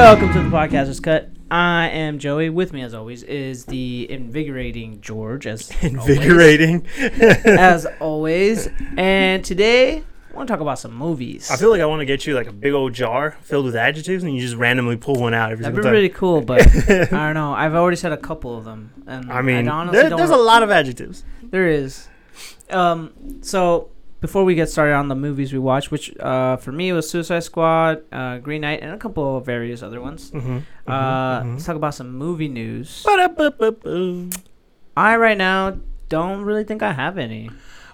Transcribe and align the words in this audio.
Welcome 0.00 0.32
to 0.32 0.42
the 0.42 0.48
Podcaster's 0.48 0.98
Cut. 0.98 1.28
I 1.50 1.88
am 1.88 2.18
Joey. 2.18 2.48
With 2.48 2.72
me, 2.72 2.80
as 2.82 2.94
always, 2.94 3.22
is 3.22 3.66
the 3.66 4.10
invigorating 4.10 5.00
George. 5.02 5.46
As 5.46 5.70
Invigorating. 5.82 6.86
always, 6.98 7.44
as 7.44 7.86
always. 8.00 8.68
And 8.96 9.44
today, 9.44 9.98
I 9.98 10.36
want 10.36 10.46
to 10.48 10.52
talk 10.54 10.60
about 10.62 10.78
some 10.78 10.94
movies. 10.94 11.50
I 11.50 11.56
feel 11.56 11.70
like 11.70 11.82
I 11.82 11.84
want 11.86 12.00
to 12.00 12.06
get 12.06 12.26
you 12.26 12.34
like 12.34 12.46
a 12.46 12.52
big 12.52 12.72
old 12.72 12.94
jar 12.94 13.36
filled 13.42 13.66
with 13.66 13.76
adjectives, 13.76 14.24
and 14.24 14.34
you 14.34 14.40
just 14.40 14.56
randomly 14.56 14.96
pull 14.96 15.16
one 15.16 15.34
out 15.34 15.52
every 15.52 15.64
time. 15.64 15.74
That'd 15.74 15.84
single 15.84 16.08
be 16.08 16.08
time. 16.08 16.28
really 16.30 16.68
cool, 16.68 17.06
but 17.06 17.12
I 17.12 17.26
don't 17.26 17.34
know. 17.34 17.52
I've 17.52 17.74
already 17.74 17.96
said 17.98 18.12
a 18.12 18.16
couple 18.16 18.56
of 18.56 18.64
them, 18.64 18.92
and 19.06 19.30
I 19.30 19.42
mean, 19.42 19.68
honestly 19.68 20.00
there- 20.00 20.08
don't 20.10 20.16
there's 20.18 20.30
a 20.30 20.36
lot 20.36 20.62
of 20.62 20.70
adjectives. 20.70 21.24
There 21.42 21.68
is. 21.68 22.08
Um, 22.70 23.12
so 23.42 23.90
before 24.20 24.44
we 24.44 24.54
get 24.54 24.68
started 24.68 24.94
on 24.94 25.08
the 25.08 25.14
movies 25.14 25.52
we 25.52 25.58
watched, 25.58 25.90
which 25.90 26.16
uh, 26.18 26.56
for 26.58 26.72
me 26.72 26.92
was 26.92 27.08
Suicide 27.08 27.40
Squad, 27.40 28.02
uh, 28.12 28.38
Green 28.38 28.60
Knight, 28.62 28.80
and 28.82 28.92
a 28.92 28.98
couple 28.98 29.38
of 29.38 29.46
various 29.46 29.82
other 29.82 30.00
ones. 30.00 30.30
Mm-hmm. 30.30 30.58
Uh, 30.90 31.44
let's 31.44 31.64
talk 31.64 31.76
about 31.76 31.94
some 31.94 32.12
movie 32.14 32.48
news. 32.48 33.04
I 34.96 35.16
right 35.16 35.38
now 35.38 35.78
don't 36.08 36.42
really 36.42 36.64
think 36.64 36.82
I 36.82 36.92
have 36.92 37.18
any. 37.18 37.50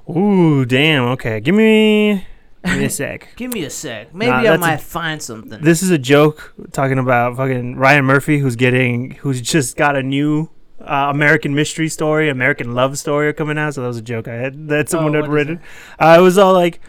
Ooh, 0.08 0.64
damn. 0.64 1.04
Okay, 1.10 1.40
give 1.40 1.54
me, 1.54 2.26
give 2.64 2.78
me 2.78 2.84
a 2.86 2.90
sec. 3.02 3.28
Give 3.36 3.52
me 3.52 3.64
a 3.64 3.70
sec. 3.70 4.14
Maybe 4.14 4.30
Nah, 4.30 4.38
I 4.38 4.42
that's 4.44 4.56
a- 4.56 4.66
might 4.66 4.80
find 4.80 5.22
something. 5.22 5.60
This 5.62 5.82
is 5.82 5.90
a 5.90 5.98
joke 5.98 6.54
talking 6.72 6.98
about 6.98 7.36
fucking 7.36 7.76
Ryan 7.76 8.04
Murphy, 8.04 8.38
who's 8.38 8.56
getting, 8.56 9.12
who's 9.12 9.40
just 9.40 9.76
got 9.76 9.96
a 9.96 10.02
new 10.02 10.48
uh, 10.80 11.08
American 11.10 11.54
Mystery 11.54 11.88
Story, 11.88 12.28
American 12.28 12.74
Love 12.74 12.98
Story 12.98 13.28
are 13.28 13.32
coming 13.32 13.58
out. 13.58 13.74
So 13.74 13.82
that 13.82 13.88
was 13.88 13.96
a 13.98 14.02
joke 14.02 14.28
I 14.28 14.34
had 14.34 14.68
that 14.68 14.88
someone 14.88 15.14
Oh, 15.16 15.22
had 15.22 15.30
written. 15.30 15.60
Uh, 15.98 16.16
it 16.18 16.22
was 16.22 16.36
all 16.38 16.52
like, 16.52 16.80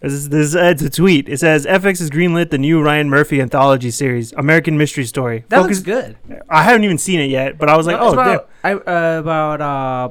this 0.00 0.12
is, 0.12 0.28
this 0.30 0.46
is, 0.48 0.54
it's 0.54 0.82
a 0.82 0.88
tweet. 0.90 1.28
It 1.28 1.38
says 1.40 1.66
FX 1.66 1.98
has 1.98 2.08
greenlit 2.10 2.50
the 2.50 2.58
new 2.58 2.80
Ryan 2.82 3.10
Murphy 3.10 3.40
anthology 3.40 3.90
series, 3.90 4.32
American 4.32 4.78
Mystery 4.78 5.04
Story. 5.04 5.44
that 5.48 5.56
Focus- 5.62 5.78
looks 5.78 5.86
good. 5.86 6.16
I 6.48 6.62
haven't 6.62 6.84
even 6.84 6.96
seen 6.98 7.20
it 7.20 7.26
yet, 7.30 7.58
but 7.58 7.68
I 7.68 7.76
was 7.76 7.86
like, 7.86 7.96
No, 7.98 8.06
oh, 8.08 8.12
about, 8.14 8.48
I, 8.64 8.72
uh, 8.72 9.18
about 9.20 9.60
uh, 9.60 10.08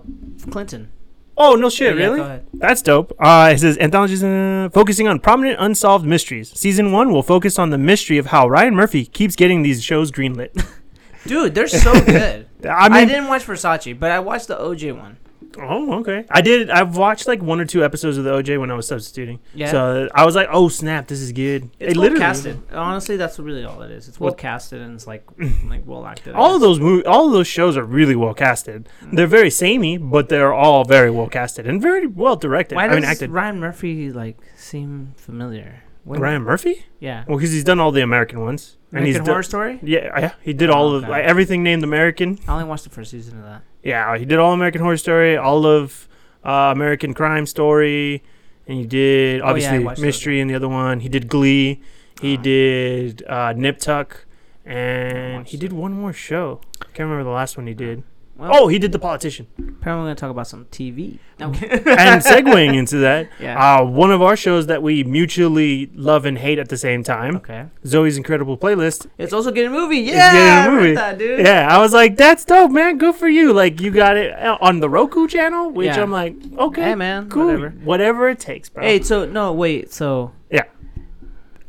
Clinton. 0.51 0.91
oh 1.37 1.55
no 1.55 1.69
shit, 1.71 1.97
Yeah, 1.97 2.03
really? 2.05 2.17
go 2.17 2.23
ahead. 2.25 2.45
That's 2.53 2.81
dope. 2.83 3.13
Uh, 3.19 3.51
it 3.53 3.59
says 3.59 3.77
anthologies 3.79 4.23
uh, 4.23 4.69
focusing 4.73 5.07
on 5.07 5.19
prominent 5.19 5.57
unsolved 5.59 6.05
mysteries. 6.05 6.51
Season 6.57 6.91
one 6.91 7.11
will 7.11 7.23
focus 7.23 7.57
on 7.57 7.71
the 7.71 7.77
mystery 7.79 8.17
of 8.19 8.27
how 8.27 8.47
Ryan 8.47 8.75
Murphy 8.75 9.05
keeps 9.05 9.35
getting 9.35 9.63
these 9.63 9.81
shows 9.83 10.11
greenlit. 10.11 10.51
Dude, 11.25 11.55
they're 11.55 11.67
so 11.67 11.93
good. 12.05 12.47
I 12.65 12.87
I, 12.87 13.05
didn't 13.05 13.27
watch 13.27 13.45
Versace, 13.45 13.97
but 13.99 14.11
I 14.11 14.19
watched 14.19 14.47
the 14.47 14.55
OJ 14.57 14.97
one. 14.97 15.17
oh 15.57 15.99
okay. 16.01 16.25
I 16.29 16.41
did. 16.41 16.69
I've 16.69 16.95
watched 16.97 17.27
like 17.27 17.41
one 17.41 17.59
or 17.59 17.65
two 17.65 17.83
episodes 17.83 18.17
of 18.17 18.23
the 18.23 18.31
OJ 18.31 18.59
when 18.59 18.69
I 18.69 18.75
was 18.75 18.87
substituting. 18.87 19.39
Yeah. 19.53 19.71
So 19.71 20.09
I 20.13 20.25
was 20.25 20.35
like, 20.35 20.47
oh 20.51 20.67
snap, 20.69 21.07
this 21.07 21.19
is 21.21 21.31
good. 21.31 21.69
It's 21.79 21.93
It 21.93 21.97
well 21.97 22.03
literally- 22.03 22.19
casted. 22.19 22.61
Honestly, 22.71 23.17
that's 23.17 23.39
really 23.39 23.63
all 23.63 23.81
it 23.81 23.91
is. 23.91 24.07
It's 24.07 24.19
well 24.19 24.27
Well- 24.29 24.35
casted 24.35 24.81
and 24.81 24.93
it's 24.95 25.07
like 25.07 25.23
like 25.67 25.83
well 25.87 26.05
acted. 26.05 26.35
All 26.35 26.53
of 26.55 26.61
those 26.61 26.79
movie, 26.79 27.05
all 27.05 27.27
of 27.27 27.31
those 27.33 27.47
shows 27.47 27.77
are 27.77 27.83
really 27.83 28.15
well 28.15 28.33
casted. 28.33 28.89
Mm-hmm. 29.01 29.15
They're 29.15 29.27
very 29.27 29.49
samey, 29.49 29.97
but 29.97 30.29
they're 30.29 30.53
all 30.53 30.83
very 30.83 31.09
well 31.11 31.27
casted 31.27 31.65
and 31.65 31.81
very 31.81 32.05
well 32.07 32.35
directed. 32.35 32.75
Why 32.75 32.85
I 32.85 32.87
does 32.89 32.95
mean, 32.97 33.05
acted. 33.05 33.31
Ryan 33.31 33.59
Murphy 33.59 34.11
like 34.11 34.37
seem 34.55 35.13
familiar? 35.17 35.83
What- 36.03 36.19
Ryan 36.19 36.43
Murphy? 36.43 36.85
Yeah. 36.99 37.23
Well, 37.27 37.37
because 37.37 37.51
he's 37.53 37.63
done 37.63 37.79
all 37.79 37.91
the 37.91 38.01
American 38.01 38.41
ones, 38.41 38.77
American 38.91 39.25
Horror 39.25 39.43
Story. 39.43 39.79
yeah, 39.83 40.19
yeah, 40.19 40.31
he 40.41 40.53
did 40.53 40.69
all 40.69 40.93
of 40.95 41.03
okay. 41.05 41.21
everything 41.21 41.63
named 41.63 41.83
American. 41.83 42.39
I 42.47 42.53
only 42.53 42.65
watched 42.65 42.83
the 42.85 42.89
first 42.89 43.11
season 43.11 43.37
of 43.39 43.43
that. 43.45 43.61
Yeah, 43.83 44.17
he 44.17 44.25
did 44.25 44.39
all 44.39 44.51
American 44.53 44.81
Horror 44.81 44.97
Story, 44.97 45.37
all 45.37 45.65
of 45.65 46.07
uh, 46.43 46.71
American 46.75 47.13
Crime 47.13 47.45
Story, 47.45 48.23
and 48.67 48.77
he 48.77 48.85
did 48.85 49.41
Oh, 49.41 49.55
yeah, 49.55 49.77
obviously. 49.77 50.05
Mystery 50.05 50.39
and 50.41 50.49
the 50.49 50.55
other 50.55 50.67
one. 50.69 50.99
He 51.01 51.09
did 51.09 51.27
Glee. 51.27 51.81
He 52.21 52.35
Ah. 52.37 52.41
did 52.41 53.23
uh, 53.27 53.53
Nip 53.53 53.77
Tuck, 53.79 54.25
and 54.65 55.47
he 55.47 55.55
did 55.57 55.71
one 55.73 55.93
more 55.93 56.13
show. 56.13 56.61
I 56.81 56.85
can't 56.85 56.99
remember 57.09 57.23
the 57.23 57.29
last 57.35 57.57
one 57.57 57.67
he 57.67 57.73
did. 57.73 58.03
Well, 58.39 58.51
Oh, 58.53 58.67
he 58.69 58.79
did 58.79 58.91
The 58.93 58.99
Politician. 58.99 59.47
apparently 59.57 59.85
we're 60.03 60.05
gonna 60.07 60.15
talk 60.15 60.31
about 60.31 60.47
some 60.47 60.65
TV. 60.71 61.19
No. 61.39 61.47
and 61.51 62.21
segueing 62.23 62.73
into 62.81 62.97
that, 62.99 63.29
yeah. 63.39 63.77
uh, 63.79 63.83
one 63.85 64.11
of 64.11 64.21
our 64.21 64.35
shows 64.37 64.67
that 64.67 64.81
we 64.81 65.03
mutually 65.03 65.89
love 65.93 66.25
and 66.25 66.37
hate 66.37 66.57
at 66.57 66.69
the 66.69 66.77
same 66.77 67.03
time, 67.03 67.35
okay. 67.37 67.65
Zoey's 67.85 68.15
Incredible 68.17 68.57
Playlist. 68.57 69.07
It's 69.17 69.33
also 69.33 69.51
getting 69.51 69.71
a 69.71 69.73
movie. 69.75 70.05
It's 70.05 70.13
Yeah, 70.13 70.31
getting 70.31 70.47
a 70.73 70.77
I 70.77 70.81
movie. 70.81 70.95
that, 70.95 71.17
dude. 71.17 71.39
Yeah, 71.45 71.67
I 71.69 71.79
was 71.79 71.91
like, 71.93 72.15
that's 72.15 72.45
dope, 72.45 72.71
man. 72.71 72.97
Good 72.97 73.15
for 73.15 73.27
you. 73.27 73.51
Like, 73.53 73.81
you 73.81 73.91
got 73.91 74.15
it 74.15 74.31
uh, 74.33 74.57
on 74.61 74.79
the 74.79 74.89
Roku 74.89 75.27
channel, 75.27 75.69
which 75.71 75.87
Yeah. 75.87 76.01
I'm 76.01 76.11
like, 76.11 76.35
okay, 76.57 76.83
Hey, 76.83 76.95
man. 76.95 77.29
cool. 77.29 77.45
Whatever. 77.47 77.69
Whatever 77.83 78.29
it 78.29 78.39
takes, 78.39 78.69
bro. 78.69 78.83
Hey, 78.83 79.01
so 79.01 79.25
no, 79.25 79.51
wait. 79.53 79.91
So 79.93 80.31
Yeah. 80.49 80.63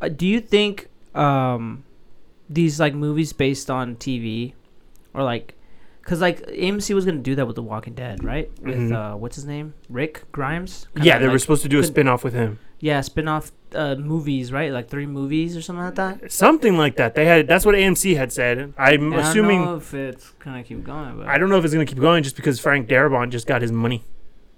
uh, 0.00 0.08
do 0.08 0.26
you 0.26 0.40
think 0.40 0.88
um 1.14 1.82
these 2.48 2.78
like 2.80 2.94
movies 2.94 3.32
based 3.32 3.70
on 3.70 3.96
TV 3.96 4.54
or 5.14 5.22
like 5.24 5.54
because 6.10 6.20
like 6.20 6.44
AMC 6.48 6.92
was 6.92 7.04
gonna 7.04 7.18
do 7.18 7.36
that 7.36 7.46
with 7.46 7.54
The 7.54 7.62
Walking 7.62 7.94
Dead, 7.94 8.24
right? 8.24 8.50
With 8.60 8.90
Mhm. 8.90 8.92
uh, 9.14 9.16
what's 9.16 9.36
his 9.36 9.44
name, 9.46 9.74
Rick 9.88 10.24
Grimes. 10.32 10.88
Kinda 10.96 11.06
yeah, 11.06 11.18
they 11.18 11.28
were 11.28 11.38
supposed 11.38 11.62
to 11.62 11.68
do 11.68 11.78
a 11.78 11.84
spin 11.84 12.08
off 12.08 12.24
with 12.24 12.34
him. 12.34 12.58
Yeah, 12.80 13.00
spin 13.02 13.28
off 13.28 13.52
uh, 13.76 13.94
movies, 13.94 14.50
right? 14.52 14.72
Like 14.72 14.88
three 14.88 15.06
movies 15.06 15.56
or 15.56 15.62
something 15.62 15.84
like 15.84 15.94
that. 15.94 16.32
Something 16.32 16.76
like 16.76 16.96
that. 16.96 17.14
They 17.14 17.26
had 17.26 17.46
that's 17.46 17.64
what 17.64 17.76
AMC 17.76 18.16
had 18.16 18.32
said. 18.32 18.74
I'm 18.76 19.12
And 19.12 19.20
I 19.20 19.30
assuming 19.30 19.58
don't 19.60 19.66
know 19.70 19.76
if 19.76 19.94
it's 19.94 20.30
gonna 20.44 20.64
keep 20.64 20.82
going, 20.82 21.18
but 21.18 21.28
I 21.28 21.38
don't 21.38 21.48
know 21.48 21.58
if 21.58 21.64
it's 21.64 21.74
gonna 21.74 21.86
keep 21.86 22.00
going 22.00 22.24
just 22.24 22.34
because 22.34 22.58
Frank 22.58 22.88
Darabont 22.88 23.30
just 23.30 23.46
got 23.46 23.62
his 23.62 23.70
money. 23.70 24.02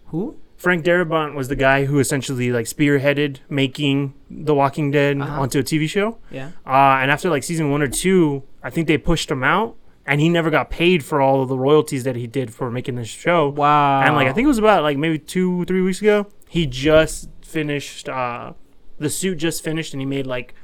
who? 0.07 0.37
Frank 0.57 0.85
Darabont 0.85 1.35
was 1.35 1.49
the 1.49 1.57
guy 1.57 1.85
who 1.87 1.99
essentially 1.99 2.51
like 2.53 2.67
spearheaded 2.67 3.39
making 3.51 4.15
The 4.31 4.55
Walking 4.55 4.91
Dead 4.91 5.21
Uh-huh. 5.21 5.41
onto 5.43 5.59
a 5.59 5.63
TV 5.63 5.87
show. 5.89 6.17
Yeah. 6.31 6.51
Uh, 6.67 7.01
and 7.03 7.11
after 7.11 7.29
like 7.29 7.43
season 7.43 7.71
one 7.71 7.83
or 7.83 7.89
two, 7.89 8.45
I 8.63 8.71
think 8.71 8.87
they 8.89 8.97
pushed 8.97 9.29
him 9.31 9.43
out, 9.43 9.75
and 10.07 10.21
he 10.21 10.29
never 10.29 10.51
got 10.51 10.71
paid 10.71 11.05
for 11.05 11.21
all 11.21 11.43
of 11.43 11.49
the 11.49 11.57
royalties 11.59 12.05
that 12.05 12.17
he 12.17 12.27
did 12.27 12.53
for 12.53 12.71
making 12.71 12.97
this 12.97 13.09
show. 13.09 13.49
Wow. 13.49 14.01
And 14.03 14.15
like 14.15 14.27
I 14.29 14.33
think 14.33 14.45
it 14.45 14.49
was 14.49 14.59
about 14.59 14.83
like 14.83 14.99
maybe 14.99 15.19
two, 15.19 15.65
three 15.67 15.81
weeks 15.83 16.01
ago, 16.01 16.27
he 16.49 16.67
just 16.67 17.29
finished. 17.43 18.09
Uh, 18.09 18.53
the 18.99 19.11
suit 19.11 19.37
just 19.39 19.65
finished, 19.65 19.93
and 19.95 20.01
he 20.01 20.07
made 20.07 20.27
like 20.27 20.55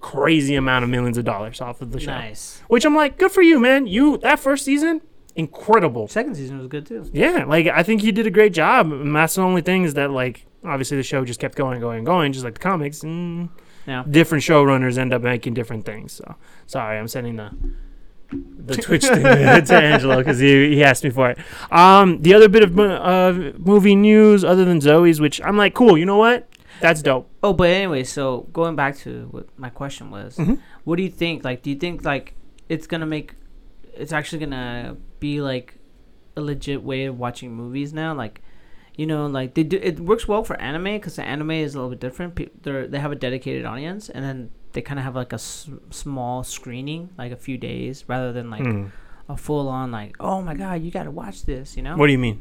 crazy 0.00 0.54
amount 0.54 0.84
of 0.84 0.90
millions 0.90 1.18
of 1.18 1.24
dollars 1.24 1.60
off 1.60 1.80
of 1.82 1.90
the 1.90 1.98
show. 2.00 2.12
nice. 2.12 2.62
Which 2.68 2.84
I'm 2.84 2.94
like, 2.94 3.18
good 3.18 3.32
for 3.32 3.42
you, 3.42 3.58
man. 3.58 3.86
You 3.86 4.18
that 4.18 4.38
first 4.38 4.64
season, 4.64 5.00
incredible. 5.34 6.06
Second 6.08 6.36
season 6.36 6.58
was 6.58 6.68
good 6.68 6.86
too. 6.86 7.08
Yeah, 7.12 7.44
like 7.44 7.66
I 7.66 7.82
think 7.82 8.02
he 8.02 8.12
did 8.12 8.26
a 8.26 8.30
great 8.30 8.52
job. 8.52 8.92
And 8.92 9.14
that's 9.14 9.34
the 9.34 9.42
only 9.42 9.62
thing 9.62 9.84
is 9.84 9.94
that 9.94 10.10
like 10.10 10.46
obviously 10.64 10.96
the 10.96 11.02
show 11.02 11.24
just 11.24 11.40
kept 11.40 11.56
going, 11.56 11.80
going, 11.80 12.04
going, 12.04 12.32
just 12.32 12.44
like 12.44 12.54
the 12.54 12.60
comics. 12.60 13.02
And 13.02 13.48
Yeah. 13.86 14.04
different 14.08 14.44
showrunners 14.44 14.98
end 14.98 15.12
up 15.14 15.22
making 15.22 15.54
different 15.54 15.84
things. 15.84 16.12
So 16.12 16.34
sorry, 16.66 16.98
I'm 16.98 17.08
sending 17.08 17.36
the 17.36 17.50
the 18.30 18.76
Twitch 18.76 19.04
thing 19.06 19.22
to 19.22 19.74
Angelo 19.74 20.18
because 20.18 20.38
he, 20.38 20.74
he 20.74 20.84
asked 20.84 21.02
me 21.04 21.10
for 21.10 21.30
it. 21.30 21.38
Um, 21.70 22.20
the 22.22 22.34
other 22.34 22.48
bit 22.48 22.62
of 22.62 22.78
uh, 22.78 23.52
movie 23.58 23.96
news 23.96 24.44
other 24.44 24.64
than 24.64 24.80
Zoey's, 24.80 25.20
which 25.20 25.40
I'm 25.42 25.56
like, 25.56 25.74
cool. 25.74 25.96
You 25.96 26.04
know 26.06 26.16
what? 26.18 26.48
That's 26.80 27.02
dope. 27.02 27.28
Oh, 27.42 27.52
but 27.52 27.70
anyway, 27.70 28.04
so 28.04 28.46
going 28.52 28.76
back 28.76 28.96
to 28.98 29.28
what 29.30 29.48
my 29.58 29.70
question 29.70 30.10
was, 30.10 30.36
Mhm. 30.36 30.60
what 30.84 30.96
do 30.96 31.02
you 31.02 31.10
think? 31.10 31.42
Like, 31.44 31.62
do 31.62 31.70
you 31.70 31.76
think 31.76 32.04
like 32.04 32.34
it's 32.68 32.86
gonna 32.86 33.06
make, 33.06 33.34
it's 33.94 34.12
actually 34.12 34.38
gonna 34.40 34.96
be 35.18 35.40
like 35.40 35.74
a 36.36 36.40
legit 36.40 36.82
way 36.82 37.06
of 37.06 37.18
watching 37.18 37.52
movies 37.52 37.92
now? 37.92 38.14
Like, 38.14 38.42
you 38.94 39.06
know, 39.06 39.26
like 39.26 39.54
they 39.54 39.64
do. 39.64 39.78
It 39.82 39.98
works 39.98 40.28
well 40.28 40.44
for 40.44 40.60
anime 40.60 40.84
because 40.84 41.16
the 41.16 41.22
anime 41.24 41.50
is 41.52 41.74
a 41.74 41.78
little 41.78 41.90
bit 41.90 42.00
different. 42.00 42.34
Pe- 42.36 42.50
They 42.62 42.86
they 42.86 42.98
have 43.00 43.10
a 43.10 43.16
dedicated 43.16 43.64
audience, 43.64 44.08
and 44.08 44.24
then 44.24 44.50
they 44.72 44.82
kind 44.82 44.98
of 44.98 45.04
have 45.04 45.14
like 45.14 45.32
a 45.32 45.36
s- 45.36 45.68
small 45.90 46.42
screening, 46.44 47.10
like 47.18 47.32
a 47.32 47.36
few 47.36 47.56
days, 47.58 48.04
rather 48.08 48.32
than 48.32 48.50
like 48.50 48.62
Hmm. 48.62 48.86
a 49.28 49.36
full 49.36 49.68
on 49.68 49.90
like, 49.90 50.16
oh 50.20 50.42
my 50.42 50.54
god, 50.54 50.82
you 50.82 50.90
gotta 50.90 51.10
watch 51.10 51.44
this, 51.44 51.76
you 51.76 51.82
know? 51.82 51.96
What 51.96 52.06
do 52.06 52.12
you 52.12 52.18
mean? 52.18 52.40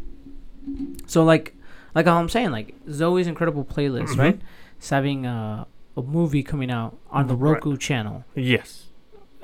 So 1.05 1.23
like, 1.23 1.55
like 1.95 2.05
how 2.05 2.17
I'm 2.17 2.29
saying, 2.29 2.51
like 2.51 2.73
Zoey's 2.87 3.27
incredible 3.27 3.63
playlist, 3.65 4.09
Mhm. 4.15 4.17
right? 4.19 4.41
It's 4.77 4.89
having 4.89 5.25
uh, 5.25 5.65
a 5.95 6.01
movie 6.01 6.43
coming 6.43 6.69
out 6.69 6.97
on 7.09 7.27
the 7.27 7.35
Right. 7.35 7.53
Roku 7.55 7.77
channel. 7.77 8.25
Yes. 8.35 8.85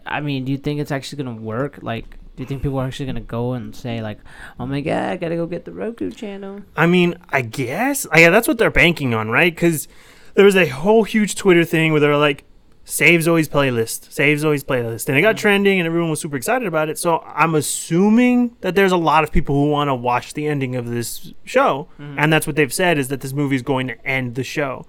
I 0.06 0.20
mean, 0.22 0.44
do 0.46 0.52
you 0.52 0.58
think 0.58 0.80
it's 0.80 0.92
actually 0.92 1.24
gonna 1.24 1.36
work? 1.42 1.80
Like, 1.82 2.18
do 2.36 2.44
you 2.44 2.46
think 2.46 2.62
people 2.62 2.78
are 2.80 2.86
actually 2.88 3.06
gonna 3.06 3.22
go 3.22 3.54
and 3.54 3.74
say 3.76 4.02
like, 4.02 4.20
"Oh 4.60 4.66
my 4.66 4.82
god, 4.82 5.04
I 5.12 5.16
gotta 5.18 5.36
go 5.36 5.46
get 5.46 5.66
the 5.66 5.72
Roku 5.72 6.12
channel"? 6.12 6.62
I 6.76 6.86
mean, 6.88 7.16
I 7.30 7.42
guess. 7.42 8.06
Uh, 8.08 8.18
Yeah, 8.18 8.30
that's 8.30 8.48
what 8.48 8.58
they're 8.58 8.70
banking 8.72 9.14
on, 9.14 9.30
right? 9.30 9.54
Because 9.56 9.88
there 10.34 10.44
was 10.46 10.56
a 10.58 10.68
whole 10.68 11.04
huge 11.04 11.36
Twitter 11.36 11.64
thing 11.64 11.92
where 11.92 12.02
they're 12.02 12.18
like, 12.18 12.44
save 12.86 13.22
Zoey's 13.22 13.48
playlist, 13.48 14.12
save 14.12 14.40
Zoey's 14.40 14.64
playlist. 14.64 15.08
And 15.08 15.18
it 15.18 15.22
got 15.22 15.38
trending 15.38 15.80
and 15.80 15.88
everyone 15.88 16.10
was 16.10 16.20
super 16.20 16.36
excited 16.36 16.68
about 16.68 16.90
it. 16.90 16.98
So 16.98 17.20
I'm 17.20 17.56
assuming 17.56 18.58
that 18.62 18.76
there's 18.76 18.92
a 18.92 18.98
lot 18.98 19.24
of 19.24 19.32
people 19.32 19.56
who 19.56 19.70
want 19.70 19.88
to 19.90 19.96
watch 19.96 20.34
the 20.34 20.48
ending 20.48 20.76
of 20.76 20.90
this 20.90 21.34
show. 21.46 21.88
Mhm. 22.00 22.16
And 22.18 22.34
that's 22.34 22.46
what 22.46 22.56
they've 22.56 22.74
said 22.74 22.98
is 22.98 23.08
that 23.08 23.22
this 23.22 23.34
movie 23.34 23.56
is 23.56 23.62
going 23.62 23.88
to 23.88 24.06
end 24.06 24.36
the 24.36 24.44
show 24.44 24.86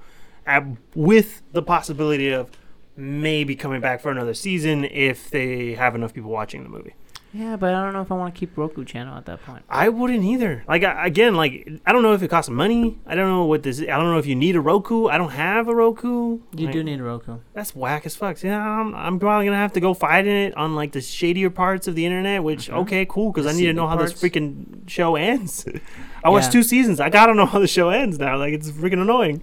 uh, 0.47 0.61
with 0.95 1.43
the 1.53 1.63
possibility 1.63 2.31
of 2.31 2.51
maybe 2.97 3.55
coming 3.57 3.81
back 3.81 4.01
for 4.01 4.11
another 4.11 4.35
season 4.35 4.85
if 4.85 5.31
they 5.31 5.75
have 5.75 5.95
enough 5.95 6.13
people 6.15 6.31
watching 6.31 6.63
the 6.63 6.69
movie. 6.69 6.95
Yeah, 7.37 7.57
but 7.57 7.75
I 7.75 7.83
don't 7.83 7.93
know 7.93 8.01
if 8.01 8.13
I 8.13 8.15
want 8.15 8.33
to 8.33 8.39
keep 8.39 8.57
Roku 8.57 8.85
channel 8.85 9.19
at 9.19 9.27
that 9.27 9.43
point. 9.45 9.65
I 9.69 9.89
wouldn't 9.89 10.23
either. 10.23 10.63
Like 10.69 10.85
I, 10.85 11.05
again, 11.07 11.35
like 11.35 11.69
I 11.85 11.93
don't 11.93 12.03
know 12.05 12.13
if 12.13 12.23
it 12.23 12.29
costs 12.29 12.49
money. 12.49 13.01
I 13.07 13.17
don't 13.17 13.29
know 13.29 13.45
what 13.45 13.65
this. 13.65 13.81
I 13.81 13.87
don't 13.87 14.05
know 14.13 14.19
if 14.19 14.27
you 14.27 14.37
need 14.37 14.55
a 14.55 14.61
Roku. 14.61 15.09
I 15.09 15.19
don't 15.19 15.31
have 15.33 15.67
a 15.67 15.75
Roku. 15.75 16.39
You 16.57 16.67
Like, 16.67 16.73
do 16.73 16.85
need 16.85 17.01
a 17.01 17.03
Roku. 17.03 17.39
That's 17.53 17.75
whack 17.75 18.07
as 18.07 18.15
fuck. 18.15 18.41
Yeah, 18.43 18.61
I'm, 18.65 18.95
I'm 18.95 19.19
probably 19.19 19.47
gonna 19.47 19.57
have 19.57 19.73
to 19.73 19.81
go 19.81 19.95
fight 19.95 20.29
in 20.29 20.35
it 20.37 20.57
on 20.57 20.77
like 20.77 20.93
the 20.93 21.01
shadier 21.01 21.51
parts 21.51 21.89
of 21.89 21.97
the 21.97 22.07
internet. 22.07 22.45
Which 22.45 22.69
Mhm. 22.71 22.75
okay, 22.83 23.05
cool, 23.05 23.33
because 23.33 23.47
I 23.47 23.53
need 23.53 23.67
to 23.67 23.73
know 23.73 23.89
how 23.89 23.97
this 23.97 24.13
freaking 24.13 24.89
show 24.89 25.17
ends. 25.17 25.67
I 26.25 26.29
watched 26.29 26.47
Yeah. 26.47 26.53
two 26.53 26.63
seasons. 26.63 27.01
I 27.01 27.11
gotta 27.11 27.35
know 27.35 27.47
how 27.47 27.59
the 27.59 27.67
show 27.67 27.89
ends 27.91 28.17
now. 28.17 28.39
Like 28.39 28.55
it's 28.55 28.71
freaking 28.71 29.03
annoying. 29.03 29.43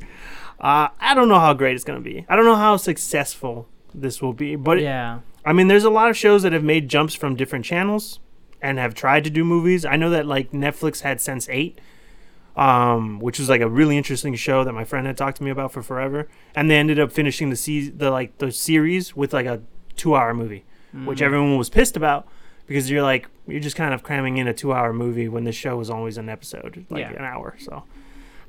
Uh, 0.62 0.88
I 1.00 1.14
don't 1.14 1.28
know 1.28 1.40
how 1.40 1.54
great 1.54 1.76
it's 1.76 1.84
gonna 1.84 2.00
be. 2.00 2.26
I 2.30 2.38
don't 2.38 2.46
know 2.46 2.56
how 2.56 2.78
successful 2.78 3.68
this 3.94 4.22
will 4.22 4.32
be. 4.34 4.56
But 4.56 4.80
yeah. 4.80 5.20
I 5.46 5.54
mean, 5.54 5.68
there's 5.68 5.84
a 5.84 5.90
lot 5.90 6.10
of 6.10 6.18
shows 6.18 6.44
that 6.44 6.54
have 6.54 6.64
made 6.64 6.88
jumps 6.90 7.16
from 7.16 7.36
different 7.36 7.66
channels 7.66 8.20
and 8.62 8.78
have 8.78 8.94
tried 8.94 9.24
to 9.24 9.30
do 9.30 9.44
movies. 9.44 9.86
I 9.86 9.96
know 9.96 10.10
that 10.12 10.26
like 10.28 10.52
Netflix 10.52 11.02
had 11.02 11.20
Sense 11.20 11.50
Eight, 11.50 11.80
um, 12.56 13.20
which 13.20 13.40
was 13.40 13.50
like 13.50 13.62
a 13.62 13.70
really 13.70 13.98
interesting 13.98 14.36
show 14.36 14.64
that 14.64 14.74
my 14.74 14.84
friend 14.84 15.08
had 15.08 15.18
talked 15.18 15.38
to 15.38 15.44
me 15.44 15.50
about 15.52 15.72
for 15.72 15.82
forever, 15.82 16.28
and 16.56 16.70
they 16.70 16.78
ended 16.78 17.00
up 17.00 17.12
finishing 17.12 17.50
the 17.50 17.56
se- 17.56 17.90
the 17.96 18.12
like 18.12 18.38
the 18.40 18.52
series 18.52 19.16
with 19.16 19.34
like 19.34 19.46
a 19.46 19.62
two 19.96 20.16
hour 20.16 20.34
movie, 20.34 20.64
which 21.06 21.20
Mm. 21.20 21.26
everyone 21.26 21.58
was 21.58 21.70
pissed 21.70 21.96
about 21.98 22.28
because 22.68 22.92
you're 22.92 23.02
like 23.04 23.28
you're 23.48 23.60
just 23.62 23.76
kind 23.76 23.94
of 23.94 24.04
cramming 24.04 24.38
in 24.38 24.48
a 24.48 24.54
two 24.54 24.74
hour 24.74 24.94
movie 24.94 25.28
when 25.28 25.44
the 25.46 25.52
show 25.52 25.76
was 25.78 25.90
always 25.90 26.18
an 26.18 26.30
episode, 26.30 26.86
like 26.90 27.02
Yeah. 27.02 27.14
an 27.14 27.24
hour. 27.24 27.56
So. 27.60 27.84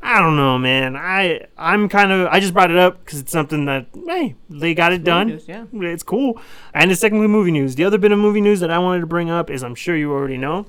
I 0.03 0.21
don't 0.21 0.37
know, 0.37 0.59
man. 0.59 0.97
I 0.97 1.47
I'm 1.57 1.89
kind 1.89 2.11
of 2.11 2.27
I 2.29 2.41
just 2.41 2.53
brought 2.53 2.71
it 2.71 2.77
up 2.77 3.05
because 3.05 3.21
it's 3.21 3.31
something 3.33 3.67
that 3.67 3.87
hey 4.07 4.35
they 4.51 4.75
got 4.75 4.93
it 4.93 5.05
done. 5.05 5.29
News, 5.29 5.47
Yeah. 5.47 5.67
It's 5.73 6.03
cool. 6.03 6.41
And 6.75 6.91
it's 6.91 7.01
technically 7.01 7.29
movie 7.29 7.53
news. 7.53 7.77
The 7.77 7.85
other 7.85 7.99
bit 7.99 8.11
of 8.13 8.19
movie 8.19 8.41
news 8.41 8.61
that 8.61 8.71
I 8.71 8.79
wanted 8.79 9.01
to 9.01 9.07
bring 9.07 9.31
up 9.31 9.49
is 9.49 9.63
I'm 9.63 9.77
sure 9.77 9.97
you 9.97 10.13
already 10.13 10.39
know 10.39 10.67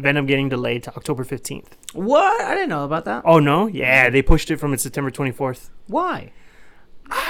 Venom 0.00 0.26
getting 0.26 0.48
delayed 0.48 0.82
to 0.84 0.96
October 0.96 1.24
15th. 1.24 1.66
What? 1.92 2.40
I 2.42 2.54
didn't 2.54 2.70
know 2.70 2.84
about 2.84 3.04
that. 3.04 3.22
Oh, 3.24 3.38
no? 3.38 3.66
Yeah, 3.66 4.10
they 4.10 4.22
pushed 4.22 4.50
it 4.50 4.56
from 4.56 4.72
its 4.72 4.82
September 4.82 5.10
24th. 5.10 5.70
Why? 5.86 6.32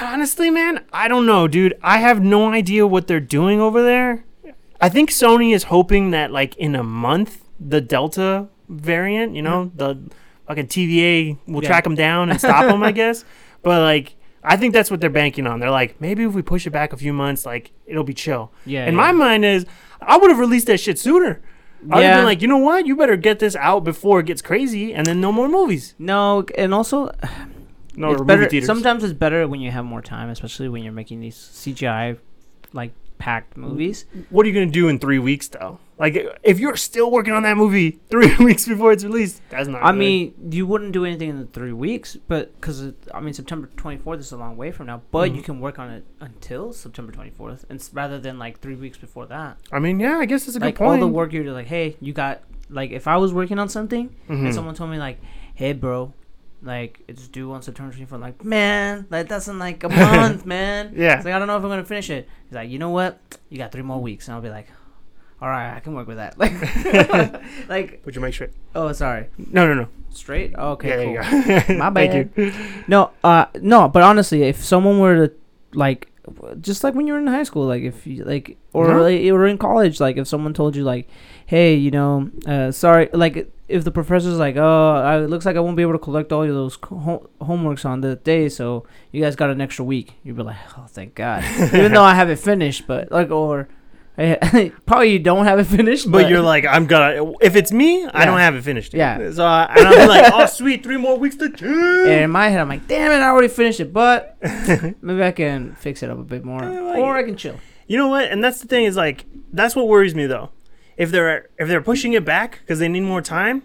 Honestly, 0.01 0.49
man, 0.49 0.85
I 0.93 1.07
don't 1.07 1.25
know, 1.25 1.47
dude. 1.47 1.77
I 1.81 1.97
have 1.97 2.21
no 2.21 2.51
idea 2.51 2.85
what 2.85 3.07
they're 3.07 3.19
doing 3.19 3.59
over 3.59 3.81
there. 3.83 4.25
I 4.79 4.89
think 4.89 5.09
Sony 5.09 5.53
is 5.53 5.63
hoping 5.63 6.11
that, 6.11 6.31
like, 6.31 6.55
in 6.57 6.75
a 6.75 6.83
month, 6.83 7.43
the 7.59 7.81
Delta 7.81 8.47
variant, 8.69 9.35
you 9.35 9.41
know, 9.41 9.65
mm-hmm. 9.65 9.77
the 9.77 10.11
fucking 10.51 10.67
TVA 10.67 11.37
will 11.47 11.63
Yeah. 11.63 11.69
track 11.69 11.83
them 11.85 11.95
down 11.95 12.29
and 12.29 12.39
stop 12.39 12.65
them, 12.67 12.83
I 12.83 12.91
guess. 13.01 13.23
But, 13.63 13.81
like, 13.81 14.15
I 14.43 14.57
think 14.57 14.73
that's 14.73 14.91
what 14.91 14.99
they're 15.01 15.09
banking 15.09 15.47
on. 15.47 15.59
They're 15.59 15.71
like, 15.71 15.99
maybe 16.01 16.23
if 16.23 16.33
we 16.33 16.41
push 16.41 16.65
it 16.67 16.71
back 16.71 16.93
a 16.93 16.97
few 16.97 17.13
months, 17.13 17.45
like, 17.45 17.71
it'll 17.85 18.03
be 18.03 18.13
chill. 18.13 18.51
Yeah. 18.65 18.85
And 18.85 18.95
yeah. 18.95 19.01
my 19.03 19.11
mind 19.11 19.45
is, 19.45 19.65
I 20.01 20.17
would 20.17 20.29
have 20.29 20.39
released 20.39 20.67
that 20.67 20.79
shit 20.79 20.99
sooner. 20.99 21.41
I 21.89 21.95
would 21.95 22.03
have 22.03 22.03
Yeah. 22.03 22.15
been 22.17 22.25
like, 22.25 22.41
you 22.41 22.47
know 22.47 22.57
what? 22.57 22.85
You 22.85 22.95
better 22.95 23.15
get 23.15 23.39
this 23.39 23.55
out 23.55 23.83
before 23.83 24.19
it 24.19 24.25
gets 24.25 24.41
crazy, 24.41 24.93
and 24.93 25.05
then 25.05 25.21
no 25.21 25.31
more 25.31 25.47
movies. 25.47 25.95
No, 25.99 26.45
and 26.57 26.73
also 26.73 27.11
No 27.95 28.11
it's 28.11 28.21
better. 28.21 28.47
theaters. 28.47 28.67
Sometimes 28.67 29.03
it's 29.03 29.13
better 29.13 29.47
when 29.47 29.59
you 29.61 29.69
have 29.71 29.83
more 29.85 30.01
time, 30.01 30.29
especially 30.29 30.69
when 30.69 30.83
you're 30.83 30.93
making 30.93 31.19
these 31.21 31.35
CGI 31.35 32.17
like 32.73 32.91
packed 33.17 33.55
movies. 33.57 34.05
what 34.29 34.45
are 34.45 34.49
you 34.49 34.53
gonna 34.55 34.71
do 34.71 34.87
in 34.87 34.97
three 34.97 35.19
weeks, 35.19 35.47
though? 35.49 35.77
Like, 36.01 36.17
if 36.43 36.59
you're 36.59 36.75
still 36.75 37.11
working 37.11 37.31
on 37.33 37.43
that 37.43 37.55
movie 37.55 37.99
three 38.09 38.35
weeks 38.39 38.67
before 38.67 38.91
it's 38.91 39.03
released, 39.03 39.39
that's 39.49 39.67
not. 39.69 39.83
I 39.83 39.91
good. 39.91 39.99
mean, 39.99 40.33
you 40.51 40.65
wouldn't 40.65 40.91
do 40.93 41.05
anything 41.05 41.29
in 41.29 41.39
the 41.39 41.45
three 41.45 41.71
weeks, 41.73 42.17
but 42.27 42.53
because 42.59 42.91
I 43.13 43.19
mean 43.21 43.33
September 43.33 43.69
24th 43.77 44.19
is 44.19 44.31
a 44.31 44.37
long 44.37 44.57
way 44.57 44.71
from 44.71 44.87
now, 44.87 45.01
but 45.11 45.31
you 45.35 45.41
Mhm. 45.41 45.45
can 45.45 45.59
work 45.61 45.77
on 45.77 45.91
it 45.91 46.03
until 46.19 46.73
September 46.73 47.11
24th, 47.11 47.65
and 47.69 47.87
rather 47.93 48.17
than 48.19 48.39
like 48.39 48.59
three 48.59 48.75
weeks 48.75 48.97
before 48.97 49.27
that. 49.27 49.57
I 49.71 49.79
mean, 49.79 49.99
yeah, 49.99 50.17
I 50.17 50.25
guess 50.25 50.47
it's 50.47 50.57
a 50.57 50.59
like 50.59 50.75
good 50.75 50.83
point. 50.85 51.01
all 51.01 51.07
the 51.07 51.13
work 51.13 51.31
you're 51.33 51.45
like, 51.53 51.67
hey, 51.67 51.95
you 52.01 52.13
got 52.13 52.41
like 52.69 52.89
if 52.91 53.07
I 53.07 53.17
was 53.17 53.31
working 53.31 53.59
on 53.59 53.69
something 53.69 54.09
Mhm. 54.27 54.45
and 54.45 54.53
someone 54.55 54.73
told 54.75 54.89
me 54.89 54.97
like, 54.97 55.19
hey, 55.53 55.73
bro. 55.73 56.13
Like 56.63 57.01
it's 57.07 57.27
due 57.27 57.51
on 57.53 57.61
September 57.63 57.91
24th. 57.93 58.21
like, 58.21 58.45
man, 58.45 59.07
like 59.09 59.27
that's 59.27 59.47
in 59.47 59.57
like 59.57 59.83
a 59.83 59.89
month, 60.05 60.45
man. 60.45 60.93
Yeah. 60.95 61.15
It's 61.17 61.25
like 61.25 61.33
I 61.33 61.39
don't 61.39 61.47
know 61.47 61.57
if 61.57 61.63
I'm 61.63 61.69
gonna 61.69 61.83
finish 61.85 62.09
it. 62.11 62.27
He's 62.47 62.53
like, 62.55 62.69
you 62.69 62.77
know 62.79 62.91
what? 62.91 63.19
You 63.49 63.57
got 63.57 63.71
three 63.71 63.81
more 63.81 63.99
weeks, 63.99 64.27
and 64.27 64.35
I'll 64.35 64.41
be 64.41 64.49
like, 64.49 64.67
all 65.41 65.49
right, 65.49 65.75
I 65.75 65.79
can 65.79 65.93
work 65.95 66.07
with 66.07 66.17
that. 66.17 66.37
Like, 66.37 66.53
like, 67.69 68.01
Would 68.05 68.15
you 68.15 68.21
make 68.21 68.33
straight. 68.33 68.51
oh, 68.75 68.91
sorry, 68.93 69.27
No, 69.37 69.67
no, 69.67 69.73
no. 69.73 69.87
straight. 70.09 70.53
Oh, 70.57 70.71
okay, 70.73 70.89
yeah, 71.13 71.23
cool. 71.23 71.41
there 71.41 71.57
you 71.61 71.67
go. 71.67 71.73
My 71.79 71.89
Thank 71.91 72.35
bad. 72.35 72.43
you. 72.45 72.53
No, 72.87 73.11
uh, 73.23 73.45
no, 73.61 73.87
but 73.87 74.03
honestly, 74.03 74.43
if 74.43 74.63
someone 74.63 74.99
were 74.99 75.27
to 75.27 75.33
like, 75.73 76.07
just 76.61 76.83
like 76.83 76.93
when 76.93 77.07
you 77.07 77.13
were 77.13 77.19
in 77.19 77.27
high 77.27 77.43
school, 77.43 77.65
like 77.65 77.81
if 77.83 78.05
you 78.05 78.23
like, 78.23 78.57
or 78.73 78.87
Yeah. 78.89 78.95
like, 78.97 79.21
you 79.21 79.33
were 79.33 79.47
in 79.47 79.57
college, 79.57 79.99
like 79.99 80.17
if 80.17 80.27
someone 80.27 80.53
told 80.53 80.75
you 80.75 80.83
like, 80.83 81.07
hey, 81.47 81.73
you 81.75 81.89
know, 81.91 82.29
uh, 82.45 82.71
sorry, 82.71 83.09
like 83.13 83.51
if 83.67 83.83
the 83.83 83.91
professor's 83.91 84.37
like, 84.37 84.57
oh, 84.57 84.95
I, 85.03 85.17
it 85.23 85.29
looks 85.29 85.45
like 85.45 85.55
I 85.55 85.59
won't 85.61 85.75
be 85.77 85.81
able 85.81 85.93
to 85.93 85.99
collect 85.99 86.31
all 86.31 86.43
of 86.43 86.49
those 86.49 86.77
ho- 86.83 87.29
homeworks 87.41 87.85
on 87.85 88.01
the 88.01 88.17
day, 88.17 88.47
so 88.49 88.85
you 89.11 89.21
guys 89.21 89.35
got 89.35 89.49
an 89.49 89.59
extra 89.61 89.83
week. 89.83 90.13
You'd 90.23 90.35
be 90.37 90.43
like, 90.43 90.57
oh, 90.77 90.85
thank 90.87 91.15
God, 91.15 91.43
even 91.73 91.93
though 91.93 92.03
I 92.03 92.13
have 92.13 92.29
it 92.29 92.37
finished, 92.37 92.85
but 92.85 93.11
like, 93.11 93.31
or. 93.31 93.67
probably 94.85 95.11
you 95.11 95.19
don't 95.19 95.45
have 95.45 95.59
it 95.59 95.65
finished, 95.65 96.09
But 96.11 96.29
you're 96.29 96.41
like, 96.41 96.65
I'm 96.65 96.85
gonna. 96.85 97.33
If 97.41 97.55
it's 97.55 97.71
me, 97.71 98.05
I 98.13 98.25
don't 98.25 98.39
have 98.39 98.55
it 98.55 98.63
finished. 98.63 98.93
yet. 98.93 99.19
Yeah. 99.21 99.31
So 99.31 99.45
I, 99.45 99.73
and 99.75 99.87
I'm 99.87 100.07
like, 100.07 100.31
oh 100.35 100.45
sweet, 100.45 100.83
three 100.83 100.97
more 100.97 101.17
weeks 101.17 101.37
to 101.37 101.49
chill. 101.49 101.69
And 101.69 102.23
in 102.25 102.31
my 102.31 102.49
head, 102.49 102.59
I'm 102.59 102.69
like, 102.69 102.87
damn 102.87 103.11
it, 103.11 103.15
I 103.23 103.29
already 103.29 103.47
finished 103.47 103.79
it, 103.79 103.93
but 103.93 104.37
maybe 105.01 105.23
I 105.23 105.31
can 105.31 105.75
fix 105.75 106.03
it 106.03 106.09
up 106.09 106.19
a 106.19 106.23
bit 106.23 106.43
more, 106.43 106.59
like- 106.59 106.99
or 106.99 107.15
I 107.15 107.23
can 107.23 107.35
chill. 107.37 107.59
You 107.87 107.97
know 107.97 108.07
what? 108.09 108.25
And 108.31 108.43
that's 108.43 108.61
the 108.61 108.67
thing 108.67 108.85
is 108.85 108.95
like 108.95 109.25
that's 109.51 109.75
what 109.75 109.87
worries 109.87 110.15
me 110.15 110.25
though. 110.25 110.51
If 110.97 111.09
they're 111.11 111.49
if 111.57 111.67
they're 111.67 111.81
pushing 111.81 112.13
it 112.13 112.23
back 112.25 112.59
because 112.61 112.79
they 112.79 112.87
need 112.87 113.01
more 113.01 113.21
time, 113.21 113.63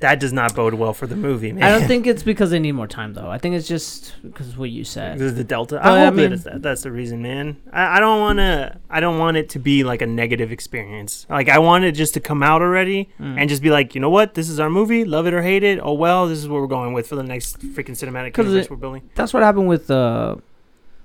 that 0.00 0.18
does 0.18 0.32
not 0.32 0.54
bode 0.54 0.74
well 0.74 0.92
for 0.92 1.06
the 1.06 1.14
movie, 1.16 1.52
man. 1.52 1.62
I 1.62 1.70
don't 1.78 1.86
think 1.86 2.06
it's 2.06 2.22
because 2.32 2.50
they 2.50 2.58
need 2.58 2.72
more 2.72 2.86
time, 2.86 3.14
though. 3.14 3.30
I 3.30 3.38
think 3.38 3.54
it's 3.54 3.68
just 3.68 4.14
because 4.22 4.48
of 4.48 4.58
what 4.58 4.70
you 4.70 4.82
said. 4.84 5.18
This 5.18 5.32
is 5.32 5.36
the 5.38 5.44
Delta. 5.44 5.76
But, 5.76 5.86
I 5.86 6.02
I 6.02 6.04
hope 6.06 6.14
mean- 6.14 6.30
that 6.30 6.44
that. 6.44 6.62
That's 6.62 6.82
the 6.82 6.90
reason, 6.90 7.22
man. 7.22 7.56
I, 7.72 7.96
I 7.96 8.00
don't 8.00 8.20
want 8.20 8.38
to. 8.38 8.78
I 8.88 9.00
don't 9.00 9.18
want 9.18 9.36
it 9.36 9.48
to 9.50 9.58
be 9.58 9.84
like 9.84 10.02
a 10.02 10.06
negative 10.06 10.50
experience. 10.52 11.26
Like 11.30 11.48
I 11.48 11.58
want 11.58 11.84
it 11.84 11.92
just 11.92 12.14
to 12.14 12.20
come 12.20 12.42
out 12.42 12.62
already 12.62 13.08
Mm. 13.20 13.38
and 13.38 13.48
just 13.48 13.62
be 13.62 13.70
like, 13.70 13.94
you 13.94 14.00
know 14.00 14.10
what? 14.10 14.34
This 14.34 14.48
is 14.48 14.58
our 14.58 14.70
movie. 14.70 15.04
Love 15.04 15.26
it 15.26 15.34
or 15.34 15.42
hate 15.42 15.62
it. 15.62 15.78
Oh 15.82 15.92
well, 15.92 16.26
this 16.28 16.38
is 16.38 16.48
what 16.48 16.60
we're 16.60 16.66
going 16.66 16.92
with 16.92 17.06
for 17.06 17.16
the 17.16 17.22
next 17.22 17.58
freaking 17.60 17.90
cinematic 17.96 18.36
universe 18.36 18.64
it- 18.66 18.70
we're 18.70 18.76
building. 18.76 19.08
That's 19.14 19.32
what 19.34 19.42
happened 19.42 19.68
with 19.68 19.90
uh, 19.90 20.36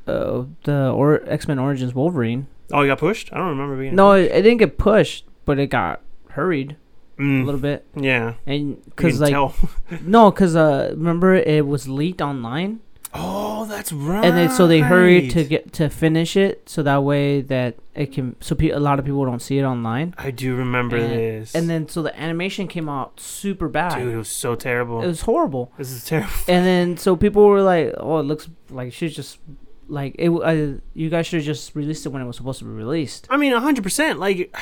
uh, 0.08 0.44
the 0.64 0.90
or 0.92 1.22
X 1.28 1.48
Men 1.48 1.60
Origins 1.60 1.94
Wolverine. 1.94 2.48
Oh, 2.72 2.82
you 2.82 2.88
got 2.88 3.00
pushed? 3.00 3.32
I 3.34 3.38
don't 3.38 3.50
remember 3.50 3.78
being. 3.78 3.94
No, 3.96 4.14
it, 4.14 4.32
it 4.32 4.42
didn't 4.42 4.58
get 4.58 4.78
pushed, 4.78 5.25
but 5.46 5.60
it 5.60 5.68
got 5.68 6.02
hurried 6.30 6.78
Mm, 7.17 7.43
a 7.43 7.45
little 7.45 7.62
bit, 7.62 7.86
yeah. 7.95 8.34
and 8.45 8.84
Because 8.86 9.19
like 9.22 9.31
tell. 9.31 9.55
no, 10.01 10.31
because 10.31 10.55
uh, 10.55 10.89
remember 10.91 11.34
it 11.36 11.65
was 11.65 11.88
leaked 11.88 12.22
online, 12.22 12.81
Oh, 13.13 13.63
that's 13.65 13.93
right. 13.93 14.25
and 14.25 14.36
then 14.36 14.50
so 14.50 14.67
they 14.67 14.81
hurried 14.81 15.31
to 15.31 15.45
get 15.45 15.72
to 15.74 15.89
finish 15.89 16.36
it, 16.36 16.67
so 16.67 16.84
that 16.84 17.03
way 17.03 17.39
that 17.39 17.75
it 17.93 18.12
can 18.12 18.36
so 18.41 18.53
pe- 18.55 18.72
a 18.72 18.79
lot 18.79 19.00
of 19.00 19.05
people 19.05 19.24
don't 19.24 19.41
see 19.41 19.57
it 19.57 19.63
online. 19.63 20.13
I 20.17 20.31
do 20.31 20.55
remember 20.55 20.98
And- 20.98 21.12
this. 21.13 21.55
And 21.55 21.69
then 21.69 21.88
so 21.88 22.01
the 22.01 22.12
animation 22.19 22.67
came 22.67 22.89
out 22.89 23.17
super 23.22 23.69
bad. 23.69 23.95
dude, 23.98 24.13
it 24.13 24.17
was 24.17 24.27
so 24.27 24.55
terrible. 24.55 25.01
It 25.01 25.07
was 25.07 25.22
horrible. 25.22 25.72
this 25.77 25.91
is 25.91 26.03
terrible. 26.03 26.34
And 26.50 26.65
then 26.65 26.98
so 26.98 27.15
people 27.15 27.45
were 27.48 27.62
like, 27.62 27.93
"Oh, 27.98 28.19
it 28.19 28.24
looks 28.24 28.50
like 28.69 28.91
she's 28.91 29.15
just 29.15 29.39
like 29.88 30.15
it. 30.19 30.29
Uh, 30.29 30.79
you 30.93 31.10
guys 31.10 31.27
should 31.27 31.38
have 31.38 31.45
just 31.45 31.74
released 31.75 32.05
it 32.05 32.10
when 32.10 32.22
it 32.22 32.25
was 32.25 32.36
supposed 32.36 32.60
to 32.60 32.65
be 32.65 32.72
released." 32.72 33.27
I 33.29 33.38
mean, 33.38 33.53
hundred 33.53 33.84
percent. 33.84 34.19
Like, 34.19 34.53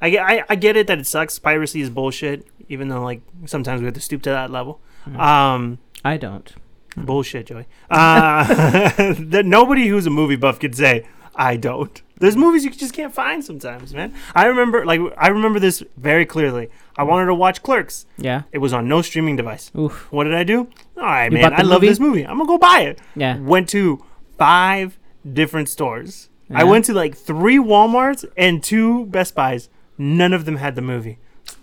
I, 0.00 0.10
get- 0.10 0.24
I 0.24 0.44
I 0.48 0.54
get 0.56 0.76
it 0.76 0.86
that 0.86 0.98
it 0.98 1.06
sucks. 1.06 1.38
Piracy 1.38 1.80
is 1.80 1.90
bullshit. 1.90 2.46
Even 2.68 2.88
though 2.88 3.02
like 3.02 3.22
sometimes 3.46 3.80
we 3.80 3.86
have 3.86 3.94
to 3.94 4.00
stoop 4.00 4.22
to 4.22 4.30
that 4.30 4.50
level. 4.50 4.80
Mhm. 5.06 5.18
Um, 5.18 5.78
I 6.04 6.16
don't. 6.18 6.52
bullshit, 6.96 7.46
Joey. 7.46 7.66
Uh, 7.90 8.44
that 9.18 9.44
nobody 9.46 9.86
who's 9.88 10.06
a 10.06 10.10
movie 10.10 10.36
buff 10.36 10.58
could 10.60 10.74
say 10.74 11.06
I 11.34 11.56
don't. 11.56 12.02
There's 12.20 12.36
movies 12.36 12.64
you 12.64 12.70
just 12.72 12.92
can't 12.94 13.14
find 13.14 13.44
sometimes, 13.44 13.94
man. 13.94 14.12
I 14.34 14.46
remember 14.46 14.84
like 14.84 15.00
I 15.16 15.28
remember 15.28 15.60
this 15.60 15.82
very 15.96 16.26
clearly. 16.26 16.68
I 16.96 17.04
wanted 17.04 17.26
to 17.26 17.34
watch 17.34 17.62
Clerks. 17.62 18.06
Yeah. 18.16 18.42
It 18.52 18.58
was 18.58 18.72
on 18.72 18.88
no 18.88 19.02
streaming 19.02 19.36
device. 19.36 19.70
Oof. 19.78 20.08
What 20.12 20.24
did 20.24 20.34
I 20.34 20.42
do? 20.44 20.68
All 20.96 21.04
right, 21.04 21.30
You 21.32 21.38
man. 21.38 21.54
I 21.54 21.62
love 21.62 21.80
movie? 21.82 21.88
this 21.88 22.00
movie. 22.00 22.26
I'm 22.26 22.36
gonna 22.38 22.48
go 22.48 22.58
buy 22.58 22.80
it. 22.80 22.98
Yeah. 23.16 23.38
Went 23.38 23.68
to 23.70 24.04
five 24.36 24.98
different 25.32 25.68
stores. 25.68 26.28
I 26.50 26.64
went 26.64 26.86
to 26.86 26.94
like 26.94 27.14
three 27.16 27.58
WalMarts 27.58 28.24
and 28.36 28.62
two 28.64 29.06
Best 29.06 29.34
Buys. 29.34 29.68
None 29.98 30.32
of 30.32 30.44
them 30.44 30.56
had 30.56 30.74
the 30.76 30.82
movie. 30.82 31.18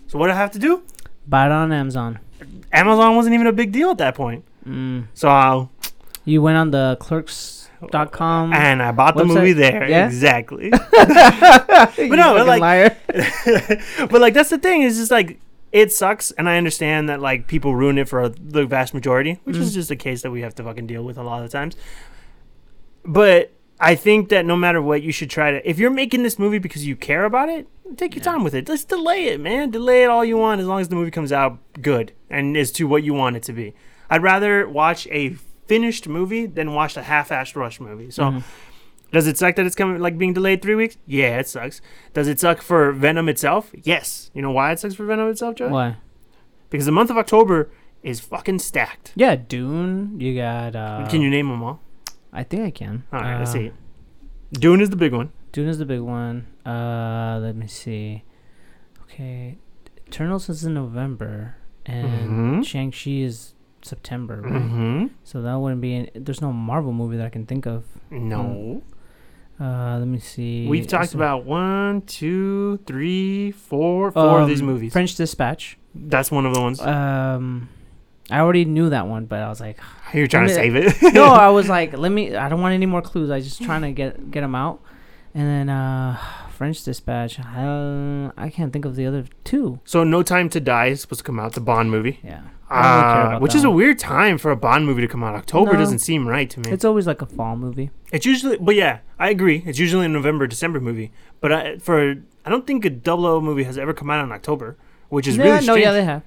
So 0.06 0.18
what 0.18 0.26
did 0.28 0.34
I 0.34 0.38
have 0.38 0.50
to 0.52 0.58
do? 0.58 0.82
Buy 1.26 1.46
it 1.46 1.52
on 1.52 1.72
Amazon. 1.72 2.18
Amazon 2.72 3.16
wasn't 3.16 3.34
even 3.34 3.46
a 3.46 3.52
big 3.52 3.72
deal 3.72 3.90
at 3.90 3.98
that 3.98 4.14
point. 4.14 4.44
Mm. 4.68 5.06
So 5.14 5.28
I, 5.28 5.66
You 6.24 6.42
went 6.42 6.56
on 6.58 6.70
the 6.70 6.96
clerks.com. 7.00 8.52
and 8.52 8.82
I 8.82 8.92
bought 8.92 9.16
the 9.16 9.24
website? 9.24 9.34
movie 9.34 9.52
there. 9.54 9.88
Yeah? 9.88 10.06
Exactly. 10.06 10.70
but 10.92 11.96
no, 11.98 12.44
like- 12.46 12.60
liar. 12.60 12.96
but 13.98 14.20
like 14.20 14.34
that's 14.34 14.50
the 14.50 14.58
thing 14.58 14.82
is 14.82 14.96
just 14.98 15.10
like 15.10 15.40
it 15.72 15.92
sucks 15.92 16.30
and 16.32 16.48
I 16.48 16.56
understand 16.58 17.08
that 17.08 17.20
like 17.20 17.46
people 17.48 17.74
ruin 17.74 17.98
it 17.98 18.08
for 18.08 18.28
the 18.28 18.66
vast 18.66 18.94
majority, 18.94 19.40
which 19.44 19.56
is 19.56 19.70
Mhm. 19.72 19.74
just 19.74 19.90
a 19.90 19.96
case 19.96 20.22
that 20.22 20.30
we 20.30 20.42
have 20.42 20.54
to 20.56 20.62
fucking 20.62 20.86
deal 20.86 21.02
with 21.04 21.16
a 21.18 21.22
lot 21.22 21.42
of 21.42 21.50
the 21.50 21.56
times. 21.56 21.76
But 23.04 23.52
I 23.80 23.94
think 23.94 24.28
that 24.30 24.46
no 24.46 24.56
matter 24.56 24.80
what, 24.80 25.02
you 25.02 25.12
should 25.12 25.30
try 25.30 25.50
to. 25.52 25.68
If 25.68 25.78
you're 25.78 25.90
making 25.90 26.22
this 26.22 26.38
movie 26.38 26.58
because 26.58 26.86
you 26.86 26.96
care 26.96 27.24
about 27.24 27.48
it, 27.48 27.68
Take 27.96 28.14
your 28.14 28.20
Yeah. 28.24 28.32
time 28.32 28.44
with 28.44 28.54
it. 28.54 28.66
Just 28.66 28.88
delay 28.88 29.24
it, 29.26 29.40
man. 29.40 29.70
Delay 29.70 30.02
it 30.02 30.06
all 30.10 30.24
you 30.24 30.36
want 30.36 30.60
as 30.60 30.66
long 30.66 30.80
as 30.80 30.88
the 30.88 30.96
movie 30.96 31.10
comes 31.10 31.32
out 31.32 31.58
good 31.80 32.12
and 32.28 32.56
is 32.56 32.72
to 32.72 32.86
what 32.86 33.02
you 33.04 33.14
want 33.14 33.36
it 33.36 33.42
to 33.44 33.52
be. 33.52 33.74
I'd 34.10 34.22
rather 34.22 34.68
watch 34.68 35.06
a 35.10 35.36
finished 35.66 36.08
movie 36.08 36.46
than 36.46 36.74
watch 36.74 36.96
a 36.96 37.02
half-assed 37.02 37.56
rush 37.56 37.80
movie. 37.80 38.10
So, 38.10 38.24
Mhm. 38.24 38.42
does 39.12 39.26
it 39.26 39.36
suck 39.38 39.56
that 39.56 39.66
it's 39.66 39.74
coming 39.74 40.00
like 40.00 40.16
being 40.18 40.32
delayed 40.32 40.62
three 40.62 40.74
weeks? 40.74 40.96
Yeah, 41.06 41.38
it 41.38 41.48
sucks. 41.48 41.80
Does 42.14 42.28
it 42.28 42.38
suck 42.40 42.62
for 42.62 42.92
Venom 42.92 43.28
itself? 43.28 43.70
Yes. 43.82 44.30
You 44.34 44.42
know 44.42 44.50
why 44.52 44.72
it 44.72 44.78
sucks 44.78 44.94
for 44.94 45.04
Venom 45.04 45.28
itself, 45.28 45.56
Joe? 45.56 45.68
Why? 45.68 45.96
Because 46.70 46.86
the 46.86 46.92
month 46.92 47.10
of 47.10 47.16
October 47.18 47.70
is 48.02 48.20
fucking 48.20 48.58
stacked. 48.60 49.12
Yeah, 49.16 49.34
Dune. 49.36 50.20
You 50.20 50.34
got. 50.36 50.76
Uh, 50.76 51.06
Can 51.08 51.20
you 51.20 51.30
name 51.30 51.48
them 51.48 51.62
all? 51.62 51.80
I 52.32 52.42
think 52.42 52.62
I 52.64 52.70
can. 52.70 53.04
All 53.12 53.20
right, 53.20 53.38
let's 53.38 53.50
Uh, 53.50 53.54
see. 53.54 53.70
Dune 54.52 54.80
is 54.80 54.90
the 54.90 54.96
big 54.96 55.12
one. 55.12 55.30
Dune 55.52 55.68
is 55.68 55.78
the 55.78 55.86
big 55.86 56.00
one. 56.00 56.46
Uh, 56.66 57.38
let 57.40 57.54
me 57.56 57.66
see. 57.66 58.24
Okay, 59.04 59.56
Eternals 60.08 60.48
is 60.48 60.64
in 60.64 60.74
November, 60.74 61.56
and 61.86 62.60
Mhm. 62.62 62.66
Shang 62.66 62.90
Chi 62.90 63.10
is 63.22 63.54
September, 63.82 64.40
right? 64.42 64.52
Mm-hmm. 64.52 65.06
So 65.24 65.42
that 65.42 65.54
wouldn't 65.54 65.80
be. 65.80 65.94
An, 65.94 66.08
there's 66.14 66.40
no 66.42 66.52
Marvel 66.52 66.92
movie 66.92 67.16
that 67.18 67.26
I 67.26 67.30
can 67.30 67.46
think 67.46 67.66
of. 67.66 67.84
No. 68.10 68.82
Uh, 69.60 69.96
let 69.98 70.06
me 70.08 70.18
see. 70.18 70.66
We've 70.68 70.86
talked 70.86 71.12
there- 71.12 71.18
about 71.20 71.44
one, 71.46 72.02
two, 72.02 72.78
three, 72.86 73.52
four, 73.52 74.10
four 74.10 74.40
of 74.42 74.48
these 74.48 74.60
Um, 74.60 74.66
movies. 74.66 74.92
French 74.92 75.14
Dispatch. 75.14 75.78
That's 75.94 76.30
one 76.30 76.44
of 76.44 76.52
the 76.52 76.60
ones. 76.60 76.78
Um, 76.80 77.68
I 78.30 78.40
already 78.40 78.64
knew 78.66 78.90
that 78.90 79.06
one, 79.06 79.24
but 79.26 79.38
I 79.40 79.48
was 79.48 79.60
like, 79.60 79.78
You're 80.12 80.26
trying 80.26 80.48
to 80.48 80.52
save 80.54 80.74
it. 80.76 80.94
no, 81.14 81.24
I 81.26 81.48
was 81.58 81.68
like, 81.68 81.96
let 81.96 82.10
me. 82.12 82.34
I 82.36 82.48
don't 82.50 82.60
want 82.60 82.74
any 82.74 82.86
more 82.86 83.00
clues. 83.00 83.30
I 83.30 83.36
was 83.36 83.44
just 83.46 83.62
trying 83.62 83.82
to 83.82 83.92
get 83.92 84.30
get 84.32 84.40
them 84.42 84.54
out, 84.56 84.82
and 85.34 85.46
then 85.46 85.68
uh, 85.70 86.18
French 86.56 86.82
Dispatch. 86.82 87.38
Uh, 87.40 88.32
I 88.36 88.50
can't 88.50 88.72
think 88.72 88.84
of 88.84 88.96
the 88.96 89.06
other 89.06 89.24
two. 89.44 89.80
so, 89.84 90.02
No 90.04 90.22
Time 90.22 90.48
to 90.50 90.60
Die 90.60 90.86
is 90.86 91.00
supposed 91.02 91.20
to 91.20 91.24
come 91.24 91.38
out, 91.38 91.52
the 91.52 91.60
Bond 91.60 91.90
movie. 91.90 92.18
Yeah, 92.24 92.40
I 92.70 93.34
Uh, 93.36 93.38
which 93.40 93.54
is 93.54 93.62
a 93.64 93.70
weird 93.70 93.98
time 93.98 94.38
for 94.38 94.50
a 94.50 94.56
Bond 94.56 94.86
movie 94.86 95.02
to 95.02 95.08
come 95.08 95.22
out. 95.22 95.34
October 95.34 95.74
No. 95.74 95.78
doesn't 95.78 96.00
seem 96.00 96.26
right 96.26 96.48
to 96.50 96.60
me. 96.60 96.70
It's, 96.70 96.84
always 96.84 97.06
like 97.06 97.22
a 97.22 97.26
fall 97.26 97.56
movie. 97.56 97.90
It's 98.10 98.26
usually, 98.26 98.56
but 98.58 98.74
yeah, 98.74 98.98
I 99.18 99.30
agree. 99.30 99.62
It's 99.66 99.78
usually 99.78 100.06
a 100.06 100.08
November, 100.08 100.46
December 100.46 100.80
movie. 100.80 101.12
But 101.40 101.52
I, 101.52 101.78
for, 101.78 102.16
I 102.44 102.50
don't 102.50 102.66
think 102.66 102.84
a 102.84 102.90
00 102.90 103.40
movie 103.40 103.64
has 103.64 103.76
ever 103.78 103.92
come 103.92 104.10
out 104.10 104.24
in 104.24 104.32
October, 104.32 104.76
which 105.10 105.28
is 105.28 105.36
yeah, 105.36 105.42
really 105.44 105.54
no, 105.56 105.60
strange. 105.60 105.80
yeah, 105.82 105.92
they 105.92 106.04
have. 106.04 106.22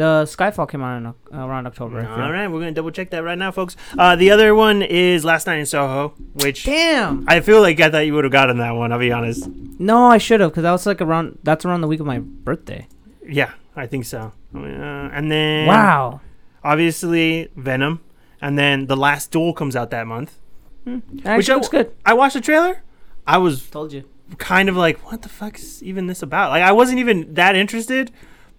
The 0.00 0.24
Skyfall 0.24 0.66
came 0.66 0.80
out 0.82 0.96
in, 0.96 1.06
Oc- 1.08 1.28
around 1.30 1.66
October. 1.66 1.98
I 2.00 2.04
feel. 2.04 2.24
All 2.24 2.32
right, 2.32 2.48
we're 2.48 2.60
gonna 2.60 2.72
double 2.72 2.90
check 2.90 3.10
that 3.10 3.22
right 3.22 3.36
now, 3.36 3.50
folks. 3.52 3.76
Uh, 3.98 4.16
the 4.16 4.30
other 4.30 4.54
one 4.54 4.80
is 4.80 5.26
Last 5.26 5.46
Night 5.46 5.58
in 5.58 5.66
Soho, 5.66 6.14
which 6.40 6.64
Damn. 6.64 7.26
I 7.28 7.40
feel 7.40 7.60
like 7.60 7.78
I 7.80 7.90
thought 7.90 8.06
you 8.06 8.14
would 8.14 8.24
have 8.24 8.32
gotten 8.32 8.56
that 8.58 8.70
one. 8.70 8.92
I'll 8.92 8.98
be 8.98 9.12
honest. 9.12 9.46
No, 9.78 10.06
I 10.06 10.16
should 10.16 10.40
have 10.40 10.52
because 10.52 10.62
that 10.62 10.70
was 10.72 10.86
like 10.86 11.02
around. 11.02 11.38
That's 11.42 11.66
around 11.66 11.82
the 11.82 11.86
week 11.86 12.00
of 12.00 12.06
my 12.06 12.18
birthday. 12.18 12.88
Yeah, 13.28 13.52
I 13.76 13.86
think 13.86 14.06
so. 14.06 14.32
Uh, 14.54 14.58
and 14.58 15.30
then 15.30 15.66
wow. 15.66 16.22
obviously 16.64 17.48
Venom, 17.54 18.00
and 18.40 18.58
then 18.58 18.86
the 18.86 18.96
Last 18.96 19.30
Duel 19.30 19.52
comes 19.52 19.76
out 19.76 19.90
that 19.90 20.06
month. 20.06 20.38
That 20.86 21.02
Which 21.12 21.26
actually 21.26 21.52
I- 21.52 21.56
looks 21.56 21.68
good. 21.68 21.94
I 22.06 22.14
watched 22.14 22.34
the 22.34 22.40
trailer. 22.40 22.82
I 23.26 23.36
was 23.36 23.68
Told 23.68 23.92
you. 23.92 24.04
kind 24.38 24.70
of 24.70 24.76
like, 24.76 25.10
what 25.12 25.20
the 25.20 25.28
fuck 25.28 25.58
is 25.58 25.82
even 25.82 26.06
this 26.06 26.22
about? 26.22 26.48
Like, 26.52 26.62
I 26.62 26.72
wasn't 26.72 27.00
even 27.00 27.34
that 27.34 27.54
interested. 27.54 28.10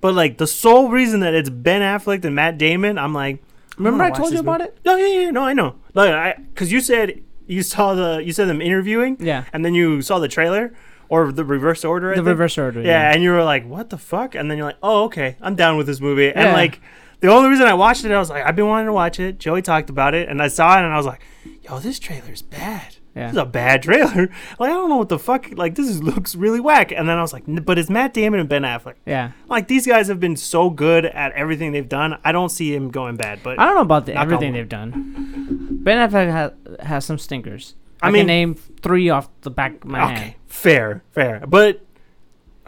But 0.01 0.13
like 0.15 0.37
the 0.37 0.47
sole 0.47 0.89
reason 0.89 1.19
that 1.21 1.33
it's 1.33 1.49
Ben 1.49 1.81
Affleck 1.81 2.25
and 2.25 2.35
Matt 2.35 2.57
Damon, 2.57 2.97
I'm 2.97 3.13
like, 3.13 3.41
Remember 3.77 4.03
wanna 4.03 4.13
I 4.13 4.17
told 4.17 4.33
you 4.33 4.39
about 4.39 4.59
movie. 4.59 4.71
it? 4.71 4.79
No, 4.85 4.95
yeah, 4.97 5.21
yeah, 5.21 5.29
no, 5.31 5.43
I 5.43 5.53
know. 5.53 5.75
Like, 5.93 6.11
I 6.11 6.33
because 6.53 6.71
you 6.71 6.81
said 6.81 7.21
you 7.47 7.63
saw 7.63 7.93
the 7.93 8.21
you 8.23 8.33
said 8.33 8.47
them 8.47 8.61
interviewing, 8.61 9.17
Yeah. 9.19 9.45
and 9.53 9.63
then 9.63 9.73
you 9.73 10.01
saw 10.01 10.19
the 10.19 10.27
trailer 10.27 10.73
or 11.09 11.31
the 11.31 11.45
reverse 11.45 11.83
order. 11.85 12.09
I 12.11 12.15
The 12.15 12.17
think? 12.17 12.27
reverse 12.27 12.57
order. 12.57 12.81
Yeah, 12.81 13.11
and 13.13 13.21
you 13.23 13.31
were 13.31 13.43
like, 13.43 13.65
"What 13.67 13.89
the 13.89 13.97
fuck?" 13.97 14.35
And 14.35 14.49
then 14.49 14.57
you're 14.57 14.67
like, 14.67 14.77
"Oh, 14.83 15.03
okay, 15.05 15.35
I'm 15.41 15.55
down 15.55 15.77
with 15.77 15.87
this 15.87 15.99
movie." 16.01 16.31
And 16.31 16.53
like, 16.53 16.79
the 17.19 17.27
only 17.27 17.49
reason 17.49 17.65
I 17.67 17.73
watched 17.73 18.03
it, 18.05 18.11
I 18.11 18.17
was 18.19 18.29
like, 18.29 18.45
"I've 18.45 18.55
been 18.55 18.67
wanting 18.67 18.87
to 18.87 18.93
watch 18.93 19.19
it." 19.19 19.37
Joey 19.39 19.61
talked 19.61 19.89
about 19.89 20.13
it, 20.13 20.29
and 20.29 20.41
I 20.41 20.47
saw 20.47 20.77
it, 20.79 20.83
and 20.83 20.93
I 20.93 20.97
was 20.97 21.05
like, 21.05 21.21
"Yo, 21.61 21.79
this 21.79 21.99
trailer's 21.99 22.41
bad. 22.41 22.95
Yeah. 23.15 23.23
This 23.27 23.33
is 23.33 23.37
a 23.39 23.45
bad 23.45 23.83
trailer. 23.83 24.29
like, 24.59 24.69
I 24.69 24.73
don't 24.73 24.89
know 24.89 24.97
what 24.97 25.09
the 25.09 25.19
fuck. 25.19 25.47
Like, 25.57 25.75
this 25.75 25.87
is, 25.87 26.01
looks 26.01 26.33
really 26.35 26.59
whack." 26.59 26.91
And 26.91 27.09
then 27.09 27.17
I 27.17 27.21
was 27.21 27.33
like, 27.33 27.43
"N- 27.47 27.63
"But 27.65 27.77
it's 27.77 27.89
Matt 27.89 28.13
Damon 28.13 28.39
and 28.39 28.47
Ben 28.47 28.61
Affleck. 28.63 28.95
Yeah. 29.05 29.31
Like, 29.49 29.67
these 29.67 29.85
guys 29.85 30.07
have 30.07 30.19
been 30.19 30.37
so 30.37 30.69
good 30.69 31.05
at 31.05 31.33
everything 31.33 31.71
they've 31.73 31.89
done. 31.89 32.17
I 32.23 32.31
don't 32.31 32.49
see 32.49 32.73
him 32.73 32.89
going 32.89 33.17
bad." 33.17 33.39
But 33.43 33.59
I 33.59 33.65
don't 33.65 33.75
know 33.75 33.81
about 33.81 34.05
the, 34.05 34.15
everything 34.17 34.53
they've 34.53 34.69
done. 34.69 35.79
Ben 35.83 36.09
Affleck 36.09 36.31
has, 36.31 36.51
has 36.79 37.05
some 37.05 37.17
stinkers. 37.17 37.75
I 38.01 38.07
I, 38.07 38.11
mean- 38.11 38.21
can 38.21 38.27
name 38.27 38.55
three 38.55 39.09
off 39.09 39.29
the 39.41 39.51
back 39.51 39.73
of 39.83 39.85
my 39.85 40.03
okay, 40.05 40.13
hand. 40.15 40.35
fair, 40.47 41.03
fair. 41.11 41.43
But 41.45 41.85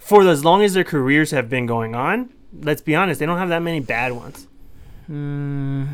for 0.02 0.28
as 0.28 0.44
long 0.44 0.62
as 0.62 0.74
their 0.74 0.84
careers 0.84 1.32
have 1.32 1.50
been 1.50 1.66
going 1.66 1.96
on, 1.96 2.30
let's 2.62 2.82
be 2.82 2.96
honest, 2.96 3.20
they 3.20 3.26
don't 3.26 3.38
have 3.38 3.50
that 3.50 3.62
many 3.62 3.80
bad 3.80 4.12
ones. 4.12 4.48
Mm, 5.10 5.88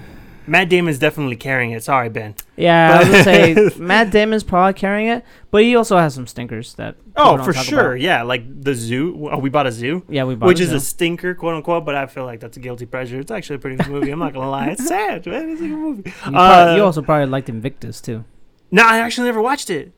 Matt 0.49 0.69
Damon's 0.69 0.99
definitely 0.99 1.35
carrying 1.35 1.71
it. 1.71 1.83
Sorry, 1.83 2.09
Ben. 2.09 2.35
yeah, 2.57 2.95
I 2.99 3.03
But- 3.03 3.11
would 3.11 3.23
say 3.23 3.69
Matt 3.81 4.11
Damon's 4.11 4.43
probably 4.43 4.73
carrying 4.73 5.07
it, 5.07 5.23
but 5.51 5.63
he 5.63 5.75
also 5.75 5.97
has 5.97 6.13
some 6.13 6.27
stinkers 6.27 6.73
that. 6.75 6.95
Oh, 7.15 7.37
for 7.43 7.53
sure. 7.53 7.91
about. 7.93 8.01
Yeah, 8.01 8.23
like 8.23 8.43
the 8.63 8.73
zoo. 8.73 9.29
Oh, 9.31 9.37
we 9.39 9.49
bought 9.49 9.67
a 9.67 9.71
zoo, 9.71 10.03
Yeah, 10.09 10.23
we 10.23 10.35
bought 10.35 10.47
which 10.47 10.59
is 10.59 10.69
so. 10.69 10.77
a 10.77 10.79
stinker, 10.79 11.35
quote 11.35 11.55
unquote. 11.55 11.85
But 11.85 11.95
I 11.95 12.05
feel 12.07 12.25
like 12.25 12.39
that's 12.39 12.57
a 12.57 12.59
guilty 12.59 12.85
pleasure. 12.85 13.19
It's 13.19 13.31
actually 13.31 13.57
a 13.57 13.59
pretty 13.59 13.75
good 13.77 13.89
movie. 13.89 14.09
I'm 14.11 14.19
not 14.19 14.33
gonna 14.33 14.49
lie. 14.49 14.67
It's 14.69 14.87
sad, 14.95 15.25
man. 15.27 15.49
It's 15.49 15.61
a 15.61 15.67
good 15.67 15.77
movie. 15.77 16.03
You, 16.09 16.11
probably, 16.31 16.75
you 16.75 16.81
Uh, 16.81 16.85
also 16.85 17.01
probably 17.01 17.25
liked 17.27 17.49
Invictus 17.49 18.01
too. 18.01 18.23
No, 18.71 18.83
I 18.83 18.99
actually 18.99 19.25
never 19.25 19.41
watched 19.41 19.69
it. 19.69 19.91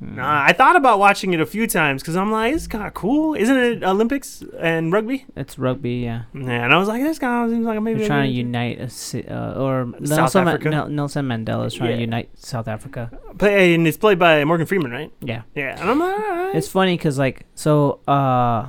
Nah, 0.00 0.44
I 0.44 0.52
thought 0.52 0.76
about 0.76 1.00
watching 1.00 1.32
it 1.34 1.40
a 1.40 1.46
few 1.46 1.66
times 1.66 2.02
because 2.02 2.14
I'm 2.14 2.30
like, 2.30 2.54
it's 2.54 2.68
kind 2.68 2.86
of 2.86 2.94
cool, 2.94 3.34
isn't 3.34 3.56
it? 3.56 3.82
Olympics 3.82 4.44
and 4.60 4.92
rugby. 4.92 5.26
It's 5.34 5.58
rugby, 5.58 5.94
yeah. 5.96 6.22
Yeah, 6.32 6.64
and 6.64 6.72
I 6.72 6.78
was 6.78 6.86
like, 6.86 7.02
this 7.02 7.18
kind 7.18 7.44
of 7.44 7.50
seems 7.50 7.66
like 7.66 7.82
maybe 7.82 7.98
They're 7.98 8.06
trying 8.06 8.30
to 8.30 8.36
unite, 8.36 8.78
a, 8.78 9.34
uh, 9.34 9.60
or 9.60 9.92
South 10.04 10.10
Nelson, 10.18 10.44
Ma- 10.44 10.50
Africa? 10.52 10.70
Nel- 10.70 10.88
Nelson 10.88 11.26
Mandela 11.26 11.66
is 11.66 11.74
trying 11.74 11.90
Yeah. 11.90 11.96
to 11.96 12.00
unite 12.02 12.30
South 12.38 12.68
Africa. 12.68 13.10
Play, 13.38 13.74
and 13.74 13.88
it's 13.88 13.96
played 13.96 14.20
by 14.20 14.44
Morgan 14.44 14.66
Freeman, 14.66 14.92
right? 14.92 15.10
Yeah, 15.20 15.42
Yeah, 15.56 15.80
and 15.80 15.90
I'm 15.90 15.98
like, 15.98 16.16
alright. 16.16 16.54
it's 16.54 16.68
funny 16.68 16.96
because 16.96 17.18
like 17.18 17.46
so, 17.56 17.98
uh, 18.06 18.68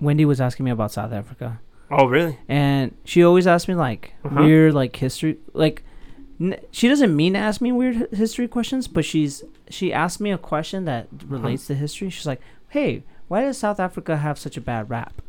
Wendy 0.00 0.24
was 0.24 0.40
asking 0.40 0.64
me 0.64 0.72
about 0.72 0.90
South 0.90 1.12
Africa, 1.12 1.60
oh 1.92 2.06
really? 2.06 2.38
and 2.48 2.92
she 3.04 3.22
always 3.24 3.46
asks 3.46 3.68
me 3.68 3.74
like 3.76 4.14
Uh-huh. 4.24 4.42
weird 4.42 4.74
like 4.74 4.96
history 4.96 5.38
like. 5.52 5.84
N- 6.40 6.56
she 6.72 6.88
doesn't 6.88 7.14
mean 7.14 7.34
to 7.34 7.38
ask 7.38 7.60
me 7.60 7.70
weird 7.70 7.94
hi- 7.96 8.06
history 8.16 8.48
questions, 8.48 8.88
but 8.88 9.04
she's 9.04 9.44
she 9.74 9.92
asked 9.92 10.20
me 10.20 10.30
a 10.32 10.38
question 10.38 10.84
that 10.86 11.08
relates 11.26 11.66
to 11.66 11.74
history. 11.74 12.08
She's 12.10 12.26
like, 12.26 12.40
"Hey, 12.68 13.02
why 13.28 13.42
does 13.42 13.58
South 13.58 13.80
Africa 13.80 14.16
have 14.18 14.38
such 14.38 14.56
a 14.56 14.60
bad 14.60 14.88
rap?" 14.88 15.20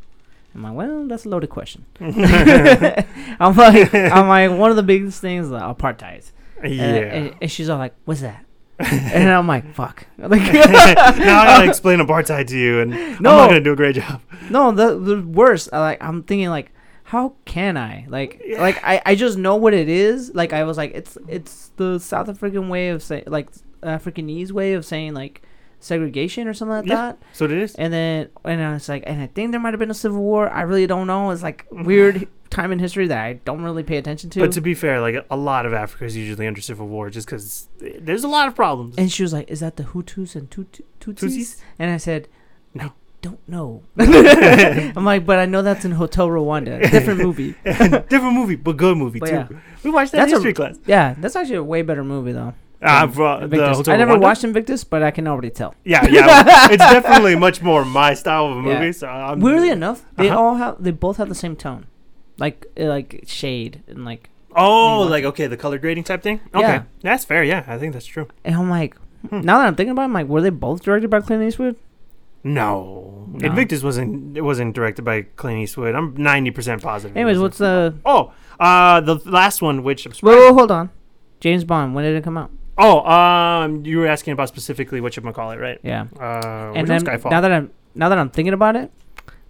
I'm 0.53 0.63
like, 0.63 0.73
"Well, 0.73 1.07
that's 1.07 1.25
a 1.25 1.29
loaded 1.29 1.49
question." 1.49 1.85
I'm 1.99 3.55
like, 3.55 3.93
I'm 3.93 4.27
like, 4.27 4.51
one 4.57 4.69
of 4.69 4.75
the 4.77 4.83
biggest 4.83 5.21
things 5.21 5.47
is 5.47 5.51
apartheid. 5.51 6.31
Yeah. 6.63 6.69
And, 6.83 6.95
and, 7.27 7.35
and 7.41 7.51
she's 7.51 7.69
all 7.69 7.77
like, 7.77 7.93
"What's 8.05 8.21
that?" 8.21 8.45
and 8.79 9.29
I'm 9.29 9.47
like, 9.47 9.73
"Fuck!" 9.73 10.05
Like, 10.17 10.41
now 10.41 11.41
I 11.41 11.45
gotta 11.45 11.69
explain 11.69 11.99
apartheid 11.99 12.47
to 12.47 12.57
you, 12.57 12.79
and 12.81 12.93
I'm 12.93 13.23
not 13.23 13.47
gonna 13.47 13.61
do 13.61 13.73
a 13.73 13.75
great 13.75 13.95
job. 13.95 14.21
no, 14.49 14.71
the 14.71 14.97
the 14.97 15.21
worst. 15.21 15.69
I, 15.73 15.79
like, 15.79 16.03
I'm 16.03 16.23
thinking 16.23 16.49
like, 16.49 16.71
how 17.03 17.35
can 17.45 17.77
I? 17.77 18.05
Like, 18.09 18.41
Yeah. 18.45 18.59
like 18.61 18.81
I, 18.83 19.01
I 19.05 19.15
just 19.15 19.37
know 19.37 19.55
what 19.55 19.73
it 19.73 19.87
is. 19.87 20.33
Like, 20.33 20.51
I 20.53 20.63
was 20.63 20.75
like, 20.77 20.91
it's 20.93 21.17
it's 21.27 21.71
the 21.77 21.99
South 21.99 22.27
African 22.27 22.67
way 22.69 22.89
of 22.89 23.01
saying, 23.03 23.23
like, 23.27 23.47
Africanese 23.87 24.51
way 24.51 24.73
of 24.73 24.85
saying 24.85 25.13
like 25.13 25.41
segregation 25.79 26.47
or 26.47 26.53
something 26.53 26.77
like 26.77 26.85
Yeah. 26.85 26.95
that. 26.95 27.19
So 27.33 27.45
it 27.45 27.51
is. 27.51 27.75
And 27.75 27.93
then 27.93 28.29
and 28.43 28.61
I 28.61 28.73
was 28.73 28.89
like, 28.89 29.03
and 29.05 29.21
I 29.21 29.27
think 29.27 29.51
there 29.51 29.59
might 29.59 29.73
have 29.73 29.79
been 29.79 29.91
a 29.91 29.93
civil 29.95 30.21
war. 30.21 30.49
I 30.49 30.61
really 30.61 30.87
don't 30.87 31.07
know. 31.07 31.31
It's 31.31 31.43
like 31.43 31.65
mm-hmm. 31.69 31.83
weird 31.83 32.27
time 32.49 32.71
in 32.71 32.79
history 32.79 33.07
that 33.07 33.17
I 33.23 33.33
don't 33.43 33.61
really 33.63 33.83
pay 33.83 33.97
attention 33.97 34.29
to. 34.31 34.39
But 34.39 34.51
to 34.53 34.61
be 34.61 34.73
fair, 34.73 35.01
like 35.01 35.25
a 35.29 35.35
lot 35.37 35.65
of 35.65 35.73
Africa 35.73 36.05
is 36.05 36.15
usually 36.15 36.47
under 36.47 36.61
civil 36.61 36.87
war, 36.87 37.09
just 37.09 37.27
because 37.27 37.67
there's 37.99 38.23
a 38.23 38.27
lot 38.27 38.47
of 38.47 38.55
problems. 38.55 38.95
And 38.97 39.11
she 39.11 39.23
was 39.23 39.33
like, 39.33 39.49
"Is 39.49 39.59
that 39.59 39.75
the 39.77 39.83
Hutus 39.83 40.35
and 40.35 40.49
Tut- 40.49 40.81
Tutsis?" 40.99 41.19
Tutsis? 41.19 41.61
And 41.77 41.91
I 41.91 41.97
said, 41.97 42.27
No. 42.73 42.85
"I 42.85 42.91
don't 43.21 43.49
know." 43.49 43.83
I'm 43.97 45.03
like, 45.05 45.25
"But 45.25 45.39
I 45.39 45.45
know 45.45 45.61
that's 45.61 45.85
in 45.85 45.91
Hotel 45.91 46.27
Rwanda, 46.29 46.89
different 46.91 47.19
movie." 47.21 47.55
Different 47.63 48.33
movie, 48.33 48.55
but 48.55 48.77
good 48.77 48.97
movie 48.97 49.19
But 49.19 49.29
too. 49.29 49.35
yeah. 49.35 49.47
We 49.83 49.91
watched 49.91 50.11
that 50.13 50.19
That's 50.19 50.31
a- 50.31 50.35
history 50.35 50.53
class. 50.53 50.77
Yeah, 50.85 51.15
that's 51.17 51.35
actually 51.35 51.55
a 51.57 51.63
way 51.63 51.81
better 51.81 52.03
movie 52.03 52.31
though. 52.31 52.53
Bro, 52.79 53.39
the 53.39 53.43
Invictus. 53.45 53.87
I 53.87 53.97
never 53.97 54.13
Rwanda? 54.15 54.21
watched 54.21 54.43
Invictus, 54.43 54.83
but 54.83 55.01
I 55.03 55.11
can 55.11 55.27
already 55.27 55.49
tell. 55.49 55.73
Yeah, 55.83 56.05
yeah, 56.07 56.67
it's 56.71 56.77
definitely 56.83 57.35
much 57.35 57.61
more 57.61 57.83
my 57.85 58.13
style 58.13 58.47
of 58.47 58.57
a 58.57 58.67
Yeah. 58.69 58.79
movie. 58.79 58.91
So 58.91 59.07
I'm, 59.07 59.39
Weirdly 59.39 59.69
enough, 59.69 60.05
they 60.17 60.29
Uh-huh. 60.29 60.39
all 60.39 60.55
have 60.55 60.75
they 60.83 60.91
both 60.91 61.17
have 61.17 61.29
the 61.29 61.35
same 61.35 61.55
tone, 61.55 61.85
like 62.37 62.65
uh, 62.79 62.83
like 62.85 63.23
shade 63.27 63.81
and 63.87 64.05
like. 64.05 64.29
oh, 64.55 65.01
like 65.09 65.23
okay, 65.25 65.47
the 65.47 65.57
color 65.57 65.77
grading 65.77 66.03
type 66.05 66.21
thing. 66.23 66.39
Okay, 66.53 66.61
Yeah. 66.67 66.83
that's 67.01 67.25
fair. 67.25 67.43
Yeah, 67.43 67.63
I 67.67 67.77
think 67.77 67.93
that's 67.93 68.05
true. 68.05 68.27
And 68.43 68.55
I'm 68.55 68.69
like, 68.69 68.95
Hmm. 69.29 69.41
now 69.41 69.57
that 69.59 69.67
I'm 69.67 69.75
thinking 69.75 69.91
about, 69.91 70.03
it, 70.03 70.05
I'm 70.05 70.13
like, 70.13 70.27
were 70.27 70.41
they 70.41 70.49
both 70.51 70.81
directed 70.83 71.09
by 71.09 71.19
Clint 71.21 71.43
Eastwood? 71.43 71.75
No. 72.43 73.25
No. 73.33 73.47
Invictus 73.47 73.81
wasn't. 73.83 74.37
It 74.37 74.41
wasn't 74.41 74.75
directed 74.75 75.03
by 75.03 75.23
Clint 75.35 75.59
Eastwood. 75.59 75.95
I'm 75.95 76.15
ninety 76.15 76.51
percent 76.51 76.81
positive. 76.83 77.17
Anyways, 77.17 77.39
what's 77.39 77.57
the? 77.57 77.95
Oh, 78.05 78.31
uh, 78.59 79.01
the 79.01 79.15
last 79.25 79.61
one, 79.63 79.81
which 79.83 80.05
I'm 80.05 80.13
surprised. 80.13 80.37
whoa, 80.37 80.53
hold 80.53 80.71
on. 80.71 80.89
James 81.39 81.63
Bond. 81.63 81.95
When 81.95 82.03
did 82.05 82.15
it 82.15 82.23
come 82.23 82.37
out? 82.37 82.51
Oh, 82.77 83.09
um, 83.09 83.85
you 83.85 83.99
were 83.99 84.07
asking 84.07 84.33
about 84.33 84.49
specifically 84.49 84.99
what 85.01 85.15
you 85.15 85.23
call 85.31 85.51
it, 85.51 85.59
right? 85.59 85.79
Yeah. 85.83 86.07
Uh, 86.19 86.73
and 86.75 86.87
then 86.87 87.01
Skyfall? 87.01 87.31
now 87.31 87.41
that 87.41 87.51
I'm 87.51 87.71
now 87.93 88.09
that 88.09 88.17
I'm 88.17 88.29
thinking 88.29 88.53
about 88.53 88.75
it, 88.75 88.91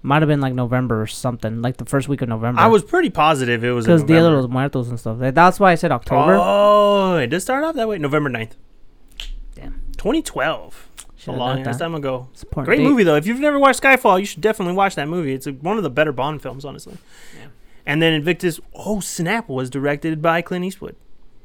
might 0.06 0.22
have 0.22 0.30
been 0.30 0.42
like 0.42 0.54
November 0.54 1.02
or 1.02 1.08
something, 1.08 1.62
like 1.62 1.78
the 1.78 1.86
first 1.86 2.08
week 2.08 2.22
of 2.22 2.30
November. 2.30 2.62
I 2.62 2.68
was 2.68 2.84
pretty 2.84 3.10
positive 3.10 3.64
it 3.64 3.72
was 3.72 3.86
because 3.86 4.04
Dia 4.04 4.22
de 4.22 4.30
los 4.30 4.48
Muertos 4.48 4.90
and 4.90 5.00
stuff. 5.00 5.18
That's 5.20 5.60
why 5.60 5.72
I 5.72 5.76
said 5.76 5.92
October. 5.92 6.38
Oh, 6.40 7.18
it 7.18 7.28
did 7.28 7.40
start 7.42 7.64
off 7.64 7.76
that 7.76 7.88
way. 7.88 7.98
November 7.98 8.30
9th. 8.30 8.52
Damn. 9.56 9.82
2012. 9.98 10.88
A 10.98 11.20
Should've 11.20 11.40
long 11.40 11.66
ass 11.66 11.80
time 11.80 11.96
ago. 11.96 12.30
Great 12.54 12.78
date. 12.78 12.84
movie 12.84 13.04
though. 13.04 13.16
If 13.16 13.26
you've 13.26 13.40
never 13.40 13.58
watched 13.58 13.82
Skyfall, 13.82 14.20
you 14.20 14.26
should 14.26 14.42
definitely 14.42 14.76
watch 14.76 14.94
that 14.96 15.08
movie. 15.08 15.34
It's 15.34 15.48
a, 15.48 15.54
one 15.54 15.78
of 15.78 15.84
the 15.84 15.90
better 15.90 16.12
Bond 16.12 16.42
films, 16.42 16.64
honestly. 16.64 16.98
Yeah. 17.36 17.48
And 17.88 18.02
then 18.02 18.14
Invictus. 18.14 18.60
Oh 18.76 19.00
snap! 19.00 19.50
Was 19.50 19.70
directed 19.72 20.22
by 20.22 20.44
Clint 20.44 20.66
Eastwood. 20.66 20.96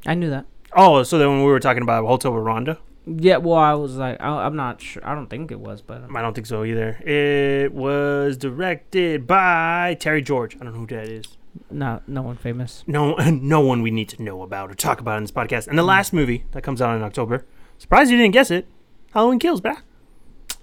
I 0.07 0.15
knew 0.15 0.29
that. 0.29 0.47
Oh, 0.75 1.03
so 1.03 1.19
then 1.19 1.29
when 1.29 1.39
we 1.41 1.47
were 1.47 1.61
talking 1.61 1.83
about 1.83 2.05
Hotel 2.07 2.33
Rwanda, 2.33 2.79
Yeah, 3.07 3.39
well, 3.39 3.57
I 3.59 3.75
was 3.75 3.97
like, 3.97 4.21
I, 4.21 4.29
I'm 4.29 4.55
not 4.57 4.81
sure. 4.81 5.05
I 5.07 5.15
don't 5.15 5.29
think 5.29 5.51
it 5.51 5.59
was, 5.61 5.83
but 5.83 6.03
I 6.15 6.23
don't 6.23 6.35
think 6.35 6.47
so 6.47 6.65
either. 6.65 6.91
It 7.05 7.73
was 7.73 8.37
directed 8.37 9.27
by 9.27 9.97
Terry 9.99 10.23
George. 10.23 10.55
I 10.57 10.65
don't 10.65 10.73
know 10.75 10.81
who 10.81 10.87
that 10.89 11.09
is. 11.09 11.37
No, 11.71 12.01
no 12.07 12.23
one 12.23 12.37
famous. 12.37 12.85
No, 12.87 13.15
no 13.31 13.61
one 13.61 13.83
we 13.83 13.91
need 13.91 14.09
to 14.11 14.23
know 14.23 14.43
about 14.43 14.71
or 14.71 14.75
talk 14.75 15.01
about 15.01 15.17
in 15.19 15.25
this 15.25 15.33
podcast. 15.33 15.67
And 15.67 15.77
the 15.79 15.83
last 15.83 16.13
movie 16.13 16.45
that 16.53 16.63
comes 16.63 16.81
out 16.81 16.97
in 16.97 17.03
October. 17.03 17.45
Surprised 17.79 18.11
you 18.11 18.17
didn't 18.19 18.35
guess 18.35 18.51
it. 18.53 18.67
Halloween 19.13 19.39
Kills, 19.41 19.61
bruh. 19.61 19.79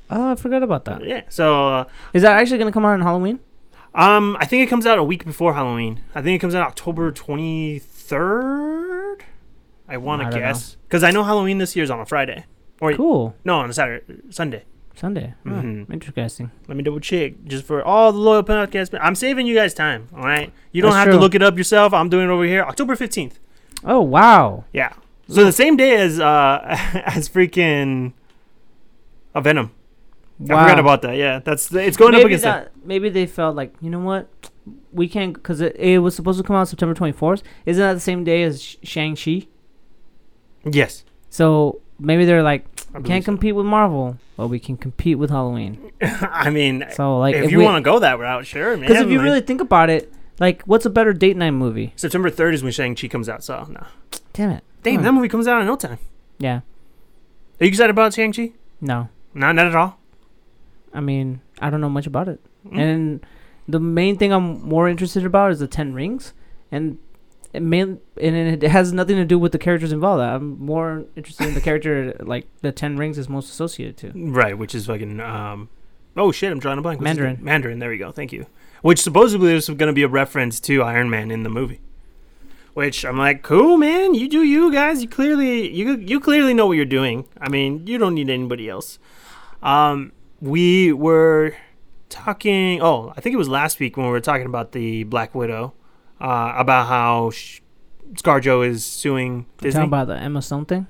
Oh, 0.10 0.32
I 0.32 0.36
forgot 0.36 0.64
about 0.64 0.86
that. 0.86 1.04
Yeah. 1.06 1.24
So, 1.28 1.68
uh, 1.68 1.86
Is 2.14 2.22
that 2.22 2.38
actually 2.38 2.60
gonna 2.60 2.72
come 2.72 2.86
out 2.86 2.94
on 2.94 3.02
Halloween? 3.02 3.40
um, 3.94 4.38
I 4.40 4.46
think 4.46 4.64
it 4.64 4.70
comes 4.70 4.86
out 4.86 4.98
a 5.00 5.04
week 5.04 5.26
before 5.26 5.54
Halloween. 5.56 6.00
I 6.16 6.22
think 6.22 6.36
it 6.38 6.40
comes 6.40 6.56
out 6.56 6.66
October 6.66 7.12
twenty 7.12 7.80
third. 7.80 8.77
I 9.88 9.98
want 9.98 10.22
to 10.30 10.38
guess 10.38 10.76
because 10.88 11.04
I 11.04 11.12
know 11.12 11.24
Halloween 11.24 11.58
this 11.58 11.76
year 11.76 11.84
is 11.84 11.92
on 11.92 12.00
a 12.00 12.06
Friday. 12.06 12.46
Or 12.80 12.94
Cool. 12.94 13.36
no, 13.44 13.60
on 13.60 13.70
a 13.70 13.74
Saturday, 13.74 14.04
Sunday. 14.30 14.64
Sunday. 14.96 15.34
Oh, 15.46 15.50
Mhm. 15.50 15.92
Interesting. 15.92 16.52
Let 16.68 16.76
me 16.78 16.84
double 16.84 17.00
check 17.00 17.34
just 17.46 17.64
for 17.66 17.84
all 17.84 18.12
the 18.12 18.18
loyal 18.20 18.44
podcast. 18.44 18.98
I'm 19.02 19.16
saving 19.16 19.46
you 19.48 19.56
guys 19.56 19.74
time. 19.74 20.08
All 20.16 20.24
right, 20.24 20.52
you 20.72 20.82
don't 20.82 20.92
That's 20.92 21.06
have 21.06 21.14
to 21.14 21.20
look 21.20 21.36
it 21.36 21.42
up 21.44 21.58
yourself. 21.58 21.94
I'm 21.94 22.10
doing 22.10 22.28
it 22.30 22.32
over 22.32 22.44
here, 22.46 22.62
October 22.64 22.96
fifteenth. 22.96 23.40
Oh 23.84 24.02
wow. 24.02 24.66
Yeah. 24.74 24.94
So 25.30 25.44
the 25.44 25.52
same 25.52 25.76
day 25.78 25.96
as 25.98 26.20
uh 26.20 26.60
as 27.06 27.30
freaking 27.30 28.14
a 29.36 29.42
Venom. 29.42 29.72
Wow. 30.40 30.58
I 30.58 30.64
forgot 30.64 30.80
about 30.80 31.02
that. 31.04 31.16
Yeah, 31.18 31.40
that's 31.40 31.74
it's 31.74 31.98
going 31.98 32.14
up 32.16 32.24
against 32.24 32.44
that. 32.44 32.72
that, 32.76 32.86
maybe 32.86 33.10
they 33.10 33.26
felt 33.26 33.56
like 33.56 33.74
you 33.82 33.90
know 33.90 34.00
what, 34.00 34.28
we 34.92 35.08
can't 35.08 35.34
because 35.34 35.62
it, 35.62 35.76
it 35.78 36.00
was 36.00 36.16
supposed 36.16 36.38
to 36.40 36.44
come 36.44 36.56
out 36.56 36.68
September 36.68 36.94
24th. 36.94 37.42
Isn't 37.66 37.82
that 37.82 37.94
the 37.94 38.00
same 38.00 38.24
day 38.24 38.44
as 38.44 38.78
Shang 38.84 39.16
Chi? 39.16 39.48
Yes. 40.72 41.04
So 41.30 41.82
maybe 42.00 42.26
they're 42.26 42.44
like, 42.44 42.66
we 42.94 43.04
can't 43.04 43.24
so. 43.24 43.32
compete 43.32 43.56
with 43.56 43.66
Marvel, 43.66 44.18
but 44.36 44.48
we 44.48 44.60
can 44.60 44.78
compete 44.78 45.18
with 45.18 45.30
Halloween. 45.30 45.92
I 46.02 46.50
mean, 46.50 46.86
So 46.92 47.20
like, 47.20 47.36
if, 47.36 47.52
you 47.52 47.60
want 47.60 47.84
to 47.84 47.88
go 47.88 48.00
that 48.00 48.20
route, 48.20 48.46
sure, 48.46 48.78
man. 48.78 48.82
Because 48.82 49.04
if 49.04 49.10
you 49.10 49.18
like, 49.18 49.26
really 49.26 49.42
think 49.42 49.62
about 49.62 49.90
it, 49.90 50.12
like, 50.40 50.64
what's 50.64 50.86
a 50.86 50.90
better 50.90 51.14
date 51.14 51.36
night 51.38 51.52
movie? 51.52 51.94
September 51.96 52.30
3rd 52.30 52.54
is 52.54 52.64
when 52.64 52.72
Shang-Chi 52.72 53.08
comes 53.08 53.28
out, 53.28 53.44
so 53.44 53.68
no. 53.70 53.86
Damn 54.34 54.52
it. 54.52 54.64
Damn, 54.84 55.02
that 55.04 55.12
movie 55.12 55.28
comes 55.28 55.48
out 55.48 55.60
in 55.60 55.68
no 55.68 55.76
time. 55.76 55.98
Yeah. 56.38 56.62
Are 57.60 57.66
you 57.66 57.68
excited 57.68 57.90
about 57.90 58.14
Shang-Chi? 58.14 58.52
No. 58.80 59.10
No, 59.34 59.52
not 59.52 59.68
at 59.68 59.76
all. 59.76 60.00
I 60.94 61.00
mean, 61.00 61.42
I 61.60 61.70
don't 61.70 61.82
know 61.82 61.90
much 61.90 62.08
about 62.08 62.28
it. 62.28 62.40
Mm. 62.68 62.80
And 62.80 63.26
the 63.68 63.80
main 63.80 64.18
thing 64.18 64.32
I'm 64.32 64.62
more 64.62 64.88
interested 64.88 65.26
about 65.26 65.52
is 65.52 65.60
the 65.60 65.68
Ten 65.68 65.94
Rings, 65.94 66.34
and 66.72 67.00
it 67.54 67.62
main 67.62 68.00
and 68.20 68.64
it 68.64 68.70
has 68.70 68.94
nothing 68.94 69.16
to 69.16 69.26
do 69.26 69.40
with 69.40 69.52
the 69.52 69.58
characters 69.58 69.92
involved. 69.92 70.22
I'm 70.22 70.60
more 70.60 71.06
interested 71.16 71.48
in 71.48 71.54
the 71.54 71.62
character 71.62 72.16
like 72.20 72.48
the 72.62 72.72
Ten 72.72 72.98
Rings 72.98 73.18
is 73.18 73.30
most 73.30 73.50
associated 73.50 73.98
to. 73.98 74.12
Right, 74.16 74.58
which 74.58 74.76
is 74.76 74.86
fucking, 74.88 75.20
um, 75.20 75.70
oh 76.16 76.32
shit, 76.32 76.52
I'm 76.52 76.60
drawing 76.60 76.80
a 76.80 76.82
blank. 76.82 77.00
What's 77.00 77.06
Mandarin. 77.06 77.38
Mandarin, 77.42 77.80
there 77.80 77.90
we 77.90 77.98
go, 77.98 78.12
thank 78.12 78.32
you. 78.32 78.46
Which 78.82 79.02
supposedly 79.02 79.54
is 79.54 79.68
going 79.68 79.88
to 79.88 79.94
be 79.94 80.04
a 80.04 80.08
reference 80.08 80.60
to 80.62 80.84
Iron 80.84 81.10
Man 81.10 81.32
in 81.32 81.44
the 81.44 81.50
movie. 81.50 81.82
Which 82.74 83.04
I'm 83.04 83.18
like, 83.18 83.42
cool, 83.42 83.76
man. 83.78 84.14
You 84.14 84.30
do 84.30 84.44
you 84.44 84.72
guys. 84.72 85.02
You 85.02 85.10
clearly 85.10 85.68
you 85.74 85.98
you 85.98 86.20
clearly 86.20 86.54
know 86.54 86.68
what 86.68 86.74
you're 86.74 86.86
doing. 86.86 87.28
I 87.42 87.50
mean, 87.50 87.88
you 87.88 87.98
don't 87.98 88.14
need 88.14 88.30
anybody 88.30 88.70
else. 88.70 89.00
Um, 89.64 90.12
we 90.42 90.94
were 90.94 91.56
talking. 92.10 92.80
Oh, 92.82 93.14
I 93.18 93.22
think 93.22 93.34
it 93.34 93.38
was 93.38 93.50
last 93.50 93.80
week 93.80 93.98
when 93.98 94.06
we 94.06 94.12
were 94.12 94.22
talking 94.22 94.46
about 94.46 94.74
the 94.74 95.06
Black 95.06 95.34
Widow, 95.34 95.74
uh, 96.20 96.54
about 96.58 96.88
how 96.88 97.32
ScarJo 98.14 98.68
is 98.68 98.86
suing 98.86 99.46
Talking 99.58 99.82
about 99.84 100.08
the 100.08 100.16
Emma 100.18 100.42
Stone 100.42 100.66
thing. 100.66 100.88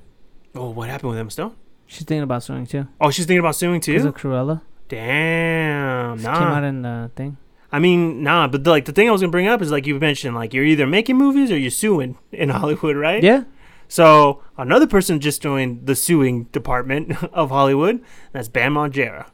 oh, 0.55 0.69
what 0.69 0.89
happened 0.89 1.09
with 1.11 1.19
Emma 1.19 1.31
Stone? 1.31 1.55
She's 1.85 2.03
thinking 2.03 2.23
about 2.23 2.43
suing 2.43 2.65
too. 2.67 2.87
Oh, 2.99 3.09
she's 3.11 3.25
thinking 3.25 3.39
about 3.39 3.55
suing 3.55 3.79
too. 3.81 3.93
Is 3.93 4.05
of 4.05 4.13
Cruella. 4.15 4.61
Damn, 4.89 6.17
She 6.17 6.23
nah. 6.23 6.33
came 6.39 6.47
out 6.47 6.63
in 6.63 6.81
the 6.81 7.11
thing. 7.15 7.37
I 7.71 7.79
mean, 7.79 8.23
nah, 8.23 8.47
but 8.47 8.63
the, 8.63 8.69
like 8.69 8.85
the 8.85 8.91
thing 8.93 9.09
I 9.09 9.11
was 9.11 9.21
gonna 9.21 9.31
bring 9.31 9.47
up 9.47 9.61
is 9.61 9.71
like 9.71 9.85
you 9.85 9.99
mentioned, 9.99 10.35
like 10.35 10.53
you're 10.53 10.63
either 10.63 10.87
making 10.87 11.17
movies 11.17 11.51
or 11.51 11.57
you're 11.57 11.71
suing 11.71 12.17
in 12.31 12.49
Hollywood, 12.59 12.95
right? 12.95 13.21
Yeah. 13.23 13.43
So 13.89 14.41
another 14.57 14.87
person 14.87 15.19
just 15.19 15.41
joined 15.41 15.85
the 15.87 15.95
suing 15.95 16.45
department 16.45 17.21
of 17.33 17.49
Hollywood. 17.49 18.01
That's 18.31 18.47
Bam 18.49 18.73
Margera. 18.75 19.29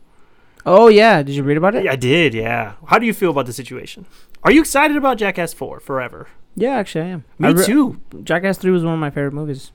Oh 0.65 0.87
yeah. 0.87 1.21
Did 1.23 1.35
you 1.35 1.43
read 1.43 1.57
about 1.57 1.75
it? 1.75 1.85
Yeah, 1.85 1.91
I 1.93 1.95
did. 1.95 2.33
Yeah. 2.33 2.73
How 2.87 2.97
do 2.99 3.05
you 3.05 3.13
feel 3.13 3.31
about 3.31 3.45
the 3.47 3.53
situation? 3.53 4.05
Are 4.43 4.51
you 4.51 4.61
excited 4.61 4.97
about 4.97 5.17
Jackass 5.17 5.53
Four 5.53 5.79
forever? 5.79 6.27
Yeah, 6.55 6.75
actually 6.77 7.05
I 7.05 7.07
am. 7.07 7.23
Me 7.39 7.47
I 7.49 7.51
re- 7.51 7.65
too. 7.65 7.99
Jackass 8.23 8.57
Three 8.57 8.71
was 8.71 8.83
one 8.83 8.93
of 8.93 8.99
my 8.99 9.09
favorite 9.09 9.33
movies. 9.33 9.71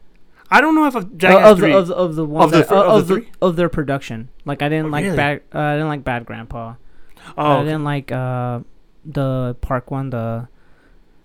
I 0.51 0.61
don't 0.61 0.75
know 0.75 0.87
if 0.87 0.95
a 0.95 0.99
Uh, 0.99 1.05
Jackass 1.17 1.51
of, 1.53 1.59
Three. 1.59 1.73
the, 1.73 1.79
of 1.79 1.87
the 1.89 1.95
of 1.95 2.15
the 2.17 2.25
ones 2.25 2.53
Of 2.53 2.69
the 2.69 2.75
of 2.75 3.09
the 3.09 3.15
three? 3.17 3.29
of 3.43 3.57
their 3.57 3.69
production. 3.69 4.29
Like 4.45 4.63
I 4.63 4.69
didn't 4.69 4.87
Oh, 4.87 4.91
like 4.91 5.05
really? 5.05 5.17
bad. 5.17 5.41
Uh, 5.55 5.59
I 5.59 5.73
didn't 5.75 5.89
like 5.89 6.05
Bad 6.05 6.25
Grandpa. 6.27 6.75
oh, 7.37 7.43
I 7.43 7.57
okay. 7.57 7.65
didn't 7.67 7.85
like 7.85 8.13
uh 8.13 8.61
the 9.05 9.57
park 9.61 9.91
one. 9.91 10.11
The 10.11 10.49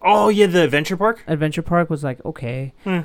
oh 0.01 0.29
yeah, 0.29 0.47
the 0.47 0.63
Adventure 0.63 0.97
Park. 0.97 1.23
Adventure 1.27 1.61
Park 1.61 1.89
was 1.89 2.03
like 2.03 2.23
okay. 2.25 2.73
Hmm. 2.83 3.01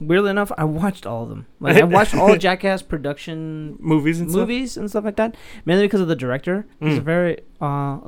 Weirdly 0.00 0.30
enough, 0.30 0.52
I 0.58 0.64
watched 0.64 1.06
all 1.06 1.22
of 1.22 1.28
them. 1.30 1.46
Like 1.60 1.76
I 1.76 1.84
watched 1.84 2.14
all 2.14 2.36
Jackass 2.46 2.82
production 2.82 3.76
Movies 3.80 4.20
and 4.20 4.30
movies 4.30 4.76
and 4.76 4.90
stuff 4.90 5.04
like 5.04 5.16
that, 5.16 5.36
mainly 5.64 5.84
because 5.84 6.00
of 6.02 6.08
the 6.08 6.16
director. 6.16 6.66
He's 6.80 6.98
a 6.98 7.00
Mm. 7.00 7.04
very 7.04 7.40
uh 7.60 7.98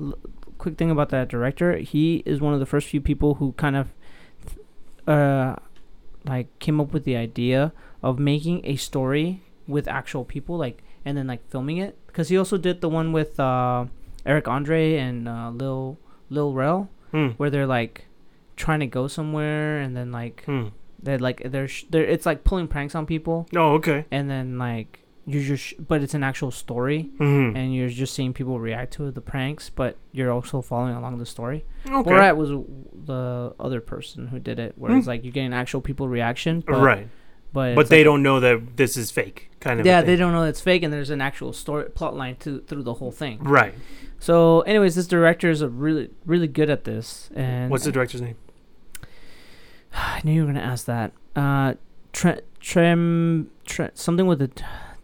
quick 0.59 0.77
thing 0.77 0.91
about 0.91 1.09
that 1.11 1.29
director. 1.29 1.77
He 1.79 2.23
is 2.27 2.41
one 2.41 2.55
of 2.55 2.61
the 2.61 2.67
first 2.67 2.89
few 2.89 3.01
people 3.01 3.35
who 3.35 3.53
kind 3.53 3.77
of 3.77 3.93
uh 5.07 5.57
like 6.25 6.57
came 6.59 6.81
up 6.81 6.93
with 6.93 7.05
the 7.05 7.17
idea 7.17 7.73
of 8.03 8.19
making 8.19 8.61
a 8.65 8.77
story 8.77 9.43
with 9.67 9.87
actual 9.89 10.25
people, 10.25 10.57
like 10.57 10.83
and 11.05 11.17
then 11.17 11.27
like 11.27 11.49
filming 11.51 11.79
it. 11.79 11.97
Because 12.07 12.29
he 12.29 12.37
also 12.39 12.57
did 12.59 12.81
the 12.81 12.89
one 12.89 13.13
with 13.13 13.39
uh 13.39 13.87
Eric 14.25 14.49
Andre 14.49 14.97
and 14.97 15.29
uh, 15.29 15.51
Lil 15.51 15.99
Lil 16.31 16.53
Rel, 16.53 16.89
stuff. 17.11 17.35
where 17.37 17.51
they're 17.51 17.67
like 17.67 18.07
trying 18.57 18.81
to 18.81 18.87
go 18.87 19.07
somewhere 19.07 19.79
and 19.79 19.97
then 19.97 20.11
like 20.11 20.43
Hmm. 20.47 20.63
Hmm. 20.63 20.69
they're 21.03 21.19
like 21.19 21.43
they're, 21.53 21.69
sh- 21.69 21.85
they're 21.91 22.05
it's 22.05 22.27
like 22.27 22.43
pulling 22.43 22.67
pranks 22.69 22.95
on 22.95 23.07
people 23.07 23.47
Oh, 23.55 23.75
okay. 23.75 24.07
and 24.11 24.29
then 24.31 24.59
like 24.59 25.01
you 25.29 25.43
just 25.43 25.75
but 25.89 26.03
it's 26.03 26.15
an 26.15 26.23
actual 26.23 26.53
story 26.53 27.11
hmm 27.19 27.51
and 27.57 27.75
you're 27.75 27.89
just 27.89 28.15
seeing 28.15 28.33
people 28.33 28.61
react 28.61 28.93
to 28.95 29.07
it, 29.07 29.15
the 29.17 29.21
pranks, 29.21 29.71
but 29.71 29.97
you're 30.13 30.31
also 30.31 30.63
following 30.63 30.95
along 30.95 31.19
the 31.19 31.27
story. 31.27 31.65
Okay. 31.87 32.11
Borat 32.11 32.37
was 32.37 32.51
the 32.51 33.55
other 33.59 33.81
person 33.81 34.29
who 34.29 34.39
did 34.39 34.59
it, 34.59 34.75
where 34.79 34.93
Hmm. 34.93 34.99
it's 34.99 35.07
like 35.09 35.25
you're 35.25 35.33
getting 35.33 35.53
actual 35.53 35.81
people 35.81 36.09
reaction, 36.09 36.63
but, 36.67 36.81
right. 36.81 37.09
But 37.53 37.75
But 37.75 37.89
they 37.89 37.99
like- 37.99 38.05
don't 38.05 38.23
know 38.23 38.39
that 38.41 38.77
this 38.77 38.97
is 38.97 39.11
fake, 39.11 39.51
kind 39.61 39.81
of. 39.81 39.87
yeah, 39.87 40.03
they 40.03 40.15
don't 40.17 40.33
know 40.33 40.43
it's 40.45 40.61
fake, 40.61 40.83
and 40.83 40.93
there's 40.93 41.11
an 41.11 41.21
actual 41.23 41.53
story 41.53 41.89
plot 41.91 42.15
line 42.17 42.37
to 42.41 42.61
through 42.61 42.83
the 42.83 42.95
whole 42.95 43.13
thing. 43.13 43.39
Right. 43.43 43.75
So, 44.19 44.61
anyways, 44.63 44.95
this 44.95 45.07
director 45.07 45.49
is 45.51 45.63
a 45.63 45.69
really 45.69 46.11
really 46.27 46.49
good 46.49 46.71
at 46.71 46.85
this, 46.85 47.31
and 47.35 47.71
What's 47.71 47.85
the 47.85 47.93
director's 47.93 48.21
name? 48.21 48.37
I 49.95 50.21
knew 50.25 50.33
you 50.35 50.41
were 50.43 50.47
gonna 50.53 50.61
ask 50.61 50.85
that. 50.87 51.13
Uh, 51.35 51.75
tre- 52.13 52.41
Trem, 52.61 53.51
tre- 53.65 53.91
something 53.95 54.27
with 54.27 54.43
a 54.43 54.51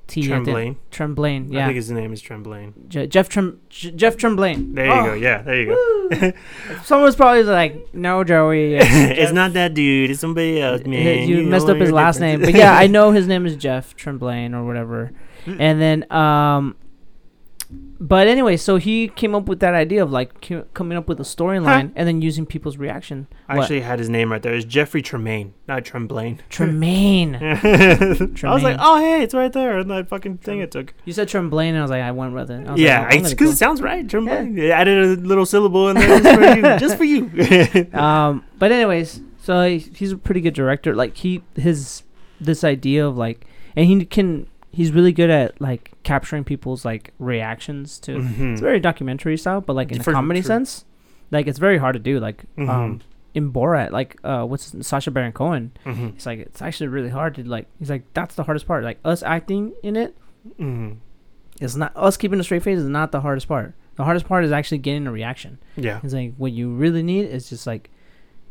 t-. 0.06 0.22
I 0.22 0.36
Tremblain. 0.38 0.76
Tremblain, 0.90 1.50
I 1.50 1.54
yeah. 1.54 1.66
think 1.66 1.76
his 1.76 1.90
name 1.90 2.12
is 2.12 2.22
Tremblain. 2.22 2.72
Je- 2.88 3.06
Jeff 3.06 3.28
Trem, 3.28 3.60
J- 3.70 3.90
Jeff 3.92 4.16
Tremblain. 4.16 4.74
There 4.74 4.86
you 4.86 4.92
Oh, 4.92 5.04
go. 5.06 5.14
Yeah, 5.14 5.42
there 5.42 5.60
you 5.62 5.66
go. 6.10 6.32
Someone's 6.84 7.16
probably 7.16 7.42
like, 7.44 7.94
no, 7.94 8.24
Joey. 8.24 8.74
it's 8.76 9.32
not 9.40 9.52
that 9.54 9.74
dude. 9.74 10.10
It's 10.10 10.20
somebody 10.20 10.60
else, 10.60 10.82
man. 10.84 11.28
you, 11.28 11.42
messed 11.44 11.68
up 11.68 11.76
his 11.78 11.90
last 11.92 12.20
name, 12.20 12.40
but 12.42 12.54
yeah, 12.54 12.74
I 12.76 12.86
know 12.86 13.10
his 13.12 13.26
name 13.26 13.46
is 13.46 13.56
Jeff 13.56 13.96
Tremblain 13.96 14.54
or 14.54 14.64
whatever. 14.66 15.12
And 15.46 15.80
then, 15.80 16.10
um, 16.12 16.76
but 18.00 18.26
anyway, 18.26 18.56
so 18.56 18.76
he 18.78 19.06
came 19.08 19.32
up 19.34 19.46
with 19.48 19.60
that 19.60 19.74
idea 19.74 20.02
of 20.02 20.10
like 20.10 20.32
c- 20.44 20.62
coming 20.74 20.98
up 20.98 21.06
with 21.06 21.20
a 21.20 21.22
storyline 21.22 21.92
and 21.94 22.08
then 22.08 22.20
using 22.20 22.44
people's 22.46 22.76
reaction. 22.76 23.28
I 23.48 23.54
What? 23.56 23.62
actually 23.62 23.82
had 23.82 23.98
his 24.00 24.08
name 24.08 24.32
right 24.32 24.42
there. 24.42 24.54
It's 24.54 24.64
Jeffrey 24.64 25.02
Tremaine, 25.02 25.54
not 25.68 25.84
Tremblain. 25.84 26.40
Tremaine. 26.48 27.36
I 27.40 28.52
was 28.52 28.62
like, 28.64 28.76
oh 28.80 28.98
hey, 28.98 29.22
it's 29.22 29.34
right 29.34 29.52
there 29.52 29.78
in 29.78 29.88
that 29.88 30.08
fucking 30.08 30.38
thing 30.38 30.58
it 30.60 30.70
took. 30.72 30.94
You 31.04 31.12
said 31.12 31.28
Tremblain, 31.28 31.68
and 31.70 31.78
I 31.78 31.82
was 31.82 31.90
like, 31.90 32.02
I 32.02 32.10
went 32.10 32.34
with 32.34 32.50
it. 32.50 32.66
I 32.66 32.72
was 32.72 32.80
Yeah, 32.80 33.02
like, 33.08 33.20
oh, 33.24 33.28
because 33.30 33.52
it 33.52 33.56
sounds 33.56 33.80
right. 33.80 34.04
Tremblain. 34.06 34.60
I 34.60 34.70
added 34.70 35.18
a 35.18 35.22
little 35.22 35.46
syllable 35.46 35.88
in 35.90 35.96
there 35.96 36.18
just 36.78 36.96
for 36.96 37.04
you. 37.04 37.30
Just 37.30 37.76
for 37.76 37.84
you. 37.84 37.98
um, 37.98 38.44
but 38.58 38.72
anyways, 38.72 39.20
so 39.42 39.62
he, 39.68 39.78
he's 39.78 40.12
a 40.12 40.16
pretty 40.18 40.40
good 40.40 40.54
director. 40.54 40.94
Like 40.94 41.16
he 41.18 41.42
his 41.54 42.02
this 42.40 42.64
idea 42.64 43.06
of 43.06 43.16
like, 43.16 43.46
and 43.76 43.86
he 43.86 44.04
can 44.04 44.48
he's 44.72 44.90
really 44.90 45.12
good 45.12 45.30
at 45.30 45.60
like 45.60 45.92
capturing 46.02 46.42
people's 46.44 46.84
like 46.84 47.12
reactions 47.18 47.98
to. 48.00 48.16
Mhm. 48.16 48.52
It's 48.52 48.60
very 48.60 48.80
documentary 48.80 49.36
style, 49.36 49.60
but 49.60 49.76
like 49.76 49.92
in 49.92 50.00
a 50.00 50.04
comedy 50.04 50.40
true. 50.40 50.46
sense, 50.48 50.84
like 51.30 51.46
it's 51.46 51.58
very 51.58 51.78
hard 51.78 51.92
to 51.94 52.00
do. 52.00 52.18
Like 52.18 52.44
Mhm. 52.56 52.68
um, 52.68 53.00
in 53.34 53.52
Borat, 53.52 53.90
like 53.92 54.18
uh, 54.24 54.44
what's 54.44 54.74
Sacha 54.86 55.10
Baron 55.10 55.32
Cohen? 55.32 55.72
Mhm. 55.86 56.14
It's 56.14 56.26
like 56.26 56.38
it's 56.40 56.60
actually 56.62 56.88
really 56.88 57.10
hard 57.10 57.34
to 57.36 57.44
like. 57.44 57.66
He's 57.78 57.90
like 57.90 58.02
that's 58.14 58.34
the 58.34 58.42
hardest 58.44 58.66
part. 58.66 58.82
Like 58.84 58.98
us 59.04 59.22
acting 59.22 59.72
in 59.82 59.94
it 59.96 60.16
Mhm. 60.58 60.96
is 61.60 61.76
not 61.76 61.92
us 61.96 62.16
keeping 62.16 62.40
a 62.40 62.44
straight 62.44 62.62
face 62.62 62.78
is 62.78 62.88
not 62.88 63.12
the 63.12 63.20
hardest 63.20 63.46
part. 63.48 63.74
The 63.96 64.04
hardest 64.04 64.26
part 64.26 64.44
is 64.44 64.52
actually 64.52 64.78
getting 64.78 65.06
a 65.06 65.12
reaction. 65.12 65.58
Yeah. 65.76 66.00
It's 66.02 66.14
like 66.14 66.34
what 66.38 66.52
you 66.52 66.70
really 66.74 67.02
need 67.02 67.26
is 67.26 67.48
just 67.50 67.66
like 67.66 67.90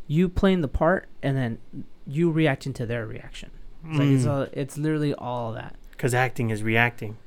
you 0.08 0.30
playing 0.30 0.62
the 0.62 0.68
part 0.68 1.08
and 1.24 1.36
then 1.36 1.58
you 2.06 2.30
reacting 2.32 2.74
to 2.74 2.86
their 2.86 3.06
reaction. 3.08 3.50
It's 3.90 3.98
like 4.00 4.08
it's 4.10 4.26
Mm. 4.26 4.30
all, 4.32 4.48
it's 4.54 4.78
literally 4.78 5.14
all 5.16 5.54
that. 5.54 5.76
Because 6.02 6.16
acting 6.16 6.50
is 6.50 6.64
reacting. 6.64 7.18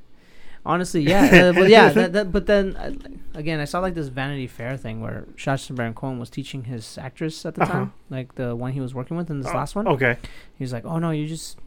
Honestly, 0.67 1.03
yeah, 1.03 1.23
uh, 1.51 1.53
but 1.53 1.69
yeah, 1.69 1.91
that, 1.99 2.13
that, 2.15 2.33
but 2.33 2.47
then 2.47 2.75
uh, 2.77 2.91
again, 3.39 3.61
I 3.61 3.67
saw 3.67 3.79
like 3.79 3.95
this 3.95 4.09
Vanity 4.09 4.49
Fair 4.49 4.77
thing 4.77 5.01
where 5.01 5.27
Sacha 5.39 5.73
Baron 5.75 5.95
Cohen 5.95 6.19
was 6.19 6.29
teaching 6.29 6.65
his 6.65 6.99
actress 6.99 7.45
at 7.47 7.55
the 7.55 7.63
Uh-huh. 7.63 7.73
time, 7.73 7.93
like 8.11 8.35
the 8.35 8.57
one 8.57 8.73
he 8.73 8.81
was 8.81 8.93
working 8.95 9.17
with 9.17 9.31
in 9.31 9.39
this 9.41 9.51
Oh, 9.53 9.55
last 9.57 9.77
one. 9.77 9.87
Okay. 9.87 10.17
He's 10.59 10.73
like, 10.73 10.85
"Oh 10.85 10.99
no, 10.99 11.11
you 11.13 11.27
just 11.29 11.59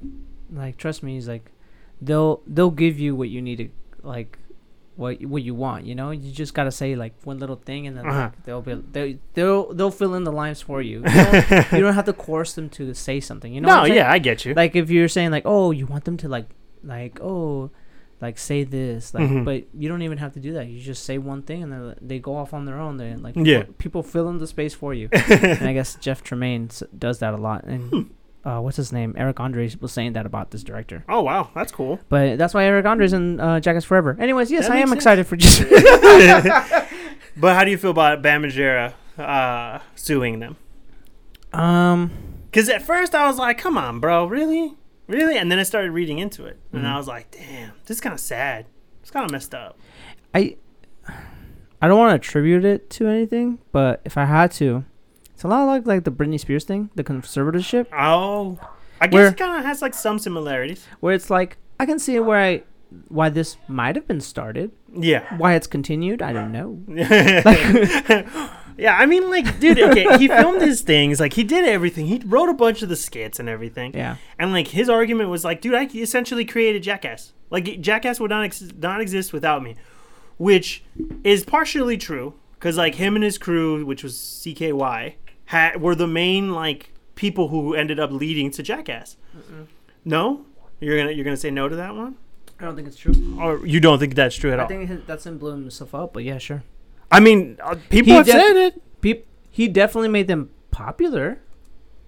like 0.51 0.75
trust 0.77 1.01
me." 1.03 1.13
He's 1.13 1.29
like, 1.29 1.49
"They'll 2.01 2.41
they'll 2.47 2.71
give 2.71 2.99
you 2.99 3.15
what 3.15 3.29
you 3.29 3.41
need 3.41 3.57
to 3.57 3.69
like." 4.03 4.37
What, 4.97 5.21
what 5.23 5.43
you 5.43 5.53
want, 5.53 5.85
you 5.85 5.93
know, 5.93 6.09
you 6.09 6.31
just 6.31 6.55
gotta 6.55 6.71
say 6.71 6.95
like 6.95 7.13
one 7.23 7.37
little 7.37 7.55
thing, 7.57 7.85
and 7.85 7.95
then 7.95 8.07
Uh-huh. 8.07 8.19
like, 8.33 8.43
they'll 8.45 8.63
be 8.63 8.73
they 8.91 9.19
they'll 9.35 9.71
they'll 9.71 9.91
fill 9.91 10.15
in 10.15 10.23
the 10.23 10.31
lines 10.31 10.59
for 10.59 10.81
you. 10.81 11.03
You 11.05 11.23
don't, 11.23 11.71
you 11.71 11.81
don't 11.85 11.93
have 11.93 12.05
to 12.05 12.13
coerce 12.13 12.53
them 12.53 12.67
to 12.81 12.91
say 12.95 13.19
something. 13.19 13.53
You 13.53 13.61
know, 13.61 13.67
no, 13.67 13.85
yeah, 13.85 14.11
I 14.11 14.17
get 14.17 14.43
you. 14.43 14.55
like 14.55 14.75
if 14.75 14.89
you're 14.89 15.07
saying 15.07 15.29
like 15.29 15.43
oh 15.45 15.69
you 15.69 15.85
want 15.85 16.05
them 16.05 16.17
to 16.17 16.27
like 16.27 16.47
like 16.83 17.19
oh 17.21 17.69
like 18.19 18.37
say 18.39 18.63
this 18.63 19.13
like 19.13 19.29
Mhm. 19.29 19.45
but 19.45 19.63
you 19.73 19.87
don't 19.89 20.01
even 20.01 20.17
have 20.17 20.33
to 20.33 20.39
do 20.39 20.53
that. 20.53 20.67
You 20.67 20.79
just 20.81 21.03
say 21.05 21.17
one 21.19 21.41
thing 21.43 21.61
and 21.63 21.71
then 21.71 21.95
they 22.01 22.17
go 22.19 22.35
off 22.35 22.51
on 22.53 22.65
their 22.65 22.79
own. 22.79 22.97
Then 22.97 23.21
like 23.21 23.35
Yeah. 23.35 23.59
people, 23.59 23.73
people 23.77 24.03
fill 24.03 24.27
in 24.29 24.39
the 24.39 24.47
space 24.47 24.73
for 24.73 24.93
you. 24.93 25.09
And 25.13 25.67
i 25.69 25.73
guess 25.73 25.95
jeff 25.95 26.23
tremaine 26.23 26.69
does 26.97 27.19
that 27.19 27.33
a 27.33 27.37
lot. 27.37 27.63
And 27.65 27.89
Hmm. 27.91 28.01
uh, 28.49 28.59
what's 28.61 28.77
his 28.77 28.91
name? 28.91 29.13
Eric 29.17 29.39
Andre's 29.39 29.77
was 29.79 29.91
saying 29.91 30.13
that 30.13 30.25
about 30.25 30.49
this 30.51 30.63
director. 30.63 31.03
Oh 31.07 31.21
wow, 31.21 31.49
that's 31.53 31.71
cool. 31.71 31.99
but 32.09 32.37
that's 32.39 32.53
why 32.55 32.63
eric 32.65 32.85
Andre's 32.87 33.13
in 33.13 33.39
uh, 33.39 33.59
jackass 33.59 33.85
forever. 33.85 34.17
Anyways 34.19 34.49
yes 34.51 34.67
That 34.67 34.77
i 34.77 34.79
am 34.79 34.89
makes 34.89 34.97
excited 35.05 35.27
for 35.27 35.35
just 35.45 35.61
But 37.39 37.55
how 37.55 37.63
do 37.63 37.69
you 37.69 37.77
feel 37.77 37.91
about 37.91 38.23
Bam 38.23 38.41
Margera 38.41 38.93
uh, 39.19 39.79
suing 39.95 40.39
them? 40.39 40.55
um 41.53 42.09
Because 42.49 42.67
at 42.69 42.81
first 42.81 43.13
I 43.13 43.27
was 43.27 43.37
like, 43.37 43.57
"Come 43.59 43.77
on, 43.77 43.99
bro, 43.99 44.25
really, 44.25 44.73
really?" 45.07 45.37
And 45.37 45.51
then 45.51 45.59
I 45.59 45.63
started 45.63 45.91
reading 45.91 46.19
into 46.19 46.45
it, 46.45 46.59
and 46.73 46.83
Mhm. 46.83 46.87
I 46.93 46.97
was 46.97 47.07
like, 47.07 47.31
"Damn, 47.31 47.71
this 47.85 47.97
is 47.97 48.01
kind 48.01 48.13
of 48.13 48.19
sad. 48.19 48.65
It's 49.01 49.11
kind 49.11 49.25
of 49.25 49.31
messed 49.31 49.53
up." 49.55 49.77
i 50.33 50.55
i 51.81 51.87
don't 51.87 51.97
want 51.97 52.09
to 52.11 52.15
attribute 52.15 52.65
it 52.65 52.89
to 52.89 53.07
anything 53.07 53.59
but 53.71 54.01
if 54.03 54.17
i 54.17 54.25
had 54.25 54.51
to 54.51 54.83
it's 55.33 55.43
a 55.43 55.47
lot 55.47 55.63
like 55.65 55.85
like 55.87 56.03
the 56.03 56.11
britney 56.11 56.37
spears 56.39 56.65
thing 56.65 56.89
the 56.95 57.03
conservatorship 57.03 57.85
Oh, 57.93 58.59
I 58.99 59.07
guess 59.07 59.13
Where- 59.13 59.27
it 59.29 59.37
kind 59.37 59.57
of 59.57 59.63
has 59.63 59.81
like 59.81 59.93
some 59.93 60.19
similarities. 60.19 60.85
where 60.99 61.13
it's 61.15 61.29
like 61.29 61.57
I 61.79 61.85
can 61.85 61.97
see 61.99 62.19
where 62.19 62.39
I 62.39 62.63
why 63.07 63.29
this 63.29 63.57
might 63.67 63.95
have 63.95 64.07
been 64.07 64.21
started, 64.21 64.71
Yeah. 64.93 65.23
why 65.37 65.53
it's 65.55 65.67
continued. 65.67 66.21
I 66.21 66.33
don't 66.33 66.51
know. 66.51 66.79
yeah, 68.77 68.95
I 68.97 69.05
mean, 69.05 69.29
like, 69.29 69.59
dude, 69.59 69.79
okay, 69.79 70.17
he 70.17 70.27
filmed 70.27 70.61
his 70.61 70.81
things, 70.81 71.19
like, 71.19 71.33
he 71.33 71.43
did 71.43 71.65
everything. 71.65 72.05
He 72.07 72.21
wrote 72.25 72.49
a 72.49 72.53
bunch 72.53 72.81
of 72.83 72.89
the 72.89 72.95
skits 72.95 73.39
and 73.39 73.49
everything. 73.49 73.93
Yeah, 73.93 74.17
And, 74.39 74.51
like, 74.51 74.67
his 74.69 74.89
argument 74.89 75.29
was, 75.29 75.43
like, 75.43 75.61
dude, 75.61 75.75
I 75.75 75.85
essentially 75.93 76.45
created 76.45 76.83
Jackass. 76.83 77.33
Like, 77.49 77.81
Jackass 77.81 78.19
would 78.19 78.29
not, 78.29 78.43
ex- 78.45 78.71
not 78.77 79.01
exist 79.01 79.33
without 79.33 79.63
me, 79.63 79.75
which 80.37 80.83
is 81.23 81.43
partially 81.43 81.97
true, 81.97 82.33
because, 82.59 82.77
like, 82.77 82.95
him 82.95 83.15
and 83.15 83.23
his 83.23 83.37
crew, 83.37 83.85
which 83.85 84.03
was 84.03 84.15
CKY, 84.15 85.15
had, 85.45 85.81
were 85.81 85.95
the 85.95 86.07
main, 86.07 86.51
like, 86.53 86.91
people 87.15 87.47
who 87.47 87.73
ended 87.73 87.99
up 87.99 88.11
leading 88.11 88.51
to 88.51 88.61
Jackass. 88.63 89.17
No? 90.05 90.45
You're 90.79 90.97
gonna 90.97 91.11
you're 91.11 91.25
gonna 91.25 91.35
say 91.35 91.49
no 91.49 91.67
to 91.67 91.75
that 91.77 91.95
one, 91.95 92.15
I 92.59 92.65
don't 92.65 92.75
think 92.75 92.87
it's 92.87 92.97
true. 92.97 93.13
or 93.41 93.65
you 93.65 93.79
don't 93.79 93.97
think 93.97 94.13
that's 94.13 94.35
true 94.35 94.51
at 94.51 94.59
I 94.59 94.63
all? 94.63 94.71
I 94.71 94.85
think 94.85 95.07
that's 95.07 95.25
him 95.25 95.39
blowing 95.39 95.61
himself 95.61 95.95
up. 95.95 96.13
But 96.13 96.23
yeah, 96.23 96.37
sure. 96.37 96.63
I 97.11 97.19
mean, 97.19 97.57
uh, 97.61 97.75
people 97.89 98.11
He 98.11 98.17
have 98.17 98.25
def- 98.25 98.35
said 98.35 98.55
it. 98.55 98.81
Peop- 99.01 99.25
he 99.49 99.67
definitely 99.67 100.09
made 100.09 100.27
them 100.27 100.49
popular. 100.71 101.39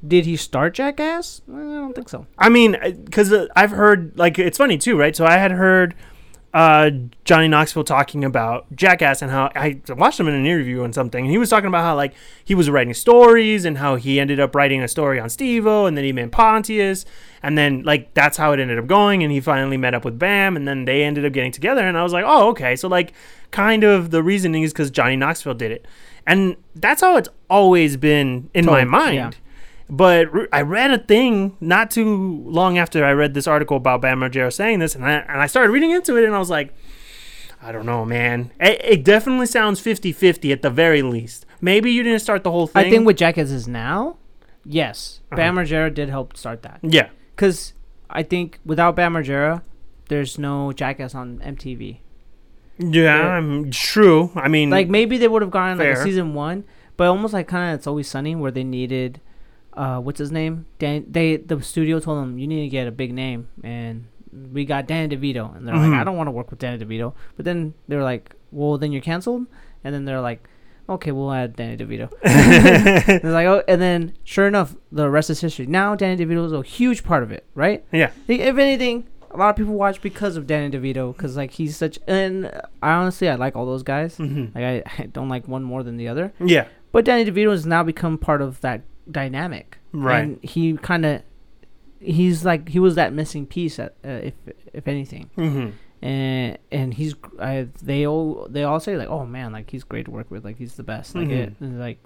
Did 0.05 0.25
he 0.25 0.35
start 0.35 0.73
Jackass? 0.73 1.41
Eh, 1.49 1.53
I 1.53 1.57
don't 1.57 1.93
think 1.93 2.09
so. 2.09 2.25
I 2.37 2.49
mean, 2.49 2.77
because 3.03 3.33
uh, 3.33 3.47
I've 3.55 3.71
heard 3.71 4.17
like 4.17 4.39
it's 4.39 4.57
funny 4.57 4.77
too, 4.77 4.97
right? 4.97 5.15
So 5.15 5.25
I 5.25 5.37
had 5.37 5.51
heard 5.51 5.93
uh, 6.53 6.89
Johnny 7.25 7.47
Knoxville 7.47 7.83
talking 7.83 8.23
about 8.23 8.65
Jackass 8.75 9.21
and 9.21 9.29
how 9.29 9.51
I 9.55 9.81
watched 9.89 10.19
him 10.19 10.27
in 10.27 10.35
an 10.35 10.45
interview 10.45 10.83
on 10.83 10.93
something, 10.93 11.25
and 11.25 11.31
he 11.31 11.37
was 11.37 11.49
talking 11.49 11.67
about 11.67 11.83
how 11.83 11.95
like 11.95 12.13
he 12.43 12.55
was 12.55 12.69
writing 12.69 12.93
stories 12.93 13.65
and 13.65 13.77
how 13.77 13.95
he 13.95 14.19
ended 14.19 14.39
up 14.39 14.55
writing 14.55 14.81
a 14.81 14.87
story 14.87 15.19
on 15.19 15.29
Steve-O, 15.29 15.85
and 15.85 15.97
then 15.97 16.05
he 16.05 16.13
met 16.13 16.31
Pontius, 16.31 17.05
and 17.43 17.57
then 17.57 17.83
like 17.83 18.13
that's 18.13 18.37
how 18.37 18.51
it 18.53 18.59
ended 18.59 18.77
up 18.79 18.87
going, 18.87 19.23
and 19.23 19.31
he 19.31 19.39
finally 19.39 19.77
met 19.77 19.93
up 19.93 20.05
with 20.05 20.17
Bam, 20.19 20.55
and 20.55 20.67
then 20.67 20.85
they 20.85 21.03
ended 21.03 21.25
up 21.25 21.33
getting 21.33 21.51
together, 21.51 21.85
and 21.87 21.97
I 21.97 22.03
was 22.03 22.13
like, 22.13 22.25
oh, 22.27 22.49
okay, 22.49 22.75
so 22.75 22.87
like 22.87 23.13
kind 23.51 23.83
of 23.83 24.11
the 24.11 24.21
reasoning 24.23 24.63
is 24.63 24.73
because 24.73 24.91
Johnny 24.91 25.15
Knoxville 25.15 25.53
did 25.55 25.71
it, 25.71 25.85
and 26.27 26.55
that's 26.75 27.01
how 27.01 27.17
it's 27.17 27.29
always 27.49 27.97
been 27.97 28.49
in 28.53 28.65
my 28.65 28.83
mind. 28.83 29.15
yeah. 29.15 29.31
But 29.91 30.31
re- 30.31 30.47
I 30.53 30.61
read 30.61 30.91
a 30.91 30.99
thing 30.99 31.57
not 31.59 31.89
too 31.89 32.43
long 32.45 32.77
after 32.77 33.03
I 33.03 33.11
read 33.11 33.33
this 33.33 33.47
article 33.47 33.75
about 33.77 34.01
Bam 34.01 34.19
Margera 34.19 34.53
saying 34.53 34.77
this, 34.79 34.93
and 34.93 35.03
I, 35.03 35.13
and 35.13 35.41
I 35.41 35.47
started 35.47 35.71
reading 35.71 35.89
into 35.91 36.15
it, 36.15 36.25
and 36.25 36.35
I 36.35 36.39
was 36.39 36.51
like, 36.51 36.75
I 37.61 37.71
don't 37.71 37.87
know, 37.87 38.05
man. 38.05 38.51
It, 38.59 38.79
it 38.83 39.03
definitely 39.03 39.47
sounds 39.47 39.79
50 39.79 40.11
50 40.11 40.51
at 40.51 40.61
the 40.61 40.69
very 40.69 41.01
least. 41.01 41.45
Maybe 41.59 41.91
you 41.91 42.03
didn't 42.03 42.19
start 42.19 42.43
the 42.43 42.51
whole 42.51 42.67
thing. 42.67 42.85
I 42.85 42.89
think 42.89 43.05
what 43.05 43.17
Jackass 43.17 43.49
is 43.49 43.67
now, 43.67 44.17
yes, 44.63 45.21
Uh-huh. 45.31 45.37
Bam 45.37 45.55
Margera 45.55 45.91
did 45.91 46.09
help 46.09 46.37
start 46.37 46.61
that. 46.61 46.79
Yeah. 46.83 47.09
Because 47.39 47.71
I 48.09 48.21
think 48.23 48.59
without 48.65 48.97
Bam 48.97 49.13
Margera, 49.13 49.61
there's 50.09 50.37
no 50.37 50.73
Jackass 50.73 51.15
on 51.15 51.37
MTV. 51.39 51.99
Yeah. 52.77 53.15
I'm 53.37 53.71
true. 53.71 54.31
I 54.35 54.49
mean, 54.49 54.69
like 54.69 54.89
maybe 54.89 55.17
they 55.17 55.29
would 55.29 55.41
have 55.41 55.49
gone 55.49 55.77
like 55.77 55.87
a 55.87 56.03
season 56.03 56.33
one, 56.33 56.65
but 56.97 57.07
almost 57.07 57.33
like 57.33 57.47
kind 57.47 57.71
of 57.73 57.79
it's 57.79 57.87
always 57.87 58.09
sunny 58.09 58.35
where 58.35 58.51
they 58.51 58.65
needed, 58.65 59.21
uh, 59.71 59.99
what's 60.01 60.19
his 60.19 60.33
name? 60.33 60.65
Dan. 60.79 61.05
They 61.09 61.37
the 61.37 61.61
studio 61.61 62.01
told 62.01 62.21
them 62.21 62.37
you 62.39 62.45
need 62.45 62.63
to 62.63 62.67
get 62.69 62.87
a 62.87 62.91
big 62.91 63.13
name, 63.13 63.47
and 63.63 64.07
we 64.51 64.65
got 64.65 64.85
Danny 64.85 65.15
DeVito, 65.15 65.55
and 65.55 65.65
they're 65.65 65.75
Mhm. 65.75 65.91
like, 65.91 66.01
I 66.01 66.03
don't 66.03 66.17
want 66.17 66.27
to 66.27 66.31
work 66.31 66.49
with 66.49 66.59
Danny 66.59 66.83
DeVito, 66.83 67.13
but 67.37 67.45
then 67.45 67.73
they're 67.87 68.03
like, 68.03 68.35
well, 68.51 68.77
then 68.77 68.91
you're 68.91 69.01
canceled, 69.01 69.47
and 69.81 69.95
then 69.95 70.03
they're 70.03 70.19
like. 70.19 70.43
Okay, 70.89 71.11
we'll 71.11 71.31
add 71.31 71.55
Danny 71.55 71.77
DeVito. 71.77 72.09
They're 73.21 73.31
like, 73.31 73.45
oh, 73.45 73.63
and 73.67 73.79
then 73.79 74.13
sure 74.23 74.47
enough, 74.47 74.75
the 74.91 75.09
rest 75.09 75.29
is 75.29 75.39
history. 75.39 75.67
Now 75.67 75.95
Danny 75.95 76.25
DeVito 76.25 76.45
is 76.45 76.51
a 76.51 76.63
huge 76.63 77.03
part 77.03 77.21
of 77.23 77.31
it, 77.31 77.45
right? 77.53 77.85
yeah. 77.91 78.09
If 78.27 78.57
anything, 78.57 79.07
a 79.31 79.37
lot 79.37 79.51
of 79.51 79.55
people 79.55 79.75
watch 79.75 80.01
because 80.01 80.35
of 80.35 80.47
Danny 80.47 80.75
DeVito, 80.75 81.15
because 81.15 81.37
like 81.37 81.51
he's 81.51 81.77
such. 81.77 81.99
And 82.07 82.47
I 82.81 82.93
honestly, 82.93 83.29
I 83.29 83.35
like 83.35 83.55
all 83.55 83.67
those 83.67 83.83
guys. 83.83 84.17
hmm 84.17 84.45
Like 84.55 84.63
I, 84.63 84.83
I 84.97 85.05
don't 85.05 85.29
like 85.29 85.47
one 85.47 85.63
more 85.63 85.83
than 85.83 85.97
the 85.97 86.07
other. 86.07 86.33
Yeah. 86.43 86.67
But 86.91 87.05
Danny 87.05 87.29
DeVito 87.29 87.51
has 87.51 87.67
now 87.67 87.83
become 87.83 88.17
part 88.17 88.41
of 88.41 88.59
that 88.61 88.81
dynamic. 89.11 89.77
Right. 89.91 90.21
And 90.23 90.43
he 90.43 90.73
kind 90.77 91.05
of, 91.05 91.21
he's 91.99 92.43
like 92.45 92.69
he 92.69 92.79
was 92.79 92.95
that 92.95 93.13
missing 93.13 93.45
piece, 93.45 93.77
at, 93.77 93.93
uh, 94.03 94.07
if 94.09 94.33
if 94.73 94.87
anything. 94.87 95.29
hmm 95.35 95.69
And 96.01 96.57
and 96.71 96.93
he's 96.93 97.13
I, 97.39 97.67
they 97.81 98.07
all 98.07 98.47
they 98.49 98.63
all 98.63 98.79
say 98.79 98.95
like 98.95 99.09
oh 99.09 99.25
man 99.25 99.51
like 99.51 99.69
he's 99.69 99.83
great 99.83 100.05
to 100.05 100.11
work 100.11 100.31
with 100.31 100.45
like 100.45 100.57
he's 100.57 100.75
the 100.75 100.83
best 100.83 101.13
like 101.13 101.27
it 101.29 101.59
Mhm. 101.59 101.61
and, 101.61 101.79
like 101.79 101.99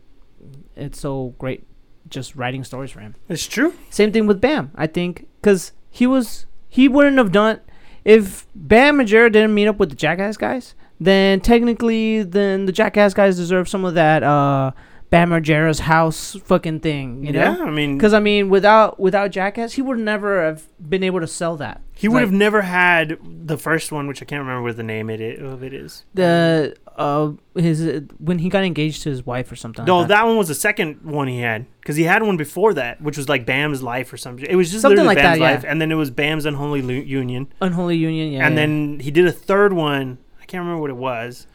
it's 0.76 1.00
so 1.00 1.36
great 1.38 1.64
just 2.10 2.36
writing 2.36 2.64
stories 2.64 2.92
for 2.92 3.00
him. 3.02 3.16
It's 3.30 3.46
true. 3.48 3.74
Same 3.90 4.12
thing 4.12 4.26
with 4.28 4.42
Bam. 4.42 4.72
I 4.76 4.88
think 4.88 5.28
because 5.42 5.72
he 5.90 6.08
was 6.08 6.48
he 6.68 6.88
wouldn't 6.88 7.18
have 7.18 7.32
done 7.32 7.60
if 8.04 8.48
Bam 8.56 8.98
Margera 8.98 9.32
didn't 9.32 9.54
meet 9.54 9.68
up 9.68 9.78
with 9.78 9.90
the 9.90 9.96
Jackass 9.96 10.38
guys. 10.38 10.76
Then 11.00 11.40
technically, 11.40 12.24
then 12.24 12.66
the 12.66 12.72
Jackass 12.72 13.14
guys 13.14 13.36
deserve 13.38 13.70
some 13.70 13.86
of 13.86 13.94
that 13.94 14.24
uh, 14.24 14.72
Bam 15.14 15.30
Margera's 15.30 15.78
house 15.82 16.36
fucking 16.44 16.80
thing. 16.80 17.24
You 17.24 17.34
yeah. 17.34 17.54
know, 17.54 17.68
I 17.68 17.70
mean, 17.70 17.98
because 18.00 18.16
I 18.16 18.20
mean, 18.20 18.50
without 18.50 19.00
without 19.00 19.30
Jackass, 19.30 19.74
he 19.74 19.82
would 19.84 20.00
never 20.00 20.44
have 20.44 20.64
been 20.90 21.04
able 21.04 21.20
to 21.20 21.28
sell 21.28 21.56
that. 21.58 21.82
he 21.94 22.08
would 22.08 22.16
like- 22.16 22.22
have 22.24 22.32
never 22.32 22.64
had 22.64 23.20
the 23.22 23.56
first 23.60 23.92
one, 23.92 24.08
which 24.08 24.24
I 24.24 24.26
can't 24.26 24.40
remember 24.40 24.64
what 24.64 24.76
the 24.76 24.82
name 24.82 25.12
it 25.12 25.40
of 25.40 25.62
it 25.64 25.72
is. 25.72 26.04
The 26.16 26.76
uh 26.98 27.34
his 27.56 27.86
uh, 27.86 28.02
when 28.18 28.40
he 28.40 28.50
got 28.50 28.64
engaged 28.64 29.04
to 29.04 29.12
his 29.12 29.24
wife 29.24 29.52
or 29.52 29.56
something. 29.56 29.86
No, 29.86 30.00
like 30.00 30.08
that. 30.08 30.16
that 30.16 30.26
one 30.26 30.36
was 30.36 30.48
the 30.48 30.56
second 30.56 31.04
one 31.04 31.28
he 31.28 31.42
had 31.42 31.68
because 31.80 31.96
he 31.96 32.06
had 32.06 32.24
one 32.24 32.36
before 32.36 32.74
that, 32.74 33.00
which 33.00 33.16
was 33.16 33.30
like 33.30 33.46
Bam's 33.46 33.84
Life 33.84 34.12
or 34.12 34.18
something. 34.18 34.48
It 34.50 34.56
was 34.56 34.72
just 34.72 34.82
Something 34.82 34.98
literally 34.98 35.16
like 35.16 35.24
Bam's 35.24 35.38
that, 35.38 35.46
yeah. 35.46 35.52
Life, 35.52 35.66
and 35.68 35.80
then 35.80 35.92
it 35.92 35.96
was 35.96 36.10
Bam's 36.10 36.48
Unholy 36.48 36.82
Lu- 36.82 36.94
Union, 36.96 37.54
unholy 37.62 37.98
union. 37.98 38.32
Yeah, 38.32 38.48
and 38.48 38.56
yeah. 38.56 38.62
then 38.62 39.00
he 39.00 39.12
did 39.12 39.28
a 39.28 39.32
third 39.32 39.74
one. 39.74 40.18
I 40.42 40.46
can't 40.46 40.62
remember 40.62 40.82
what 40.82 40.90
it 40.90 40.98
was, 40.98 41.46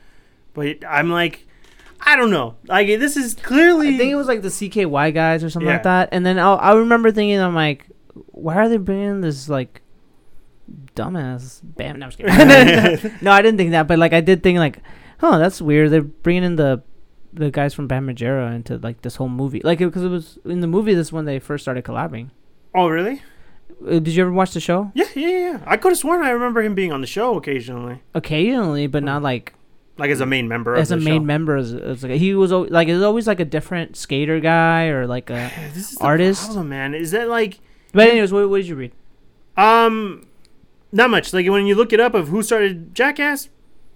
but 0.54 0.84
I'm 0.88 1.10
like, 1.10 1.47
I 2.00 2.16
don't 2.16 2.30
know. 2.30 2.56
Like 2.66 2.86
this 2.86 3.16
is 3.16 3.34
clearly. 3.34 3.94
I 3.94 3.98
think 3.98 4.12
it 4.12 4.16
was 4.16 4.28
like 4.28 4.42
the 4.42 4.48
CKY 4.48 5.12
guys 5.12 5.44
or 5.44 5.50
something 5.50 5.68
like 5.68 5.82
that. 5.82 6.10
And 6.12 6.24
then 6.24 6.38
I'll, 6.38 6.58
I 6.58 6.72
remember 6.74 7.10
thinking, 7.10 7.38
I'm 7.40 7.54
like, 7.54 7.86
why 8.12 8.56
are 8.56 8.68
they 8.68 8.76
bringing 8.76 9.20
this 9.20 9.48
like 9.48 9.82
dumbass. 10.94 11.60
Bam. 11.62 11.98
No, 11.98 12.10
just 12.10 12.18
no, 13.22 13.30
I 13.30 13.42
didn't 13.42 13.58
think 13.58 13.70
that, 13.72 13.86
but 13.86 13.98
like 13.98 14.12
I 14.12 14.20
did 14.20 14.42
think 14.42 14.58
like, 14.58 14.78
oh, 15.22 15.38
that's 15.38 15.60
weird. 15.60 15.90
They're 15.90 16.02
bringing 16.02 16.44
in 16.44 16.56
the 16.56 16.82
the 17.32 17.50
guys 17.50 17.74
from 17.74 17.86
Bam 17.86 18.06
Margera 18.06 18.54
into 18.54 18.78
like 18.78 19.02
this 19.02 19.16
whole 19.16 19.28
movie, 19.28 19.60
like 19.62 19.78
because 19.78 20.02
it, 20.02 20.08
was 20.08 20.38
in 20.44 20.60
the 20.60 20.66
movie. 20.66 20.94
This 20.94 21.12
when 21.12 21.24
they 21.24 21.38
first 21.38 21.64
started 21.64 21.84
collabing. 21.84 22.30
Oh, 22.74 22.88
really? 22.88 23.22
Uh, 23.86 23.98
did 23.98 24.08
you 24.08 24.22
ever 24.22 24.32
watch 24.32 24.52
the 24.52 24.60
show? 24.60 24.90
Yeah, 24.94 25.06
yeah, 25.14 25.28
yeah. 25.28 25.60
I 25.66 25.76
could 25.76 25.92
have 25.92 25.98
sworn 25.98 26.22
I 26.22 26.30
remember 26.30 26.62
him 26.62 26.74
being 26.74 26.92
on 26.92 27.00
the 27.00 27.06
show 27.06 27.36
occasionally, 27.36 28.02
Occasionally, 28.14 28.86
but 28.86 29.02
not 29.02 29.22
like 29.22 29.54
like 29.98 30.10
as 30.10 30.20
a 30.20 30.26
main 30.26 30.48
member. 30.48 30.74
as 30.76 30.90
a 30.90 30.96
main 30.96 31.20
show. 31.22 31.24
member. 31.24 31.56
As, 31.56 31.74
as 31.74 32.02
like 32.02 32.12
he 32.12 32.34
was 32.34 32.52
like 32.52 32.88
it 32.88 32.94
was 32.94 33.02
always 33.02 33.26
like 33.26 33.40
a 33.40 33.44
different 33.44 33.96
skater 33.96 34.40
guy 34.40 34.86
or 34.86 35.06
like 35.06 35.30
a. 35.30 35.50
This 35.74 35.92
is 35.92 35.98
Artist? 35.98 36.46
problem, 36.46 36.68
man. 36.70 36.94
Is 36.94 37.10
that 37.10 37.28
like 37.28 37.58
But 37.92 38.08
anyways, 38.08 38.32
what, 38.32 38.48
what 38.48 38.58
did 38.58 38.68
you 38.68 38.76
read? 38.76 38.92
um, 39.56 40.26
not 40.92 41.10
much. 41.10 41.32
Like 41.32 41.46
when 41.48 41.66
you 41.66 41.74
look 41.74 41.92
it 41.92 42.00
up 42.00 42.14
of 42.14 42.28
who 42.28 42.42
started 42.42 42.94
Jackass, 42.94 43.48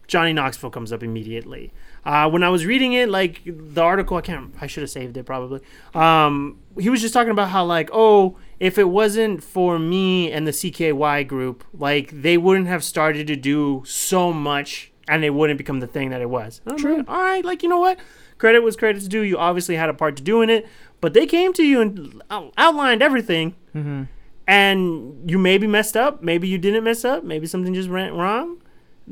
Johnny 0.07 0.33
Knoxville 0.33 0.71
comes 0.71 0.93
up 0.93 1.03
immediately. 1.03 1.73
Uh, 2.05 2.29
when 2.29 2.43
I 2.43 2.49
was 2.49 2.67
reading 2.67 2.93
it, 2.95 3.09
like 3.09 3.43
the 3.47 3.81
article, 3.81 4.17
I 4.17 4.21
can't. 4.23 4.53
I 4.61 4.67
should 4.67 4.83
have 4.83 4.91
saved 4.91 5.17
it 5.17 5.25
probably. 5.25 5.61
Um, 5.95 6.59
he 6.79 6.91
was 6.91 7.01
just 7.01 7.15
talking 7.15 7.31
about 7.31 7.51
how 7.51 7.65
like, 7.65 7.89
oh, 7.93 8.37
if 8.59 8.77
it 8.77 8.89
wasn't 8.89 9.43
for 9.43 9.79
me 9.79 10.31
and 10.31 10.47
the 10.47 10.51
CKY 10.51 11.27
group, 11.27 11.65
like 11.73 12.11
they 12.23 12.37
wouldn't 12.37 12.67
have 12.67 12.83
started 12.85 13.27
to 13.29 13.37
do 13.37 13.85
so 13.87 14.33
much, 14.33 14.92
and 15.09 15.25
it 15.25 15.31
wouldn't 15.31 15.59
become 15.59 15.81
the 15.81 15.87
thing 15.87 16.11
that 16.11 16.21
it 16.21 16.31
was. 16.31 16.61
True. 16.77 16.99
like, 16.99 17.09
All 17.11 17.21
right, 17.21 17.45
like 17.45 17.63
you 17.63 17.69
know 17.69 17.81
what? 17.81 17.99
Credit 18.39 18.63
was 18.63 18.77
credit's 18.77 19.07
due. 19.09 19.21
You 19.23 19.39
obviously 19.39 19.77
had 19.77 19.89
a 19.89 19.95
part 19.95 20.17
to 20.17 20.23
doing 20.23 20.51
it, 20.51 20.67
but 21.01 21.13
they 21.15 21.27
came 21.27 21.53
to 21.55 21.63
you 21.65 21.81
and 21.81 22.23
out- 22.31 22.53
outlined 22.57 23.03
everything 23.03 23.55
Mm-hmm. 23.75 24.03
and 24.47 25.31
you 25.31 25.39
maybe 25.39 25.67
messed 25.67 25.97
up, 25.97 26.23
maybe 26.23 26.47
you 26.49 26.59
didn't 26.59 26.85
mess 26.85 27.05
up, 27.05 27.25
maybe 27.25 27.47
something 27.47 27.73
just 27.75 27.89
went 27.89 28.13
wrong. 28.15 28.59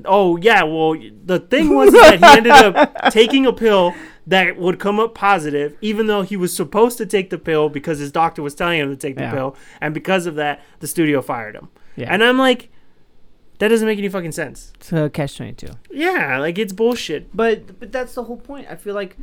Oh 0.04 0.36
yeah, 0.36 0.62
well 0.62 0.94
the 1.24 1.38
thing 1.40 1.74
was 1.74 1.92
that 1.92 2.18
he 2.18 2.24
ended 2.38 2.52
up 2.52 3.10
taking 3.10 3.46
a 3.46 3.52
pill 3.52 3.94
that 4.26 4.56
would 4.56 4.78
come 4.78 5.00
up 5.00 5.14
positive, 5.14 5.76
even 5.80 6.06
though 6.06 6.22
he 6.22 6.36
was 6.36 6.54
supposed 6.54 6.98
to 6.98 7.06
take 7.06 7.30
the 7.30 7.38
pill 7.38 7.68
because 7.68 7.98
his 7.98 8.12
doctor 8.12 8.42
was 8.42 8.54
telling 8.54 8.78
him 8.80 8.90
to 8.90 8.96
take 8.96 9.16
the 9.16 9.22
Yeah. 9.22 9.32
pill, 9.32 9.56
and 9.80 9.92
because 9.94 10.26
of 10.26 10.34
that, 10.36 10.60
the 10.80 10.86
studio 10.86 11.20
fired 11.22 11.56
him. 11.56 11.68
Yeah. 11.96 12.12
And 12.12 12.22
I'm 12.22 12.38
like, 12.38 12.70
that 13.60 13.68
doesn't 13.68 13.86
make 13.86 13.98
any 13.98 14.08
fucking 14.08 14.32
sense. 14.32 14.72
It's 14.76 14.92
a 14.92 15.08
catch 15.08 15.36
twenty 15.36 15.52
two. 15.52 15.68
Yeah, 15.90 16.38
like 16.38 16.58
it's 16.58 16.72
bullshit. 16.72 17.34
But 17.34 17.78
but 17.78 17.92
that's 17.92 18.14
the 18.14 18.24
whole 18.24 18.36
point. 18.38 18.66
I 18.68 18.74
feel 18.76 18.94
like 18.94 19.16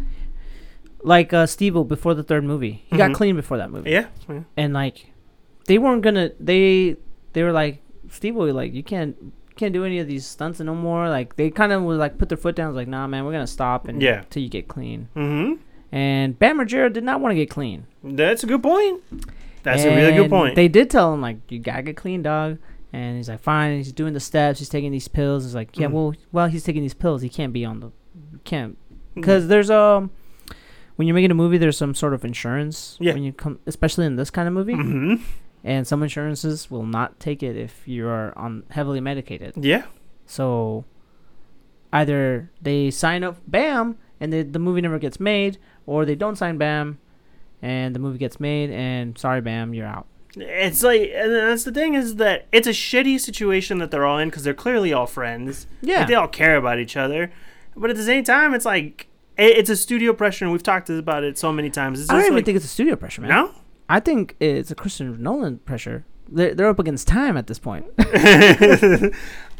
like 1.03 1.33
uh 1.33 1.45
Steve 1.45 1.73
before 1.87 2.13
the 2.13 2.23
third 2.23 2.43
movie. 2.43 2.83
He 2.87 2.95
Mhm. 2.95 2.97
got 2.97 3.13
clean 3.13 3.35
before 3.35 3.57
that 3.57 3.69
movie. 3.71 3.91
Yeah, 3.91 4.07
yeah. 4.29 4.41
And 4.55 4.73
like 4.73 5.11
they 5.65 5.77
weren't 5.77 6.01
gonna 6.01 6.31
they 6.39 6.95
they 7.33 7.43
were 7.43 7.51
like 7.51 7.81
Steve 8.09 8.35
like 8.35 8.73
you 8.73 8.83
can't 8.83 9.15
can't 9.55 9.73
do 9.73 9.83
any 9.85 9.99
of 9.99 10.07
these 10.07 10.25
stunts 10.25 10.59
no 10.59 10.75
more. 10.75 11.09
Like 11.09 11.35
they 11.35 11.49
kind 11.49 11.71
of 11.71 11.83
was 11.83 11.97
like 11.97 12.17
put 12.17 12.29
their 12.29 12.37
foot 12.37 12.55
down. 12.55 12.67
Was 12.67 12.75
like, 12.77 12.87
nah, 12.87 13.07
man, 13.07 13.25
we're 13.25 13.31
gonna 13.31 13.47
stop 13.47 13.87
and 13.87 14.01
Yeah. 14.01 14.23
till 14.29 14.43
you 14.43 14.49
get 14.49 14.67
clean. 14.67 15.09
Mm-hmm. 15.15 15.61
And 15.91 16.37
Bam 16.37 16.59
Margera 16.59 16.91
did 16.91 17.03
not 17.03 17.21
want 17.21 17.31
to 17.31 17.35
get 17.35 17.49
clean. 17.49 17.85
That's 18.03 18.43
a 18.43 18.47
good 18.47 18.61
point. 18.61 19.01
That's 19.63 19.83
a 19.83 19.89
really 19.95 20.13
good 20.13 20.29
point. 20.29 20.55
They 20.55 20.67
did 20.67 20.89
tell 20.89 21.13
him 21.13 21.21
like 21.21 21.37
you 21.49 21.59
gotta 21.59 21.81
get 21.81 21.97
clean, 21.97 22.21
dog. 22.21 22.57
And 22.93 23.17
he's 23.17 23.27
like, 23.29 23.41
fine. 23.41 23.71
And 23.71 23.77
he's 23.77 23.91
doing 23.91 24.13
the 24.13 24.19
steps. 24.19 24.59
He's 24.59 24.69
taking 24.69 24.91
these 24.91 25.07
pills. 25.07 25.43
He's 25.43 25.53
like, 25.55 25.77
yeah, 25.77 25.87
Mhm. 25.87 25.91
well, 25.91 26.13
well, 26.31 26.47
he's 26.47 26.63
taking 26.63 26.81
these 26.81 26.93
pills. 26.93 27.21
He 27.21 27.29
can't 27.29 27.51
be 27.53 27.65
on 27.65 27.79
the, 27.81 27.91
can't, 28.45 28.77
because 29.13 29.47
there's 29.49 29.69
um, 29.69 30.09
when 30.95 31.07
you're 31.07 31.15
making 31.15 31.31
a 31.31 31.35
movie, 31.35 31.57
there's 31.57 31.77
some 31.77 31.93
sort 31.93 32.13
of 32.13 32.23
insurance. 32.23 32.97
Yeah. 32.99 33.13
When 33.13 33.23
you 33.23 33.33
come, 33.33 33.59
especially 33.67 34.05
in 34.05 34.15
this 34.15 34.29
kind 34.29 34.47
of 34.47 34.53
movie, 34.53 34.73
Mm-hmm. 34.73 35.23
and 35.63 35.85
some 35.85 36.01
insurances 36.01 36.71
will 36.71 36.85
not 36.85 37.19
take 37.19 37.43
it 37.43 37.55
if 37.57 37.87
you 37.87 38.07
are 38.07 38.31
on 38.37 38.63
heavily 38.71 39.01
medicated. 39.01 39.53
Yeah. 39.57 39.83
So, 40.25 40.85
either 41.93 42.49
they 42.61 42.91
sign 42.91 43.23
up, 43.23 43.37
bam, 43.47 43.97
and 44.19 44.31
the 44.33 44.43
the 44.43 44.59
movie 44.59 44.81
never 44.81 44.99
gets 44.99 45.19
made, 45.19 45.57
or 45.85 46.05
they 46.05 46.15
don't 46.15 46.35
sign 46.37 46.57
bam, 46.57 46.99
and 47.61 47.95
the 47.95 47.99
movie 47.99 48.17
gets 48.17 48.39
made, 48.39 48.71
and 48.71 49.17
sorry, 49.17 49.41
bam, 49.41 49.73
you're 49.73 49.85
out. 49.87 50.07
It's 50.41 50.83
like, 50.83 51.11
and 51.13 51.31
that's 51.33 51.63
the 51.63 51.71
thing 51.71 51.93
is 51.95 52.15
that 52.15 52.47
it's 52.51 52.67
a 52.67 52.71
shitty 52.71 53.19
situation 53.19 53.77
that 53.79 53.91
they're 53.91 54.05
all 54.05 54.17
in 54.17 54.29
because 54.29 54.43
they're 54.43 54.53
clearly 54.53 54.93
all 54.93 55.07
friends. 55.07 55.67
Yeah. 55.81 55.99
Like, 55.99 56.07
they 56.07 56.13
all 56.15 56.27
care 56.27 56.57
about 56.57 56.79
each 56.79 56.95
other, 56.97 57.31
but 57.75 57.89
at 57.89 57.95
the 57.95 58.03
same 58.03 58.23
time, 58.23 58.53
it's 58.53 58.65
like 58.65 59.07
it, 59.37 59.57
it's 59.57 59.69
a 59.69 59.75
studio 59.75 60.13
pressure, 60.13 60.45
and 60.45 60.51
we've 60.51 60.63
talked 60.63 60.89
about 60.89 61.23
it 61.23 61.37
so 61.37 61.51
many 61.51 61.69
times. 61.69 61.99
It's 61.99 62.09
I 62.09 62.13
don't 62.15 62.23
even 62.23 62.35
like, 62.35 62.45
think 62.45 62.55
it's 62.55 62.65
a 62.65 62.69
studio 62.69 62.95
pressure, 62.95 63.21
man. 63.21 63.29
no. 63.29 63.51
I 63.89 64.01
think 64.01 64.35
it's 64.41 64.69
a 64.69 64.75
Christian 64.75 65.23
Nolan 65.23 65.59
pressure. 65.59 66.05
They're, 66.29 66.53
they're 66.53 66.67
up 66.67 66.77
against 66.79 67.07
time 67.07 67.37
at 67.37 67.47
this 67.47 67.57
point. 67.57 67.85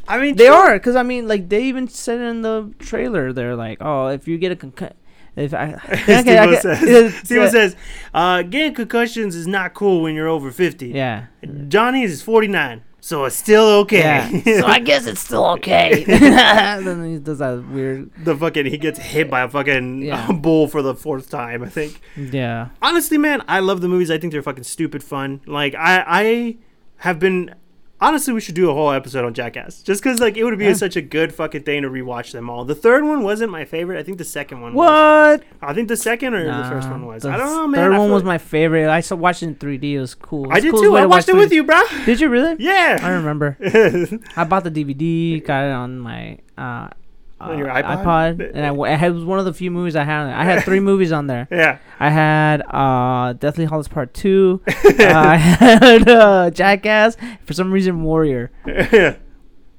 I 0.09 0.19
mean, 0.19 0.35
They 0.35 0.47
true. 0.47 0.53
are, 0.55 0.73
because 0.73 0.95
I 0.95 1.03
mean, 1.03 1.27
like 1.27 1.49
they 1.49 1.63
even 1.63 1.87
said 1.87 2.19
in 2.19 2.41
the 2.41 2.73
trailer, 2.79 3.33
they're 3.33 3.55
like, 3.55 3.77
"Oh, 3.81 4.07
if 4.07 4.27
you 4.27 4.37
get 4.37 4.51
a 4.51 4.55
concussion, 4.55 4.95
if 5.37 5.53
I, 5.53 5.73
okay, 5.89 6.21
Steve-O 6.21 6.41
I 6.41 6.47
get- 6.47 6.61
says, 6.61 7.13
Steve-O 7.23 7.47
says, 7.49 7.75
uh, 8.13 8.41
getting 8.41 8.73
concussions 8.73 9.35
is 9.35 9.47
not 9.47 9.73
cool 9.73 10.01
when 10.01 10.15
you're 10.15 10.27
over 10.27 10.51
50. 10.51 10.87
yeah, 10.87 11.27
Johnny 11.67 12.03
is 12.03 12.21
49, 12.21 12.83
so 12.99 13.25
it's 13.25 13.35
still 13.37 13.65
okay. 13.81 13.99
yeah." 14.43 14.59
so 14.61 14.65
I 14.67 14.79
guess 14.79 15.05
it's 15.05 15.21
still 15.21 15.45
okay. 15.57 16.03
then 16.07 17.05
he 17.05 17.19
does 17.19 17.37
that 17.39 17.63
weird, 17.69 18.11
the 18.25 18.35
fucking, 18.35 18.65
he 18.65 18.77
gets 18.77 18.99
hit 18.99 19.29
by 19.29 19.41
a 19.41 19.49
fucking 19.49 20.01
Yeah. 20.01 20.31
bull 20.31 20.67
for 20.67 20.81
the 20.81 20.95
fourth 20.95 21.29
time, 21.29 21.63
I 21.63 21.69
think. 21.69 22.01
yeah. 22.17 22.69
honestly, 22.81 23.17
man, 23.17 23.43
I 23.47 23.59
love 23.59 23.81
the 23.81 23.87
movies. 23.87 24.09
I 24.11 24.17
think 24.17 24.33
they're 24.33 24.41
fucking 24.43 24.63
stupid 24.65 25.03
fun. 25.03 25.41
Like 25.45 25.75
I, 25.75 26.03
I 26.07 26.57
have 26.97 27.19
been. 27.19 27.53
Honestly, 27.99 28.31
we 28.31 28.39
should 28.41 28.53
do 28.53 28.69
a 28.69 28.73
whole 28.75 28.91
episode 28.91 29.25
on 29.25 29.33
Jackass, 29.33 29.81
just 29.81 30.03
because 30.03 30.19
like 30.19 30.37
it 30.37 30.43
would 30.43 30.57
be 30.59 30.65
Yeah. 30.65 30.73
such 30.73 30.95
a 30.95 31.01
good 31.01 31.33
fucking 31.33 31.63
thing 31.63 31.81
to 31.81 31.89
rewatch 31.89 32.31
them 32.31 32.47
all. 32.47 32.63
The 32.63 32.75
third 32.75 33.03
one 33.03 33.23
wasn't 33.23 33.51
my 33.51 33.65
favorite. 33.65 33.97
I 33.97 34.03
think 34.03 34.19
the 34.19 34.23
second 34.23 34.61
one. 34.61 34.75
Was. 34.75 35.39
What? 35.39 35.43
I 35.67 35.73
think 35.73 35.87
the 35.87 35.97
second 35.97 36.35
or 36.35 36.45
the 36.45 36.69
first 36.69 36.89
one 36.89 37.07
was. 37.07 37.25
I 37.25 37.37
don't 37.37 37.47
know, 37.47 37.67
man. 37.67 37.81
Third 37.81 37.93
I 37.95 37.97
one 37.97 38.11
was 38.11 38.21
like- 38.21 38.27
my 38.27 38.37
favorite. 38.37 38.87
I 38.87 38.99
saw 38.99 39.15
watched 39.15 39.41
it 39.41 39.47
in 39.47 39.55
3D. 39.55 39.93
It 39.95 39.99
was 39.99 40.13
cool. 40.13 40.47
I 40.51 40.59
did 40.59 40.71
cool 40.73 40.81
too. 40.83 40.95
I 40.95 41.07
watched 41.07 41.27
it 41.27 41.35
with 41.35 41.49
3D. 41.49 41.55
you, 41.55 41.63
bro. 41.63 41.81
Did 42.05 42.19
you 42.21 42.29
really? 42.29 42.55
Yeah. 42.59 42.99
I 43.01 43.09
remember. 43.13 43.57
I 44.37 44.43
bought 44.43 44.63
the 44.63 44.71
DVD, 44.71 45.43
got 45.43 45.63
it 45.65 45.71
on 45.71 45.97
my 45.97 46.37
uh, 46.55 46.89
On 47.39 47.57
your 47.57 47.69
uh, 47.69 47.81
iPod? 47.83 48.39
and 48.55 48.65
I, 48.65 48.69
w- 48.69 48.91
I 48.91 48.95
had 48.95 49.11
it 49.11 49.13
was 49.13 49.23
one 49.23 49.37
of 49.37 49.45
the 49.45 49.53
few 49.53 49.69
movies 49.69 49.95
I 49.95 50.03
had. 50.03 50.27
I 50.27 50.43
had 50.43 50.63
three 50.63 50.79
movies 50.79 51.11
on 51.11 51.27
there. 51.27 51.47
yeah. 51.51 51.77
I 51.99 52.09
had 52.09 52.61
uh, 52.61 53.33
Deathly 53.33 53.65
Hallows 53.65 53.87
Part 53.87 54.13
Two. 54.13 54.61
uh, 54.67 54.73
I 54.99 55.35
had 55.35 56.09
uh, 56.09 56.49
Jackass. 56.49 57.15
For 57.45 57.53
some 57.53 57.71
reason, 57.71 58.01
Warrior. 58.03 58.51
Yeah. 58.65 59.17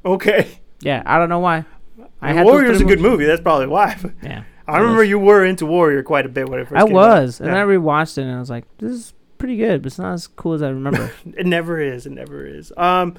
okay. 0.04 0.60
Yeah, 0.80 1.02
I 1.04 1.18
don't 1.18 1.28
know 1.28 1.40
why. 1.40 1.64
I 2.22 2.32
had 2.32 2.44
Warrior's 2.46 2.80
a 2.80 2.84
good 2.84 3.00
movies. 3.00 3.10
movie. 3.10 3.24
That's 3.26 3.40
probably 3.42 3.66
why. 3.66 3.96
Yeah, 4.22 4.44
I 4.66 4.78
remember 4.78 5.02
you 5.04 5.18
were 5.18 5.44
into 5.44 5.66
Warrior 5.66 6.02
quite 6.02 6.26
a 6.26 6.28
bit 6.28 6.48
when 6.48 6.60
it 6.60 6.68
first 6.68 6.76
I 6.76 6.86
came 6.86 6.96
out. 6.96 7.22
was, 7.22 7.40
and 7.40 7.50
Yeah. 7.50 7.62
I 7.62 7.66
rewatched 7.66 8.18
it, 8.18 8.22
and 8.22 8.34
I 8.34 8.38
was 8.38 8.50
like, 8.50 8.64
"This 8.78 8.92
is 8.92 9.14
pretty 9.38 9.56
good, 9.56 9.82
but 9.82 9.88
it's 9.88 9.98
not 9.98 10.12
as 10.12 10.26
cool 10.28 10.52
as 10.54 10.62
I 10.62 10.68
remember." 10.70 11.10
It 11.36 11.46
never 11.46 11.80
is. 11.80 12.06
It 12.06 12.12
never 12.12 12.46
is. 12.46 12.72
Um, 12.76 13.14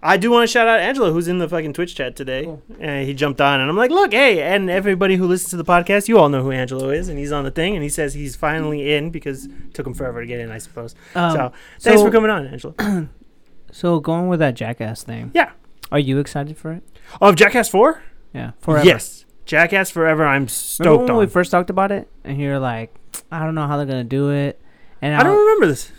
I 0.00 0.16
do 0.16 0.30
want 0.30 0.44
to 0.44 0.52
shout 0.52 0.68
out 0.68 0.78
Angelo, 0.78 1.12
who's 1.12 1.26
in 1.26 1.38
the 1.38 1.48
fucking 1.48 1.72
Twitch 1.72 1.96
chat 1.96 2.14
today. 2.14 2.44
Cool. 2.44 2.62
And 2.78 3.04
he 3.06 3.14
jumped 3.14 3.40
on, 3.40 3.60
and 3.60 3.68
I'm 3.68 3.76
like, 3.76 3.90
look, 3.90 4.12
hey, 4.12 4.40
and 4.42 4.70
everybody 4.70 5.16
who 5.16 5.26
listens 5.26 5.50
to 5.50 5.56
the 5.56 5.64
podcast, 5.64 6.06
you 6.06 6.18
all 6.18 6.28
know 6.28 6.42
who 6.42 6.52
Angelo 6.52 6.90
is, 6.90 7.08
and 7.08 7.18
he's 7.18 7.32
on 7.32 7.42
the 7.44 7.50
thing, 7.50 7.74
and 7.74 7.82
he 7.82 7.88
says 7.88 8.14
he's 8.14 8.36
finally 8.36 8.94
in 8.94 9.10
because 9.10 9.46
it 9.46 9.74
took 9.74 9.86
him 9.86 9.94
forever 9.94 10.20
to 10.20 10.26
get 10.26 10.38
in, 10.38 10.50
I 10.52 10.58
suppose. 10.58 10.94
Um, 11.16 11.32
so 11.32 11.52
thanks 11.80 12.00
so- 12.00 12.06
for 12.06 12.12
coming 12.12 12.30
on, 12.30 12.46
Angelo. 12.46 12.74
so 13.72 13.98
going 14.00 14.28
with 14.28 14.38
that 14.38 14.54
Jackass 14.54 15.02
thing. 15.02 15.32
Yeah. 15.34 15.50
Are 15.90 15.98
you 15.98 16.18
excited 16.18 16.56
for 16.56 16.72
it? 16.72 16.82
Oh, 17.20 17.32
Jackass 17.32 17.68
Four? 17.68 18.02
Yeah, 18.34 18.52
forever. 18.60 18.86
Yes, 18.86 19.24
Jackass 19.46 19.90
Forever. 19.90 20.24
I'm 20.24 20.32
Remember 20.42 20.50
stoked 20.50 21.00
when 21.04 21.10
on. 21.12 21.16
we 21.16 21.26
first 21.26 21.50
talked 21.50 21.70
about 21.70 21.90
it, 21.90 22.06
and 22.24 22.38
you're 22.38 22.58
like, 22.58 22.94
"I 23.32 23.42
don't 23.44 23.54
know 23.54 23.66
how 23.66 23.78
they're 23.78 23.86
gonna 23.86 24.04
do 24.04 24.30
it," 24.30 24.60
and 25.00 25.16
I 25.16 25.22
don't 25.22 25.38
remember 25.38 25.66
this. 25.66 25.90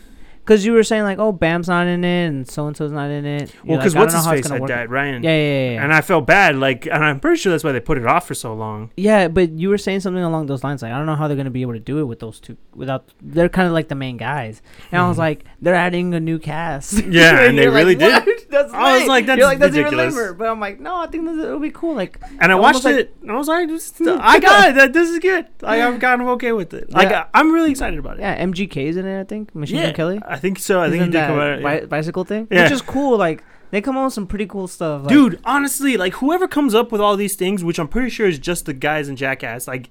Because 0.49 0.65
you 0.65 0.73
were 0.73 0.81
saying 0.83 1.03
like, 1.03 1.19
"Oh, 1.19 1.31
Bam's 1.31 1.67
not 1.67 1.85
in 1.85 2.03
it, 2.03 2.25
and 2.25 2.49
so 2.49 2.65
and 2.65 2.75
so's 2.75 2.91
not 2.91 3.11
in 3.11 3.23
it." 3.23 3.53
Well, 3.63 3.73
You're 3.73 3.77
because 3.77 3.93
like, 3.93 4.01
what's 4.01 4.15
his 4.15 4.25
face 4.25 4.47
had 4.49 4.59
work. 4.61 4.69
died, 4.69 4.89
Ryan. 4.89 5.21
Yeah, 5.21 5.29
yeah, 5.29 5.37
yeah, 5.37 5.71
yeah. 5.73 5.83
And 5.83 5.93
I 5.93 6.01
felt 6.01 6.25
bad, 6.25 6.55
like, 6.55 6.87
and 6.87 7.05
I'm 7.05 7.19
pretty 7.19 7.37
sure 7.37 7.51
that's 7.51 7.63
why 7.63 7.71
they 7.71 7.79
put 7.79 7.99
it 7.99 8.07
off 8.07 8.27
for 8.27 8.33
so 8.33 8.55
long. 8.55 8.89
Yeah, 8.97 9.27
but 9.27 9.51
you 9.51 9.69
were 9.69 9.77
saying 9.77 9.99
something 9.99 10.23
along 10.23 10.47
those 10.47 10.63
lines. 10.63 10.81
Like, 10.81 10.91
I 10.91 10.97
don't 10.97 11.05
know 11.05 11.15
how 11.15 11.27
they're 11.27 11.37
gonna 11.37 11.51
be 11.51 11.61
able 11.61 11.73
to 11.73 11.79
do 11.79 11.99
it 11.99 12.05
with 12.05 12.19
those 12.19 12.39
two 12.39 12.57
without. 12.75 13.05
They're 13.21 13.47
kind 13.49 13.67
of 13.67 13.73
like 13.73 13.89
the 13.89 13.95
main 13.95 14.17
guys, 14.17 14.63
and 14.91 14.99
I 14.99 15.07
was 15.07 15.17
Mhm. 15.17 15.19
like, 15.19 15.45
they're 15.61 15.75
adding 15.75 16.13
a 16.15 16.19
new 16.19 16.39
cast. 16.39 17.03
Yeah, 17.09 17.41
and 17.41 17.55
they 17.57 17.63
you're 17.63 17.71
like, 17.71 17.81
really 17.81 17.95
did. 17.95 18.23
That's 18.49 18.73
I 18.73 18.97
was 18.99 19.07
like, 19.07 19.27
that's 19.27 19.37
you're 19.37 19.45
like, 19.45 19.59
that's 19.59 19.75
ridiculous. 19.75 20.15
Even. 20.15 20.35
But 20.37 20.47
I'm 20.49 20.59
like, 20.59 20.79
no, 20.79 20.95
I 20.95 21.05
think 21.07 21.25
this, 21.25 21.37
it'll 21.37 21.59
be 21.59 21.69
cool. 21.69 21.93
Like, 21.93 22.19
And 22.39 22.51
I 22.51 22.55
watched 22.55 22.83
like- 22.83 22.95
it, 22.95 23.15
and 23.21 23.31
I 23.31 23.35
was 23.35 23.47
like, 23.47 23.67
this, 23.67 23.93
I 24.01 24.39
got 24.39 24.69
it. 24.69 24.75
That 24.75 24.91
this 24.93 25.07
is 25.09 25.19
good. 25.19 25.45
Like, 25.61 25.79
I'm 25.81 25.99
kind 25.99 26.19
of 26.23 26.27
okay 26.29 26.51
with 26.51 26.73
it. 26.73 26.91
Like, 26.91 27.09
Yeah. 27.09 27.25
I, 27.31 27.41
am 27.41 27.51
really 27.51 27.69
excited 27.69 27.99
about 27.99 28.17
it. 28.17 28.21
yeah, 28.21 28.43
MGK's 28.43 28.97
in 28.97 29.05
it. 29.05 29.19
I 29.19 29.23
think 29.23 29.53
Machine 29.53 29.77
Yeah, 29.77 29.83
Gun 29.87 29.93
Kelly. 29.93 30.21
I 30.27 30.37
think 30.39 30.57
so. 30.59 30.81
I 30.81 30.85
He's 30.87 30.93
think 30.93 31.03
he 31.05 31.09
did 31.11 31.27
come 31.27 31.39
out. 31.39 31.61
bi- 31.61 31.85
bicycle 31.85 32.23
thing, 32.23 32.47
Yeah. 32.49 32.63
which 32.63 32.71
is 32.71 32.81
cool. 32.81 33.17
Like, 33.17 33.43
they 33.71 33.81
come 33.81 33.95
out 33.97 34.05
with 34.05 34.13
some 34.13 34.25
pretty 34.27 34.47
cool 34.47 34.67
stuff. 34.67 35.03
Like, 35.03 35.09
Dude, 35.09 35.39
honestly, 35.45 35.95
like 35.97 36.13
whoever 36.15 36.47
comes 36.47 36.73
up 36.73 36.91
with 36.91 36.99
all 37.01 37.15
these 37.15 37.35
things, 37.35 37.63
which 37.63 37.77
I'm 37.79 37.87
pretty 37.87 38.09
sure 38.09 38.27
is 38.27 38.39
just 38.39 38.65
the 38.65 38.73
guys 38.73 39.07
in 39.09 39.15
Jackass, 39.15 39.67
like, 39.67 39.89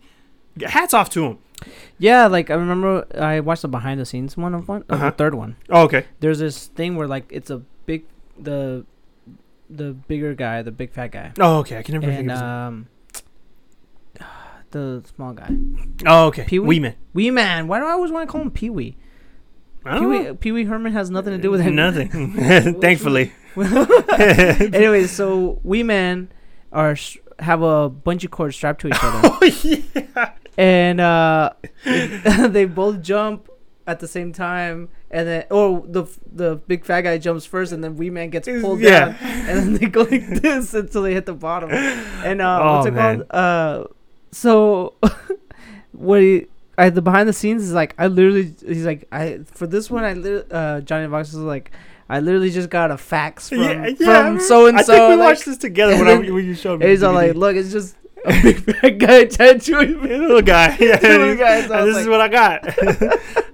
hats 0.66 0.92
off 0.92 1.08
to 1.10 1.20
them. 1.20 1.38
Yeah, 1.98 2.26
like 2.26 2.50
I 2.50 2.54
remember 2.54 3.06
I 3.16 3.40
watched 3.40 3.62
the 3.62 3.68
behind 3.68 4.00
the 4.00 4.04
scenes 4.06 4.36
one 4.36 4.54
of 4.54 4.66
one, 4.68 4.82
of 4.88 4.96
Uh-huh. 4.96 5.10
the 5.10 5.16
third 5.16 5.34
one. 5.34 5.56
Oh, 5.70 5.82
okay. 5.84 6.06
There's 6.20 6.38
this 6.40 6.66
thing 6.66 6.96
where 6.96 7.06
like 7.08 7.26
it's 7.30 7.50
a 7.50 7.62
big 7.86 8.04
the 8.38 8.84
the 9.70 9.92
bigger 9.92 10.34
guy, 10.34 10.62
the 10.62 10.70
big 10.72 10.92
fat 10.92 11.08
guy, 11.12 11.32
Oh, 11.38 11.58
okay. 11.58 11.78
I 11.78 11.82
can 11.82 11.94
never 11.94 12.06
think 12.06 12.30
of 12.30 12.32
his 12.36 12.40
um, 12.42 12.86
the 14.70 15.02
small 15.16 15.32
guy, 15.32 15.50
Oh, 16.06 16.26
okay. 16.26 16.44
Pee-wee? 16.44 16.66
Wee 16.66 16.78
Man. 16.80 16.94
Wee 17.14 17.30
Man. 17.30 17.68
Why 17.68 17.80
do 17.80 17.86
I 17.86 17.90
always 17.92 18.10
want 18.12 18.28
to 18.28 18.32
call 18.32 18.40
him 18.42 18.50
Pee 18.50 18.70
Wee? 18.70 18.96
I 19.88 19.98
Pee 19.98 20.04
don't 20.04 20.10
Wee. 20.28 20.32
Pee 20.34 20.52
Wee 20.52 20.64
Herman 20.64 20.92
has 20.92 21.10
nothing 21.10 21.32
to 21.32 21.38
do 21.38 21.50
with 21.50 21.60
it. 21.66 21.70
Nothing. 21.70 22.10
Thankfully. 22.80 23.32
anyway, 24.18 25.06
so 25.06 25.60
Wee 25.64 25.82
Man 25.82 26.30
are 26.72 26.94
sh- 26.96 27.18
have 27.38 27.62
a 27.62 27.90
bungee 27.90 28.30
cord 28.30 28.54
strapped 28.54 28.80
to 28.82 28.88
each 28.88 28.98
other, 29.02 29.20
oh 29.32 29.44
yeah. 29.64 30.32
and 30.56 31.00
uh, 31.00 31.50
they 31.84 32.64
both 32.64 33.02
jump 33.02 33.48
at 33.86 34.00
the 34.00 34.06
same 34.08 34.32
time, 34.32 34.88
and 35.10 35.26
then 35.26 35.44
or 35.50 35.82
the 35.88 36.04
the 36.30 36.56
big 36.66 36.84
fat 36.84 37.02
guy 37.02 37.18
jumps 37.18 37.46
first, 37.46 37.72
and 37.72 37.82
then 37.82 37.96
Wee 37.96 38.10
Man 38.10 38.30
gets 38.30 38.46
pulled 38.46 38.80
Yeah. 38.80 39.06
down, 39.06 39.16
and 39.22 39.58
then 39.58 39.74
they 39.74 39.86
go 39.86 40.02
like 40.02 40.26
this 40.42 40.74
until 40.74 41.02
they 41.02 41.14
hit 41.14 41.26
the 41.26 41.34
bottom. 41.34 41.70
And 41.70 42.40
uh, 42.42 42.60
Oh, 42.62 42.74
what's 42.76 42.86
it 42.86 42.92
man. 42.94 43.24
called? 43.28 43.30
Uh, 43.30 43.84
so 44.30 44.94
what 45.92 46.20
he. 46.20 46.46
I, 46.78 46.90
the 46.90 47.02
behind 47.02 47.28
the 47.28 47.32
scenes 47.32 47.64
is 47.64 47.72
like 47.72 47.94
I 47.98 48.06
literally 48.06 48.54
he's 48.64 48.86
like 48.86 49.08
I 49.10 49.40
for 49.46 49.66
this 49.66 49.90
one 49.90 50.04
I 50.04 50.12
uh 50.54 50.80
Johnny 50.80 51.08
Box 51.08 51.30
is 51.30 51.36
like 51.36 51.72
I 52.08 52.20
literally 52.20 52.50
just 52.50 52.70
got 52.70 52.90
a 52.90 52.96
fax 52.96 53.48
from 53.48 53.58
yeah, 53.58 53.86
yeah. 53.98 54.22
from 54.22 54.40
so 54.40 54.66
and 54.66 54.78
I 54.78 54.82
think 54.82 54.96
so 54.96 55.10
we 55.10 55.16
like, 55.16 55.26
watched 55.28 55.44
this 55.44 55.58
together 55.58 55.96
when, 55.96 56.08
I, 56.08 56.30
when 56.30 56.44
you 56.44 56.54
showed 56.54 56.80
me. 56.80 56.86
he's 56.86 57.02
all 57.02 57.12
like 57.12 57.34
look 57.34 57.56
it's 57.56 57.72
just 57.72 57.96
a 58.24 58.42
big 58.42 58.58
fat 58.80 58.98
guy 58.98 59.24
tattooing 59.24 60.02
me 60.02 60.08
little 60.18 60.42
guy. 60.42 60.76
Yeah, 60.80 60.98
Little 61.00 61.36
guy, 61.36 61.66
so 61.66 61.74
I 61.74 61.78
and 61.78 61.86
was 61.86 61.94
this 61.96 62.02
is 62.02 62.08
what 62.08 62.20
I 62.20 62.28
got. 62.28 62.78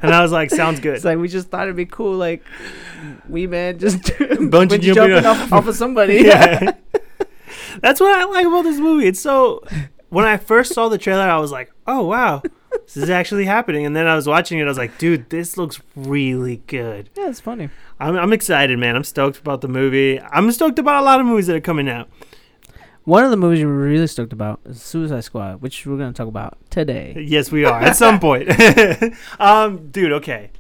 and 0.03 0.15
I 0.15 0.23
was 0.23 0.33
like, 0.33 0.51
sounds 0.51 0.81
good. 0.81 0.95
it's 0.95 1.05
like 1.05 1.19
we 1.19 1.29
just 1.29 1.49
thought 1.49 1.65
it'd 1.65 1.77
be 1.77 1.87
cool 1.87 2.17
like 2.17 2.43
we 3.29 3.47
man 3.47 3.79
just 3.79 3.99
Bungee 3.99 4.51
bungee 4.51 4.95
jumping 4.95 5.27
off, 5.27 5.53
off 5.53 5.67
of 5.67 5.77
somebody 5.77 6.17
yeah. 6.23 6.73
That's 7.81 8.01
what 8.01 8.19
I 8.19 8.25
like 8.25 8.47
about 8.47 8.63
this 8.63 8.79
movie. 8.79 9.09
It's 9.09 9.21
so 9.21 9.65
when 10.09 10.25
I 10.25 10.37
first 10.37 10.73
saw 10.73 10.89
the 10.89 10.99
trailer, 10.99 11.23
I 11.23 11.39
was 11.39 11.51
like, 11.51 11.73
"Oh 11.87 12.05
wow, 12.05 12.43
this 12.93 12.97
is 13.05 13.11
actually 13.11 13.45
happening." 13.47 13.87
And 13.87 13.95
then 13.97 14.07
I 14.07 14.15
was 14.15 14.27
watching 14.27 14.59
it, 14.59 14.65
I 14.65 14.67
was 14.67 14.79
like, 14.79 14.99
"Dude, 14.99 15.31
this 15.31 15.57
looks 15.57 15.81
really 15.97 16.63
good." 16.67 17.11
yeah 17.17 17.29
it's 17.29 17.41
funny 17.41 17.71
I'm, 18.01 18.17
I'm 18.17 18.33
excited, 18.33 18.79
man. 18.79 18.97
I'm 18.97 19.05
stoked 19.05 19.39
about 19.39 19.61
the 19.61 19.69
movie. 19.69 20.21
I'm 20.21 20.51
stoked 20.53 20.79
about 20.79 21.03
a 21.03 21.05
lot 21.05 21.21
of 21.21 21.27
movies 21.27 21.47
that 21.47 21.57
are 21.57 21.61
coming 21.61 21.89
out. 21.89 22.09
one 23.05 23.23
of 23.25 23.31
the 23.31 23.37
movies 23.37 23.65
we're 23.65 23.73
really 23.73 24.07
stoked 24.07 24.33
about 24.33 24.61
is 24.65 24.83
Suicide 24.83 25.23
Squad 25.25 25.63
which 25.63 25.87
we're 25.87 25.97
gonna 25.99 26.13
talk 26.13 26.29
about 26.29 26.59
today 26.71 27.15
Yes, 27.27 27.53
we 27.53 27.65
are 27.65 27.81
at 27.81 27.97
some 27.97 28.19
point. 28.21 28.49
um, 29.39 29.91
dude, 29.91 30.13
okay. 30.13 30.51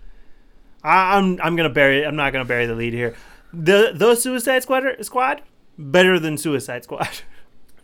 I, 0.82 1.16
I'm 1.16 1.40
I'm 1.42 1.56
gonna 1.56 1.70
bury. 1.70 2.04
I'm 2.06 2.16
not 2.16 2.32
gonna 2.32 2.44
bury 2.44 2.66
the 2.66 2.74
lead 2.74 2.92
here. 2.92 3.14
The 3.52 3.92
the 3.94 4.14
Suicide 4.14 4.62
Squad 4.62 4.84
squad 5.02 5.42
better 5.78 6.18
than 6.20 6.36
Suicide 6.38 6.84
Squad. 6.84 7.08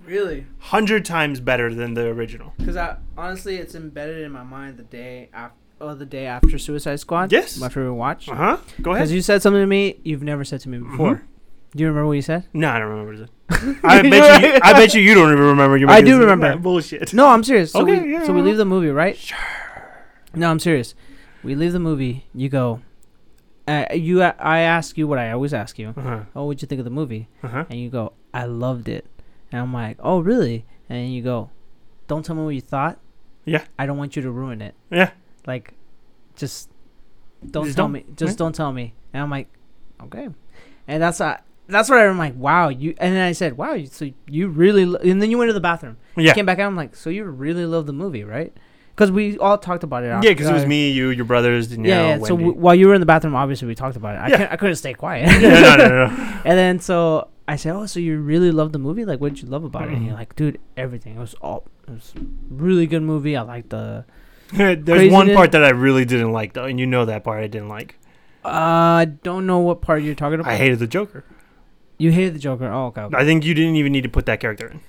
really 0.04 0.46
Hundred 0.58 1.04
times 1.04 1.40
better 1.40 1.72
than 1.74 1.94
the 1.94 2.06
original. 2.06 2.52
because 2.58 2.76
I 2.76 2.96
honestly 3.16 3.56
it's 3.56 3.74
embedded 3.74 4.22
in 4.22 4.32
my 4.32 4.42
mind 4.42 4.76
the 4.78 4.82
day 4.84 5.28
after 5.32 5.56
oh 5.80 5.94
the 5.94 6.06
day 6.06 6.26
after 6.26 6.58
Suicide 6.58 7.00
Squad 7.00 7.32
Yes. 7.32 7.58
my 7.58 7.68
favorite 7.68 7.94
watch 7.94 8.28
Uh 8.28 8.34
huh. 8.34 8.56
Go 8.82 8.90
ahead. 8.92 9.02
because 9.02 9.12
you 9.12 9.22
said 9.22 9.42
something 9.42 9.60
to 9.62 9.66
me 9.66 10.00
you've 10.04 10.22
never 10.22 10.44
said 10.44 10.60
to 10.60 10.68
me 10.68 10.78
before 10.78 11.16
Mhm. 11.16 11.22
do 11.76 11.82
you 11.82 11.88
remember 11.88 12.06
what 12.08 12.12
you 12.14 12.22
said 12.22 12.44
No, 12.52 12.68
I 12.70 12.78
don't 12.78 12.88
remember. 12.88 13.12
What 13.12 13.20
it 13.20 13.68
is. 13.68 13.76
I 13.84 14.02
bet 14.02 14.42
you. 14.42 14.60
I 14.62 14.72
bet 14.74 14.94
you. 14.94 15.00
You 15.02 15.14
don't 15.14 15.32
even 15.32 15.44
remember. 15.44 15.76
You're 15.76 15.90
I 15.90 16.00
do 16.02 16.18
remember. 16.20 16.56
Bullshit. 16.56 17.12
No, 17.12 17.26
I'm 17.26 17.42
serious. 17.42 17.72
So 17.72 17.80
Okay, 17.82 18.00
we 18.00 18.12
yeah. 18.12 18.24
so 18.24 18.32
we 18.32 18.42
leave 18.42 18.56
the 18.56 18.64
movie, 18.64 18.90
right? 18.90 19.16
Sure. 19.16 19.36
No, 20.34 20.48
I'm 20.50 20.60
serious. 20.60 20.94
We 21.42 21.56
leave 21.56 21.72
the 21.72 21.80
movie. 21.80 22.26
You 22.32 22.48
go. 22.48 22.80
Uh, 23.66 23.86
you. 23.92 24.22
I 24.22 24.60
ask 24.60 24.96
you 24.96 25.08
what 25.08 25.18
I 25.18 25.32
always 25.32 25.52
ask 25.52 25.80
you. 25.80 25.92
Uh 25.96 26.00
huh. 26.00 26.20
Oh, 26.36 26.44
what'd 26.46 26.62
you 26.62 26.66
think 26.68 26.78
of 26.78 26.84
the 26.84 26.90
movie? 26.92 27.28
Uh 27.42 27.48
huh. 27.48 27.64
And 27.70 27.80
you 27.80 27.90
go, 27.90 28.12
I 28.32 28.44
loved 28.44 28.88
it. 28.88 29.04
And 29.52 29.60
I'm 29.60 29.72
like, 29.72 29.96
oh, 30.00 30.20
really? 30.20 30.64
And 30.88 31.12
you 31.12 31.22
go, 31.22 31.50
don't 32.06 32.24
tell 32.24 32.36
me 32.36 32.42
what 32.44 32.54
you 32.54 32.60
thought. 32.60 32.98
Yeah. 33.44 33.64
I 33.78 33.86
don't 33.86 33.96
want 33.98 34.16
you 34.16 34.22
to 34.22 34.30
ruin 34.30 34.60
it. 34.62 34.74
Yeah. 34.90 35.10
Like, 35.46 35.74
just 36.36 36.70
don't 37.50 37.64
Just 37.64 37.76
tell 37.76 37.84
don't. 37.86 37.92
me. 37.92 38.04
Just 38.16 38.38
don't 38.38 38.54
tell 38.54 38.72
me. 38.72 38.94
And 39.12 39.22
I'm 39.22 39.30
like, 39.30 39.48
okay. 40.04 40.28
And 40.86 41.02
that's 41.02 41.20
uh, 41.20 41.38
that's 41.68 41.88
what 41.88 41.98
I'm 41.98 42.18
like. 42.18 42.34
Wow, 42.36 42.68
you. 42.68 42.94
And 42.98 43.14
then 43.14 43.22
I 43.26 43.32
said, 43.32 43.56
wow, 43.56 43.74
you, 43.74 43.86
so 43.86 44.10
you 44.28 44.48
really. 44.48 44.84
Lo-, 44.84 44.98
and 45.02 45.20
then 45.22 45.30
you 45.30 45.38
went 45.38 45.48
to 45.48 45.52
the 45.54 45.60
bathroom. 45.60 45.96
Yeah. 46.16 46.34
Came 46.34 46.46
back 46.46 46.58
out. 46.58 46.66
I'm 46.66 46.76
like, 46.76 46.94
so 46.96 47.10
you 47.10 47.24
really 47.24 47.64
love 47.66 47.86
the 47.86 47.92
movie, 47.92 48.24
right? 48.24 48.52
Because 48.94 49.10
we 49.10 49.38
all 49.38 49.56
talked 49.56 49.82
about 49.82 50.02
it. 50.02 50.08
Yeah, 50.08 50.20
because 50.20 50.48
it 50.48 50.52
was 50.52 50.66
me, 50.66 50.90
you, 50.90 51.08
your 51.08 51.24
brothers, 51.24 51.68
Danielle, 51.68 51.96
Yeah, 52.08 52.16
yeah. 52.18 52.24
So 52.24 52.36
w- 52.36 52.52
while 52.52 52.74
you 52.74 52.86
were 52.88 52.94
in 52.94 53.00
the 53.00 53.06
bathroom, 53.06 53.34
obviously 53.34 53.66
we 53.66 53.74
talked 53.74 53.96
about 53.96 54.16
it. 54.16 54.18
I 54.18 54.28
Yeah. 54.28 54.36
can't, 54.36 54.52
I 54.52 54.56
couldn't 54.56 54.76
stay 54.76 54.92
quiet. 54.92 55.26
yeah, 55.40 55.48
no, 55.48 55.76
no, 55.76 55.88
no, 55.88 56.06
no. 56.08 56.12
and 56.44 56.58
then 56.58 56.80
so 56.80 57.28
I 57.52 57.56
said, 57.56 57.74
"Oh, 57.74 57.86
so 57.86 57.98
you 58.00 58.18
really 58.18 58.50
love 58.50 58.72
the 58.72 58.78
movie? 58.78 59.04
Like, 59.04 59.20
what 59.20 59.34
did 59.34 59.42
you 59.42 59.48
love 59.48 59.64
about 59.64 59.84
it?" 59.88 59.92
And 59.92 60.02
Mhm. 60.02 60.06
you're 60.06 60.14
like, 60.14 60.36
"Dude, 60.36 60.58
everything. 60.76 61.16
It 61.16 61.20
was 61.20 61.34
all. 61.42 61.64
It 61.88 61.90
was 61.92 62.14
really 62.48 62.86
good 62.86 63.02
movie. 63.02 63.36
I 63.36 63.42
like 63.42 63.68
the. 63.70 64.04
There's 64.52 65.12
one 65.12 65.32
part 65.34 65.52
that 65.52 65.64
I 65.64 65.70
really 65.70 66.04
didn't 66.04 66.32
like, 66.32 66.52
though, 66.54 66.64
and 66.64 66.78
you 66.78 66.86
know 66.86 67.04
that 67.04 67.24
part 67.24 67.42
I 67.42 67.46
didn't 67.46 67.68
like. 67.68 67.96
Uh, 68.44 68.48
I 68.48 69.04
don't 69.22 69.46
know 69.46 69.58
what 69.58 69.80
part 69.80 70.02
you're 70.02 70.14
talking 70.14 70.40
about. 70.40 70.50
I 70.50 70.56
hated 70.56 70.78
the 70.78 70.86
Joker. 70.86 71.24
You 71.98 72.10
hated 72.12 72.34
the 72.34 72.38
Joker. 72.38 72.66
Oh, 72.72 72.86
okay. 72.86 73.06
I 73.14 73.24
think 73.24 73.44
you 73.44 73.52
didn't 73.54 73.76
even 73.76 73.92
need 73.92 74.02
to 74.02 74.08
put 74.08 74.26
that 74.26 74.40
character 74.40 74.66
in. 74.68 74.80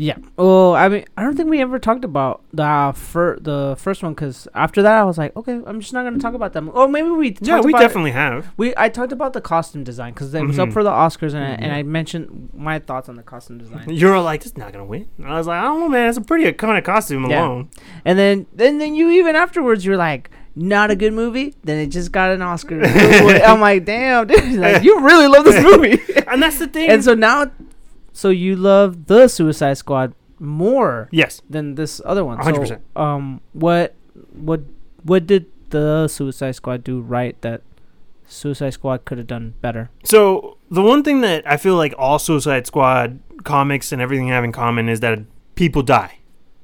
Yeah. 0.00 0.16
Oh, 0.38 0.72
I 0.72 0.88
mean, 0.88 1.04
I 1.18 1.22
don't 1.22 1.36
think 1.36 1.50
we 1.50 1.60
ever 1.60 1.78
talked 1.78 2.04
about 2.06 2.42
the 2.54 2.92
fir- 2.96 3.38
the 3.38 3.76
first 3.78 4.02
one 4.02 4.14
because 4.14 4.48
after 4.54 4.80
that 4.82 4.94
I 4.98 5.04
was 5.04 5.18
like, 5.18 5.36
okay, 5.36 5.60
I'm 5.66 5.78
just 5.80 5.92
not 5.92 6.04
gonna 6.04 6.18
talk 6.18 6.32
about 6.34 6.54
them. 6.54 6.70
Or 6.72 6.88
maybe 6.88 7.10
we. 7.10 7.36
Yeah, 7.40 7.60
we 7.60 7.72
about 7.72 7.82
it- 7.82 7.84
definitely 7.86 8.12
have. 8.12 8.50
We 8.56 8.72
I 8.78 8.88
talked 8.88 9.12
about 9.12 9.34
the 9.34 9.40
costume 9.42 9.84
design 9.84 10.14
because 10.14 10.32
it 10.34 10.42
was 10.46 10.58
up 10.58 10.70
Mhm. 10.70 10.72
for 10.72 10.82
the 10.82 10.90
Oscars 10.90 11.34
and 11.34 11.44
I, 11.44 11.48
and 11.50 11.70
Mhm. 11.70 11.74
I 11.74 11.82
mentioned 11.82 12.48
my 12.54 12.78
thoughts 12.78 13.08
on 13.10 13.16
the 13.16 13.22
costume 13.22 13.58
design. 13.58 13.84
You're 13.88 14.20
like, 14.20 14.46
it's 14.46 14.56
not 14.56 14.72
gonna 14.72 14.86
win. 14.86 15.06
And 15.18 15.26
I 15.28 15.36
was 15.36 15.46
like, 15.46 15.60
I 15.60 15.64
don't 15.64 15.80
know, 15.80 15.88
man. 15.88 16.08
It's 16.08 16.18
a 16.18 16.22
pretty 16.22 16.50
iconic 16.50 16.84
costume 16.84 17.28
Yeah. 17.28 17.46
alone. 17.46 17.68
And 18.06 18.18
then 18.18 18.46
then 18.54 18.78
then 18.78 18.94
you 18.94 19.10
even 19.10 19.36
afterwards 19.36 19.84
you're 19.84 19.98
like, 19.98 20.30
not 20.56 20.90
a 20.90 20.96
good 20.96 21.12
movie. 21.12 21.54
Then 21.62 21.78
it 21.78 21.88
just 21.88 22.10
got 22.10 22.30
an 22.30 22.40
Oscar. 22.42 22.80
I'm 22.84 23.60
like, 23.60 23.84
damn, 23.84 24.26
dude, 24.26 24.54
like 24.54 24.82
you 24.82 24.98
really 25.00 25.28
love 25.28 25.44
this 25.44 25.62
movie. 25.70 26.00
And 26.26 26.42
that's 26.42 26.58
the 26.58 26.66
thing. 26.68 26.88
and 26.88 27.04
so 27.04 27.14
now, 27.14 27.50
so 28.12 28.30
you 28.30 28.56
love 28.56 29.06
the 29.06 29.28
Suicide 29.28 29.74
Squad 29.78 30.14
more 30.38 31.08
yes, 31.10 31.42
than 31.48 31.74
this 31.74 32.00
other 32.04 32.24
one. 32.24 32.38
100%. 32.38 32.68
So, 32.68 33.00
um, 33.00 33.40
what 33.52 33.94
what 34.32 34.60
what 35.02 35.26
did 35.26 35.46
the 35.70 36.08
Suicide 36.08 36.52
Squad 36.52 36.82
do 36.84 37.00
right 37.00 37.40
that 37.42 37.62
Suicide 38.26 38.70
Squad 38.70 39.04
could 39.04 39.18
have 39.18 39.26
done 39.26 39.54
better? 39.60 39.90
So 40.04 40.58
the 40.70 40.82
one 40.82 41.02
thing 41.02 41.20
that 41.20 41.46
I 41.46 41.56
feel 41.56 41.76
like 41.76 41.94
all 41.98 42.18
Suicide 42.18 42.66
Squad 42.66 43.20
comics 43.44 43.92
and 43.92 44.00
everything 44.00 44.28
have 44.28 44.44
in 44.44 44.52
common 44.52 44.88
is 44.88 45.00
that 45.00 45.20
people 45.54 45.82
die. 45.82 46.18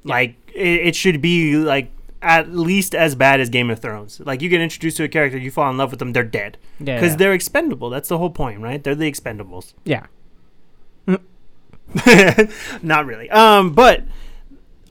Like 0.04 0.36
it, 0.54 0.88
it 0.88 0.96
should 0.96 1.20
be 1.20 1.56
like 1.56 1.90
at 2.22 2.50
least 2.52 2.94
as 2.94 3.14
bad 3.14 3.40
as 3.40 3.50
Game 3.50 3.70
of 3.70 3.78
Thrones. 3.80 4.20
Like 4.24 4.40
you 4.42 4.48
get 4.48 4.60
introduced 4.60 4.96
to 4.96 5.04
a 5.04 5.08
character, 5.08 5.38
you 5.38 5.50
fall 5.50 5.70
in 5.70 5.76
love 5.76 5.90
with 5.90 5.98
them, 5.98 6.12
they're 6.12 6.24
dead 6.24 6.56
Yeah, 6.80 6.96
because 6.96 7.12
yeah. 7.12 7.16
they're 7.16 7.32
expendable. 7.34 7.90
That's 7.90 8.08
the 8.08 8.18
whole 8.18 8.30
point, 8.30 8.60
right? 8.60 8.82
They're 8.82 8.94
the 8.94 9.10
expendables. 9.10 9.74
yeah. 9.84 10.06
Not 12.82 13.06
really. 13.06 13.30
Um, 13.30 13.72
but 13.72 14.04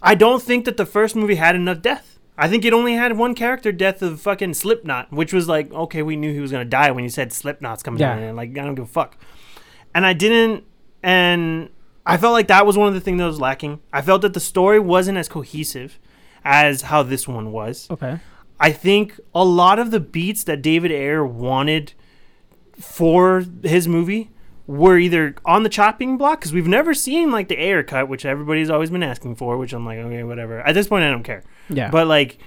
I 0.02 0.16
don't 0.16 0.42
think 0.42 0.66
that 0.66 0.78
the 0.78 0.86
first 0.86 1.16
movie 1.16 1.36
had 1.36 1.56
enough 1.56 1.82
death. 1.82 2.20
I 2.38 2.50
think 2.50 2.66
it 2.66 2.74
only 2.74 2.94
had 2.96 3.18
one 3.18 3.34
character 3.34 3.72
death 3.72 4.02
of 4.02 4.20
fucking 4.22 4.56
Slipknot, 4.56 5.12
which 5.12 5.32
was 5.32 5.48
like, 5.48 5.72
okay, 5.74 6.02
we 6.02 6.16
knew 6.18 6.34
he 6.34 6.40
was 6.42 6.52
gonna 6.52 6.66
die 6.66 6.92
when 6.92 7.04
you 7.04 7.10
said 7.10 7.32
Slipknot's 7.32 7.82
coming 7.84 8.00
Yeah. 8.02 8.16
down, 8.16 8.24
and 8.24 8.36
like 8.38 8.50
I 8.58 8.64
don't 8.66 8.76
give 8.76 8.86
a 8.86 8.88
fuck. 8.88 9.18
And 9.94 10.06
I 10.06 10.12
didn't, 10.14 10.66
and 11.02 11.70
I 12.06 12.18
felt 12.18 12.34
like 12.34 12.48
that 12.48 12.66
was 12.66 12.78
one 12.78 12.90
of 12.90 12.94
the 12.94 13.00
things 13.00 13.20
that 13.20 13.26
was 13.26 13.40
lacking. 13.40 13.80
I 13.94 14.02
felt 14.02 14.22
that 14.24 14.34
the 14.34 14.40
story 14.42 14.80
wasn't 14.80 15.18
as 15.18 15.30
cohesive 15.30 15.98
as 16.44 16.84
how 16.84 17.04
this 17.04 17.26
one 17.28 17.52
was. 17.54 17.88
Okay. 17.90 18.20
I 18.60 18.72
think 18.72 19.20
a 19.34 19.44
lot 19.46 19.80
of 19.80 19.92
the 19.92 20.00
beats 20.02 20.44
that 20.44 20.62
David 20.62 20.92
Ayer 20.92 21.26
wanted 21.26 21.94
for 22.80 23.46
his 23.64 23.88
movie 23.88 24.30
were 24.68 24.98
either 24.98 25.36
on 25.46 25.64
the 25.64 25.70
chopping 25.70 26.18
block 26.18 26.40
because 26.40 26.52
we've 26.54 26.68
never 26.68 26.94
seen 26.94 27.32
like 27.32 27.48
the 27.48 27.58
Ayer 27.62 27.84
cut, 27.84 28.08
which 28.10 28.26
everybody's 28.26 28.70
always 28.70 28.90
been 28.90 29.04
asking 29.04 29.36
for. 29.36 29.58
Which 29.58 29.74
I'm 29.74 29.86
like, 29.86 30.00
okay, 30.00 30.24
whatever. 30.24 30.60
At 30.62 30.74
this 30.74 30.88
point, 30.88 31.04
I 31.04 31.12
don't 31.12 31.24
care. 31.24 31.44
Yeah. 31.70 31.90
But 31.92 32.08
like, 32.08 32.40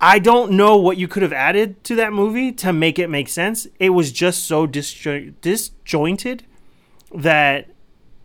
I 0.00 0.20
don't 0.20 0.52
know 0.52 0.76
what 0.76 0.96
you 0.96 1.08
could 1.08 1.22
have 1.22 1.32
added 1.32 1.82
to 1.84 1.96
that 1.96 2.12
movie 2.12 2.52
to 2.52 2.72
make 2.72 2.98
it 3.00 3.08
make 3.10 3.28
sense. 3.28 3.66
It 3.80 3.90
was 3.90 4.12
just 4.12 4.44
so 4.44 4.66
disjo- 4.66 5.34
disjointed 5.40 6.44
that 7.14 7.68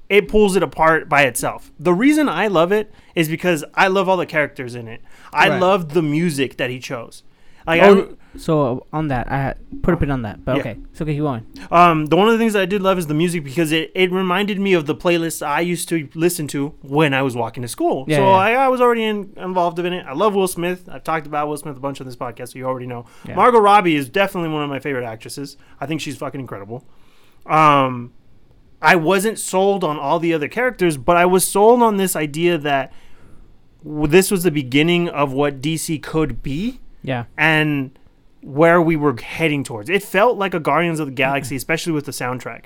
it 0.10 0.28
pulls 0.28 0.56
it 0.56 0.62
apart 0.62 1.10
by 1.10 1.24
itself. 1.24 1.72
The 1.80 1.94
reason 1.94 2.30
I 2.30 2.48
love 2.48 2.72
it 2.72 2.94
is 3.16 3.28
because 3.28 3.64
I 3.74 3.88
love 3.88 4.08
all 4.08 4.18
the 4.18 4.28
characters 4.28 4.76
in 4.76 4.88
it. 4.88 5.02
I 5.32 5.50
Right. 5.50 5.60
love 5.62 5.94
the 5.96 6.04
music 6.04 6.58
that 6.58 6.70
he 6.70 6.78
chose. 6.80 7.24
Like, 7.66 7.82
oh, 7.82 8.18
so 8.38 8.86
on 8.91 9.07
that, 9.09 9.31
I 9.31 9.55
put 9.81 9.93
a 9.93 9.97
pin 9.97 10.09
on 10.11 10.23
that. 10.23 10.43
But 10.43 10.55
Yeah. 10.55 10.59
okay, 10.61 10.75
so 10.93 11.03
okay, 11.03 11.13
keep 11.13 11.21
going. 11.21 11.45
Um, 11.71 12.07
the 12.07 12.15
one 12.15 12.27
of 12.27 12.34
the 12.34 12.38
things 12.39 12.53
that 12.53 12.61
I 12.61 12.65
did 12.65 12.81
love 12.81 12.97
is 12.97 13.07
the 13.07 13.13
music 13.13 13.43
because 13.43 13.71
it, 13.71 13.91
it 13.93 14.11
reminded 14.11 14.59
me 14.59 14.73
of 14.73 14.86
the 14.86 14.95
playlists 14.95 15.45
I 15.45 15.59
used 15.61 15.88
to 15.89 16.09
listen 16.15 16.47
to 16.49 16.69
when 16.81 17.13
I 17.13 17.21
was 17.21 17.36
walking 17.36 17.61
to 17.61 17.67
school. 17.67 18.05
Yeah, 18.07 18.17
so 18.17 18.23
yeah. 18.23 18.29
I, 18.31 18.51
I 18.53 18.67
was 18.69 18.81
already 18.81 19.03
in, 19.03 19.34
involved 19.38 19.77
in 19.79 19.91
it. 19.93 20.05
I 20.07 20.13
love 20.13 20.34
Will 20.36 20.47
Smith. 20.47 20.88
I've 20.91 21.03
talked 21.03 21.27
about 21.27 21.47
Will 21.47 21.57
Smith 21.57 21.77
a 21.77 21.79
bunch 21.79 22.01
on 22.01 22.07
this 22.07 22.15
podcast, 22.15 22.53
so 22.53 22.59
you 22.59 22.65
already 22.65 22.88
know. 22.88 23.05
Yeah. 23.27 23.36
Margot 23.36 23.59
Robbie 23.59 23.95
is 23.95 24.09
definitely 24.09 24.49
one 24.49 24.63
of 24.63 24.69
my 24.69 24.79
favorite 24.79 25.05
actresses. 25.05 25.57
I 25.79 25.86
think 25.86 26.01
she's 26.01 26.17
fucking 26.17 26.39
incredible. 26.41 26.86
Um, 27.45 28.13
I 28.81 28.95
wasn't 28.95 29.39
sold 29.39 29.84
on 29.84 29.97
all 29.97 30.19
the 30.19 30.34
other 30.34 30.47
characters, 30.47 30.97
but 30.97 31.15
I 31.17 31.25
was 31.25 31.47
sold 31.47 31.81
on 31.81 31.97
this 31.97 32.15
idea 32.15 32.57
that 32.57 32.91
this 33.86 34.31
was 34.31 34.43
the 34.43 34.51
beginning 34.51 35.09
of 35.09 35.31
what 35.34 35.61
DC 35.61 36.01
could 36.01 36.41
be 36.41 36.79
Yeah. 37.01 37.25
and 37.38 37.91
where 38.44 38.82
we 38.82 38.96
were 38.96 39.16
heading 39.20 39.64
towards. 39.64 39.89
It 39.89 40.04
felt 40.04 40.38
like 40.38 40.54
a 40.54 40.60
Guardians 40.60 41.00
of 41.00 41.08
the 41.08 41.14
Galaxy, 41.14 41.56
especially 41.62 41.94
with 41.94 42.06
the 42.06 42.12
soundtrack. 42.12 42.66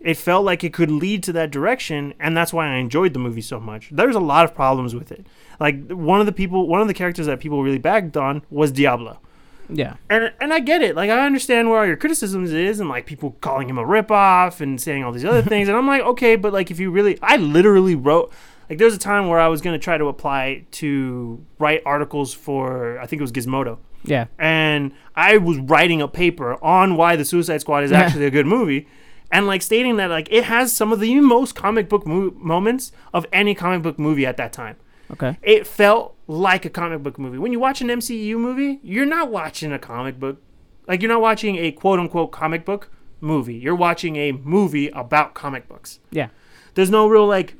It 0.00 0.16
felt 0.16 0.44
like 0.44 0.64
it 0.64 0.72
could 0.72 0.90
lead 0.90 1.22
to 1.24 1.32
that 1.34 1.52
direction, 1.52 2.12
and 2.18 2.36
that's 2.36 2.52
why 2.52 2.66
I 2.66 2.74
enjoyed 2.78 3.12
the 3.12 3.20
movie 3.20 3.40
so 3.40 3.60
much. 3.60 3.88
There's 3.92 4.16
a 4.16 4.20
lot 4.20 4.44
of 4.44 4.52
problems 4.54 4.96
with 4.96 5.12
it. 5.12 5.24
Like 5.60 5.88
one 5.92 6.18
of 6.18 6.26
the 6.26 6.32
people, 6.32 6.66
one 6.66 6.80
of 6.80 6.88
the 6.88 6.94
characters 6.94 7.26
that 7.26 7.38
people 7.38 7.62
really 7.62 7.78
bagged 7.78 8.16
on 8.16 8.42
was 8.50 8.72
Diablo 8.72 9.20
Yeah. 9.68 9.94
and 10.10 10.32
and 10.40 10.52
I 10.52 10.58
get 10.58 10.82
it. 10.82 10.96
Like 10.96 11.08
I 11.08 11.24
understand 11.24 11.70
where 11.70 11.78
all 11.78 11.86
your 11.86 11.96
criticisms 11.96 12.52
is, 12.52 12.80
and 12.80 12.88
like 12.88 13.06
people 13.06 13.36
calling 13.40 13.68
him 13.68 13.78
a 13.78 13.84
ripoff 13.84 14.60
and 14.60 14.80
saying 14.80 15.04
all 15.04 15.12
these 15.12 15.24
other 15.24 15.42
things. 15.52 15.68
And 15.68 15.76
I'm 15.76 15.86
like, 15.86 16.02
okay, 16.02 16.34
but 16.34 16.52
like 16.52 16.72
if 16.72 16.80
you 16.80 16.90
really, 16.90 17.16
I 17.22 17.36
literally 17.36 17.94
wrote. 17.94 18.32
Like 18.68 18.78
there's 18.78 18.94
a 18.94 18.98
time 18.98 19.28
where 19.28 19.38
I 19.38 19.46
was 19.46 19.60
gonna 19.60 19.78
try 19.78 19.98
to 19.98 20.06
apply 20.06 20.64
to 20.72 21.44
write 21.60 21.82
articles 21.86 22.34
for 22.34 22.98
I 22.98 23.06
think 23.06 23.20
it 23.20 23.22
was 23.22 23.30
Gizmodo, 23.32 23.78
Yeah. 24.04 24.26
and 24.38 24.92
I 25.14 25.36
was 25.38 25.58
writing 25.58 26.00
a 26.02 26.08
paper 26.08 26.62
on 26.64 26.96
why 26.96 27.16
the 27.16 27.24
Suicide 27.24 27.60
Squad 27.60 27.84
is 27.84 27.92
actually 27.92 28.24
a 28.26 28.30
good 28.30 28.46
movie. 28.46 28.86
And 29.30 29.46
like 29.46 29.62
stating 29.62 29.96
that 29.96 30.10
like 30.10 30.28
it 30.30 30.44
has 30.44 30.72
some 30.74 30.92
of 30.92 31.00
the 31.00 31.20
most 31.20 31.54
comic 31.54 31.88
book 31.88 32.06
mo- 32.06 32.32
moments 32.36 32.92
of 33.14 33.26
any 33.32 33.54
comic 33.54 33.82
book 33.82 33.98
movie 33.98 34.26
at 34.26 34.36
that 34.36 34.52
time 34.52 34.76
Okay. 35.10 35.36
it 35.42 35.66
felt 35.66 36.16
like 36.26 36.64
a 36.64 36.70
comic 36.70 37.02
book 37.02 37.18
movie. 37.18 37.38
When 37.38 37.52
you 37.52 37.60
watch 37.60 37.80
an 37.80 37.88
MCU 37.88 38.36
movie, 38.36 38.80
you're 38.82 39.06
not 39.06 39.30
watching 39.30 39.72
a 39.72 39.78
comic 39.78 40.18
book. 40.18 40.40
Like 40.88 41.00
you're 41.02 41.08
not 41.10 41.20
watching 41.20 41.56
a 41.56 41.70
quote 41.72 41.98
unquote 42.00 42.32
comic 42.32 42.64
book 42.64 42.90
movie. 43.20 43.54
You're 43.54 43.74
watching 43.76 44.16
a 44.16 44.32
movie 44.32 44.88
about 44.88 45.34
comic 45.34 45.68
books. 45.68 45.98
Yeah. 46.10 46.28
There's 46.74 46.90
no 46.90 47.06
real 47.06 47.26
like 47.26 47.54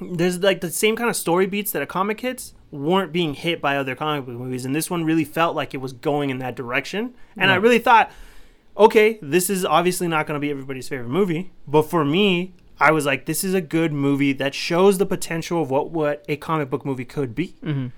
there's 0.00 0.38
like 0.40 0.60
the 0.62 0.70
same 0.70 0.96
kind 0.96 1.10
of 1.10 1.16
story 1.16 1.46
beats 1.46 1.70
that 1.72 1.82
a 1.82 1.86
comic 1.86 2.20
hits 2.20 2.54
weren't 2.72 3.12
being 3.12 3.34
hit 3.34 3.60
by 3.60 3.76
other 3.76 3.94
comic 3.94 4.26
book 4.26 4.34
movies 4.34 4.64
and 4.64 4.74
this 4.74 4.90
one 4.90 5.04
really 5.04 5.24
felt 5.24 5.54
like 5.54 5.74
it 5.74 5.76
was 5.78 5.92
going 5.92 6.30
in 6.30 6.38
that 6.38 6.56
direction. 6.56 7.14
And 7.36 7.50
I 7.52 7.54
really 7.56 7.78
thought 7.78 8.10
okay, 8.76 9.18
this 9.20 9.50
is 9.50 9.64
obviously 9.66 10.08
not 10.08 10.26
going 10.26 10.34
to 10.34 10.40
be 10.40 10.50
everybody's 10.50 10.88
favorite 10.88 11.10
movie, 11.10 11.52
but 11.68 11.82
for 11.82 12.06
me, 12.06 12.54
I 12.80 12.90
was 12.90 13.04
like, 13.04 13.26
this 13.26 13.44
is 13.44 13.52
a 13.52 13.60
good 13.60 13.92
movie 13.92 14.32
that 14.32 14.54
shows 14.54 14.96
the 14.96 15.04
potential 15.04 15.60
of 15.60 15.70
what 15.70 15.90
what 15.90 16.24
a 16.28 16.36
comic 16.36 16.70
book 16.70 16.84
movie 16.86 17.04
could 17.04 17.34
be. 17.34 17.48
Mm-hmm. 17.62 17.88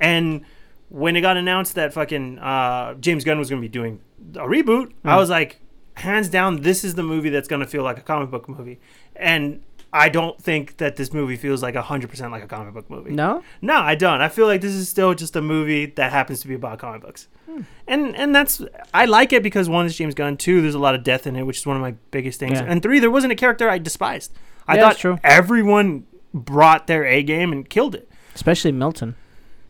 And 0.00 0.42
when 0.88 1.16
it 1.16 1.22
got 1.22 1.36
announced 1.36 1.74
that 1.74 1.92
fucking 1.92 2.38
uh, 2.38 2.94
James 2.94 3.24
Gunn 3.24 3.38
was 3.38 3.50
going 3.50 3.60
to 3.60 3.66
be 3.66 3.72
doing 3.72 4.00
a 4.34 4.46
reboot, 4.46 4.92
I 5.04 5.14
Mm. 5.14 5.16
was 5.18 5.28
like, 5.30 5.58
hands 5.94 6.28
down, 6.28 6.60
this 6.62 6.84
is 6.84 6.94
the 6.94 7.02
movie 7.02 7.28
that's 7.30 7.48
going 7.48 7.60
to 7.60 7.66
feel 7.66 7.82
like 7.82 7.98
a 7.98 8.02
comic 8.02 8.30
book 8.30 8.48
movie. 8.48 8.78
And 9.16 9.60
I 9.94 10.08
don't 10.08 10.40
think 10.40 10.78
that 10.78 10.96
this 10.96 11.12
movie 11.12 11.36
feels 11.36 11.62
like 11.62 11.74
100% 11.74 12.30
like 12.30 12.42
a 12.42 12.46
comic 12.46 12.72
book 12.72 12.88
movie. 12.88 13.10
No. 13.10 13.42
No, 13.60 13.76
I 13.76 13.94
don't. 13.94 14.22
I 14.22 14.28
feel 14.30 14.46
like 14.46 14.62
this 14.62 14.72
is 14.72 14.88
still 14.88 15.12
just 15.14 15.36
a 15.36 15.42
movie 15.42 15.86
that 15.86 16.10
happens 16.12 16.40
to 16.40 16.48
be 16.48 16.54
about 16.54 16.78
comic 16.78 17.02
books. 17.02 17.28
Hmm. 17.46 17.62
And 17.86 18.16
and 18.16 18.34
that's 18.34 18.62
I 18.94 19.04
like 19.04 19.34
it 19.34 19.42
because 19.42 19.68
one 19.68 19.84
is 19.84 19.94
James 19.94 20.14
Gunn, 20.14 20.38
two 20.38 20.62
there's 20.62 20.74
a 20.74 20.78
lot 20.78 20.94
of 20.94 21.04
death 21.04 21.26
in 21.26 21.36
it, 21.36 21.42
which 21.42 21.58
is 21.58 21.66
one 21.66 21.76
of 21.76 21.82
my 21.82 21.94
biggest 22.10 22.40
things. 22.40 22.58
Yeah. 22.58 22.64
And 22.66 22.82
three 22.82 23.00
there 23.00 23.10
wasn't 23.10 23.32
a 23.32 23.36
character 23.36 23.68
I 23.68 23.78
despised. 23.78 24.32
I 24.66 24.76
Yeah, 24.76 24.92
thought 24.92 25.20
everyone 25.22 26.06
brought 26.32 26.86
their 26.86 27.04
A 27.04 27.22
game 27.22 27.52
and 27.52 27.68
killed 27.68 27.94
it. 27.94 28.08
Especially 28.34 28.72
Milton. 28.72 29.16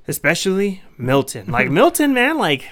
Especially 0.06 0.82
Milton. 0.98 1.50
Like 1.50 1.68
Milton, 1.70 2.14
man, 2.14 2.38
like 2.38 2.68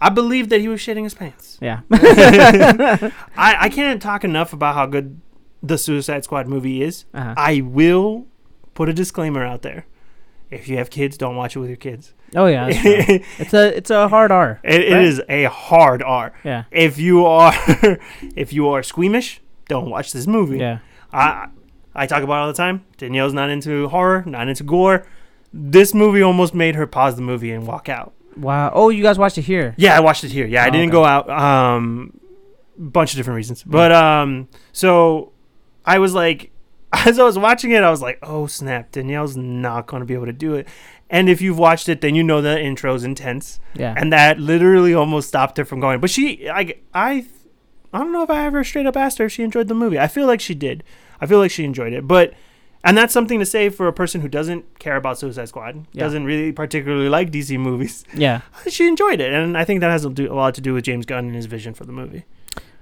I 0.00 0.08
believe 0.08 0.48
that 0.48 0.60
he 0.62 0.68
was 0.68 0.80
shitting 0.80 1.04
his 1.04 1.14
pants. 1.14 1.58
Yeah. 1.60 1.80
I, 1.90 3.10
I 3.36 3.68
can't 3.68 4.00
talk 4.00 4.24
enough 4.24 4.52
about 4.52 4.74
how 4.74 4.86
good 4.86 5.20
the 5.62 5.78
Suicide 5.78 6.24
Squad 6.24 6.46
movie 6.48 6.82
is. 6.82 7.04
Uh-huh. 7.14 7.34
I 7.36 7.60
will 7.62 8.26
put 8.74 8.88
a 8.88 8.92
disclaimer 8.92 9.44
out 9.44 9.62
there. 9.62 9.86
If 10.50 10.68
you 10.68 10.76
have 10.78 10.90
kids, 10.90 11.16
don't 11.16 11.34
watch 11.36 11.56
it 11.56 11.58
with 11.58 11.68
your 11.70 11.76
kids. 11.76 12.14
oh 12.36 12.46
yeah. 12.46 12.68
it, 12.70 13.22
it's 13.38 13.52
a 13.54 13.76
it's 13.76 13.90
a 13.90 14.08
hard 14.08 14.30
R. 14.30 14.60
it 14.62 14.92
right? 14.92 15.02
is 15.04 15.20
a 15.28 15.44
hard 15.44 16.02
R. 16.02 16.32
Yeah. 16.44 16.64
If 16.70 16.98
you 16.98 17.24
are 17.26 17.52
if 18.36 18.52
you 18.52 18.68
are 18.68 18.82
squeamish, 18.82 19.40
don't 19.68 19.90
watch 19.90 20.12
this 20.12 20.26
movie. 20.26 20.58
Yeah. 20.58 20.78
I 21.12 21.48
I 21.94 22.06
talk 22.06 22.22
about 22.22 22.36
it 22.36 22.40
all 22.42 22.46
the 22.48 22.52
time. 22.54 22.84
Danielle's 22.98 23.32
not 23.34 23.50
into 23.50 23.88
horror, 23.88 24.22
not 24.26 24.48
into 24.48 24.62
gore. 24.62 25.04
This 25.52 25.94
movie 25.94 26.22
almost 26.22 26.54
made 26.54 26.74
her 26.74 26.86
pause 26.86 27.16
the 27.16 27.22
movie 27.22 27.50
and 27.50 27.66
walk 27.66 27.88
out. 27.88 28.12
Wow. 28.36 28.70
Oh, 28.74 28.90
you 28.90 29.02
guys 29.02 29.18
watched 29.18 29.38
it 29.38 29.42
here. 29.46 29.74
Yeah, 29.78 29.96
I 29.96 30.00
watched 30.00 30.22
it 30.22 30.30
here. 30.30 30.46
Yeah, 30.46 30.62
I 30.64 30.68
Oh, 30.68 30.70
didn't 30.70 30.90
okay. 30.90 30.92
go 30.92 31.04
out. 31.06 31.30
Um, 31.30 32.20
bunch 32.78 33.12
of 33.14 33.16
different 33.16 33.36
reasons, 33.36 33.62
but 33.62 33.90
um, 33.92 34.48
so 34.72 35.32
I 35.86 35.98
was 35.98 36.14
like, 36.14 36.50
as 36.92 37.18
I 37.18 37.24
was 37.24 37.38
watching 37.38 37.70
it, 37.72 37.82
I 37.82 37.90
was 37.90 38.02
like, 38.02 38.18
oh 38.22 38.46
snap, 38.46 38.92
Danielle's 38.92 39.36
not 39.36 39.86
going 39.86 40.00
to 40.00 40.06
be 40.06 40.14
able 40.14 40.26
to 40.26 40.32
do 40.32 40.54
it. 40.54 40.66
And 41.08 41.28
if 41.28 41.40
you've 41.40 41.58
watched 41.58 41.88
it, 41.88 42.00
then 42.00 42.14
you 42.16 42.24
know 42.24 42.40
the 42.42 42.60
intro's 42.60 43.04
intense, 43.04 43.60
Yeah. 43.74 43.94
and 43.96 44.12
that 44.12 44.40
literally 44.40 44.92
almost 44.92 45.28
stopped 45.28 45.56
her 45.58 45.64
from 45.64 45.78
going. 45.78 46.00
But 46.00 46.10
she, 46.10 46.48
I, 46.50 46.74
I, 46.92 47.26
I 47.92 47.98
don't 47.98 48.12
know 48.12 48.24
if 48.24 48.30
I 48.30 48.44
ever 48.44 48.64
straight 48.64 48.86
up 48.86 48.96
asked 48.96 49.18
her 49.18 49.26
if 49.26 49.32
she 49.32 49.44
enjoyed 49.44 49.68
the 49.68 49.74
movie. 49.74 49.98
I 50.00 50.08
feel 50.08 50.26
like 50.26 50.40
she 50.40 50.54
did. 50.54 50.82
I 51.20 51.26
feel 51.26 51.38
like 51.38 51.50
she 51.52 51.64
enjoyed 51.64 51.92
it, 51.92 52.06
but. 52.08 52.34
And 52.84 52.96
that's 52.96 53.12
something 53.12 53.40
to 53.40 53.46
say 53.46 53.68
for 53.68 53.88
a 53.88 53.92
person 53.92 54.20
who 54.20 54.28
doesn't 54.28 54.78
care 54.78 54.94
about 54.94 55.18
Suicide 55.18 55.48
Squad, 55.48 55.86
Yeah. 55.92 56.04
doesn't 56.04 56.24
really 56.24 56.52
particularly 56.52 57.08
like 57.08 57.32
DC 57.32 57.58
movies 57.58 58.04
yeah. 58.14 58.42
she 58.68 58.86
enjoyed 58.86 59.20
it, 59.20 59.32
and 59.32 59.58
I 59.58 59.64
think 59.64 59.80
that 59.80 59.90
has 59.90 60.04
a, 60.04 60.10
do, 60.10 60.30
a 60.32 60.34
lot 60.34 60.54
to 60.54 60.60
do 60.60 60.72
with 60.74 60.84
James 60.84 61.04
Gunn 61.04 61.26
and 61.26 61.34
his 61.34 61.46
vision 61.46 61.74
for 61.74 61.84
the 61.84 61.90
movie. 61.92 62.24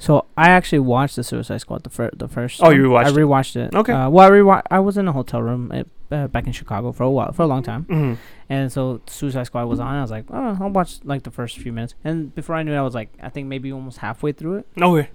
So 0.04 0.26
I 0.36 0.50
actually 0.50 0.80
watched 0.80 1.16
the 1.16 1.24
Suicide 1.24 1.58
Squad 1.62 1.82
the 1.82 1.88
first 1.88 2.18
the 2.18 2.28
first. 2.28 2.60
Oh, 2.62 2.68
you 2.70 2.90
one. 2.90 3.04
rewatched 3.04 3.08
I 3.08 3.10
rewatched 3.22 3.56
it. 3.56 3.74
Okay. 3.74 3.92
Uh, 3.92 4.10
well, 4.10 4.26
I 4.26 4.30
rewa- 4.30 4.62
I 4.70 4.78
was 4.80 4.98
in 4.98 5.08
a 5.08 5.12
hotel 5.12 5.40
room 5.40 5.72
at, 5.72 5.86
uh, 6.12 6.26
back 6.28 6.46
in 6.46 6.52
Chicago 6.52 6.92
for 6.92 7.04
a 7.04 7.10
while 7.10 7.32
for 7.32 7.42
a 7.42 7.46
long 7.46 7.62
time, 7.62 7.84
Mm-hmm. 7.88 8.14
and 8.50 8.70
so 8.70 9.00
Suicide 9.06 9.44
Squad 9.44 9.64
was 9.64 9.80
on. 9.80 9.94
I 9.94 10.02
was 10.02 10.10
like, 10.10 10.26
oh, 10.30 10.58
I'll 10.60 10.68
watch 10.68 10.98
like 11.04 11.22
the 11.22 11.30
first 11.30 11.56
few 11.56 11.72
minutes, 11.72 11.94
and 12.04 12.34
before 12.34 12.54
I 12.54 12.62
knew 12.62 12.74
it, 12.74 12.76
I 12.76 12.82
was 12.82 12.94
like, 12.94 13.10
I 13.22 13.30
think 13.30 13.48
maybe 13.48 13.72
almost 13.72 13.96
halfway 13.98 14.32
through 14.32 14.56
it. 14.56 14.66
No 14.76 14.92
way. 14.92 15.08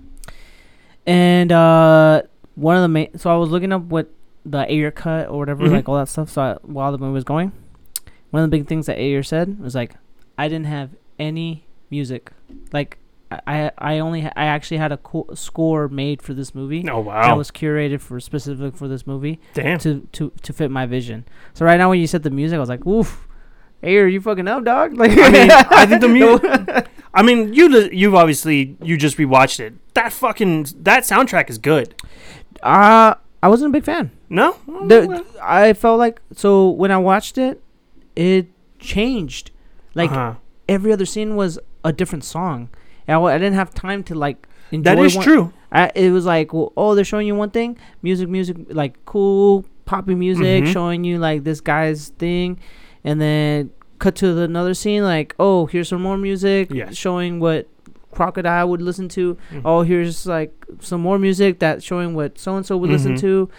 And 1.06 1.52
uh, 1.52 2.24
one 2.56 2.76
of 2.76 2.82
the 2.82 2.88
main, 2.88 3.16
so 3.18 3.30
I 3.32 3.38
was 3.38 3.50
looking 3.52 3.72
up 3.72 3.84
what 3.84 4.10
the 4.44 4.66
Ayer 4.72 4.90
cut 4.92 5.30
or 5.30 5.38
whatever, 5.38 5.66
Mhm. 5.66 5.72
like 5.74 5.88
all 5.90 5.98
that 5.98 6.10
stuff. 6.10 6.30
So 6.30 6.42
I, 6.42 6.58
while 6.64 6.92
the 6.92 6.98
movie 6.98 7.14
was 7.14 7.24
going, 7.24 7.52
one 8.32 8.44
of 8.44 8.50
the 8.50 8.58
big 8.58 8.68
things 8.68 8.88
that 8.88 8.98
Ayer 8.98 9.22
said 9.22 9.60
was 9.60 9.76
like, 9.76 9.94
I 10.38 10.48
didn't 10.48 10.66
have 10.68 10.90
any 11.20 11.66
music, 11.92 12.32
like. 12.74 12.98
I, 13.32 13.72
I 13.78 14.00
only 14.00 14.22
ha- 14.22 14.34
I 14.36 14.46
actually 14.46 14.78
had 14.78 14.92
a 14.92 14.98
co- 14.98 15.28
score 15.36 15.88
made 15.88 16.22
for 16.22 16.34
this 16.34 16.56
movie 16.56 16.84
Oh 16.90 17.00
wow! 17.02 17.22
that 17.28 17.38
was 17.38 17.52
curated 17.52 18.02
for 18.02 18.20
specific 18.20 18.76
for 18.76 18.88
this 18.88 19.06
movie 19.06 19.40
Damn. 19.54 19.78
to, 19.80 20.08
to 20.14 20.32
to 20.42 20.54
fit 20.54 20.72
my 20.72 20.86
vision. 20.88 21.26
So 21.54 21.64
right 21.66 21.78
now 21.78 21.90
when 21.90 22.00
you 22.00 22.08
said 22.08 22.24
the 22.24 22.32
music, 22.32 22.58
I 22.58 22.60
was 22.60 22.70
like, 22.70 22.86
"Oof, 22.88 23.28
Hey, 23.82 23.98
are 23.98 24.08
you 24.08 24.20
fucking 24.20 24.48
up, 24.48 24.64
dog!" 24.66 24.94
Like, 24.98 25.12
I 25.12 25.30
mean, 25.30 25.52
I 25.52 25.86
think 25.86 26.02
the 26.02 26.08
mu- 26.10 26.82
I 27.14 27.22
mean, 27.22 27.54
you 27.54 27.70
li- 27.70 27.90
you've 27.94 28.16
obviously 28.16 28.76
you 28.82 28.98
just 28.98 29.18
rewatched 29.18 29.60
it. 29.60 29.74
That 29.94 30.12
fucking 30.12 30.68
that 30.82 31.04
soundtrack 31.04 31.50
is 31.52 31.58
good. 31.60 31.94
uh, 32.64 33.14
I 33.42 33.48
wasn't 33.48 33.70
a 33.70 33.74
big 33.74 33.84
fan. 33.86 34.12
No. 34.30 34.58
The, 34.88 35.24
I 35.42 35.74
felt 35.74 35.98
like 36.00 36.20
so 36.34 36.70
when 36.70 36.92
I 36.92 36.98
watched 36.98 37.38
it, 37.38 37.62
it 38.16 38.48
changed. 38.80 39.52
Like 39.96 40.12
Uh-huh. 40.12 40.34
every 40.68 40.92
other 40.92 41.06
scene 41.06 41.36
was 41.36 41.60
a 41.84 41.94
different 41.94 42.24
song. 42.24 42.70
And 43.10 43.18
I, 43.18 43.22
I 43.36 43.38
didn't 43.40 43.56
have 43.56 43.74
time 43.74 44.04
to 44.04 44.16
like 44.16 44.48
enjoy. 44.72 44.84
that 44.96 45.00
is 45.04 45.16
one- 45.16 45.26
true. 45.26 45.54
I, 45.72 45.92
it 45.96 46.12
was 46.12 46.26
like, 46.26 46.54
well, 46.54 46.72
oh, 46.78 46.96
they're 46.96 47.04
showing 47.04 47.28
you 47.28 47.36
one 47.36 47.50
thing, 47.52 47.78
music, 48.02 48.28
music, 48.30 48.58
like 48.70 49.04
cool 49.06 49.66
poppy 49.86 50.16
music, 50.16 50.64
Mhm. 50.64 50.74
showing 50.74 51.04
you 51.04 51.18
like 51.20 51.44
this 51.44 51.62
guy's 51.62 52.10
thing, 52.20 52.60
and 53.04 53.20
then 53.22 53.70
cut 54.00 54.16
to 54.16 54.34
the 54.34 54.44
another 54.44 54.74
scene, 54.74 55.04
like, 55.04 55.36
oh, 55.40 55.66
here's 55.66 55.90
some 55.90 56.02
more 56.02 56.18
music, 56.18 56.72
Yes. 56.72 56.96
showing 56.96 57.40
what 57.40 57.68
crocodile 58.12 58.70
would 58.70 58.82
listen 58.82 59.08
to. 59.10 59.38
Mhm. 59.52 59.62
Oh, 59.66 59.82
here's 59.82 60.26
like 60.26 60.52
some 60.80 61.02
more 61.02 61.20
music 61.20 61.60
that 61.60 61.84
showing 61.84 62.14
what 62.16 62.38
so 62.40 62.56
and 62.56 62.66
so 62.66 62.78
would 62.78 62.90
listen 62.90 63.14
Mhm. 63.16 63.20
to, 63.22 63.50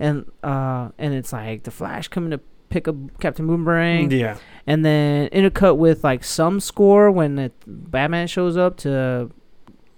and 0.00 0.24
uh, 0.42 0.88
and 0.98 1.12
it's 1.14 1.32
like 1.32 1.64
the 1.64 1.70
Flash 1.70 2.08
coming 2.08 2.30
to 2.30 2.40
pick 2.68 2.86
up 2.88 2.96
Captain 3.20 3.46
Boomerang, 3.46 4.10
Yeah. 4.10 4.36
and 4.66 4.84
then 4.84 5.28
intercut 5.30 5.76
with 5.76 6.04
like 6.04 6.22
some 6.24 6.60
score 6.60 7.10
when 7.10 7.36
the 7.36 7.52
Batman 7.66 8.26
shows 8.26 8.56
up 8.56 8.76
to 8.78 9.30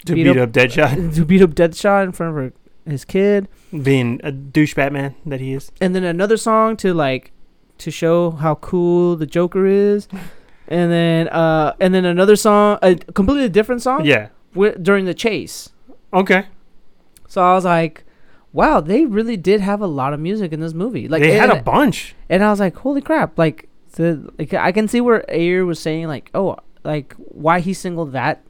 To 0.07 0.15
Beat 0.15 0.25
beat, 0.25 0.37
up- 0.37 0.49
up, 0.49 0.53
Deadshot, 0.53 1.15
to 1.17 1.25
beat 1.25 1.43
up 1.43 1.51
Deadshot 1.51 2.05
in 2.05 2.13
front 2.13 2.31
of 2.31 2.37
her, 2.37 2.53
his 2.91 3.05
kid, 3.05 3.49
being 3.83 4.21
a 4.25 4.33
douche 4.33 4.75
Batman 4.75 5.15
that 5.27 5.41
he 5.41 5.53
is. 5.53 5.71
and 5.81 5.95
then 5.95 6.05
another 6.05 6.37
song 6.37 6.77
to 6.79 6.95
like 6.95 7.33
to 7.79 7.91
show 7.91 8.31
how 8.33 8.55
cool 8.57 9.17
the 9.17 9.27
Joker 9.27 9.67
is, 9.67 10.09
and 10.69 10.91
then 10.93 11.29
uh 11.29 11.75
and 11.81 11.95
then 11.95 12.05
another 12.05 12.37
song, 12.37 12.79
a 12.83 12.95
completely 12.97 13.49
different 13.49 13.83
song, 13.83 14.05
Yeah. 14.05 14.29
during 14.83 15.05
the 15.07 15.15
chase. 15.15 15.71
Okay. 16.13 16.47
So 17.29 17.43
I 17.43 17.55
was 17.55 17.65
like, 17.65 18.05
wow, 18.53 18.81
they 18.81 19.05
really 19.07 19.37
did 19.37 19.61
have 19.61 19.81
a 19.81 19.87
lot 19.87 20.13
of 20.13 20.21
music 20.21 20.53
in 20.53 20.61
this 20.61 20.75
movie. 20.75 21.09
Like 21.09 21.23
they 21.23 21.33
had 21.33 21.51
a 21.51 21.63
bunch. 21.63 22.15
and 22.29 22.43
I 22.45 22.51
was 22.51 22.61
like, 22.61 22.77
holy 22.77 23.01
crap! 23.01 23.39
Like, 23.39 23.69
the, 23.93 24.31
like 24.39 24.55
I 24.55 24.73
can 24.73 24.89
see 24.89 25.01
where 25.01 25.25
Ayer 25.29 25.65
was 25.65 25.79
saying 25.79 26.07
like, 26.09 26.31
oh, 26.35 26.57
like 26.85 27.15
why 27.17 27.61
he 27.61 27.75
singled 27.75 28.13
that 28.13 28.43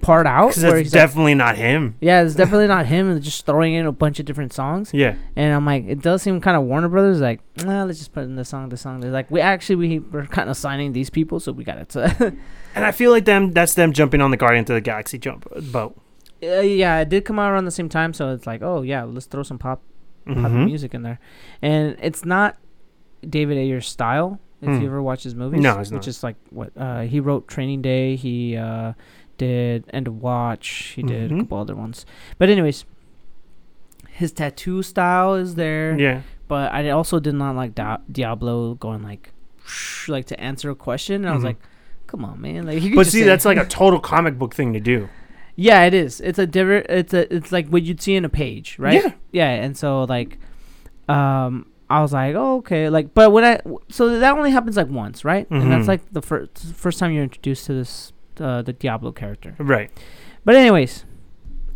part 0.00 0.26
out. 0.26 0.48
Because 0.48 0.62
that's 0.62 0.78
he's 0.78 0.86
like- 0.94 1.00
definitely 1.02 1.34
not 1.34 1.56
him. 1.56 1.96
yeah, 2.00 2.22
it's 2.22 2.34
definitely 2.42 2.66
not 2.66 2.86
him. 2.86 3.08
And 3.10 3.22
just 3.22 3.46
throwing 3.46 3.74
in 3.74 3.86
a 3.86 3.92
bunch 3.92 4.18
of 4.18 4.26
different 4.26 4.52
songs. 4.52 4.92
Yeah. 4.92 5.14
And 5.36 5.54
I'm 5.54 5.64
like, 5.64 5.84
it 5.86 6.02
does 6.02 6.22
seem 6.22 6.40
kind 6.40 6.56
of 6.56 6.64
Warner 6.64 6.88
Brothers 6.88 7.20
like, 7.20 7.40
nah, 7.64 7.84
let's 7.84 7.98
just 7.98 8.12
put 8.12 8.24
in 8.24 8.34
the 8.36 8.44
song, 8.44 8.68
the 8.70 8.76
song. 8.76 9.00
They're 9.00 9.10
like, 9.12 9.30
we 9.30 9.40
actually 9.40 9.76
we 9.76 9.98
we're 10.00 10.26
kind 10.26 10.50
of 10.50 10.56
signing 10.56 10.92
these 10.92 11.10
people, 11.10 11.38
so 11.40 11.52
we 11.52 11.64
got 11.64 11.78
it. 11.78 11.88
To 11.90 12.34
And 12.74 12.84
I 12.84 12.90
feel 12.92 13.10
like 13.10 13.24
them 13.24 13.52
that's 13.52 13.74
them 13.74 13.92
jumping 13.92 14.20
on 14.20 14.30
the 14.32 14.36
Guardian 14.36 14.62
of 14.62 14.66
the 14.66 14.80
Galaxy 14.80 15.18
jump 15.18 15.46
uh, 15.54 15.60
boat. 15.60 15.96
Uh, 16.42 16.60
yeah, 16.60 17.00
it 17.00 17.08
did 17.08 17.24
come 17.24 17.38
out 17.38 17.50
around 17.52 17.64
the 17.64 17.70
same 17.70 17.88
time, 17.88 18.12
so 18.12 18.32
it's 18.32 18.46
like, 18.46 18.62
oh 18.62 18.82
yeah, 18.82 19.04
let's 19.04 19.26
throw 19.26 19.42
some 19.42 19.58
pop 19.58 19.80
pop 20.26 20.36
Mhm. 20.36 20.66
music 20.66 20.94
in 20.94 21.02
there. 21.02 21.18
And 21.60 21.96
it's 22.00 22.24
not 22.24 22.56
David 23.28 23.58
Ayer's 23.58 23.88
style. 23.88 24.38
If 24.60 24.68
Hmm. 24.68 24.80
you 24.80 24.86
ever 24.86 25.02
watch 25.02 25.24
his 25.24 25.34
movies, 25.34 25.60
No, 25.60 25.78
it's 25.80 25.90
which 25.90 26.02
not. 26.02 26.08
is 26.08 26.22
like 26.22 26.36
what 26.50 26.70
uh, 26.76 27.00
he 27.02 27.18
wrote 27.18 27.48
Training 27.48 27.82
Day. 27.82 28.14
He 28.14 28.56
uh, 28.56 28.92
did 29.38 29.84
End 29.92 30.06
of 30.06 30.22
Watch. 30.22 30.92
He 30.94 31.02
did 31.02 31.32
a 31.32 31.34
Mhm. 31.34 31.40
couple 31.40 31.58
other 31.58 31.74
ones. 31.74 32.06
But 32.38 32.48
anyways, 32.50 32.84
his 34.10 34.32
tattoo 34.32 34.82
style 34.82 35.34
is 35.34 35.54
there. 35.56 35.98
Yeah. 35.98 36.20
But 36.48 36.72
I 36.72 36.90
also 36.90 37.18
did 37.18 37.34
not 37.34 37.56
like 37.56 37.74
Di- 37.74 37.98
Diablo 38.10 38.74
going 38.74 39.02
like, 39.02 39.32
like 40.08 40.26
to 40.26 40.38
answer 40.40 40.70
a 40.70 40.74
question. 40.74 41.22
And 41.22 41.28
I 41.30 41.32
was 41.34 41.42
Mhm. 41.42 41.46
like, 41.46 41.56
come 42.06 42.24
on, 42.24 42.40
man. 42.40 42.66
Like, 42.66 42.82
you 42.82 42.94
But 42.94 43.06
see, 43.06 43.22
that's 43.22 43.44
like 43.44 43.58
a 43.58 43.64
total 43.80 43.98
comic 44.00 44.38
book 44.38 44.54
thing 44.54 44.72
to 44.74 44.80
do. 44.80 45.08
Yeah, 45.56 45.84
it 45.84 45.94
is. 45.94 46.20
It's 46.20 46.38
a 46.38 46.46
different. 46.46 46.86
It's 46.88 47.12
a. 47.14 47.32
It's 47.34 47.52
like 47.52 47.68
what 47.68 47.82
you'd 47.82 48.00
see 48.00 48.14
in 48.16 48.24
a 48.24 48.28
page, 48.28 48.78
right? 48.78 48.94
Yeah. 49.02 49.12
Yeah, 49.32 49.50
and 49.50 49.76
so 49.76 50.04
like, 50.04 50.38
um, 51.08 51.66
I 51.90 52.00
was 52.00 52.12
like, 52.12 52.34
oh, 52.34 52.56
okay, 52.58 52.88
like, 52.88 53.12
but 53.14 53.30
when 53.32 53.44
I, 53.44 53.60
so 53.90 54.18
that 54.18 54.36
only 54.36 54.50
happens 54.50 54.76
like 54.76 54.88
once, 54.88 55.24
right? 55.24 55.46
And 55.50 55.70
that's 55.70 55.84
Mhm. 55.84 55.88
like 55.88 56.12
the 56.12 56.22
first 56.22 56.74
first 56.74 56.98
time 56.98 57.12
you're 57.12 57.22
introduced 57.22 57.66
to 57.66 57.74
this 57.74 58.12
uh, 58.40 58.62
the 58.62 58.72
Diablo 58.72 59.12
character. 59.12 59.54
Right. 59.58 59.90
But 60.44 60.54
anyways, 60.56 61.04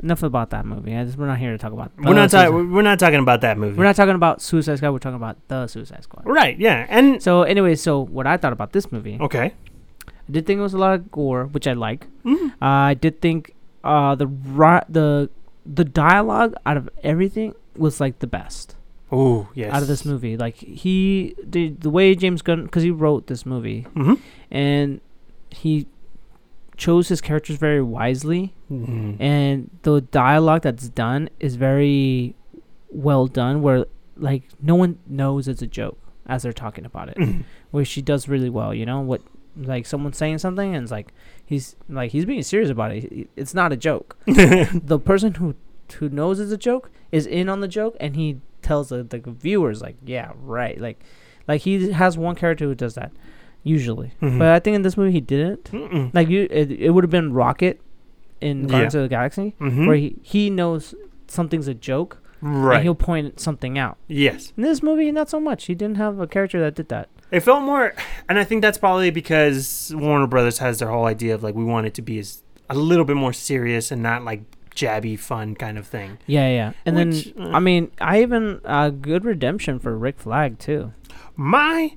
enough 0.02 0.22
about 0.22 0.50
that 0.50 0.64
movie. 0.64 0.96
I 0.96 1.04
just, 1.04 1.18
we're 1.18 1.26
not 1.26 1.38
here 1.38 1.52
to 1.52 1.58
talk 1.58 1.72
about. 1.72 1.92
We're 1.98 2.14
not 2.14 2.30
talking. 2.30 2.72
We're 2.72 2.82
not 2.82 2.98
talking 2.98 3.20
about 3.20 3.42
that 3.42 3.58
movie. 3.58 3.76
We're 3.76 3.84
not 3.84 3.96
talking 3.96 4.14
about 4.14 4.40
Suicide 4.40 4.76
Squad. 4.78 4.92
We're 4.92 4.98
talking 4.98 5.16
about 5.16 5.36
the 5.48 5.66
Suicide 5.66 6.02
Squad. 6.02 6.22
Right. 6.26 6.58
Yeah. 6.58 6.86
And 6.88 7.22
So, 7.22 7.42
anyways, 7.42 7.82
so 7.82 8.00
what 8.00 8.26
I 8.26 8.36
thought 8.38 8.52
about 8.54 8.72
this 8.72 8.90
movie, 8.90 9.18
okay. 9.20 9.52
I 10.08 10.32
did 10.32 10.46
think 10.46 10.58
it 10.58 10.62
was 10.62 10.74
a 10.74 10.78
lot 10.78 10.94
of 10.94 11.10
gore, 11.12 11.44
which 11.46 11.68
I 11.68 11.74
like. 11.74 12.06
Mhm. 12.24 12.50
Uh, 12.60 12.90
I 12.90 12.94
did 12.94 13.20
think 13.20 13.54
uh, 13.86 14.14
the 14.14 14.26
ri- 14.26 14.86
the 14.88 15.30
the 15.64 15.84
dialogue 15.84 16.54
out 16.64 16.76
of 16.76 16.88
everything 17.02 17.54
was 17.76 18.00
like 18.00 18.18
the 18.20 18.26
best 18.26 18.74
Oh 19.12 19.48
yes. 19.54 19.72
out 19.74 19.82
of 19.82 19.88
this 19.88 20.04
movie. 20.04 20.36
Like 20.36 20.56
he 20.56 21.34
did 21.48 21.80
the 21.82 21.90
way 21.90 22.14
James 22.14 22.42
Gunn, 22.42 22.64
because 22.64 22.82
he 22.82 22.90
wrote 22.90 23.26
this 23.26 23.44
movie 23.46 23.86
Mm-hmm. 23.94 24.14
and 24.50 25.00
he 25.50 25.86
chose 26.76 27.08
his 27.08 27.20
characters 27.20 27.56
very 27.56 27.80
wisely, 27.82 28.52
Mhm. 28.70 29.16
and 29.20 29.70
the 29.82 30.00
dialogue 30.02 30.62
that's 30.62 30.88
done 30.90 31.28
is 31.40 31.56
very 31.56 32.34
well 32.90 33.26
done. 33.26 33.62
Where 33.62 33.86
like 34.16 34.42
no 34.60 34.74
one 34.74 34.98
knows 35.06 35.48
it's 35.48 35.62
a 35.62 35.66
joke 35.66 35.98
as 36.26 36.42
they're 36.42 36.52
talking 36.52 36.84
about 36.84 37.08
it. 37.08 37.16
Mhm. 37.16 37.44
where 37.70 37.84
she 37.84 38.00
does 38.02 38.28
really 38.28 38.48
well. 38.50 38.72
You 38.74 38.86
know 38.86 39.00
what? 39.00 39.20
Like 39.56 39.86
someone's 39.86 40.16
saying 40.18 40.38
something 40.38 40.74
and 40.74 40.82
it's 40.84 40.92
like 40.92 41.12
he's 41.46 41.76
like 41.88 42.10
he's 42.10 42.24
being 42.26 42.42
serious 42.42 42.68
about 42.70 42.92
it. 42.92 43.28
It's 43.36 43.54
not 43.54 43.72
a 43.72 43.76
joke. 43.76 44.16
the 44.26 45.00
person 45.02 45.34
who 45.34 45.54
who 45.98 46.08
knows 46.10 46.40
it's 46.40 46.52
a 46.52 46.56
joke 46.58 46.90
is 47.12 47.26
in 47.26 47.48
on 47.48 47.60
the 47.60 47.68
joke 47.68 47.96
and 48.00 48.16
he 48.16 48.40
tells 48.60 48.88
the, 48.88 49.04
the 49.04 49.18
viewers 49.24 49.80
like 49.80 49.94
yeah 50.04 50.32
right 50.42 50.80
like 50.80 50.98
like 51.46 51.60
he 51.62 51.92
has 51.92 52.18
one 52.18 52.34
character 52.34 52.64
who 52.64 52.74
does 52.74 52.94
that 52.96 53.12
usually 53.62 54.10
Mhm. 54.20 54.38
but 54.40 54.48
i 54.48 54.58
think 54.58 54.74
in 54.74 54.82
this 54.82 54.96
movie 54.96 55.12
he 55.12 55.20
didn't 55.20 55.64
Mm-mm. 55.70 56.12
like 56.12 56.28
you 56.28 56.48
it, 56.50 56.72
it 56.72 56.90
would 56.90 57.04
have 57.04 57.10
been 57.12 57.32
rocket 57.32 57.80
in 58.40 58.62
Yeah. 58.62 58.68
guardians 58.68 58.94
of 58.96 59.02
the 59.02 59.08
galaxy 59.08 59.54
Mhm. 59.60 59.86
where 59.86 59.94
he, 59.96 60.16
he 60.22 60.50
knows 60.50 60.94
something's 61.28 61.68
a 61.68 61.74
joke 61.74 62.18
and 62.40 62.64
Right. 62.64 62.82
he'll 62.82 62.96
point 62.96 63.38
something 63.38 63.78
out 63.78 63.96
Yes. 64.08 64.52
in 64.56 64.64
this 64.64 64.82
movie 64.82 65.12
not 65.12 65.30
so 65.30 65.38
much 65.38 65.66
he 65.66 65.74
didn't 65.76 65.96
have 65.98 66.18
a 66.18 66.26
character 66.26 66.58
that 66.60 66.74
did 66.74 66.88
that 66.88 67.08
It 67.30 67.40
felt 67.40 67.62
more, 67.62 67.92
and 68.28 68.38
I 68.38 68.44
think 68.44 68.62
that's 68.62 68.78
probably 68.78 69.10
because 69.10 69.92
Warner 69.96 70.26
Brothers 70.26 70.58
has 70.58 70.78
their 70.78 70.88
whole 70.88 71.06
idea 71.06 71.34
of 71.34 71.42
like 71.42 71.54
we 71.54 71.64
want 71.64 71.86
it 71.86 71.94
to 71.94 72.02
be 72.02 72.18
as 72.18 72.42
a 72.70 72.74
little 72.74 73.04
bit 73.04 73.16
more 73.16 73.32
serious 73.32 73.90
and 73.90 74.02
not 74.02 74.24
like 74.24 74.42
jabby 74.74 75.18
fun 75.18 75.54
kind 75.54 75.78
of 75.78 75.86
thing. 75.86 76.18
Yeah, 76.26 76.48
yeah. 76.48 76.72
And 76.84 76.96
Which, 76.96 77.32
then 77.34 77.46
uh, 77.48 77.56
I 77.56 77.60
mean, 77.60 77.90
I 78.00 78.22
even 78.22 78.60
uh, 78.64 78.90
good 78.90 79.24
redemption 79.24 79.78
for 79.78 79.96
Rick 79.96 80.18
Flag 80.20 80.58
too. 80.58 80.92
My 81.34 81.94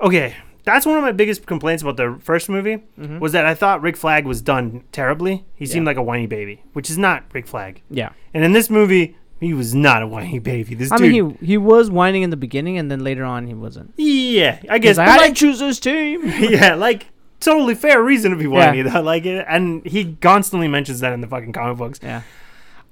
okay, 0.00 0.34
that's 0.64 0.84
one 0.84 0.96
of 0.98 1.02
my 1.02 1.12
biggest 1.12 1.46
complaints 1.46 1.82
about 1.82 1.96
the 1.96 2.18
first 2.20 2.48
movie 2.48 2.82
Mm-hmm. 2.98 3.18
was 3.18 3.32
that 3.32 3.46
I 3.46 3.54
thought 3.54 3.80
Rick 3.80 3.96
Flag 3.96 4.26
was 4.26 4.42
done 4.42 4.84
terribly. 4.92 5.44
He 5.54 5.64
seemed 5.66 5.86
like 5.86 5.96
a 5.96 6.02
whiny 6.02 6.26
baby, 6.26 6.62
which 6.74 6.90
is 6.90 6.98
not 6.98 7.24
Rick 7.32 7.46
Flag. 7.46 7.80
Yeah. 7.88 8.10
And 8.34 8.44
in 8.44 8.52
this 8.52 8.68
movie, 8.68 9.16
he 9.40 9.54
was 9.54 9.74
not 9.74 10.02
a 10.02 10.06
whiny 10.06 10.38
baby. 10.38 10.74
This 10.74 10.92
I 10.92 10.98
dude, 10.98 11.12
mean, 11.12 11.36
he 11.40 11.46
he 11.46 11.56
was 11.56 11.90
whining 11.90 12.22
in 12.22 12.30
the 12.30 12.36
beginning, 12.36 12.78
and 12.78 12.90
then 12.90 13.02
later 13.02 13.24
on 13.24 13.46
he 13.46 13.54
wasn't. 13.54 13.92
yeah, 13.96 14.60
I 14.68 14.78
guess, 14.78 14.98
like, 14.98 15.08
I 15.08 15.16
like- 15.16 15.24
didn't 15.26 15.36
choose 15.38 15.58
this 15.58 15.80
team. 15.80 16.22
yeah, 16.38 16.74
like 16.74 17.06
totally 17.40 17.74
fair 17.74 18.02
reason 18.02 18.30
to 18.32 18.36
be 18.36 18.44
Yeah. 18.44 18.50
whiny 18.50 18.82
though. 18.82 19.00
Like, 19.00 19.24
it, 19.26 19.44
and 19.48 19.84
he 19.86 20.16
constantly 20.20 20.68
mentions 20.68 21.00
that 21.00 21.12
in 21.12 21.20
the 21.22 21.26
fucking 21.26 21.52
comic 21.52 21.78
books. 21.78 21.98
yeah. 22.02 22.22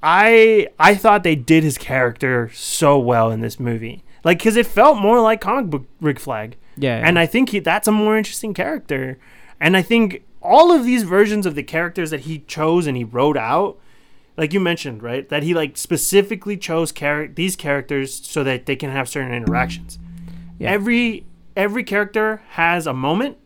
I 0.03 0.69
I 0.79 0.95
thought 0.95 1.23
they 1.25 1.35
did 1.37 1.65
his 1.65 1.77
character 1.79 2.51
so 2.55 2.99
well 2.99 3.31
in 3.31 3.41
this 3.41 3.59
movie, 3.59 4.03
like 4.25 4.39
because 4.39 4.57
it 4.57 4.67
felt 4.67 4.99
more 4.99 5.21
like 5.21 5.41
comic 5.41 5.71
book 5.71 5.87
Rick 6.01 6.21
Flag, 6.21 6.57
Yeah. 6.77 7.03
and 7.05 7.19
I 7.19 7.27
think 7.27 7.51
he, 7.51 7.59
that's 7.59 7.89
a 7.89 7.93
more 7.93 8.17
interesting 8.17 8.55
character, 8.55 9.19
and 9.61 9.77
I 9.77 9.83
think 9.83 10.23
all 10.41 10.71
of 10.71 10.85
these 10.85 11.03
versions 11.03 11.47
of 11.47 11.57
the 11.57 11.65
characters 11.65 12.11
that 12.11 12.21
he 12.21 12.39
chose 12.41 12.87
and 12.87 12.97
he 12.97 13.03
wrote 13.03 13.37
out, 13.37 13.77
like 14.39 14.53
you 14.55 14.61
mentioned, 14.61 15.03
right, 15.03 15.28
that 15.28 15.43
he 15.43 15.53
like 15.53 15.76
specifically 15.76 16.57
chose 16.57 16.93
char- 16.93 17.26
these 17.28 17.57
characters 17.57 18.14
so 18.26 18.43
that 18.45 18.64
they 18.66 18.76
can 18.76 18.91
have 18.91 19.09
certain 19.09 19.34
interactions. 19.34 19.99
Yeah. 20.59 20.70
Every 20.70 21.26
every 21.57 21.84
character 21.84 22.41
has 22.51 22.86
a 22.86 22.95
moment, 22.95 23.36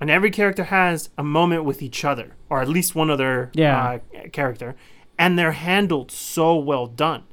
and 0.00 0.10
every 0.10 0.30
character 0.30 0.64
has 0.64 1.10
a 1.18 1.22
moment 1.22 1.64
with 1.64 1.82
each 1.82 2.04
other, 2.04 2.32
or 2.48 2.60
at 2.62 2.68
least 2.68 2.94
one 2.94 3.10
other 3.10 3.50
Yeah. 3.54 3.98
uh, 4.16 4.28
character, 4.32 4.74
and 5.18 5.38
they're 5.38 5.52
handled 5.52 6.10
so 6.10 6.56
well 6.56 6.86
done. 6.86 7.24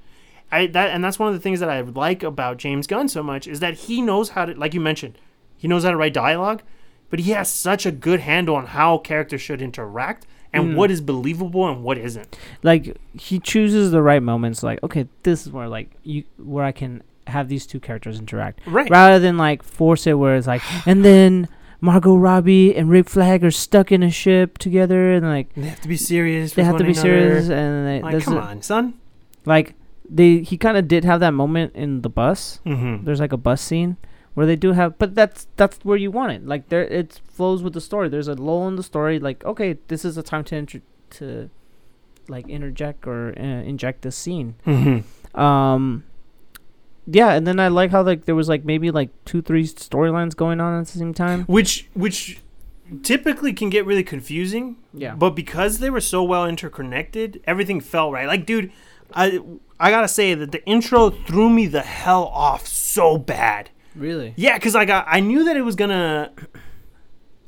I 0.52 0.68
that 0.68 0.90
and 0.92 1.04
that's 1.04 1.18
one 1.20 1.30
of 1.30 1.34
the 1.34 1.42
things 1.42 1.60
that 1.62 1.70
I 1.70 1.80
like 1.82 2.24
about 2.24 2.58
James 2.58 2.88
Gunn 2.88 3.08
so 3.10 3.24
much 3.24 3.48
is 3.48 3.60
that 3.62 3.74
he 3.76 4.02
knows 4.02 4.30
how 4.30 4.46
to, 4.46 4.54
like 4.54 4.74
you 4.74 4.82
mentioned, 4.82 5.18
he 5.58 5.68
knows 5.68 5.84
how 5.84 5.92
to 5.92 5.98
write 5.98 6.14
dialogue, 6.14 6.62
but 7.10 7.20
he 7.20 7.32
has 7.32 7.50
such 7.50 7.86
a 7.86 7.92
good 7.92 8.20
handle 8.22 8.56
on 8.56 8.68
how 8.68 8.98
characters 8.98 9.42
should 9.42 9.62
interact 9.62 10.26
and 10.54 10.64
Mm. 10.74 10.76
what 10.76 10.90
is 10.92 11.02
believable 11.02 11.68
and 11.68 11.84
what 11.84 11.98
isn't. 11.98 12.38
like 12.64 12.98
he 13.14 13.40
chooses 13.40 13.92
the 13.92 14.02
right 14.02 14.24
moments. 14.24 14.64
Like, 14.64 14.82
okay, 14.84 15.08
this 15.24 15.46
is 15.46 15.52
where 15.52 15.68
like 15.68 15.92
you 16.04 16.24
where 16.38 16.64
I 16.66 16.72
can 16.72 17.04
have 17.28 17.50
these 17.50 17.66
two 17.68 17.80
characters 17.80 18.20
interact, 18.20 18.62
Right. 18.66 18.90
rather 18.90 19.20
than 19.20 19.38
like 19.38 19.62
force 19.64 20.08
it 20.08 20.14
where 20.14 20.36
it's 20.38 20.48
like, 20.48 20.62
and 20.88 21.04
then 21.04 21.48
Margot 21.82 22.16
Robbie 22.16 22.74
and 22.76 22.90
Rick 22.90 23.10
Flag 23.10 23.44
are 23.44 23.52
stuck 23.52 23.92
in 23.92 24.02
a 24.02 24.10
ship 24.10 24.58
together, 24.58 25.12
and 25.14 25.26
like 25.26 25.54
They 25.54 25.68
have 25.68 25.82
to 25.82 25.88
be 25.90 25.98
serious. 25.98 26.54
they 26.54 26.64
have 26.64 26.78
to 26.78 26.84
be 26.84 26.92
another. 26.92 27.02
serious, 27.02 27.50
and 27.50 27.86
they, 27.88 28.02
Like, 28.02 28.24
come 28.24 28.38
on, 28.38 28.62
son. 28.62 28.94
like 29.46 29.74
they 30.10 30.40
he 30.40 30.58
kind 30.58 30.78
of 30.78 30.88
did 30.88 31.04
have 31.04 31.20
that 31.20 31.34
moment 31.34 31.76
in 31.76 32.02
the 32.02 32.10
bus. 32.10 32.62
Mm-hmm. 32.66 33.04
There's 33.06 33.20
like 33.20 33.34
a 33.34 33.38
bus 33.38 33.62
scene 33.62 33.98
where 34.38 34.46
they 34.46 34.56
do 34.56 34.74
have, 34.74 35.00
but 35.00 35.16
that's 35.16 35.48
that's 35.56 35.80
where 35.84 35.98
you 35.98 36.12
want 36.12 36.32
it. 36.32 36.46
Like 36.46 36.70
there, 36.70 36.84
it 36.84 37.20
flows 37.28 37.64
with 37.64 37.74
the 37.74 37.82
story. 37.82 38.08
There's 38.08 38.28
a 38.28 38.36
lull 38.36 38.68
in 38.68 38.76
the 38.76 38.84
story. 38.84 39.18
Like 39.18 39.44
okay, 39.44 39.80
this 39.88 40.06
is 40.06 40.16
a 40.16 40.22
time 40.22 40.44
to 40.44 40.56
inter- 40.56 40.82
to 41.10 41.50
like 42.28 42.48
interject 42.48 43.08
or 43.08 43.34
uh, 43.36 43.42
inject 43.42 44.04
this 44.04 44.16
scene. 44.16 44.54
Mm-hmm. 44.68 45.40
Um, 45.40 46.04
yeah, 47.08 47.32
and 47.32 47.48
then 47.48 47.60
I 47.60 47.70
like 47.70 47.90
how 47.90 48.04
like 48.04 48.26
there 48.26 48.36
was 48.36 48.48
like 48.48 48.64
maybe 48.64 48.92
like 48.92 49.10
two, 49.26 49.42
three 49.42 49.64
storylines 49.64 50.36
going 50.36 50.62
on 50.62 50.80
at 50.82 50.86
the 50.86 51.00
same 51.00 51.16
time. 51.16 51.46
Which 51.46 51.90
which 51.96 52.40
typically 53.02 53.54
can 53.54 53.72
get 53.72 53.88
really 53.88 54.04
confusing. 54.04 54.76
Yeah. 54.94 55.16
But 55.16 55.32
because 55.32 55.80
they 55.80 55.90
were 55.90 56.00
so 56.00 56.22
well 56.22 56.46
interconnected, 56.46 57.42
everything 57.48 57.82
felt 57.82 58.14
right. 58.14 58.28
Like, 58.28 58.46
dude, 58.46 58.72
I 59.16 59.40
I 59.80 59.90
gotta 59.90 60.08
say 60.08 60.36
that 60.36 60.52
the 60.52 60.64
intro 60.68 61.10
threw 61.10 61.50
me 61.50 61.66
the 61.66 61.82
hell 61.82 62.26
off 62.26 62.68
so 62.68 63.18
bad. 63.18 63.72
Really? 63.98 64.34
Yeah, 64.38 64.58
because 64.58 64.76
I 64.76 64.86
got 64.86 65.06
I 65.08 65.20
knew 65.20 65.44
that 65.46 65.58
it 65.58 65.62
was 65.62 65.76
gonna. 65.76 66.32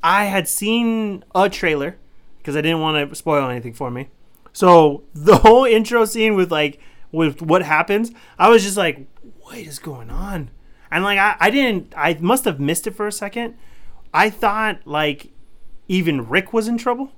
I 0.02 0.26
had 0.26 0.48
seen 0.48 1.24
a 1.36 1.50
trailer 1.50 1.98
because 2.40 2.56
I 2.56 2.62
didn't 2.62 2.80
want 2.82 3.10
to 3.10 3.16
spoil 3.16 3.50
anything 3.50 3.74
for 3.74 3.92
me. 3.92 4.10
So 4.54 5.04
the 5.14 5.38
whole 5.38 5.66
intro 5.66 6.06
scene 6.06 6.36
with 6.36 6.52
like 6.52 6.80
with 7.12 7.42
what 7.42 7.64
happens, 7.64 8.12
I 8.38 8.50
was 8.50 8.64
just 8.64 8.78
like, 8.78 9.08
"What 9.42 9.58
is 9.58 9.80
going 9.80 10.10
on?" 10.10 10.50
And 10.92 11.04
like 11.04 11.20
I, 11.20 11.36
I 11.40 11.50
didn't, 11.50 11.94
I 11.96 12.16
must 12.20 12.46
have 12.46 12.60
missed 12.60 12.88
it 12.88 12.96
for 12.96 13.08
a 13.08 13.12
second. 13.12 13.56
I 14.14 14.30
thought 14.30 14.82
like 14.86 15.32
even 15.88 16.28
Rick 16.28 16.54
was 16.54 16.68
in 16.68 16.78
trouble. 16.78 17.12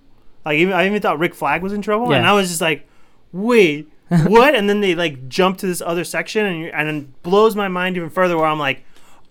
Like 0.45 0.57
even 0.57 0.73
I 0.73 0.85
even 0.87 1.01
thought 1.01 1.19
Rick 1.19 1.35
Flag 1.35 1.61
was 1.61 1.73
in 1.73 1.81
trouble, 1.81 2.13
and 2.13 2.25
I 2.25 2.33
was 2.33 2.49
just 2.49 2.61
like, 2.61 2.87
"Wait, 3.31 3.89
what?" 4.09 4.55
and 4.55 4.67
then 4.69 4.81
they 4.81 4.95
like 4.95 5.29
jump 5.29 5.57
to 5.59 5.67
this 5.67 5.81
other 5.81 6.03
section, 6.03 6.45
and 6.45 6.65
and 6.73 6.89
it 6.89 7.23
blows 7.23 7.55
my 7.55 7.67
mind 7.67 7.95
even 7.95 8.09
further. 8.09 8.37
Where 8.37 8.47
I'm 8.47 8.59
like, 8.59 8.83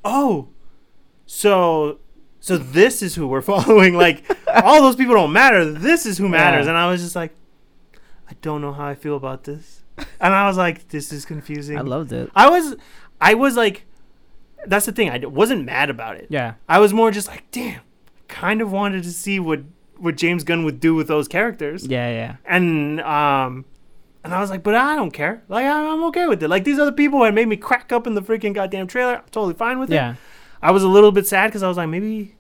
"Oh, 0.05 0.49
so 1.27 1.99
so 2.41 2.57
this 2.57 3.03
is 3.03 3.15
who 3.15 3.29
we're 3.29 3.43
following. 3.43 3.95
Like 3.95 4.25
all 4.47 4.83
those 4.83 4.97
people 4.97 5.15
don't 5.15 5.33
matter. 5.33 5.65
This 5.65 6.07
is 6.07 6.19
who 6.19 6.29
matters. 6.29 6.65
Yeah. 6.67 6.71
And 6.71 6.79
I 6.79 6.91
was 6.91 7.03
just 7.03 7.15
like, 7.15 7.35
I 8.29 8.33
don't 8.43 8.61
know 8.61 8.73
how 8.73 8.87
I 8.87 8.95
feel 8.95 9.17
about 9.17 9.45
this. 9.45 9.83
And 10.21 10.35
I 10.35 10.47
was 10.47 10.57
like, 10.57 10.89
this 10.89 11.13
is 11.13 11.25
confusing. 11.27 11.77
I 11.77 11.83
loved 11.83 12.13
it. 12.13 12.31
I 12.35 12.49
was, 12.49 12.77
I 13.21 13.35
was 13.35 13.55
like, 13.57 13.85
that's 14.67 14.87
the 14.87 14.93
thing. 14.93 15.11
I 15.11 15.19
wasn't 15.27 15.65
mad 15.65 15.91
about 15.91 16.17
it. 16.17 16.27
Yeah. 16.31 16.55
I 16.69 16.79
was 16.79 16.95
more 16.95 17.11
just 17.11 17.29
like, 17.29 17.45
damn, 17.51 17.83
kind 18.29 18.63
of 18.63 18.73
wanted 18.73 19.03
to 19.05 19.13
see 19.13 19.39
what 19.39 19.61
what 19.99 20.17
James 20.17 20.45
Gunn 20.45 20.65
would 20.65 20.81
do 20.81 20.95
with 20.95 21.09
those 21.09 21.29
characters. 21.29 21.87
Yeah, 21.87 22.09
yeah. 22.11 22.37
And 22.47 23.03
um, 23.03 23.67
and 24.25 24.35
I 24.35 24.41
was 24.41 24.51
like, 24.51 24.63
but 24.63 24.75
I 24.75 24.97
don't 24.97 25.11
care. 25.13 25.43
Like 25.49 25.65
I'm 25.67 26.03
okay 26.05 26.27
with 26.27 26.43
it. 26.43 26.49
Like 26.49 26.65
these 26.65 26.79
other 26.79 26.93
people 26.93 27.25
had 27.25 27.35
made 27.35 27.49
me 27.49 27.57
crack 27.57 27.93
up 27.93 28.07
in 28.07 28.15
the 28.15 28.23
freaking 28.23 28.55
goddamn 28.55 28.87
trailer. 28.87 29.17
I'm 29.17 29.23
totally 29.31 29.55
fine 29.55 29.79
with 29.79 29.91
it. 29.91 29.95
Yeah. 29.95 30.15
I 30.63 30.71
was 30.73 30.83
a 30.83 30.89
little 30.89 31.13
bit 31.13 31.27
sad 31.27 31.47
because 31.49 31.63
I 31.63 31.69
was 31.69 31.77
like, 31.79 31.89
maybe, 31.89 32.35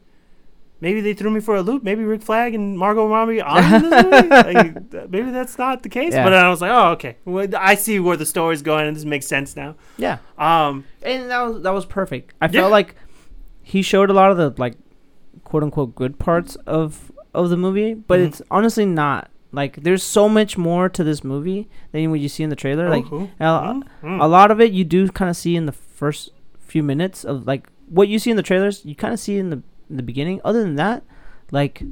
maybe 0.82 1.00
they 1.00 1.14
threw 1.14 1.30
me 1.30 1.40
for 1.40 1.56
a 1.56 1.62
loop. 1.62 1.82
Maybe 1.82 2.04
Rick 2.04 2.20
Flag 2.22 2.54
and 2.54 2.76
Margot 2.78 3.06
Robbie 3.08 3.40
are 3.40 3.62
in 3.76 3.88
this 3.88 4.04
movie. 4.04 4.28
like, 4.28 5.10
maybe 5.10 5.30
that's 5.30 5.56
not 5.56 5.82
the 5.82 5.88
case. 5.88 6.12
Yeah. 6.12 6.24
But 6.24 6.34
I 6.34 6.50
was 6.50 6.60
like, 6.60 6.70
oh, 6.70 6.90
okay. 6.92 7.16
Well, 7.24 7.48
I 7.56 7.74
see 7.76 7.98
where 7.98 8.18
the 8.18 8.26
story's 8.26 8.60
going, 8.60 8.86
and 8.86 8.94
this 8.96 9.06
makes 9.06 9.26
sense 9.26 9.56
now. 9.56 9.76
Yeah. 9.96 10.18
Um, 10.36 10.84
And 11.02 11.30
that 11.30 11.40
was 11.40 11.62
that 11.62 11.72
was 11.72 11.86
perfect. 11.86 12.34
I 12.42 12.46
Yeah. 12.46 12.60
felt 12.60 12.72
like 12.72 12.94
he 13.62 13.80
showed 13.80 14.10
a 14.10 14.12
lot 14.12 14.30
of 14.30 14.36
the 14.36 14.52
like 14.58 14.74
quote 15.44 15.62
unquote 15.62 15.94
good 15.94 16.18
parts 16.18 16.56
of 16.66 17.10
of 17.32 17.48
the 17.48 17.56
movie, 17.56 17.94
but 17.94 18.18
Mhm. 18.20 18.26
it's 18.26 18.42
honestly 18.50 18.84
not. 18.84 19.29
Like 19.52 19.82
there's 19.82 20.02
so 20.02 20.28
much 20.28 20.56
more 20.56 20.88
to 20.88 21.02
this 21.02 21.24
movie 21.24 21.68
than 21.92 22.10
what 22.10 22.20
you 22.20 22.28
see 22.28 22.42
in 22.42 22.50
the 22.50 22.56
trailer. 22.56 22.88
Like 22.88 23.06
oh, 23.10 23.28
a, 23.40 23.44
mm, 23.44 23.82
mm. 24.02 24.22
a 24.22 24.26
lot 24.26 24.50
of 24.50 24.60
it 24.60 24.72
you 24.72 24.84
do 24.84 25.08
kind 25.08 25.28
of 25.28 25.36
see 25.36 25.56
in 25.56 25.66
the 25.66 25.72
first 25.72 26.30
few 26.58 26.82
minutes 26.82 27.24
of 27.24 27.46
like 27.46 27.68
what 27.88 28.08
you 28.08 28.18
see 28.18 28.30
in 28.30 28.36
the 28.36 28.42
trailers, 28.42 28.84
you 28.84 28.94
kind 28.94 29.12
of 29.12 29.18
see 29.18 29.38
in 29.38 29.50
the 29.50 29.62
in 29.88 29.96
the 29.96 30.02
beginning. 30.02 30.40
Other 30.44 30.62
than 30.62 30.76
that, 30.76 31.02
like 31.50 31.82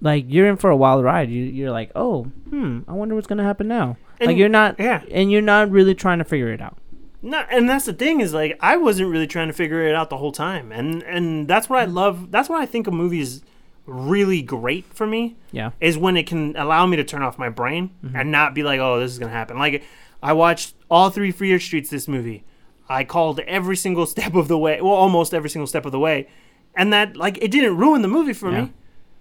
like 0.00 0.24
you're 0.28 0.48
in 0.48 0.56
for 0.56 0.70
a 0.70 0.76
wild 0.76 1.04
ride. 1.04 1.30
You 1.30 1.44
you're 1.44 1.70
like, 1.70 1.92
"Oh, 1.94 2.24
hmm, 2.50 2.80
I 2.88 2.92
wonder 2.92 3.14
what's 3.14 3.26
going 3.26 3.38
to 3.38 3.44
happen 3.44 3.68
now." 3.68 3.96
like 4.20 4.30
And- 4.30 4.38
you're 4.38 4.48
not 4.48 4.76
yeah. 4.78 5.02
and 5.10 5.30
you're 5.30 5.42
not 5.42 5.70
really 5.70 5.94
trying 5.94 6.18
to 6.18 6.24
figure 6.24 6.52
it 6.52 6.60
out. 6.60 6.78
No, 7.24 7.44
and 7.50 7.68
that's 7.68 7.84
the 7.84 7.92
thing 7.92 8.20
is 8.20 8.34
like 8.34 8.58
I 8.60 8.76
wasn't 8.76 9.10
really 9.10 9.28
trying 9.28 9.46
to 9.46 9.54
figure 9.54 9.82
it 9.86 9.94
out 9.94 10.10
the 10.10 10.16
whole 10.16 10.32
time, 10.32 10.72
and 10.72 11.02
and 11.04 11.46
that's 11.46 11.68
what 11.68 11.78
I 11.78 11.84
love. 11.84 12.32
That's 12.32 12.48
why 12.48 12.62
I 12.62 12.66
think 12.66 12.88
a 12.88 12.90
movie 12.90 13.20
is 13.20 13.42
really 13.86 14.42
great 14.42 14.84
for 14.94 15.06
me 15.06 15.36
Yeah. 15.50 15.70
is 15.80 15.98
when 15.98 16.16
it 16.16 16.26
can 16.26 16.56
allow 16.56 16.86
me 16.86 16.96
to 16.96 17.04
turn 17.04 17.22
off 17.22 17.38
my 17.38 17.48
brain 17.48 17.90
Mm-hmm. 18.04 18.16
and 18.16 18.30
not 18.30 18.54
be 18.54 18.62
like, 18.62 18.80
oh, 18.80 19.00
this 19.00 19.12
is 19.12 19.18
gonna 19.18 19.32
happen. 19.32 19.58
Like 19.58 19.82
I 20.22 20.32
watched 20.34 20.74
all 20.90 21.10
three 21.10 21.32
Fear 21.32 21.58
Streets 21.60 21.90
this 21.90 22.06
movie. 22.06 22.44
I 22.88 23.04
called 23.04 23.40
every 23.40 23.76
single 23.76 24.06
step 24.14 24.34
of 24.34 24.48
the 24.48 24.58
way, 24.58 24.80
well, 24.80 24.92
almost 24.92 25.34
every 25.34 25.50
single 25.50 25.66
step 25.66 25.84
of 25.86 25.92
the 25.92 25.98
way, 25.98 26.28
and 26.76 26.92
that 26.92 27.16
like 27.16 27.38
it 27.42 27.50
didn't 27.50 27.76
ruin 27.76 28.02
the 28.02 28.08
movie 28.08 28.32
for 28.34 28.50
Yeah. 28.52 28.62
me. 28.62 28.72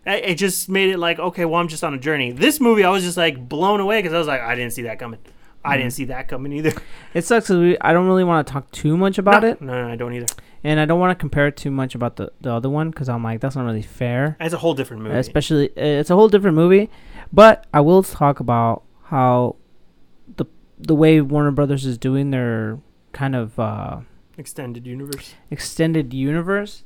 It 0.04 0.36
just 0.36 0.68
made 0.68 0.90
it 0.90 0.98
like, 0.98 1.20
okay, 1.20 1.46
well, 1.46 1.62
I'm 1.62 1.68
just 1.68 1.84
on 1.84 1.94
a 1.94 1.98
journey. 2.00 2.32
This 2.32 2.60
movie, 2.60 2.84
I 2.84 2.90
was 2.90 3.04
just 3.04 3.18
like 3.18 3.48
blown 3.48 3.80
away 3.80 4.00
because 4.00 4.14
I 4.14 4.18
was 4.18 4.28
like, 4.28 4.42
I 4.42 4.56
didn't 4.56 4.74
see 4.74 4.82
that 4.84 4.98
coming. 5.00 5.20
I 5.64 5.74
Mm-hmm. 5.74 5.78
didn't 5.82 5.94
see 5.94 6.06
that 6.06 6.28
coming 6.28 6.54
either. 6.54 6.74
It 7.14 7.24
sucks 7.24 7.50
we, 7.50 7.78
I 7.80 7.94
don't 7.94 8.08
really 8.08 8.24
want 8.24 8.48
to 8.48 8.52
talk 8.54 8.72
too 8.72 8.98
much 8.98 9.20
about 9.20 9.44
no, 9.44 9.50
it, 9.50 9.62
No, 9.62 9.86
no, 9.86 9.92
I 9.92 9.96
don't 9.96 10.12
either. 10.14 10.26
And 10.64 10.80
I 10.80 10.86
don't 10.86 11.00
want 11.00 11.18
to 11.18 11.20
compare 11.20 11.48
it 11.48 11.58
too 11.58 11.72
much 11.72 11.96
about 11.96 12.18
the, 12.18 12.32
the 12.42 12.52
other 12.52 12.70
one 12.70 12.92
because 12.92 13.10
I'm 13.10 13.24
like 13.24 13.42
that's 13.42 13.56
not 13.56 13.66
really 13.66 13.82
fair. 13.82 14.38
It's 14.40 14.54
a 14.54 14.58
whole 14.58 14.74
different 14.74 15.04
movie. 15.04 15.18
Especially, 15.18 15.70
uh, 15.70 16.00
it's 16.00 16.10
a 16.10 16.16
whole 16.16 16.30
different 16.30 16.56
movie. 16.56 16.90
But 17.34 17.66
I 17.74 17.82
will 17.82 18.04
talk 18.04 18.40
about 18.40 18.84
how 19.06 19.56
the 20.38 20.46
the 20.78 20.96
way 20.96 21.22
Warner 21.22 21.52
Brothers 21.52 21.86
is 21.86 21.98
doing 21.98 22.32
their 22.32 22.80
kind 23.14 23.36
of 23.36 23.58
uh, 23.60 24.02
Extended 24.38 24.86
universe. 24.86 25.34
extended 25.50 26.14
universe, 26.14 26.84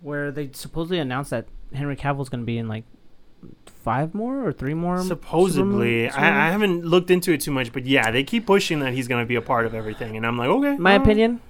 where 0.00 0.30
they 0.30 0.50
supposedly 0.52 0.98
announced 0.98 1.30
that 1.30 1.46
Henry 1.74 1.96
Cavill's 1.96 2.28
going 2.28 2.40
to 2.42 2.46
be 2.46 2.58
in 2.58 2.68
like 2.68 2.84
five 3.66 4.14
more 4.14 4.46
or 4.46 4.52
three 4.52 4.74
more. 4.74 5.02
Supposedly? 5.02 6.08
I, 6.10 6.48
I 6.48 6.50
haven't 6.50 6.84
looked 6.84 7.10
into 7.10 7.32
it 7.32 7.40
too 7.40 7.50
much, 7.50 7.72
but 7.72 7.86
yeah, 7.86 8.10
they 8.10 8.24
keep 8.24 8.46
pushing 8.46 8.80
that 8.80 8.92
he's 8.92 9.08
going 9.08 9.22
to 9.22 9.28
be 9.28 9.36
a 9.36 9.42
part 9.42 9.64
of 9.64 9.74
everything, 9.74 10.16
and 10.16 10.26
I'm 10.26 10.36
like, 10.36 10.48
okay. 10.48 10.76
my 10.76 10.94
opinion 10.94 11.40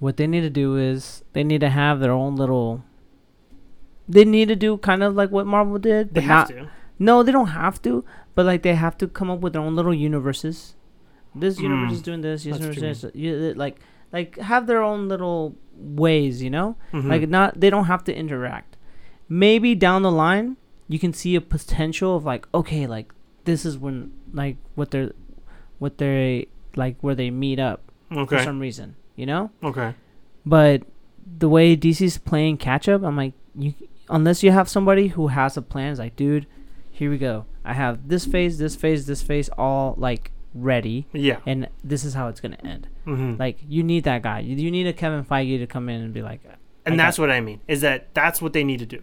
what 0.00 0.16
they 0.16 0.26
need 0.26 0.40
to 0.42 0.50
do 0.50 0.76
is 0.76 1.22
they 1.32 1.44
need 1.44 1.60
to 1.60 1.70
have 1.70 2.00
their 2.00 2.12
own 2.12 2.36
little 2.36 2.82
they 4.08 4.24
need 4.24 4.48
to 4.48 4.56
do 4.56 4.76
kind 4.78 5.02
of 5.02 5.14
like 5.14 5.30
what 5.30 5.46
marvel 5.46 5.78
did 5.78 6.14
They 6.14 6.20
have 6.20 6.48
not 6.50 6.56
to. 6.56 6.68
no 6.98 7.22
they 7.22 7.32
don't 7.32 7.48
have 7.48 7.80
to 7.82 8.04
but 8.34 8.44
like 8.44 8.62
they 8.62 8.74
have 8.74 8.98
to 8.98 9.06
come 9.08 9.30
up 9.30 9.40
with 9.40 9.52
their 9.52 9.62
own 9.62 9.76
little 9.76 9.94
universes. 9.94 10.74
This 11.36 11.58
universe 11.60 11.90
Mm, 11.90 11.94
is 11.94 12.02
doing 12.02 12.20
this 12.20 12.44
this 12.44 12.58
universe 12.60 13.02
is 13.04 13.14
you, 13.14 13.54
like 13.54 13.78
like 14.12 14.38
have 14.38 14.66
their 14.66 14.82
own 14.82 15.08
little 15.08 15.56
ways 15.76 16.42
you 16.42 16.50
know? 16.50 16.76
Mhm. 16.92 17.08
like 17.08 17.28
not 17.28 17.58
they 17.60 17.70
don't 17.70 17.86
have 17.86 18.04
to 18.04 18.14
interact. 18.14 18.76
Maybe 19.28 19.74
down 19.74 20.02
the 20.02 20.10
line 20.12 20.56
you 20.88 20.98
can 20.98 21.12
see 21.12 21.34
a 21.34 21.40
potential 21.40 22.14
of 22.16 22.24
like 22.24 22.46
okay 22.54 22.86
like 22.86 23.12
this 23.44 23.64
is 23.64 23.78
when 23.78 24.12
like 24.32 24.56
what 24.74 24.90
they're 24.90 25.12
what 25.78 25.98
they 25.98 26.46
like 26.76 26.96
where 27.00 27.14
they 27.14 27.30
meet 27.30 27.58
up 27.58 27.80
for 28.26 28.36
some 28.44 28.58
reason, 28.60 28.96
you 29.16 29.26
know. 29.26 29.50
Okay. 29.62 29.94
But 30.46 30.82
the 31.38 31.48
way 31.48 31.76
DC's 31.76 32.18
playing 32.18 32.58
catch 32.58 32.88
up, 32.88 33.02
I'm 33.02 33.16
like, 33.16 33.32
you 33.56 33.74
unless 34.08 34.42
you 34.42 34.50
have 34.50 34.68
somebody 34.68 35.08
who 35.08 35.28
has 35.28 35.56
a 35.56 35.62
plan, 35.62 35.90
it's 35.90 35.98
like, 35.98 36.14
dude, 36.16 36.46
here 36.90 37.10
we 37.10 37.18
go. 37.18 37.46
I 37.64 37.72
have 37.72 38.08
this 38.08 38.26
phase, 38.26 38.58
this 38.58 38.76
phase, 38.76 39.06
this 39.06 39.22
phase, 39.22 39.48
all 39.56 39.94
like 39.96 40.30
ready, 40.54 41.06
Yeah. 41.12 41.38
and 41.46 41.68
this 41.82 42.04
is 42.04 42.14
how 42.14 42.28
it's 42.28 42.40
gonna 42.40 42.58
end. 42.62 42.86
hmm 43.04 43.34
Like, 43.38 43.58
you 43.66 43.82
need 43.82 44.04
that 44.04 44.22
guy. 44.22 44.40
You, 44.40 44.54
you 44.56 44.70
need 44.70 44.86
a 44.86 44.92
Kevin 44.92 45.24
Feige 45.24 45.58
to 45.58 45.66
come 45.66 45.88
in 45.88 46.02
and 46.02 46.12
be 46.12 46.22
like, 46.22 46.40
and 46.84 47.00
I 47.00 47.04
that's 47.06 47.18
what 47.18 47.30
I 47.30 47.40
mean. 47.40 47.60
Is 47.66 47.80
that 47.80 48.12
that's 48.14 48.42
what 48.42 48.52
they 48.52 48.62
need 48.64 48.78
to 48.80 48.86
do? 48.86 49.02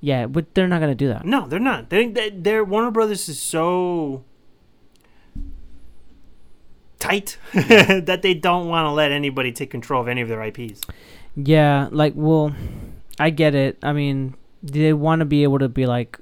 yeah, 0.00 0.26
but 0.26 0.54
they're 0.54 0.68
not 0.68 0.78
gonna 0.80 0.94
do 0.94 1.08
that. 1.08 1.24
No, 1.24 1.48
they're 1.48 1.58
not. 1.58 1.90
They, 1.90 2.06
they, 2.06 2.30
they're 2.30 2.62
Warner 2.64 2.92
Brothers 2.92 3.28
is 3.28 3.40
so 3.42 4.22
tight 6.98 7.38
that 7.54 8.20
they 8.22 8.34
don't 8.34 8.68
want 8.68 8.86
to 8.86 8.90
let 8.90 9.12
anybody 9.12 9.52
take 9.52 9.70
control 9.70 10.00
of 10.00 10.08
any 10.08 10.20
of 10.20 10.28
their 10.28 10.42
IPs. 10.42 10.80
Yeah, 11.36 11.88
like, 11.90 12.14
well, 12.16 12.54
I 13.18 13.30
get 13.30 13.54
it. 13.54 13.78
I 13.82 13.92
mean, 13.92 14.34
they 14.62 14.92
want 14.92 15.20
to 15.20 15.24
be 15.24 15.42
able 15.42 15.58
to 15.60 15.68
be 15.68 15.86
like, 15.86 16.18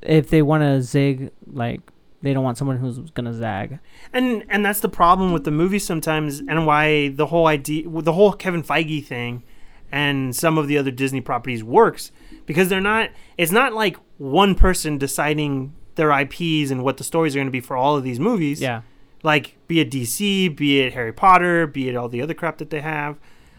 if 0.00 0.30
they 0.30 0.42
want 0.42 0.62
to 0.62 0.82
zig, 0.82 1.30
like, 1.46 1.80
they 2.22 2.32
don't 2.32 2.44
want 2.44 2.56
someone 2.56 2.76
who's 2.76 2.98
gonna 3.10 3.34
zag. 3.34 3.80
And 4.12 4.44
and 4.48 4.64
that's 4.64 4.80
the 4.80 4.88
problem 4.88 5.32
with 5.32 5.44
the 5.44 5.50
movie 5.50 5.80
sometimes, 5.80 6.38
and 6.38 6.66
why 6.66 7.08
the 7.08 7.26
whole 7.26 7.48
idea, 7.48 7.88
the 7.88 8.12
whole 8.12 8.32
Kevin 8.32 8.62
Feige 8.62 9.04
thing, 9.04 9.42
and 9.90 10.34
some 10.34 10.56
of 10.56 10.68
the 10.68 10.78
other 10.78 10.92
Disney 10.92 11.20
properties 11.20 11.64
works 11.64 12.12
because 12.46 12.68
they're 12.68 12.80
not. 12.80 13.10
It's 13.36 13.52
not 13.52 13.72
like 13.72 13.96
one 14.18 14.54
person 14.54 14.98
deciding 14.98 15.74
their 15.96 16.12
IPs 16.12 16.70
and 16.70 16.82
what 16.84 16.96
the 16.96 17.04
stories 17.04 17.34
are 17.34 17.38
going 17.38 17.48
to 17.48 17.52
be 17.52 17.60
for 17.60 17.76
all 17.76 17.96
of 17.96 18.04
these 18.04 18.20
movies. 18.20 18.60
Yeah. 18.60 18.82
Like 19.22 19.56
be 19.68 19.80
it 19.80 19.90
DC, 19.90 20.54
be 20.56 20.80
it 20.80 20.92
Harry 20.94 21.12
Potter, 21.12 21.66
be 21.66 21.88
it 21.88 21.96
all 21.96 22.08
the 22.08 22.22
other 22.22 22.34
crap 22.34 22.58
that 22.58 22.70
they 22.70 22.80
have, 22.80 23.16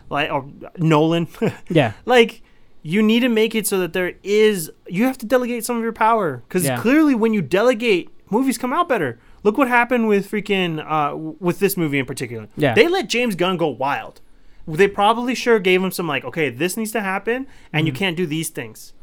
like 0.09 0.31
or 0.31 0.49
Nolan. 0.77 1.27
Yeah. 1.69 1.93
like 2.05 2.41
you 2.85 3.01
need 3.01 3.21
to 3.21 3.29
make 3.29 3.55
it 3.55 3.65
so 3.65 3.79
that 3.79 3.93
there 3.93 4.13
is 4.23 4.69
you 4.87 5.05
have 5.05 5.17
to 5.19 5.25
delegate 5.25 5.63
some 5.65 5.77
of 5.77 5.83
your 5.83 5.93
power 5.93 6.43
because 6.47 6.65
Yeah. 6.65 6.79
clearly 6.79 7.15
when 7.15 7.33
you 7.33 7.41
delegate, 7.41 8.09
movies 8.29 8.57
come 8.57 8.73
out 8.73 8.89
better. 8.89 9.19
Look 9.43 9.57
what 9.57 9.67
happened 9.67 10.07
with 10.07 10.29
freaking 10.29 10.79
uh, 10.85 11.15
with 11.17 11.59
this 11.59 11.75
movie 11.77 11.99
in 11.99 12.05
particular. 12.05 12.47
Yeah. 12.57 12.73
they 12.73 12.87
let 12.87 13.07
James 13.09 13.35
Gunn 13.35 13.57
go 13.57 13.67
wild. 13.67 14.21
They 14.65 14.87
probably 14.87 15.35
sure 15.35 15.59
gave 15.59 15.83
him 15.83 15.91
some 15.91 16.07
like, 16.07 16.23
okay, 16.23 16.49
this 16.49 16.77
needs 16.77 16.93
to 16.93 17.01
happen, 17.01 17.47
and 17.73 17.85
you 17.85 17.91
Mhm. 17.91 17.97
can't 17.97 18.17
do 18.17 18.25
these 18.25 18.47
things. 18.49 18.93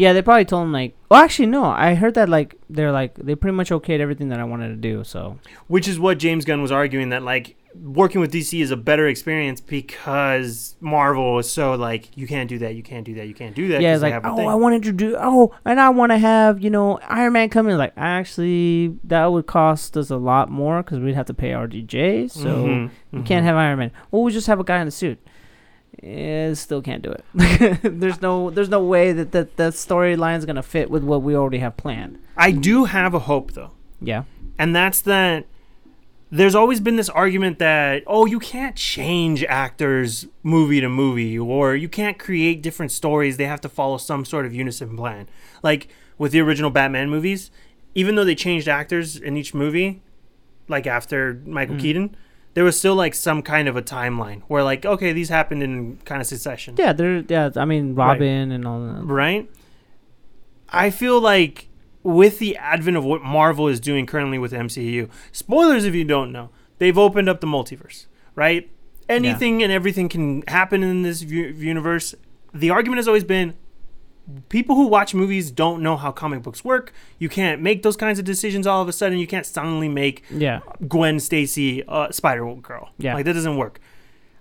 Yeah, 0.00 0.14
they 0.14 0.22
probably 0.22 0.46
told 0.46 0.62
him 0.62 0.72
like, 0.72 0.96
well, 1.10 1.22
actually, 1.22 1.48
no. 1.48 1.66
I 1.66 1.92
heard 1.94 2.14
that 2.14 2.30
like 2.30 2.56
they're 2.70 2.90
like 2.90 3.16
they 3.16 3.34
pretty 3.34 3.54
much 3.54 3.68
okayed 3.68 4.00
everything 4.00 4.30
that 4.30 4.40
I 4.40 4.44
wanted 4.44 4.68
to 4.68 4.76
do. 4.76 5.04
So 5.04 5.38
Which 5.66 5.86
is 5.86 6.00
what 6.00 6.18
James 6.18 6.46
Gunn 6.46 6.62
was 6.62 6.72
arguing 6.72 7.10
that 7.10 7.22
like 7.22 7.56
working 7.74 8.18
with 8.22 8.32
DC 8.32 8.62
is 8.62 8.70
a 8.70 8.78
better 8.78 9.06
experience 9.08 9.60
because 9.60 10.74
Marvel 10.80 11.38
is 11.38 11.50
so 11.50 11.74
like 11.74 12.16
you 12.16 12.26
can't 12.26 12.48
do 12.48 12.58
that, 12.60 12.76
you 12.76 12.82
can't 12.82 13.04
do 13.04 13.12
that, 13.16 13.28
you 13.28 13.34
can't 13.34 13.54
do 13.54 13.68
that. 13.68 13.82
Yeah, 13.82 13.92
it's 13.92 14.02
like 14.02 14.14
oh, 14.24 14.36
thing." 14.36 14.48
I 14.48 14.54
wanted 14.54 14.84
to 14.84 14.92
do 14.92 15.16
oh, 15.20 15.54
and 15.66 15.78
I 15.78 15.90
want 15.90 16.12
to 16.12 16.18
have 16.18 16.64
you 16.64 16.70
know 16.70 16.98
Iron 17.06 17.34
Man 17.34 17.50
come 17.50 17.68
in. 17.68 17.76
Like 17.76 17.92
actually, 17.98 18.96
that 19.04 19.26
would 19.26 19.46
cost 19.46 19.98
us 19.98 20.08
a 20.08 20.16
lot 20.16 20.48
more 20.48 20.82
because 20.82 20.98
we'd 21.00 21.14
have 21.14 21.26
to 21.26 21.34
pay 21.34 21.50
RDJ. 21.50 22.30
So 22.30 22.48
Mhm, 22.48 22.90
you 23.12 23.18
mhm. 23.18 23.26
can't 23.26 23.44
have 23.44 23.56
Iron 23.56 23.78
Man. 23.78 23.92
Well, 24.10 24.22
we 24.22 24.32
just 24.32 24.46
have 24.46 24.60
a 24.60 24.64
guy 24.64 24.80
in 24.80 24.88
a 24.88 24.90
suit. 24.90 25.18
Eh, 26.02 26.54
still 26.54 26.80
can't 26.80 27.02
do 27.02 27.12
it. 27.12 27.24
there's 28.00 28.22
no 28.22 28.48
there's 28.50 28.70
no 28.70 28.82
way 28.82 29.12
that 29.12 29.32
that 29.32 29.56
that 29.58 29.74
storyline 29.74 30.38
is 30.38 30.46
gonna 30.46 30.62
fit 30.62 30.90
with 30.90 31.04
what 31.04 31.22
we 31.22 31.34
already 31.36 31.58
have 31.58 31.76
planned. 31.76 32.18
I 32.36 32.52
do 32.52 32.84
have 32.86 33.12
a 33.14 33.18
hope 33.20 33.52
though. 33.52 33.72
Yeah. 34.00 34.24
and 34.58 34.74
that's 34.74 35.02
that 35.02 35.44
there's 36.30 36.54
always 36.54 36.80
been 36.80 36.96
this 36.96 37.10
argument 37.10 37.58
that 37.58 38.02
oh 38.06 38.24
you 38.24 38.38
can't 38.38 38.76
change 38.76 39.44
actors 39.44 40.26
movie 40.42 40.80
to 40.80 40.88
movie 40.88 41.38
or 41.38 41.74
you 41.76 41.88
can't 41.88 42.18
create 42.18 42.62
different 42.62 42.92
stories 42.92 43.36
they 43.36 43.44
have 43.46 43.60
to 43.60 43.68
follow 43.68 43.98
some 43.98 44.24
sort 44.24 44.46
of 44.46 44.54
unison 44.54 44.96
plan 44.96 45.28
like 45.62 45.88
with 46.16 46.32
the 46.32 46.40
original 46.40 46.70
batman 46.70 47.10
movies 47.10 47.50
even 47.94 48.14
though 48.14 48.24
they 48.24 48.34
changed 48.34 48.68
actors 48.68 49.16
in 49.16 49.36
each 49.36 49.52
movie 49.52 50.00
like 50.68 50.86
after 50.86 51.42
michael 51.44 51.74
Mm. 51.76 51.80
keaton 51.80 52.16
there 52.54 52.64
was 52.64 52.78
still 52.78 52.94
like 52.94 53.14
some 53.14 53.42
kind 53.42 53.68
of 53.68 53.76
a 53.76 53.82
timeline 53.82 54.42
where 54.48 54.62
like 54.62 54.84
okay 54.84 55.12
these 55.12 55.28
happened 55.28 55.62
in 55.62 55.98
kind 56.04 56.20
of 56.20 56.26
succession. 56.26 56.74
Yeah, 56.78 56.92
they're 56.92 57.24
yeah. 57.28 57.50
I 57.56 57.64
mean, 57.64 57.94
Robin 57.94 58.52
and 58.52 58.66
all 58.66 58.80
that. 58.80 59.02
right? 59.04 59.50
I 60.68 60.90
feel 60.90 61.20
like 61.20 61.68
with 62.02 62.38
the 62.38 62.56
advent 62.56 62.96
of 62.96 63.04
what 63.04 63.22
marvel 63.22 63.68
is 63.68 63.78
doing 63.78 64.06
currently 64.06 64.38
with 64.38 64.52
mcu 64.52 65.06
spoilers 65.32 65.84
if 65.84 65.94
you 65.94 66.02
don't 66.02 66.32
know 66.32 66.48
they've 66.78 66.96
opened 66.96 67.28
up 67.28 67.42
the 67.42 67.46
multiverse 67.46 68.06
right? 68.34 68.70
Anything 69.08 69.62
and 69.62 69.72
everything 69.72 70.08
can 70.08 70.42
happen 70.48 70.82
in 70.82 71.02
this 71.02 71.22
u- 71.22 71.48
universe. 71.48 72.14
The 72.54 72.70
argument 72.70 72.98
has 72.98 73.08
always 73.08 73.24
been 73.24 73.54
people 74.48 74.76
who 74.76 74.86
watch 74.86 75.14
movies 75.14 75.50
don't 75.50 75.82
know 75.82 75.96
how 75.96 76.10
comic 76.12 76.42
books 76.42 76.64
work 76.64 76.92
you 77.18 77.28
can't 77.28 77.60
make 77.60 77.82
those 77.82 77.96
kinds 77.96 78.18
of 78.18 78.24
decisions 78.24 78.66
all 78.66 78.80
of 78.82 78.88
a 78.88 78.92
sudden 78.92 79.18
you 79.18 79.26
can't 79.26 79.46
suddenly 79.46 79.88
make 79.88 80.22
Yeah, 80.30 80.60
Gwen 80.88 81.20
Stacy, 81.20 81.82
uh, 81.86 82.10
Spider 82.10 82.54
Girl. 82.56 82.90
Yeah. 82.98 83.14
like 83.14 83.24
that 83.24 83.34
doesn't 83.34 83.56
work. 83.56 83.80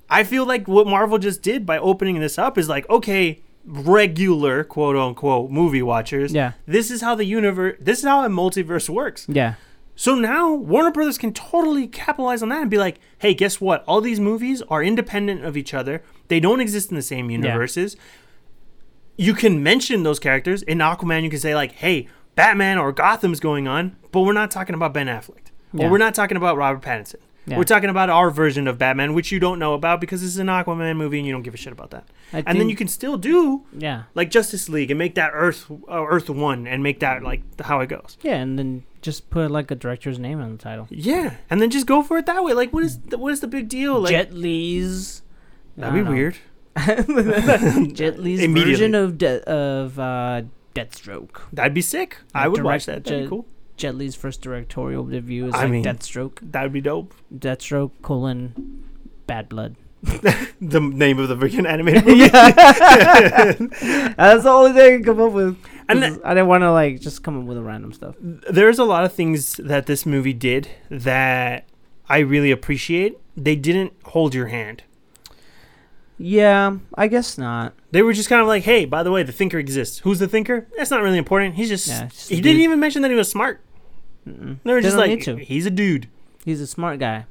I 0.09 0.23
feel 0.23 0.45
like 0.45 0.67
what 0.67 0.87
Marvel 0.87 1.17
just 1.19 1.41
did 1.41 1.65
by 1.65 1.77
opening 1.77 2.19
this 2.19 2.37
up 2.39 2.57
is 2.57 2.67
like, 2.67 2.89
okay, 2.89 3.41
regular 3.65 4.63
quote 4.63 4.95
unquote 4.95 5.51
movie 5.51 5.81
watchers. 5.81 6.33
yeah, 6.33 6.53
This 6.65 6.89
is 6.91 7.01
how 7.01 7.15
the 7.15 7.25
universe. 7.25 7.77
This 7.79 7.99
is 7.99 8.05
how 8.05 8.23
a 8.25 8.29
multiverse 8.29 8.89
works. 8.89 9.25
yeah, 9.29 9.55
So 9.95 10.15
now 10.15 10.53
Warner 10.53 10.91
Brothers 10.91 11.17
can 11.17 11.33
totally 11.33 11.87
capitalize 11.87 12.41
on 12.41 12.49
that 12.49 12.61
and 12.61 12.71
be 12.71 12.77
like, 12.77 12.99
hey, 13.19 13.33
guess 13.33 13.61
what? 13.61 13.83
All 13.87 14.01
these 14.01 14.19
movies 14.19 14.61
are 14.69 14.83
independent 14.83 15.43
of 15.45 15.55
each 15.57 15.73
other. 15.73 16.01
They 16.27 16.39
don't 16.39 16.59
exist 16.61 16.89
in 16.89 16.95
the 16.95 17.01
same 17.03 17.29
universes. 17.29 17.95
You 19.20 19.34
can 19.34 19.61
mention 19.61 20.03
those 20.03 20.20
characters 20.20 20.61
in 20.63 20.78
Aquaman. 20.80 21.24
You 21.24 21.30
can 21.30 21.39
say 21.39 21.53
like, 21.53 21.74
hey, 21.74 22.07
Batman 22.36 22.78
or 22.78 22.93
Gotham's 22.93 23.39
going 23.39 23.67
on, 23.67 23.97
but 24.11 24.22
we're 24.22 24.34
not 24.34 24.49
talking 24.49 24.76
about 24.76 24.93
Ben 24.93 25.07
Affleck. 25.07 25.47
Yeah. 25.74 25.86
Or 25.88 25.91
we're 25.91 25.97
not 25.97 26.15
talking 26.15 26.38
about 26.38 26.57
Robert 26.57 26.82
Pattinson. 26.82 27.17
Yeah. 27.45 27.57
We're 27.57 27.63
talking 27.63 27.89
about 27.89 28.09
our 28.09 28.30
version 28.30 28.67
of 28.67 28.78
Batman, 28.78 29.13
which 29.13 29.32
you 29.32 29.39
don't 29.39 29.59
know 29.59 29.74
about 29.74 29.99
because 29.99 30.22
this 30.22 30.30
is 30.30 30.38
an 30.38 30.47
Aquaman 30.47 30.95
movie 30.97 31.17
and 31.17 31.26
you 31.26 31.34
don't 31.34 31.41
give 31.41 31.53
a 31.53 31.57
shit 31.57 31.74
about 31.74 31.89
that. 31.91 32.07
I 32.32 32.43
and 32.45 32.59
then 32.59 32.70
you 32.70 32.76
can 32.76 32.88
still 32.88 33.17
do 33.17 33.65
yeah, 33.74 34.03
like 34.13 34.30
Justice 34.30 34.70
League 34.70 34.91
and 34.91 34.97
make 34.99 35.15
that 35.15 35.32
Earth 35.34 35.65
uh, 35.89 36.05
Earth 36.05 36.30
One 36.30 36.67
and 36.67 36.84
make 36.84 36.99
that 36.99 37.24
like 37.24 37.41
how 37.61 37.80
it 37.80 37.88
goes. 37.88 38.17
yeah, 38.22 38.36
and 38.36 38.59
then 38.59 38.84
just 39.01 39.30
put 39.32 39.49
like 39.49 39.72
a 39.72 39.76
director's 39.76 40.20
name 40.20 40.39
on 40.39 40.51
the 40.51 40.57
title. 40.57 40.88
Yeah, 40.91 41.38
and 41.49 41.59
then 41.59 41.72
just 41.72 41.88
go 41.88 42.03
for 42.03 42.17
it 42.20 42.26
that 42.28 42.43
way. 42.43 42.53
Like, 42.53 42.72
what 42.72 42.84
is 42.84 42.99
the, 42.99 43.17
what 43.17 43.34
is 43.34 43.39
the 43.39 43.47
big 43.47 43.67
deal? 43.67 43.99
Like, 43.99 44.11
Jet 44.11 44.32
Li's. 44.32 45.24
that'd 45.76 45.93
be 45.93 46.07
weird. 46.07 46.38
Jet 47.93 48.20
Li's 48.20 48.45
version 48.45 48.95
of 48.95 49.17
de- 49.17 49.43
of 49.49 49.99
uh, 49.99 50.43
Deathstroke. 50.76 51.41
That'd 51.53 51.74
be 51.74 51.82
sick. 51.82 52.17
I 52.34 52.43
Like 52.43 52.51
would 52.53 52.63
watch 52.63 52.86
that. 52.86 53.03
That'd 53.03 53.20
be 53.20 53.24
Jet- 53.26 53.30
cool. 53.30 53.45
Jet 53.78 53.95
Li's 53.95 54.15
first 54.15 54.41
directorial 54.41 55.05
debut 55.05 55.47
is 55.47 55.53
I 55.53 55.63
like 55.63 55.70
mean- 55.72 55.84
Deathstroke. 55.84 56.39
That'd 56.41 56.74
be 56.74 56.82
dope. 56.82 57.13
Deathstroke 57.34 57.91
colon 58.01 58.84
Bad 59.28 59.49
Blood. 59.49 59.76
The 60.61 60.82
name 60.82 61.20
of 61.20 61.30
the 61.30 61.36
freaking 61.38 61.65
animated 61.65 62.05
movie. 62.05 62.20
yeah, 62.20 62.51
that's 64.17 64.43
the 64.43 64.49
only 64.49 64.74
thing 64.74 64.82
I 64.93 64.95
can 64.97 65.03
come 65.05 65.22
up 65.22 65.32
with. 65.32 65.57
And 65.88 66.03
And 66.03 66.22
I 66.26 66.34
didn't 66.34 66.47
want 66.47 66.61
to 66.63 66.72
like 66.74 66.99
just 66.99 67.24
come 67.24 67.39
up 67.39 67.45
with 67.45 67.57
a 67.57 67.61
random 67.61 67.93
stuff. 67.93 68.15
There's 68.20 68.78
a 68.78 68.84
lot 68.84 69.05
of 69.05 69.13
things 69.13 69.53
that 69.55 69.86
this 69.86 70.05
movie 70.05 70.34
did 70.34 70.67
that 70.89 71.65
I 72.09 72.20
really 72.20 72.51
appreciate. 72.51 73.17
They 73.38 73.55
didn't 73.55 73.93
hold 74.05 74.34
your 74.36 74.47
hand. 74.47 74.84
Yeah, 76.22 76.78
I 76.95 77.07
guess 77.07 77.38
not. 77.38 77.74
They 77.91 78.01
were 78.01 78.11
just 78.13 78.28
kind 78.30 78.41
of 78.41 78.47
like, 78.47 78.63
"Hey, 78.63 78.84
by 78.86 79.03
the 79.03 79.11
way, 79.11 79.24
the 79.24 79.32
thinker 79.32 79.57
exists. 79.57 79.99
Who's 79.99 80.20
the 80.20 80.28
thinker? 80.28 80.67
That's 80.78 80.91
not 80.91 81.01
really 81.01 81.17
important. 81.17 81.55
He's 81.55 81.70
just 81.70 81.88
Yeah, 81.88 82.07
just 82.07 82.30
he 82.30 82.36
didn't 82.36 82.57
dude. 82.57 82.61
even 82.63 82.80
mention 82.80 83.01
that 83.03 83.09
he 83.11 83.15
was 83.17 83.32
smart. 83.32 83.61
Mm-mm. 84.28 84.57
They 84.63 84.74
were 84.74 84.82
They 84.82 84.88
just 84.88 84.97
don't 84.97 85.07
like, 85.07 85.20
need 85.20 85.24
to. 85.26 85.38
he's 85.38 85.65
a 85.65 85.70
dude. 85.72 86.07
He's 86.45 86.59
a 86.61 86.67
smart 86.67 86.99
guy. 86.99 87.26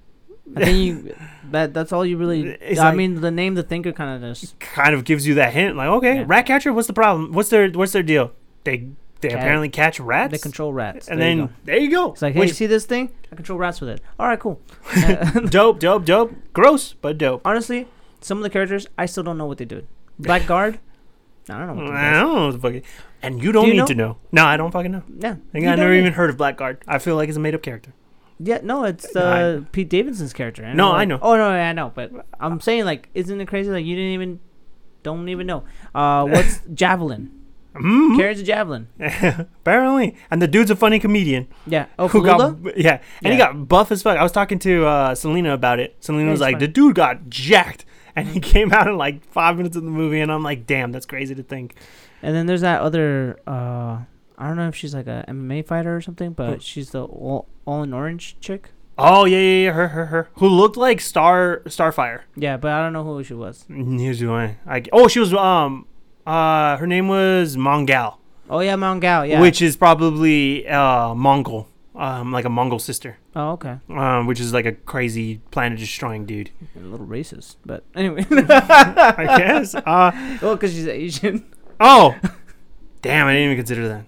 I 0.57 0.65
think 0.65 0.79
you 0.79 1.15
that 1.51 1.75
that's 1.75 1.93
all 1.93 2.05
you 2.07 2.17
really. 2.17 2.49
It's 2.49 2.81
I 2.81 2.87
like- 2.89 2.97
mean, 2.97 3.21
the 3.21 3.31
name 3.31 3.55
the 3.57 3.63
thinker 3.63 3.93
kind 3.93 4.25
of 4.25 4.35
just 4.37 4.59
Kind 4.59 4.95
of 4.95 5.05
gives 5.05 5.27
you 5.27 5.35
that 5.35 5.53
hint, 5.53 5.77
like, 5.77 5.89
okay, 5.89 6.17
Yeah. 6.21 6.25
rat 6.27 6.47
catcher. 6.47 6.73
What's 6.73 6.87
the 6.89 6.95
problem? 6.95 7.33
What's 7.33 7.51
their 7.51 7.69
what's 7.71 7.93
their 7.93 8.03
deal? 8.03 8.33
They 8.65 8.89
they 9.21 9.29
Cat- 9.29 9.39
apparently 9.41 9.69
catch 9.69 10.01
rats. 10.01 10.33
they 10.33 10.39
control 10.39 10.73
rats. 10.73 11.09
and 11.09 11.21
There 11.21 11.29
you 11.31 11.37
then 11.37 11.47
go. 11.47 11.53
there 11.65 11.79
you 11.79 11.91
go. 11.91 12.13
it's 12.13 12.23
like, 12.23 12.33
hey, 12.35 12.41
Which- 12.41 12.55
see 12.55 12.67
this 12.67 12.87
thing? 12.87 13.11
I 13.31 13.37
control 13.37 13.59
rats 13.59 13.81
with 13.83 13.91
it. 13.91 14.01
All 14.19 14.27
right, 14.27 14.39
cool. 14.41 14.61
Uh, 14.97 15.41
dope, 15.51 15.79
dope, 15.81 16.05
dope. 16.07 16.33
Gross, 16.55 16.95
but 16.95 17.19
dope. 17.19 17.43
Honestly, 17.45 17.87
some 18.21 18.39
of 18.39 18.43
the 18.43 18.51
characters 18.51 18.87
I 18.97 19.07
still 19.07 19.23
don't 19.23 19.39
know 19.39 19.47
what 19.47 19.59
they 19.59 19.65
do. 19.65 19.87
Blackguard, 20.21 20.79
I 21.49 21.59
don't 21.59 21.67
know 21.77 21.85
what 21.85 21.95
I 21.95 22.13
do. 22.13 22.21
don't 22.21 22.35
know 22.35 22.47
what 22.47 22.53
the 22.53 22.59
fuck. 22.59 22.73
it- 22.75 22.85
And 23.23 23.43
you 23.43 23.53
don't 23.53 23.67
you 23.67 23.73
need 23.73 23.79
know? 23.81 23.87
to 23.87 23.95
know. 23.95 24.17
No, 24.33 24.45
I 24.45 24.57
don't 24.57 24.71
fucking 24.71 24.93
know. 24.93 25.03
Yeah, 25.19 25.37
I 25.55 25.59
I 25.59 25.61
never 25.77 25.93
need- 25.93 26.01
even 26.01 26.13
heard 26.13 26.31
of 26.31 26.37
Blackguard. 26.37 26.79
I 26.87 26.99
feel 26.99 27.17
like 27.17 27.29
it's 27.29 27.37
a 27.39 27.41
made 27.41 27.55
up 27.55 27.63
character. 27.63 27.93
Yeah, 28.41 28.61
no, 28.63 28.85
it's 28.85 29.17
uh, 29.17 29.63
Pete 29.73 29.89
Davidson's 29.91 30.33
character. 30.33 30.65
I 30.65 30.73
No, 30.73 30.93
I 30.93 31.05
know. 31.05 31.19
Oh 31.21 31.37
no, 31.37 31.51
yeah, 31.55 31.71
I 31.71 31.73
know, 31.73 31.91
but 31.95 32.13
I'm 32.39 32.61
saying 32.61 32.85
like, 32.85 33.09
isn't 33.15 33.41
it 33.41 33.47
crazy? 33.49 33.71
Like 33.71 33.85
you 33.85 33.97
didn't 33.97 34.13
even, 34.13 34.41
don't 35.03 35.29
even 35.29 35.47
know. 35.47 35.65
Uh, 35.95 36.25
what's 36.25 36.61
javelin? 36.75 37.33
Mm-hmm. 37.75 38.17
Carries 38.17 38.41
a 38.41 38.45
javelin. 38.45 38.89
Apparently, 39.01 40.17
and 40.31 40.41
the 40.43 40.49
dude's 40.49 40.71
a 40.71 40.77
funny 40.77 40.99
comedian 40.99 41.47
Yeah. 41.67 41.87
Oh, 41.99 42.09
who 42.09 42.25
got 42.25 42.57
yeah, 42.77 43.01
and 43.23 43.33
he 43.33 43.39
got 43.39 43.69
buff 43.69 43.91
as 43.93 44.03
fuck. 44.03 44.17
I 44.19 44.23
was 44.23 44.33
talking 44.33 44.59
to 44.61 44.85
uh, 44.87 45.15
Selena 45.15 45.53
about 45.53 45.79
it. 45.81 45.97
Selena 46.01 46.27
Yeah, 46.27 46.31
was 46.31 46.41
like, 46.41 46.55
funny. 46.57 46.67
the 46.67 46.73
dude 46.73 46.95
got 46.97 47.29
jacked, 47.29 47.85
and 48.19 48.29
he 48.29 48.41
came 48.55 48.73
out 48.73 48.87
in 48.87 48.97
like 48.97 49.25
five 49.25 49.57
minutes 49.57 49.77
of 49.77 49.85
the 49.85 49.91
movie, 49.91 50.21
and 50.21 50.31
I'm 50.31 50.43
like, 50.43 50.67
damn, 50.67 50.93
that's 50.93 51.07
crazy 51.07 51.35
to 51.35 51.43
think. 51.43 51.75
And 52.23 52.35
then 52.35 52.47
there's 52.47 52.63
that 52.63 52.81
other. 52.81 53.39
Uh, 53.47 53.99
I 54.37 54.47
don't 54.47 54.57
know 54.57 54.69
if 54.69 54.77
she's 54.77 54.95
like 54.95 55.07
a 55.07 55.25
MMA 55.29 55.67
fighter 55.67 55.97
or 55.97 56.01
something, 56.01 56.33
but 56.33 56.55
Who? 56.55 56.61
she's 56.61 56.91
the 56.91 57.05
all, 57.05 57.49
all 57.65 57.83
in 57.83 57.93
orange 57.93 58.37
chick. 58.41 58.71
Oh 58.97 59.25
yeah, 59.25 59.39
yeah, 59.39 59.65
yeah, 59.65 59.73
her, 59.73 59.89
her, 59.89 60.07
her, 60.07 60.29
who 60.35 60.49
looked 60.49 60.77
like 60.77 61.01
Star 61.01 61.63
Starfire. 61.67 62.23
Yeah, 62.35 62.57
but 62.57 62.73
I 62.73 62.83
don't 62.83 62.93
know 62.93 63.05
who 63.05 63.23
she 63.23 63.35
was. 63.35 63.65
Neither 63.69 64.19
do 64.19 64.35
I. 64.35 64.57
I. 64.67 64.83
Oh, 64.93 65.07
she 65.07 65.21
was 65.21 65.33
um, 65.35 65.87
uh, 66.27 66.77
her 66.77 66.87
name 66.87 67.09
was 67.09 67.57
Mongal. 67.57 68.17
Oh 68.51 68.61
yeah, 68.61 68.75
Mongal. 68.75 69.29
Yeah. 69.29 69.41
which 69.41 69.63
is 69.63 69.77
probably 69.77 70.67
uh, 70.67 71.15
Mongul, 71.15 71.67
um, 71.95 72.33
like 72.33 72.45
a 72.45 72.49
Mongul 72.49 72.81
sister, 72.81 73.19
Oh 73.39 73.53
okay. 73.53 73.79
um, 73.91 74.27
which 74.27 74.41
is 74.41 74.53
like 74.53 74.67
a 74.67 74.73
crazy 74.73 75.41
planet 75.53 75.79
destroying 75.79 76.27
dude. 76.27 76.51
A 76.77 76.81
little 76.81 77.07
racist, 77.07 77.55
but 77.65 77.85
anyway. 77.95 78.27
I 78.31 79.35
guess. 79.39 79.75
Uh, 79.87 80.11
well, 80.43 80.57
because 80.57 80.73
she's 80.73 80.89
Asian. 80.89 81.45
oh, 81.79 82.17
damn! 83.03 83.29
I 83.29 83.33
didn't 83.35 83.53
even 83.53 83.57
consider 83.59 83.89
that. 83.89 84.05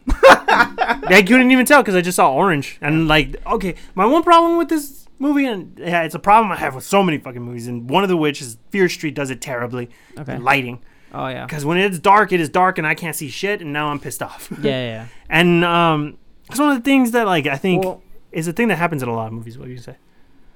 I 1.06 1.22
couldn't 1.22 1.50
even 1.52 1.64
tell 1.64 1.80
because 1.80 1.94
I 1.94 2.00
just 2.00 2.16
saw 2.16 2.32
orange 2.34 2.76
and 2.80 3.06
like, 3.06 3.36
okay, 3.46 3.76
my 3.94 4.04
one 4.04 4.24
problem 4.24 4.58
with 4.58 4.68
this 4.68 5.06
movie, 5.20 5.46
and 5.46 5.78
yeah, 5.78 6.02
it's 6.02 6.16
a 6.16 6.18
problem 6.18 6.50
I 6.50 6.56
have 6.56 6.74
with 6.74 6.82
so 6.84 7.00
many 7.00 7.18
fucking 7.18 7.40
movies, 7.40 7.68
and 7.68 7.88
one 7.88 8.02
of 8.02 8.08
the 8.08 8.16
which 8.16 8.42
is 8.42 8.58
Fear 8.70 8.88
Street 8.88 9.14
does 9.14 9.30
it 9.30 9.40
terribly. 9.40 9.90
Okay. 10.18 10.38
Lighting, 10.38 10.82
Oh 11.14 11.28
yeah. 11.28 11.46
because 11.46 11.64
when 11.64 11.78
it's 11.78 12.00
dark, 12.00 12.32
it 12.32 12.40
is 12.40 12.48
dark, 12.48 12.78
and 12.78 12.86
I 12.86 12.96
can't 12.96 13.14
see 13.14 13.28
shit, 13.28 13.60
and 13.60 13.72
now 13.72 13.88
I'm 13.90 14.00
pissed 14.00 14.22
off. 14.24 14.48
Yeah, 14.60 14.70
yeah. 14.70 14.86
yeah. 14.86 15.06
and 15.28 15.64
um, 15.64 16.18
it's 16.48 16.58
one 16.58 16.70
of 16.70 16.76
the 16.76 16.82
things 16.82 17.12
that 17.12 17.26
like 17.26 17.46
I 17.46 17.56
think 17.56 17.84
Well, 17.84 18.02
is 18.32 18.46
a 18.48 18.52
thing 18.52 18.68
that 18.68 18.76
happens 18.76 19.02
in 19.02 19.08
a 19.08 19.14
lot 19.14 19.26
of 19.28 19.32
movies. 19.32 19.58
What 19.58 19.68
you 19.68 19.78
say? 19.78 19.96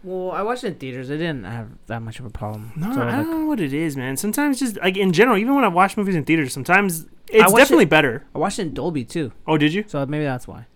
well, 0.02 0.32
I 0.32 0.42
watched 0.42 0.64
it 0.64 0.68
in 0.68 0.74
theaters. 0.74 1.10
I 1.10 1.14
didn't 1.14 1.44
have 1.44 1.70
that 1.86 2.02
much 2.02 2.18
of 2.20 2.26
a 2.26 2.30
problem. 2.30 2.72
No, 2.76 2.92
So, 2.92 3.00
I 3.00 3.04
like, 3.06 3.26
don't 3.26 3.30
know 3.40 3.46
what 3.46 3.58
it 3.60 3.72
is, 3.72 3.96
man. 3.96 4.16
Sometimes 4.18 4.58
just 4.58 4.76
like 4.76 4.96
in 4.98 5.12
general, 5.12 5.38
even 5.38 5.54
when 5.54 5.64
I 5.64 5.68
watch 5.68 5.96
movies 5.96 6.14
in 6.14 6.24
theaters, 6.24 6.52
sometimes 6.52 7.06
it's 7.28 7.52
definitely 7.52 7.84
it- 7.84 7.90
better. 7.90 8.24
I 8.34 8.38
watched 8.38 8.58
it 8.58 8.62
in 8.62 8.74
Dolby 8.74 9.04
too, 9.04 9.32
Oh, 9.46 9.56
did 9.56 9.72
you? 9.72 9.84
so 9.86 10.04
maybe 10.04 10.24
that's 10.24 10.46
why. 10.46 10.66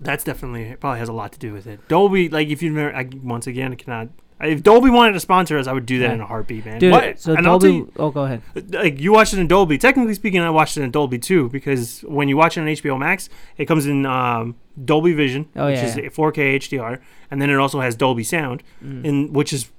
That's 0.00 0.24
definitely 0.24 0.62
it 0.62 0.80
probably 0.80 1.00
has 1.00 1.08
a 1.08 1.12
lot 1.12 1.32
to 1.32 1.38
do 1.38 1.52
with 1.52 1.66
it. 1.66 1.86
Dolby, 1.88 2.28
like 2.30 2.48
if 2.48 2.62
you 2.62 2.70
remember, 2.72 2.96
I, 2.96 3.08
once 3.22 3.46
again, 3.46 3.72
I 3.72 3.74
cannot. 3.74 4.08
If 4.40 4.62
Dolby 4.62 4.88
wanted 4.90 5.12
to 5.14 5.20
sponsor 5.20 5.58
us, 5.58 5.66
I 5.66 5.72
would 5.72 5.84
do 5.86 5.98
that 5.98 6.08
Yeah. 6.08 6.14
in 6.14 6.20
a 6.20 6.26
heartbeat, 6.26 6.64
man. 6.64 6.78
Dude, 6.78 6.92
What? 6.92 7.18
so 7.18 7.34
and 7.34 7.44
Dolby. 7.44 7.84
oh, 7.96 8.10
go 8.10 8.22
ahead. 8.24 8.42
like 8.72 9.00
you 9.00 9.12
watched 9.12 9.32
it 9.34 9.40
in 9.40 9.48
Dolby. 9.48 9.78
Technically 9.78 10.14
speaking, 10.14 10.40
I 10.40 10.50
watched 10.50 10.76
it 10.76 10.82
in 10.82 10.90
Dolby 10.92 11.18
too 11.18 11.48
because 11.48 12.02
when 12.02 12.28
you 12.28 12.36
watch 12.36 12.56
it 12.56 12.60
on 12.60 12.66
HBO 12.68 12.96
Max, 12.98 13.28
it 13.56 13.64
comes 13.66 13.86
in 13.86 14.06
um, 14.06 14.54
Dolby 14.84 15.12
Vision, 15.12 15.46
Oh, 15.56 15.66
which 15.66 15.76
yeah, 15.78 15.84
is 15.86 15.96
yeah. 15.96 16.08
4K 16.08 16.56
HDR, 16.56 17.00
and 17.30 17.42
then 17.42 17.50
it 17.50 17.56
also 17.56 17.80
has 17.80 17.96
Dolby 17.96 18.22
Sound, 18.22 18.62
Mm. 18.84 19.04
in 19.04 19.32
which 19.32 19.52
is. 19.52 19.70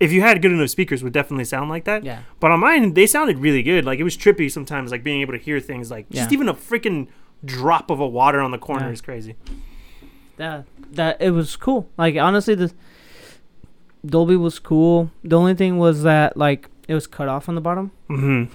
If 0.00 0.10
you 0.10 0.20
had 0.20 0.42
good 0.42 0.50
enough 0.50 0.68
speakers, 0.70 1.04
would 1.04 1.12
definitely 1.12 1.44
sound 1.44 1.70
like 1.70 1.84
that. 1.84 2.02
yeah. 2.02 2.20
But 2.40 2.50
on 2.50 2.58
mine, 2.58 2.94
they 2.94 3.06
sounded 3.06 3.38
really 3.38 3.62
good. 3.62 3.84
Like 3.84 4.00
it 4.00 4.04
was 4.04 4.16
trippy 4.16 4.50
sometimes, 4.50 4.90
like 4.90 5.04
being 5.04 5.20
able 5.20 5.32
to 5.34 5.38
hear 5.38 5.60
things 5.60 5.92
like 5.92 6.08
just 6.10 6.32
even 6.32 6.48
a 6.48 6.54
freaking 6.54 7.06
drop 7.44 7.88
of 7.90 8.00
a 8.00 8.06
water 8.08 8.40
on 8.40 8.50
the 8.52 8.58
corner 8.58 8.86
Yeah. 8.86 8.92
is 8.92 9.00
crazy. 9.00 9.36
that 10.38 10.64
that 10.92 11.20
it 11.20 11.30
was 11.30 11.56
cool. 11.56 11.88
Like 11.96 12.16
honestly, 12.16 12.54
the 12.54 12.72
Dolby 14.04 14.36
was 14.36 14.58
cool. 14.58 15.10
The 15.22 15.38
only 15.38 15.54
thing 15.54 15.78
was 15.78 16.02
that 16.02 16.36
like 16.36 16.68
it 16.88 16.94
was 16.94 17.06
cut 17.06 17.28
off 17.28 17.48
on 17.48 17.54
the 17.54 17.60
bottom. 17.60 17.92
Mm-hmm. 18.10 18.54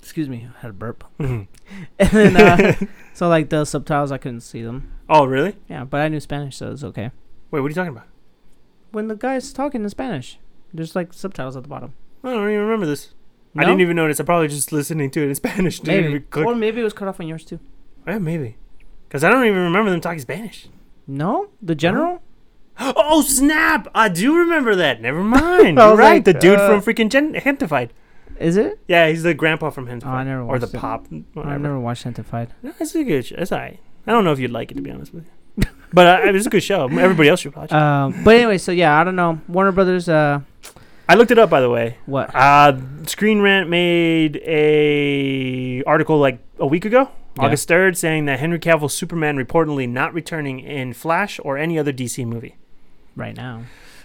Excuse 0.00 0.28
me, 0.28 0.48
I 0.56 0.60
had 0.60 0.70
a 0.70 0.74
burp. 0.74 1.04
hmm 1.18 1.42
And 1.98 2.10
then 2.10 2.36
uh, 2.36 2.74
so 3.14 3.28
like 3.28 3.48
the 3.50 3.64
subtitles, 3.64 4.12
I 4.12 4.18
couldn't 4.18 4.40
see 4.42 4.62
them. 4.62 4.92
Oh, 5.08 5.24
really? 5.24 5.56
Yeah, 5.68 5.84
but 5.84 6.00
I 6.00 6.08
knew 6.08 6.20
Spanish, 6.20 6.56
so 6.56 6.72
it's 6.72 6.84
okay. 6.84 7.10
Wait, 7.50 7.60
what 7.60 7.66
are 7.66 7.68
you 7.68 7.74
talking 7.74 7.92
about? 7.92 8.08
When 8.90 9.08
the 9.08 9.16
guy's 9.16 9.52
talking 9.52 9.82
in 9.82 9.88
Spanish, 9.90 10.38
there's 10.72 10.94
like 10.96 11.12
subtitles 11.12 11.56
at 11.56 11.62
the 11.62 11.68
bottom. 11.68 11.94
I 12.22 12.30
don't 12.30 12.48
even 12.48 12.60
remember 12.60 12.86
this. 12.86 13.14
I 13.56 13.60
didn't 13.64 13.80
even 13.82 13.94
notice. 13.96 14.18
I 14.18 14.24
probably 14.24 14.48
just 14.48 14.72
listening 14.72 15.10
to 15.12 15.22
it 15.22 15.28
in 15.28 15.34
Spanish. 15.36 15.78
Didn't 15.78 15.96
Maybe, 16.02 16.08
even 16.16 16.26
click. 16.28 16.46
or 16.46 16.54
maybe 16.56 16.80
it 16.80 16.84
was 16.84 16.92
cut 16.92 17.06
off 17.06 17.20
on 17.20 17.28
yours 17.28 17.44
too. 17.44 17.60
Yeah, 18.06 18.18
maybe. 18.18 18.56
Because 19.08 19.22
I 19.22 19.30
don't 19.30 19.46
even 19.46 19.62
remember 19.62 19.90
them 19.90 20.00
talking 20.00 20.18
Spanish. 20.18 20.68
No, 21.06 21.48
the 21.62 21.74
general. 21.76 22.20
Oh 22.78 23.22
snap! 23.22 23.86
I 23.94 24.08
do 24.08 24.36
remember 24.36 24.74
that. 24.76 25.00
Never 25.00 25.22
mind. 25.24 25.78
I 25.78 25.88
You're 25.88 25.96
right. 25.96 26.14
like, 26.14 26.24
the 26.24 26.32
dude 26.34 26.58
uh, 26.58 26.68
from 26.68 26.80
freaking 26.94 27.08
Gen- 27.08 27.34
Gentefied. 27.34 27.90
Is 28.40 28.56
it? 28.56 28.80
Yeah, 28.88 29.08
he's 29.08 29.22
the 29.22 29.32
grandpa 29.34 29.70
from 29.70 29.86
Gentefied. 29.86 30.06
Oh, 30.06 30.08
I 30.10 30.24
never 30.24 30.44
watched 30.44 30.64
or 30.64 30.66
the 30.66 30.76
it. 30.76 30.80
pop. 30.80 31.06
Whatever. 31.34 31.54
I've 31.54 31.60
never 31.60 31.78
watched 31.78 32.02
Sanctified. 32.02 32.52
No, 32.62 32.72
it's 32.80 32.94
a 32.94 33.04
good 33.04 33.24
show. 33.26 33.36
It's 33.38 33.52
alright. 33.52 33.78
I 34.06 34.10
don't 34.12 34.24
know 34.24 34.32
if 34.32 34.38
you'd 34.40 34.50
like 34.50 34.70
it 34.72 34.74
to 34.74 34.82
be 34.82 34.90
honest 34.90 35.14
with 35.14 35.24
you, 35.56 35.64
but 35.92 36.06
uh, 36.26 36.30
it's 36.32 36.46
a 36.46 36.50
good 36.50 36.62
show. 36.64 36.88
Everybody 36.88 37.28
else 37.28 37.40
should 37.40 37.54
watch 37.54 37.70
it. 37.70 37.74
Um, 37.76 38.24
but 38.24 38.34
anyway, 38.36 38.58
so 38.58 38.72
yeah, 38.72 38.98
I 39.00 39.04
don't 39.04 39.16
know. 39.16 39.40
Warner 39.48 39.70
Brothers. 39.72 40.08
Uh, 40.08 40.40
I 41.08 41.14
looked 41.14 41.30
it 41.30 41.38
up 41.38 41.50
by 41.50 41.60
the 41.60 41.70
way. 41.70 41.98
what? 42.06 42.34
Uh, 42.34 42.78
Screen 43.06 43.40
Rant 43.40 43.68
made 43.70 44.38
a 44.44 45.82
article 45.84 46.18
like 46.18 46.40
a 46.58 46.66
week 46.66 46.84
ago, 46.84 47.08
Yeah. 47.36 47.44
August 47.44 47.68
third, 47.68 47.96
saying 47.96 48.24
that 48.26 48.40
Henry 48.40 48.58
Cavill's 48.58 48.94
Superman 48.94 49.36
reportedly 49.36 49.88
not 49.88 50.12
returning 50.12 50.58
in 50.60 50.92
Flash 50.92 51.38
or 51.44 51.56
any 51.56 51.78
other 51.78 51.92
DC 51.92 52.26
movie. 52.26 52.56
Right 53.16 53.36
now, 53.36 53.62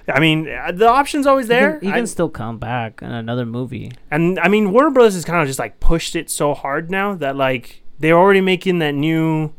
I 0.07 0.19
mean, 0.19 0.47
uh, 0.47 0.71
the 0.71 0.87
option's 0.87 1.25
always 1.25 1.47
He 1.47 1.53
can- 1.53 1.59
there. 1.61 1.79
He 1.79 1.89
I- 1.89 1.93
can, 1.93 2.07
still 2.07 2.29
come 2.29 2.57
back 2.59 3.01
in 3.01 3.11
another 3.11 3.45
movie. 3.45 3.91
And 4.11 4.39
I 4.39 4.47
mean, 4.47 4.71
Warner 4.71 4.91
Brothers 4.91 5.15
has 5.15 5.25
kind 5.25 5.41
of 5.41 5.47
just 5.47 5.59
like 5.59 5.79
pushed 5.79 6.15
it 6.15 6.29
so 6.29 6.53
hard 6.53 6.89
now 6.91 7.15
that 7.15 7.35
like 7.35 7.81
they're 7.99 8.17
already 8.17 8.41
making 8.41 8.79
that 8.79 8.93
new 8.93 9.51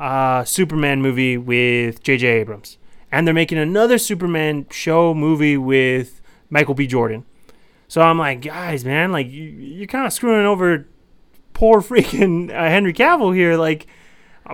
uh, 0.00 0.44
Superman 0.44 1.00
movie 1.02 1.36
with 1.38 2.02
J.J. 2.02 2.26
Abrams, 2.26 2.78
and 3.12 3.26
they're 3.26 3.34
making 3.34 3.58
another 3.58 3.96
Superman 3.98 4.66
show 4.70 5.14
movie 5.14 5.56
with 5.56 6.20
Michael 6.50 6.74
B. 6.74 6.86
Jordan. 6.86 7.24
So 7.88 8.00
I'm 8.02 8.18
like, 8.18 8.42
guys, 8.42 8.84
man, 8.84 9.12
like 9.12 9.30
you, 9.30 9.44
you're 9.44 9.86
kind 9.86 10.04
of 10.06 10.12
screwing 10.12 10.44
over 10.46 10.86
poor 11.54 11.80
freaking 11.80 12.50
uh, 12.50 12.68
Henry 12.68 12.92
Cavill 12.92 13.34
here, 13.34 13.56
like. 13.56 13.86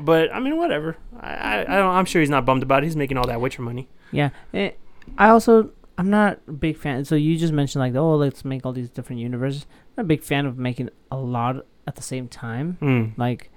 But 0.00 0.32
I 0.34 0.40
mean, 0.40 0.56
whatever. 0.56 0.96
I, 1.20 1.34
I, 1.34 1.60
I 1.60 1.76
don't, 1.78 1.94
I'm 1.94 2.04
sure 2.06 2.20
he's 2.20 2.30
not 2.30 2.46
bummed 2.46 2.62
about 2.62 2.82
it. 2.82 2.86
He's 2.86 2.96
making 2.96 3.18
all 3.18 3.26
that 3.26 3.42
Witcher 3.42 3.60
money. 3.60 3.88
Yeah. 4.12 4.30
Eh, 4.54 4.70
I 5.18 5.28
also 5.30 5.70
I'm 5.98 6.08
not 6.10 6.38
a 6.48 6.52
big 6.52 6.76
fan. 6.76 7.04
So 7.04 7.14
you 7.14 7.36
just 7.36 7.52
mentioned 7.52 7.80
like, 7.80 7.94
oh, 7.94 8.14
let's 8.16 8.44
make 8.44 8.64
all 8.64 8.72
these 8.72 8.88
different 8.90 9.20
universes. 9.20 9.66
I'm 9.70 9.92
not 9.98 10.02
a 10.04 10.06
big 10.06 10.22
fan 10.22 10.46
of 10.46 10.56
making 10.58 10.90
a 11.10 11.16
lot 11.16 11.56
at 11.86 11.96
the 11.96 12.02
same 12.02 12.28
time. 12.28 12.78
Mm. 12.80 13.18
Like, 13.18 13.50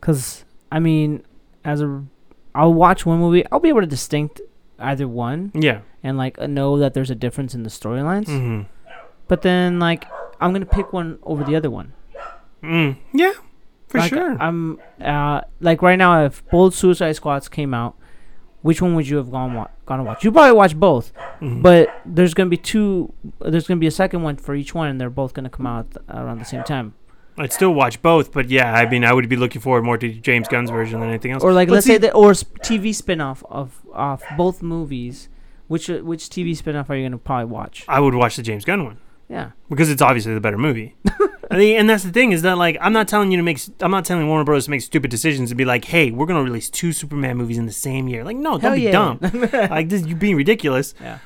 cause 0.00 0.44
I 0.72 0.78
mean, 0.80 1.22
as 1.64 1.80
a, 1.80 2.04
I'll 2.54 2.74
watch 2.74 3.06
one 3.06 3.18
movie. 3.20 3.44
I'll 3.52 3.60
be 3.60 3.68
able 3.68 3.80
to 3.82 3.86
distinct 3.86 4.40
either 4.78 5.06
one 5.06 5.52
Yeah. 5.54 5.80
and 6.02 6.16
like 6.18 6.38
know 6.40 6.78
that 6.78 6.94
there's 6.94 7.10
a 7.10 7.14
difference 7.14 7.54
in 7.54 7.62
the 7.62 7.70
storylines. 7.70 8.26
hmm 8.26 8.62
But 9.28 9.42
then 9.42 9.78
like 9.78 10.04
I'm 10.40 10.52
gonna 10.52 10.66
pick 10.66 10.92
one 10.92 11.18
over 11.22 11.44
the 11.44 11.54
other 11.56 11.70
one. 11.70 11.92
Mm. 12.62 12.96
Yeah. 13.12 13.32
For 13.88 13.98
Like, 13.98 14.10
sure. 14.10 14.36
I'm 14.40 14.78
uh 15.00 15.40
like 15.60 15.82
right 15.82 15.96
now 15.98 16.24
if 16.24 16.46
both 16.50 16.74
Suicide 16.74 17.12
Squads 17.12 17.48
came 17.48 17.74
out, 17.74 17.96
which 18.62 18.80
one 18.82 18.94
would 18.94 19.08
you 19.08 19.16
have 19.16 19.30
gone 19.30 19.54
wa- 19.54 19.68
gone 19.90 19.98
to 19.98 20.04
watch? 20.04 20.24
You 20.24 20.32
probably 20.32 20.52
watch 20.52 20.74
both, 20.74 21.12
Mhm. 21.42 21.62
but 21.62 21.88
there's 22.06 22.32
gonna 22.34 22.48
be 22.48 22.56
two. 22.56 23.12
There's 23.40 23.66
gonna 23.68 23.80
be 23.80 23.86
a 23.86 23.90
second 24.02 24.22
one 24.22 24.36
for 24.36 24.54
each 24.54 24.74
one, 24.74 24.88
and 24.88 25.00
they're 25.00 25.10
both 25.10 25.34
gonna 25.34 25.50
come 25.50 25.66
out 25.66 25.86
around 26.08 26.38
the 26.38 26.44
same 26.44 26.62
time. 26.64 26.94
I'd 27.38 27.52
still 27.52 27.72
watch 27.74 28.02
both, 28.02 28.32
but 28.32 28.50
yeah, 28.50 28.72
I 28.74 28.88
mean, 28.88 29.04
I 29.04 29.12
would 29.12 29.28
be 29.28 29.36
looking 29.36 29.60
forward 29.62 29.82
more 29.84 29.96
to 29.98 30.08
James 30.12 30.46
Gunn's 30.48 30.70
version 30.70 31.00
than 31.00 31.08
anything 31.08 31.30
else. 31.32 31.42
Or 31.42 31.52
like 31.52 31.68
But 31.68 31.74
let's 31.74 31.86
say 31.86 31.96
that 31.98 32.12
or 32.14 32.32
TV 32.32 32.92
spin-off 32.92 33.42
of 33.50 33.68
of 33.94 34.22
both 34.36 34.62
movies. 34.62 35.28
Which 35.68 35.88
which 35.88 36.28
TV 36.28 36.54
spin-off 36.56 36.90
are 36.90 36.96
you 36.96 37.04
gonna 37.06 37.18
probably 37.18 37.46
watch? 37.46 37.84
I 37.88 38.00
would 38.00 38.14
watch 38.14 38.36
the 38.36 38.42
James 38.42 38.64
Gunn 38.64 38.84
one 38.84 38.98
Yeah, 39.30 39.52
because 39.68 39.88
it's 39.88 40.02
obviously 40.02 40.34
the 40.34 40.40
better 40.40 40.58
movie. 40.58 40.96
I 41.52 41.56
mean, 41.56 41.78
and 41.78 41.90
that's 41.90 42.04
the 42.04 42.12
thing 42.12 42.32
is 42.32 42.42
that 42.42 42.58
like 42.58 42.76
I'm 42.80 42.92
not 42.92 43.08
telling 43.08 43.30
you 43.30 43.36
to 43.36 43.42
make, 43.42 43.60
I'm 43.80 43.90
not 43.90 44.04
telling 44.04 44.26
Warner 44.28 44.44
Bros 44.44 44.64
to 44.64 44.70
make 44.70 44.82
stupid 44.82 45.10
decisions 45.10 45.50
and 45.50 45.58
be 45.58 45.64
like, 45.64 45.84
hey, 45.84 46.10
we're 46.10 46.26
gonna 46.26 46.42
release 46.42 46.68
two 46.68 46.92
Superman 46.92 47.36
movies 47.36 47.58
in 47.58 47.66
the 47.66 47.72
same 47.72 48.08
year. 48.08 48.24
Like, 48.24 48.36
no, 48.36 48.52
don't 48.52 48.60
Hell 48.62 48.74
be 48.74 48.82
yeah. 48.82 48.92
dumb. 48.92 49.18
like 49.70 49.88
this, 49.88 50.04
you 50.06 50.14
being 50.16 50.36
ridiculous. 50.36 50.94
yeah. 51.00 51.18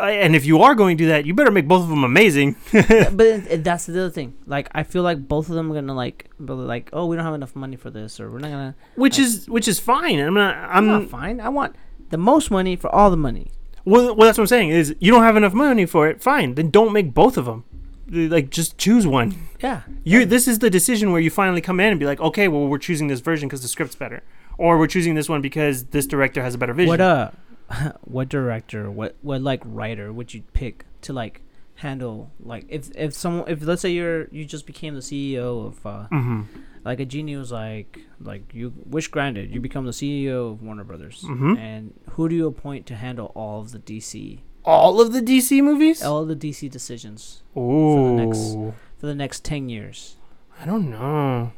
And 0.00 0.34
if 0.34 0.46
you 0.46 0.62
are 0.62 0.74
going 0.74 0.96
to 0.96 1.04
do 1.04 1.08
that, 1.08 1.26
you 1.26 1.34
better 1.34 1.50
make 1.50 1.68
both 1.68 1.82
of 1.82 1.88
them 1.88 2.04
amazing. 2.04 2.56
Yeah, 2.72 3.10
but 3.10 3.62
that's 3.62 3.86
the 3.86 3.92
other 4.00 4.10
thing. 4.10 4.34
Like 4.46 4.68
I 4.72 4.84
feel 4.84 5.02
like 5.02 5.28
both 5.28 5.48
of 5.48 5.54
them 5.54 5.70
are 5.70 5.74
gonna 5.74 5.94
like, 5.94 6.30
be 6.42 6.52
like, 6.52 6.88
oh, 6.92 7.06
we 7.06 7.16
don't 7.16 7.24
have 7.24 7.34
enough 7.34 7.54
money 7.54 7.76
for 7.76 7.90
this, 7.90 8.18
or 8.18 8.30
we're 8.30 8.38
not 8.38 8.50
gonna. 8.50 8.74
which 8.94 9.18
is 9.18 9.48
which 9.48 9.68
is 9.68 9.78
fine. 9.78 10.18
I'm 10.18 10.34
not. 10.34 10.56
I'm 10.56 10.70
I'm 10.70 10.86
not 10.86 11.10
fine. 11.10 11.40
I 11.40 11.48
want 11.48 11.76
the 12.10 12.18
most 12.18 12.50
money 12.50 12.76
for 12.76 12.92
all 12.94 13.10
the 13.10 13.16
money. 13.16 13.50
Well, 13.84 14.14
well, 14.14 14.26
that's 14.26 14.38
what 14.38 14.44
I'm 14.44 14.48
saying. 14.48 14.70
Is 14.70 14.94
you 15.00 15.10
don't 15.12 15.22
have 15.22 15.36
enough 15.36 15.52
money 15.54 15.86
for 15.86 16.08
it? 16.08 16.22
Fine, 16.22 16.54
then 16.54 16.70
don't 16.70 16.92
make 16.92 17.14
both 17.14 17.36
of 17.36 17.44
them. 17.46 17.64
Like, 18.08 18.50
just 18.50 18.76
choose 18.76 19.06
one. 19.06 19.48
Yeah. 19.62 19.82
You. 20.04 20.26
This 20.26 20.46
is 20.46 20.58
the 20.58 20.68
decision 20.68 21.12
where 21.12 21.20
you 21.20 21.30
finally 21.30 21.60
come 21.62 21.80
in 21.80 21.88
and 21.92 21.98
be 22.00 22.04
like, 22.04 22.20
okay, 22.20 22.46
well, 22.48 22.66
we're 22.66 22.78
choosing 22.78 23.08
this 23.08 23.20
version 23.20 23.48
because 23.48 23.62
the 23.62 23.68
script's 23.68 23.94
better, 23.94 24.22
or 24.58 24.78
we're 24.78 24.86
choosing 24.86 25.14
this 25.14 25.28
one 25.28 25.40
because 25.40 25.84
this 25.86 26.06
director 26.06 26.42
has 26.42 26.54
a 26.54 26.58
better 26.58 26.74
vision. 26.74 26.88
What 26.90 27.00
uh, 27.00 27.30
what 28.02 28.28
director, 28.28 28.90
what 28.90 29.16
what 29.22 29.40
like 29.40 29.62
writer 29.64 30.12
would 30.12 30.34
you 30.34 30.42
pick 30.52 30.84
to 31.02 31.12
like 31.12 31.42
handle 31.76 32.30
like 32.38 32.64
if 32.68 32.90
if 32.94 33.14
someone 33.14 33.48
if 33.48 33.62
let's 33.62 33.82
say 33.82 33.90
you're 33.90 34.28
you 34.28 34.44
just 34.44 34.66
became 34.66 34.94
the 34.94 35.00
CEO 35.00 35.66
of 35.66 35.86
uh 35.86 36.06
Mm-hmm. 36.12 36.42
Like 36.84 36.98
a 37.00 37.04
genie 37.04 37.36
was 37.36 37.52
like 37.52 38.00
like 38.20 38.42
you 38.52 38.72
wish 38.86 39.08
granted 39.08 39.52
you 39.54 39.60
become 39.60 39.84
the 39.86 39.92
CEO 39.92 40.50
of 40.52 40.62
Warner 40.62 40.84
Brothers 40.84 41.22
Mhm. 41.26 41.58
and 41.58 41.94
who 42.10 42.28
do 42.28 42.34
you 42.34 42.46
appoint 42.46 42.86
to 42.86 42.94
handle 42.96 43.30
all 43.34 43.60
of 43.60 43.72
the 43.72 43.78
DC 43.78 44.40
All 44.64 45.00
of 45.00 45.12
the 45.12 45.20
DC 45.22 45.62
movies. 45.62 46.02
all 46.02 46.24
the 46.24 46.36
DC 46.36 46.68
decisions 46.70 47.42
Ooh. 47.56 48.06
the 48.16 48.24
next- 48.24 48.54
for 48.98 49.06
the 49.06 49.14
next 49.14 49.44
ten 49.44 49.68
years? 49.68 50.16
I 50.60 50.66
don't 50.66 50.88
know. 50.90 51.52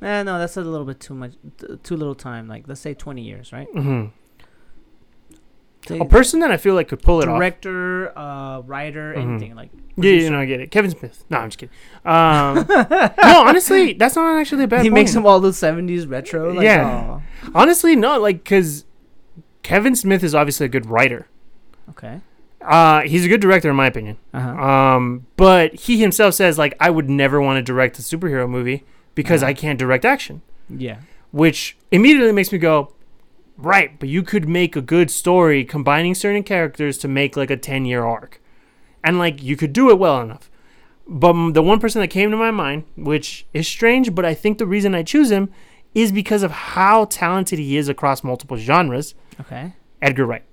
Eh, 0.00 0.22
no, 0.24 0.36
that's 0.38 0.56
a 0.56 0.62
little 0.62 0.84
bit 0.84 0.98
too 0.98 1.14
much, 1.14 1.34
t- 1.58 1.76
too 1.84 1.96
little 1.96 2.16
time. 2.16 2.48
Like 2.48 2.66
let's 2.66 2.80
say 2.80 2.92
twenty 2.94 3.22
years, 3.22 3.52
right? 3.52 3.68
hmm 3.72 4.06
A 5.90 6.04
person 6.04 6.40
that 6.40 6.50
I 6.50 6.56
feel 6.56 6.74
like 6.74 6.88
could 6.88 7.02
pull 7.02 7.20
it 7.22 7.28
off. 7.28 7.38
director, 7.38 8.16
uh, 8.16 8.60
writer, 8.60 9.14
Mhm. 9.16 9.22
anything 9.30 9.54
like. 9.56 9.70
Yeah, 9.96 10.12
you 10.12 10.30
know, 10.30 10.38
I 10.40 10.46
get 10.46 10.60
it. 10.60 10.70
Kevin 10.70 10.90
Smith. 10.90 11.24
No, 11.28 11.38
I'm 11.38 11.48
just 11.50 11.58
kidding. 11.58 11.74
Um, 12.04 12.64
no, 13.22 13.44
honestly, 13.46 13.92
that's 13.92 14.16
not 14.16 14.38
actually 14.40 14.64
a 14.64 14.68
bad. 14.68 14.82
he 14.84 14.90
makes 14.90 15.10
point. 15.10 15.24
them 15.24 15.26
all 15.26 15.40
the 15.40 15.52
seventies 15.52 16.06
retro. 16.06 16.52
Like, 16.52 16.64
Yeah. 16.64 16.86
aw. 16.86 17.20
Honestly, 17.54 17.94
no, 17.96 18.18
like 18.18 18.42
because 18.44 18.84
Kevin 19.62 19.94
Smith 19.94 20.22
is 20.24 20.34
obviously 20.34 20.66
a 20.66 20.68
good 20.68 20.86
writer. 20.86 21.26
Okay. 21.90 22.20
Uh, 22.60 23.00
he's 23.02 23.24
a 23.24 23.28
good 23.28 23.40
director 23.40 23.68
in 23.68 23.76
my 23.76 23.86
opinion. 23.86 24.16
Uh 24.32 24.40
huh. 24.40 24.50
Um, 24.62 25.26
but 25.36 25.74
he 25.74 26.00
himself 26.00 26.34
says 26.34 26.56
like 26.58 26.74
I 26.80 26.90
would 26.90 27.10
never 27.10 27.40
want 27.40 27.56
to 27.58 27.62
direct 27.62 27.98
a 27.98 28.02
superhero 28.02 28.48
movie 28.48 28.84
because 29.16 29.42
Yeah. 29.42 29.48
I 29.48 29.52
can't 29.54 29.78
direct 29.78 30.04
action, 30.04 30.42
yeah. 30.70 30.98
which 31.32 31.76
immediately 31.90 32.32
makes 32.32 32.50
me 32.52 32.58
go, 32.58 32.92
right. 33.56 33.98
But 33.98 34.08
you 34.08 34.22
could 34.22 34.48
make 34.48 34.76
a 34.76 34.80
good 34.82 35.10
story 35.10 35.64
combining 35.64 36.14
certain 36.14 36.42
characters 36.42 36.98
to 36.98 37.08
make 37.08 37.36
like 37.36 37.50
a 37.50 37.56
ten 37.56 37.84
year 37.84 38.04
arc, 38.04 38.40
and 39.04 39.18
like 39.18 39.42
you 39.42 39.56
could 39.56 39.72
do 39.72 39.90
it 39.90 39.98
well 39.98 40.20
enough. 40.20 40.50
But 41.06 41.52
the 41.52 41.62
one 41.62 41.80
person 41.80 42.00
that 42.00 42.08
came 42.08 42.30
to 42.30 42.36
my 42.36 42.50
mind, 42.52 42.84
which 42.96 43.44
is 43.52 43.66
strange, 43.66 44.14
but 44.14 44.24
I 44.24 44.34
think 44.34 44.58
the 44.58 44.66
reason 44.66 44.94
I 44.94 45.02
choose 45.02 45.30
him 45.30 45.50
is 45.94 46.12
because 46.12 46.42
of 46.42 46.50
how 46.50 47.04
talented 47.06 47.58
he 47.58 47.76
is 47.76 47.88
across 47.88 48.22
multiple 48.24 48.56
genres. 48.56 49.14
Okay. 49.40 49.74
Edgar 50.00 50.24
Wright. 50.26 50.44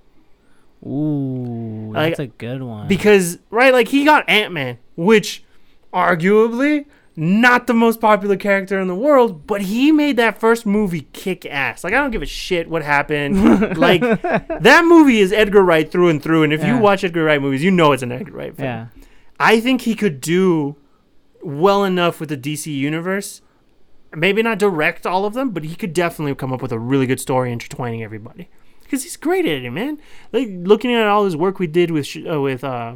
Ooh, 0.85 1.91
Like, 1.93 2.11
that's 2.17 2.19
a 2.19 2.27
good 2.27 2.63
one. 2.63 2.87
because 2.87 3.37
right 3.49 3.73
like 3.73 3.89
he 3.89 4.05
got 4.05 4.27
ant-man 4.29 4.77
which 4.95 5.43
arguably 5.93 6.85
not 7.19 7.67
the 7.67 7.73
most 7.73 7.99
popular 7.99 8.37
character 8.37 8.79
in 8.79 8.87
the 8.87 8.95
world 8.95 9.45
but 9.45 9.61
he 9.63 9.91
made 9.91 10.15
that 10.15 10.39
first 10.39 10.65
movie 10.65 11.07
kick 11.11 11.45
ass 11.45 11.83
like 11.83 11.91
i 11.93 11.97
don't 11.97 12.11
give 12.11 12.21
a 12.21 12.25
shit 12.25 12.69
what 12.69 12.81
happened 12.81 13.77
like 13.77 14.01
that 14.01 14.83
movie 14.85 15.19
is 15.19 15.33
edgar 15.33 15.61
wright 15.61 15.91
through 15.91 16.07
and 16.07 16.23
through 16.23 16.43
and 16.43 16.53
if 16.53 16.61
Yeah. 16.61 16.75
you 16.75 16.81
watch 16.81 17.03
edgar 17.03 17.23
wright 17.25 17.41
movies 17.41 17.63
you 17.63 17.71
know 17.71 17.91
it's 17.91 18.03
an 18.03 18.11
edgar 18.11 18.31
wright 18.31 18.55
film 18.55 18.65
yeah. 18.65 18.87
i 19.39 19.59
think 19.59 19.81
he 19.81 19.95
could 19.95 20.21
do 20.21 20.77
well 21.41 21.83
enough 21.83 22.19
with 22.19 22.29
the 22.29 22.37
dc 22.37 22.65
universe 22.73 23.41
maybe 24.15 24.41
not 24.41 24.57
direct 24.57 25.05
all 25.05 25.25
of 25.25 25.33
them 25.33 25.49
but 25.51 25.63
he 25.65 25.75
could 25.75 25.93
definitely 25.93 26.33
come 26.35 26.53
up 26.53 26.61
with 26.61 26.71
a 26.71 26.79
really 26.79 27.05
good 27.05 27.19
story 27.19 27.51
intertwining 27.51 28.01
everybody 28.01 28.49
because 28.81 29.03
he's 29.03 29.17
great 29.17 29.45
at 29.45 29.63
it, 29.63 29.69
man. 29.69 29.99
Like 30.33 30.47
looking 30.51 30.91
at 30.95 31.05
all 31.05 31.23
his 31.25 31.37
work 31.37 31.59
we 31.59 31.67
did 31.67 31.91
with 31.91 32.07
uh, 32.27 32.41
with 32.41 32.63
uh, 32.63 32.95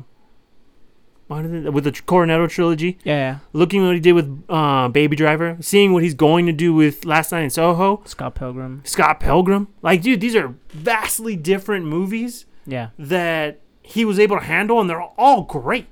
it? 1.30 1.74
with 1.74 1.84
the 1.86 1.92
Cornetto 1.92 2.50
trilogy, 2.50 2.98
Yeah. 3.04 3.16
Yeah. 3.16 3.38
looking 3.54 3.84
what 3.86 3.94
he 3.96 4.00
did 4.00 4.14
with 4.14 4.44
uh, 4.50 4.88
Baby 4.90 5.16
Driver, 5.16 5.58
seeing 5.62 5.94
what 5.94 6.04
he's 6.04 6.14
going 6.14 6.46
to 6.46 6.52
do 6.52 6.74
with 6.74 7.06
Last 7.06 7.32
Night 7.32 7.42
in 7.44 7.50
Soho, 7.50 8.02
Scott 8.06 8.36
Pilgrim. 8.36 8.82
Scott 8.86 9.20
Pilgrim. 9.20 9.68
Like, 9.82 10.02
dude, 10.02 10.22
these 10.22 10.36
are 10.36 10.54
vastly 10.70 11.36
different 11.36 11.86
movies 11.86 12.46
Yeah. 12.66 12.90
that 13.00 13.60
he 13.82 14.06
was 14.06 14.20
able 14.20 14.38
to 14.40 14.44
handle, 14.46 14.80
and 14.80 14.90
they're 14.90 15.02
all 15.02 15.44
great. 15.44 15.88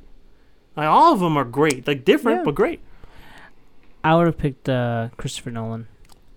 Like 0.78 0.88
all 0.88 1.14
of 1.14 1.20
them 1.20 1.36
are 1.38 1.44
great, 1.44 1.86
like 1.88 2.06
different 2.06 2.40
Yeah. 2.40 2.44
but 2.46 2.56
great. 2.56 2.80
I 4.04 4.16
would 4.16 4.26
have 4.26 4.38
picked 4.38 4.68
uh, 4.70 5.10
Christopher 5.18 5.52
Nolan. 5.52 5.88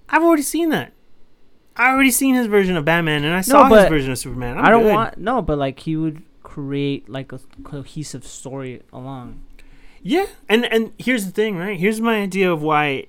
I've 0.08 0.22
already 0.22 0.42
seen 0.42 0.68
that. 0.70 0.92
I 1.76 1.88
already 1.90 2.10
seen 2.10 2.34
his 2.34 2.46
version 2.46 2.76
of 2.76 2.84
Batman, 2.84 3.24
and 3.24 3.34
I 3.34 3.40
saw 3.40 3.68
his 3.68 3.88
version 3.88 4.12
of 4.12 4.18
Superman. 4.18 4.58
I'm 4.58 4.64
I 4.64 4.68
do 4.68 4.74
not 4.76 4.82
good. 4.82 4.94
want 4.94 5.18
no, 5.18 5.42
but 5.42 5.58
like 5.58 5.80
he 5.80 5.96
would 5.96 6.22
create 6.54 7.08
like 7.08 7.32
a 7.32 7.40
cohesive 7.64 8.24
story 8.24 8.82
along. 8.92 9.42
Yeah, 10.02 10.26
and 10.48 10.64
and 10.66 10.92
here's 10.98 11.24
the 11.26 11.32
thing, 11.32 11.56
right? 11.56 11.78
Here's 11.78 12.00
my 12.00 12.16
idea 12.22 12.52
of 12.52 12.62
why 12.62 13.06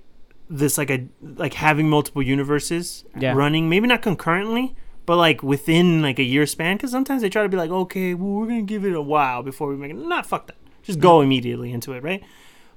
this 0.50 0.78
like 0.78 0.90
a 0.90 1.08
like 1.22 1.54
having 1.56 1.90
multiple 1.90 2.24
universes 2.24 3.06
Yeah. 3.20 3.34
running, 3.34 3.70
maybe 3.70 3.88
not 3.88 4.02
concurrently, 4.02 4.76
but 5.06 5.18
like 5.18 5.44
within 5.44 6.02
like 6.02 6.18
a 6.20 6.24
year 6.24 6.46
span, 6.48 6.78
because 6.78 6.92
sometimes 6.92 7.22
they 7.22 7.30
try 7.30 7.44
to 7.44 7.50
be 7.50 7.58
like, 7.58 7.70
okay, 7.70 8.14
well, 8.16 8.32
we're 8.32 8.48
gonna 8.48 8.62
give 8.64 8.86
it 8.86 8.94
a 8.94 9.02
while 9.02 9.44
before 9.44 9.68
we 9.70 9.76
make 9.76 9.92
it. 9.92 9.98
Not 9.98 10.26
fuck 10.26 10.48
that. 10.48 10.58
Just 10.82 11.00
go 11.00 11.18
mm-hmm. 11.18 11.26
immediately 11.26 11.72
into 11.72 11.94
it, 11.94 12.02
right? 12.02 12.24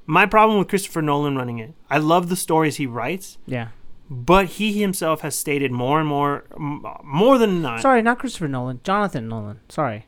My 0.06 0.26
problem 0.26 0.58
with 0.58 0.68
Christopher 0.68 1.02
Nolan 1.02 1.36
running 1.36 1.58
it, 1.58 1.74
I 1.88 1.98
love 1.98 2.28
the 2.28 2.36
stories 2.36 2.76
he 2.76 2.86
writes, 2.86 3.38
Yeah. 3.46 3.68
but 4.10 4.46
he 4.58 4.80
himself 4.80 5.20
has 5.20 5.34
stated 5.34 5.70
more 5.70 6.00
and 6.00 6.08
more, 6.08 6.44
m- 6.56 6.82
more 7.04 7.38
than 7.38 7.62
not. 7.62 7.80
Sorry, 7.82 8.02
not 8.02 8.18
Christopher 8.18 8.48
Nolan. 8.48 8.80
Jonathan 8.82 9.28
Nolan. 9.28 9.60
Sorry. 9.68 10.06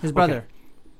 His 0.00 0.12
brother. 0.12 0.46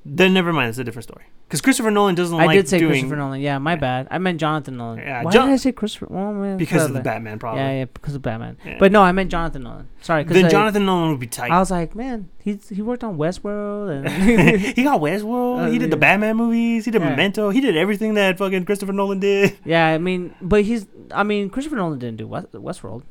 Then 0.05 0.33
never 0.33 0.53
mind, 0.53 0.69
it's 0.69 0.77
a 0.77 0.83
different 0.83 1.03
story. 1.05 1.25
Because 1.47 1.61
Christopher 1.61 1.91
Nolan 1.91 2.15
doesn't 2.15 2.39
I 2.39 2.45
like 2.45 2.55
did 2.57 2.67
say 2.67 2.79
doing 2.79 2.91
Christopher 2.91 3.17
Nolan. 3.17 3.39
Yeah, 3.39 3.59
my 3.59 3.75
bad. 3.75 4.07
I 4.09 4.17
meant 4.17 4.39
Jonathan 4.39 4.77
Nolan. 4.77 4.97
Yeah, 4.97 5.21
Why 5.23 5.31
Jon- 5.31 5.47
did 5.47 5.53
I 5.53 5.57
say 5.57 5.71
Christopher? 5.71 6.07
Well, 6.09 6.33
man, 6.33 6.57
because 6.57 6.85
of 6.85 6.93
the. 6.93 7.01
Batman 7.01 7.37
problem. 7.37 7.63
Yeah, 7.63 7.71
yeah, 7.71 7.85
because 7.85 8.15
of 8.15 8.23
Batman. 8.23 8.57
Yeah. 8.65 8.77
But 8.79 8.91
no, 8.91 9.03
I 9.03 9.11
meant 9.11 9.29
Jonathan 9.29 9.61
Nolan. 9.61 9.87
Sorry, 10.01 10.23
because 10.23 10.41
Then 10.41 10.49
Jonathan 10.49 10.85
Nolan 10.87 11.11
would 11.11 11.19
be 11.19 11.27
tight. 11.27 11.51
I 11.51 11.59
was 11.59 11.69
like, 11.69 11.93
man, 11.95 12.29
he's 12.43 12.69
he 12.69 12.81
worked 12.81 13.03
on 13.03 13.17
Westworld 13.17 14.05
and 14.05 14.59
he 14.75 14.81
got 14.83 15.01
Westworld. 15.07 15.65
Uh, 15.67 15.69
he 15.69 15.77
did 15.77 15.91
the 15.91 15.97
yeah. 15.97 15.99
Batman 15.99 16.37
movies. 16.37 16.85
He 16.85 16.89
did 16.91 17.01
Yeah. 17.03 17.09
Memento. 17.11 17.51
He 17.51 17.61
did 17.61 17.77
everything 17.77 18.15
that 18.15 18.39
fucking 18.39 18.65
Christopher 18.65 18.93
Nolan 18.93 19.19
did. 19.19 19.55
yeah, 19.65 19.87
I 19.89 19.99
mean, 19.99 20.33
but 20.41 20.63
he's 20.63 20.87
I 21.11 21.21
mean, 21.21 21.51
Christopher 21.51 21.75
Nolan 21.75 21.99
didn't 21.99 22.17
do 22.17 22.27
West, 22.27 22.51
Westworld. 22.53 23.03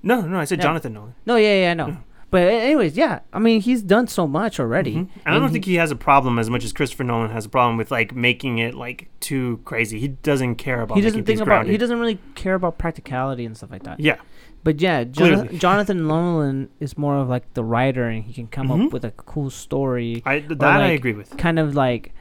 No, 0.00 0.20
no, 0.20 0.38
I 0.38 0.44
said 0.44 0.58
Yeah. 0.58 0.64
Jonathan 0.64 0.92
Nolan. 0.92 1.14
No, 1.26 1.34
yeah, 1.36 1.62
yeah, 1.62 1.70
I 1.72 1.74
know. 1.74 1.96
But 2.34 2.48
anyways, 2.48 2.96
yeah, 2.96 3.20
I 3.32 3.38
mean, 3.38 3.60
he's 3.60 3.80
done 3.80 4.08
so 4.08 4.26
much 4.26 4.58
already. 4.58 4.94
Mhm. 4.96 5.08
I 5.24 5.30
don't 5.34 5.42
he- 5.46 5.52
think 5.52 5.64
he 5.66 5.76
has 5.76 5.92
a 5.92 5.96
problem 5.96 6.36
as 6.40 6.50
much 6.50 6.64
as 6.64 6.72
Christopher 6.72 7.04
Nolan 7.04 7.30
has 7.30 7.44
a 7.46 7.48
problem 7.48 7.76
with 7.76 7.92
like 7.92 8.12
making 8.12 8.58
it 8.58 8.74
like 8.74 9.08
too 9.20 9.60
crazy. 9.64 10.00
He 10.00 10.08
doesn't 10.08 10.56
care 10.56 10.80
about 10.82 10.96
he 10.96 11.00
doesn't 11.02 11.24
think 11.26 11.38
about 11.38 11.46
grounded. 11.62 11.70
he 11.70 11.78
doesn't 11.78 12.00
really 12.00 12.18
care 12.34 12.54
about 12.54 12.76
practicality 12.76 13.44
and 13.44 13.56
stuff 13.56 13.70
like 13.70 13.84
that. 13.84 14.00
Yeah, 14.00 14.16
But 14.64 14.80
yeah, 14.80 15.04
Jonathan. 15.04 15.58
Jonathan 15.60 16.06
Nolan 16.08 16.70
is 16.80 16.98
more 16.98 17.16
of 17.18 17.28
like 17.28 17.54
the 17.54 17.62
writer, 17.62 18.08
and 18.08 18.24
he 18.24 18.32
can 18.32 18.48
come 18.48 18.66
Mhm. 18.68 18.86
up 18.86 18.92
with 18.92 19.04
a 19.04 19.12
cool 19.12 19.48
story, 19.50 20.20
I 20.26 20.40
th- 20.40 20.58
that 20.58 20.62
I 20.64 20.78
like, 20.88 20.98
agree 20.98 21.12
with. 21.12 21.36
kind 21.36 21.60
of 21.60 21.76
like 21.76 22.12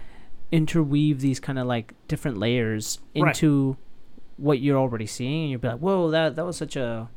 interweave 0.52 1.22
these 1.22 1.40
kind 1.40 1.58
of 1.58 1.66
like 1.66 1.96
different 2.08 2.38
layers 2.38 3.00
Right. 3.16 3.30
into 3.30 3.78
what 4.38 4.60
you're 4.60 4.78
already 4.78 5.08
seeing, 5.08 5.42
and 5.46 5.50
you'll 5.52 5.60
be 5.62 5.70
like, 5.70 5.80
"Whoa, 5.80 6.12
that 6.12 6.36
that 6.36 6.46
was 6.46 6.58
such 6.58 6.76
a 6.76 7.10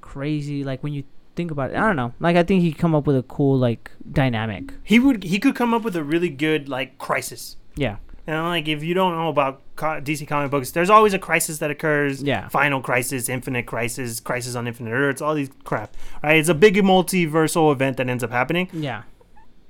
crazy." 0.00 0.64
Like 0.64 0.82
when 0.82 0.94
you 0.94 1.04
think 1.36 1.50
about 1.50 1.70
it, 1.70 1.76
I 1.76 1.80
don't 1.80 1.96
know. 1.96 2.12
Like 2.20 2.36
I 2.36 2.42
think 2.42 2.62
he'd 2.62 2.78
come 2.78 2.94
up 2.94 3.06
with 3.06 3.16
a 3.16 3.22
cool 3.22 3.58
like 3.58 3.90
dynamic. 4.10 4.72
He 4.84 4.98
would 4.98 5.24
he 5.24 5.38
could 5.38 5.54
come 5.54 5.72
up 5.74 5.82
with 5.82 5.96
a 5.96 6.02
really 6.04 6.28
good 6.28 6.68
like 6.68 6.98
crisis. 6.98 7.56
Yeah, 7.76 7.96
And 8.26 8.36
like 8.44 8.68
if 8.68 8.82
you 8.82 8.94
don't 8.94 9.14
know 9.14 9.28
about 9.28 9.62
co- 9.76 10.00
DC 10.00 10.26
comic 10.28 10.50
books, 10.50 10.72
there's 10.72 10.90
always 10.90 11.14
a 11.14 11.18
crisis 11.18 11.58
that 11.58 11.70
occurs. 11.70 12.22
yeah, 12.22 12.48
Final 12.48 12.80
Crisis, 12.82 13.28
Infinite 13.28 13.64
Crisis, 13.66 14.20
Crisis 14.20 14.54
on 14.56 14.66
Infinite 14.66 14.90
Earths, 14.90 15.22
all 15.22 15.34
these 15.34 15.50
crap. 15.64 15.96
Right? 16.22 16.36
It's 16.36 16.48
a 16.48 16.54
big 16.54 16.74
multiversal 16.76 17.72
event 17.72 17.96
that 17.98 18.08
ends 18.10 18.22
up 18.24 18.30
happening. 18.30 18.68
yeah, 18.72 19.02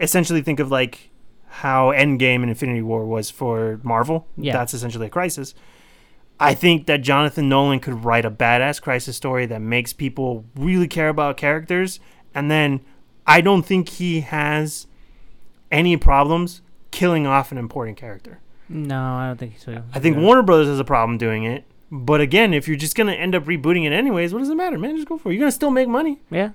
Essentially, 0.00 0.40
think 0.42 0.61
of 0.61 0.70
like 0.70 1.11
how 1.46 1.90
Endgame 1.92 2.36
and 2.42 2.48
Infinity 2.48 2.80
War 2.82 3.04
was 3.04 3.28
for 3.30 3.80
Marvel. 3.82 4.26
Yeah. 4.36 4.52
That's 4.54 4.72
essentially 4.72 5.06
a 5.06 5.11
crisis. 5.11 5.54
I 6.43 6.55
think 6.55 6.86
that 6.86 7.03
Jonathan 7.03 7.49
Nolan 7.51 7.80
could 7.80 8.03
write 8.05 8.24
a 8.24 8.30
badass 8.30 8.80
crisis 8.80 9.16
story 9.16 9.45
that 9.47 9.61
makes 9.61 9.93
people 9.93 10.45
really 10.57 10.88
care 10.88 11.11
about 11.11 11.36
characters. 11.36 12.01
And 12.34 12.51
then 12.51 12.80
I 13.26 13.43
don't 13.43 13.62
think 13.64 13.91
he 13.91 14.20
has 14.20 14.86
any 15.70 15.97
problems 15.99 16.62
killing 16.91 17.26
off 17.26 17.53
an 17.53 17.59
important 17.59 17.99
character. 17.99 18.41
No, 18.68 19.01
I 19.16 19.26
don't 19.26 19.38
think 19.38 19.59
so. 19.59 19.82
I 19.93 19.99
think 19.99 20.16
Yeah. 20.16 20.22
Warner 20.22 20.43
Brothers 20.43 20.68
has 20.68 20.78
a 20.80 20.84
problem 20.84 21.18
doing 21.18 21.45
it. 21.45 21.64
But 21.93 22.20
again, 22.20 22.55
if 22.55 22.66
you're 22.68 22.76
just 22.76 22.97
gonna 22.97 23.12
end 23.12 23.34
up 23.34 23.45
rebooting 23.45 23.84
it 23.84 23.93
anyways, 23.93 24.32
what 24.32 24.38
does 24.38 24.49
it 24.49 24.55
matter, 24.55 24.78
man? 24.78 24.97
Just 24.97 25.09
go 25.09 25.18
for 25.18 25.30
it. 25.30 25.34
You're 25.34 25.41
gonna 25.41 25.53
still 25.53 25.70
make 25.72 25.88
money. 25.88 26.20
Yeah, 26.30 26.51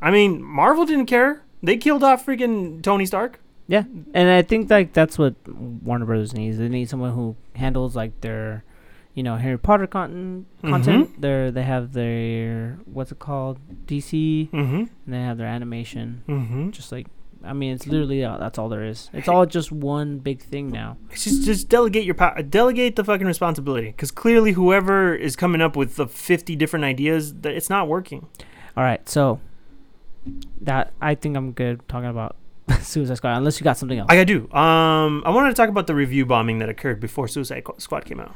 I 0.00 0.10
mean, 0.10 0.42
Marvel 0.42 0.84
didn't 0.84 1.06
care. 1.06 1.42
They 1.62 1.76
killed 1.76 2.02
off 2.02 2.26
freaking 2.26 2.82
Tony 2.82 3.06
Stark. 3.06 3.38
yeah, 3.68 3.84
and 4.12 4.28
I 4.28 4.42
think 4.42 4.68
like 4.70 4.92
that's 4.92 5.16
what 5.18 5.34
Warner 5.48 6.04
Brothers 6.04 6.34
needs. 6.34 6.58
They 6.58 6.68
need 6.68 6.88
someone 6.88 7.12
who 7.12 7.36
handles 7.54 7.94
like 7.94 8.20
their, 8.22 8.64
you 9.14 9.22
know, 9.22 9.36
Harry 9.36 9.58
Potter 9.58 9.86
content. 9.86 10.46
Content. 10.62 11.20
Their 11.20 11.50
they 11.50 11.62
have 11.64 11.92
their 11.92 12.78
what's 12.86 13.12
it 13.12 13.18
called 13.18 13.58
DC, 13.86 14.50
Mm-hmm. 14.50 14.74
and 14.76 14.88
they 15.06 15.20
have 15.20 15.38
their 15.38 15.46
animation. 15.46 16.22
Mm-hmm. 16.28 16.70
Just 16.70 16.92
like 16.92 17.06
I 17.44 17.52
mean, 17.52 17.72
it's 17.74 17.86
literally 17.88 18.24
uh, 18.24 18.38
that's 18.38 18.56
all 18.58 18.68
there 18.68 18.84
is. 18.84 19.10
It's 19.12 19.26
all 19.28 19.44
just 19.46 19.72
one 19.72 20.18
big 20.18 20.40
thing 20.42 20.70
now. 20.70 20.96
It's 21.10 21.24
just 21.24 21.44
just 21.44 21.68
delegate 21.68 22.04
your 22.04 22.14
power. 22.14 22.40
Delegate 22.42 22.94
the 22.96 23.02
fucking 23.04 23.26
responsibility. 23.26 23.88
Because 23.88 24.10
clearly, 24.12 24.52
whoever 24.52 25.14
is 25.14 25.34
coming 25.36 25.60
up 25.60 25.74
with 25.76 25.96
the 25.96 26.06
50 26.06 26.54
different 26.56 26.84
ideas, 26.84 27.34
that 27.40 27.52
it's 27.52 27.68
not 27.68 27.88
working. 27.88 28.28
All 28.76 28.84
right, 28.84 29.06
so 29.08 29.40
that 30.60 30.92
I 31.00 31.14
think 31.14 31.36
I'm 31.36 31.52
good 31.52 31.86
talking 31.88 32.08
about 32.08 32.36
Suicide 32.80 33.16
Squad. 33.16 33.36
Unless 33.36 33.58
you 33.60 33.64
got 33.64 33.76
something 33.76 33.98
else. 33.98 34.06
I 34.10 34.22
do. 34.24 34.50
Um, 34.52 35.22
I 35.26 35.30
wanted 35.30 35.48
to 35.48 35.54
talk 35.54 35.68
about 35.68 35.86
the 35.86 35.94
review 35.94 36.24
bombing 36.24 36.58
that 36.60 36.68
occurred 36.68 37.00
before 37.00 37.28
Suicide 37.28 37.64
Squad 37.78 38.04
came 38.04 38.20
out. 38.20 38.34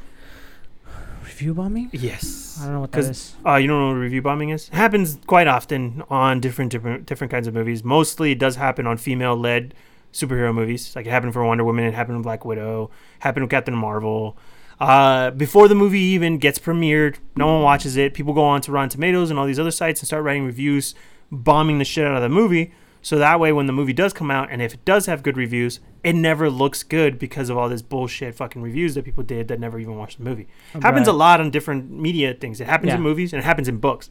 Review 1.37 1.53
bombing? 1.53 1.89
Yes. 1.93 2.57
I 2.59 2.63
don't 2.63 2.73
know 2.73 2.79
what 2.79 2.91
that 2.93 3.03
is. 3.03 3.35
Uh, 3.45 3.57
you 3.57 3.67
don't 3.67 3.79
know 3.79 3.87
what 3.89 3.99
review 3.99 4.23
bombing 4.23 4.49
is? 4.49 4.69
It 4.69 4.73
happens 4.73 5.19
quite 5.27 5.45
often 5.45 6.01
on 6.09 6.39
different 6.39 6.71
different 6.71 7.05
different 7.05 7.29
kinds 7.29 7.45
of 7.47 7.53
movies. 7.53 7.83
Mostly, 7.83 8.31
it 8.31 8.39
does 8.39 8.55
happen 8.55 8.87
on 8.87 8.97
female-led 8.97 9.75
superhero 10.11 10.51
movies. 10.51 10.95
Like 10.95 11.05
it 11.05 11.11
happened 11.11 11.33
for 11.33 11.45
Wonder 11.45 11.63
Woman, 11.63 11.85
it 11.85 11.93
happened 11.93 12.17
with 12.17 12.23
Black 12.23 12.43
Widow, 12.43 12.89
happened 13.19 13.43
with 13.43 13.51
Captain 13.51 13.75
Marvel. 13.75 14.35
Uh, 14.79 15.29
before 15.29 15.67
the 15.67 15.75
movie 15.75 15.99
even 15.99 16.39
gets 16.39 16.57
premiered, 16.57 17.17
no 17.35 17.45
one 17.53 17.61
watches 17.61 17.97
it. 17.97 18.15
People 18.15 18.33
go 18.33 18.43
on 18.43 18.59
to 18.61 18.71
Rotten 18.71 18.89
Tomatoes 18.89 19.29
and 19.29 19.37
all 19.37 19.45
these 19.45 19.59
other 19.59 19.69
sites 19.69 20.01
and 20.01 20.07
start 20.07 20.23
writing 20.23 20.43
reviews, 20.43 20.95
bombing 21.31 21.77
the 21.77 21.85
shit 21.85 22.07
out 22.07 22.15
of 22.15 22.23
the 22.23 22.29
movie. 22.29 22.73
So 23.07 23.17
that 23.19 23.39
way, 23.39 23.53
when 23.53 23.67
the 23.67 23.71
movie 23.71 23.93
does 23.93 24.11
come 24.11 24.29
out, 24.29 24.49
and 24.51 24.61
if 24.61 24.73
it 24.73 24.83
does 24.83 25.05
have 25.05 25.23
good 25.23 25.37
reviews, 25.37 25.79
it 26.03 26.11
never 26.11 26.49
looks 26.49 26.83
good 26.83 27.17
because 27.17 27.49
of 27.49 27.57
all 27.57 27.69
this 27.69 27.81
bullshit 27.81 28.35
fucking 28.35 28.61
reviews 28.61 28.95
that 28.95 29.05
people 29.05 29.23
did 29.23 29.47
that 29.47 29.61
never 29.61 29.79
even 29.79 29.95
watched 29.95 30.17
the 30.17 30.25
movie 30.25 30.45
happens 30.81 31.07
a 31.07 31.13
lot 31.13 31.39
on 31.39 31.49
different 31.49 31.89
media 31.89 32.33
things. 32.33 32.59
It 32.59 32.67
happens 32.67 32.91
in 32.97 33.01
movies 33.01 33.31
and 33.31 33.39
it 33.41 33.45
happens 33.45 33.69
in 33.69 33.77
books. 33.77 34.09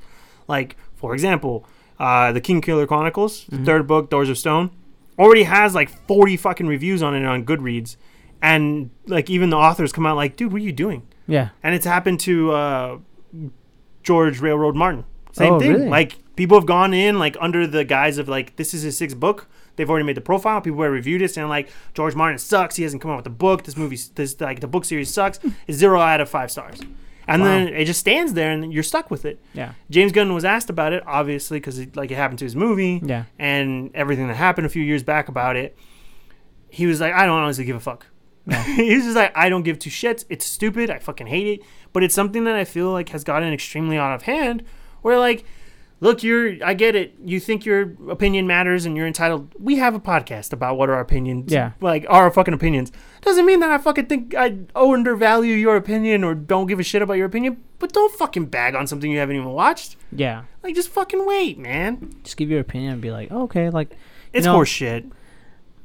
Like 0.49 0.77
for 0.95 1.13
example, 1.13 1.67
uh, 2.01 2.33
the 2.33 2.41
Kingkiller 2.41 2.89
Chronicles, 2.89 3.45
the 3.51 3.59
Mhm. 3.59 3.67
third 3.67 3.87
book, 3.87 4.09
Doors 4.09 4.31
of 4.31 4.39
Stone, 4.39 4.71
already 5.19 5.43
has 5.43 5.75
like 5.75 5.91
forty 6.09 6.39
fucking 6.39 6.67
reviews 6.67 7.03
on 7.03 7.15
it 7.15 7.23
on 7.27 7.45
Goodreads, 7.45 7.97
and 8.41 8.89
like 9.07 9.29
even 9.29 9.51
the 9.51 9.59
authors 9.59 9.93
come 9.93 10.07
out 10.07 10.17
like, 10.17 10.37
dude, 10.37 10.53
what 10.55 10.63
are 10.63 10.65
you 10.65 10.73
doing? 10.73 11.03
Yeah. 11.27 11.51
And 11.63 11.75
it's 11.75 11.85
happened 11.85 12.21
to 12.21 12.53
uh, 12.53 12.99
George 14.03 14.41
Railroad 14.41 14.75
Martin. 14.75 15.05
Same 15.37 15.53
Oh, 15.55 15.61
thing. 15.61 15.73
really? 15.73 15.89
Like 15.89 16.17
people 16.37 16.57
have 16.59 16.67
gone 16.67 16.95
in 16.95 17.19
like 17.19 17.37
under 17.41 17.67
the 17.67 17.85
guise 17.85 18.19
of 18.19 18.29
like 18.29 18.57
this 18.57 18.73
is 18.75 18.83
his 18.83 18.97
sixth 18.97 19.19
book. 19.21 19.47
They've 19.77 19.89
already 19.91 20.07
made 20.07 20.17
the 20.17 20.23
profile. 20.23 20.61
People 20.63 20.83
have 20.83 20.91
reviewed 20.93 21.21
it 21.21 21.31
saying 21.35 21.49
like 21.49 21.69
George 21.93 22.15
Martin 22.15 22.39
sucks. 22.39 22.77
He 22.77 22.83
hasn't 22.83 23.03
come 23.03 23.11
out 23.11 23.19
with 23.19 23.27
a 23.27 23.31
book. 23.31 23.65
This 23.65 23.77
movie, 23.77 23.99
this 24.15 24.41
like 24.41 24.61
the 24.61 24.67
book 24.67 24.85
series 24.87 25.13
sucks. 25.13 25.39
It's 25.67 25.77
zero 25.83 26.01
out 26.01 26.21
of 26.21 26.29
five 26.31 26.51
stars. 26.51 26.81
And 27.29 27.43
Wow. 27.43 27.49
then 27.49 27.69
it 27.69 27.85
just 27.87 27.99
stands 28.01 28.35
there, 28.35 28.53
and 28.53 28.73
you're 28.73 28.85
stuck 28.85 29.11
with 29.11 29.25
it. 29.25 29.41
Yeah. 29.53 29.73
James 29.91 30.13
Gunn 30.13 30.33
was 30.33 30.45
asked 30.45 30.71
about 30.71 30.93
it, 30.93 31.03
obviously, 31.09 31.59
because 31.59 31.79
it, 31.81 31.97
like 31.97 32.11
it 32.13 32.15
happened 32.15 32.39
to 32.39 32.45
his 32.45 32.55
movie 32.55 33.01
Yeah. 33.05 33.25
and 33.39 33.91
everything 33.95 34.29
that 34.29 34.37
happened 34.37 34.65
a 34.65 34.71
few 34.71 34.83
years 34.85 35.03
back 35.03 35.29
about 35.29 35.57
it. 35.57 35.77
He 36.71 36.87
was 36.87 37.01
like, 37.01 37.13
I 37.15 37.27
don't 37.27 37.39
honestly 37.43 37.65
give 37.65 37.75
a 37.77 37.81
fuck. 37.81 38.07
Yeah. 38.47 38.63
he 38.77 38.95
was 38.95 39.05
just 39.05 39.17
like, 39.17 39.33
I 39.37 39.49
don't 39.49 39.65
give 39.65 39.79
two 39.79 39.91
shits. 39.91 40.25
It's 40.29 40.47
stupid. 40.47 40.89
I 40.89 41.01
fucking 41.01 41.27
hate 41.27 41.47
it. 41.49 41.67
But 41.93 42.05
it's 42.05 42.15
something 42.15 42.45
that 42.45 42.55
I 42.55 42.65
feel 42.65 42.93
like 42.93 43.09
has 43.11 43.25
gotten 43.25 43.53
extremely 43.53 43.99
out 43.99 44.15
of 44.15 44.23
hand. 44.23 44.63
Where 45.07 45.21
like, 45.21 45.45
look, 46.01 46.25
you're, 46.25 46.57
I 46.65 46.75
get 46.75 46.97
it. 46.97 47.15
You 47.25 47.39
think 47.39 47.65
your 47.65 47.93
opinion 48.11 48.49
matters 48.49 48.85
and 48.87 48.97
you're 48.97 49.07
entitled. 49.07 49.55
We 49.57 49.77
have 49.77 49.95
a 49.95 50.01
podcast 50.01 50.53
about 50.53 50.77
what 50.77 50.91
our 50.91 50.99
opinions, 50.99 51.53
Yeah. 51.53 51.73
like 51.81 52.05
our 52.09 52.29
fucking 52.33 52.53
opinions. 52.53 52.91
Doesn't 53.23 53.47
mean 53.47 53.61
that 53.61 53.71
I 53.71 53.79
fucking 53.79 54.07
think 54.07 54.35
I 54.35 54.59
undervalue 54.75 55.55
your 55.55 55.77
opinion 55.77 56.25
or 56.25 56.35
don't 56.35 56.67
give 56.67 56.81
a 56.81 56.83
shit 56.83 57.03
about 57.03 57.15
your 57.15 57.27
opinion. 57.27 57.59
But 57.79 57.93
don't 57.93 58.13
fucking 58.19 58.47
bag 58.47 58.75
on 58.75 58.89
something 58.89 59.09
you 59.09 59.19
haven't 59.21 59.37
even 59.37 59.51
watched. 59.51 59.95
Yeah. 60.11 60.43
Like, 60.65 60.75
just 60.75 60.89
fucking 60.89 61.25
wait, 61.25 61.57
man. 61.57 62.13
Just 62.25 62.37
give 62.37 62.51
your 62.51 62.59
opinion 62.61 62.95
and 62.95 63.01
be 63.01 63.13
like, 63.13 63.29
oh, 63.31 63.43
okay, 63.45 63.71
like 63.71 63.91
It's 64.33 64.45
know, 64.45 64.55
horse 64.55 64.69
shit. 64.69 65.05
And 65.05 65.13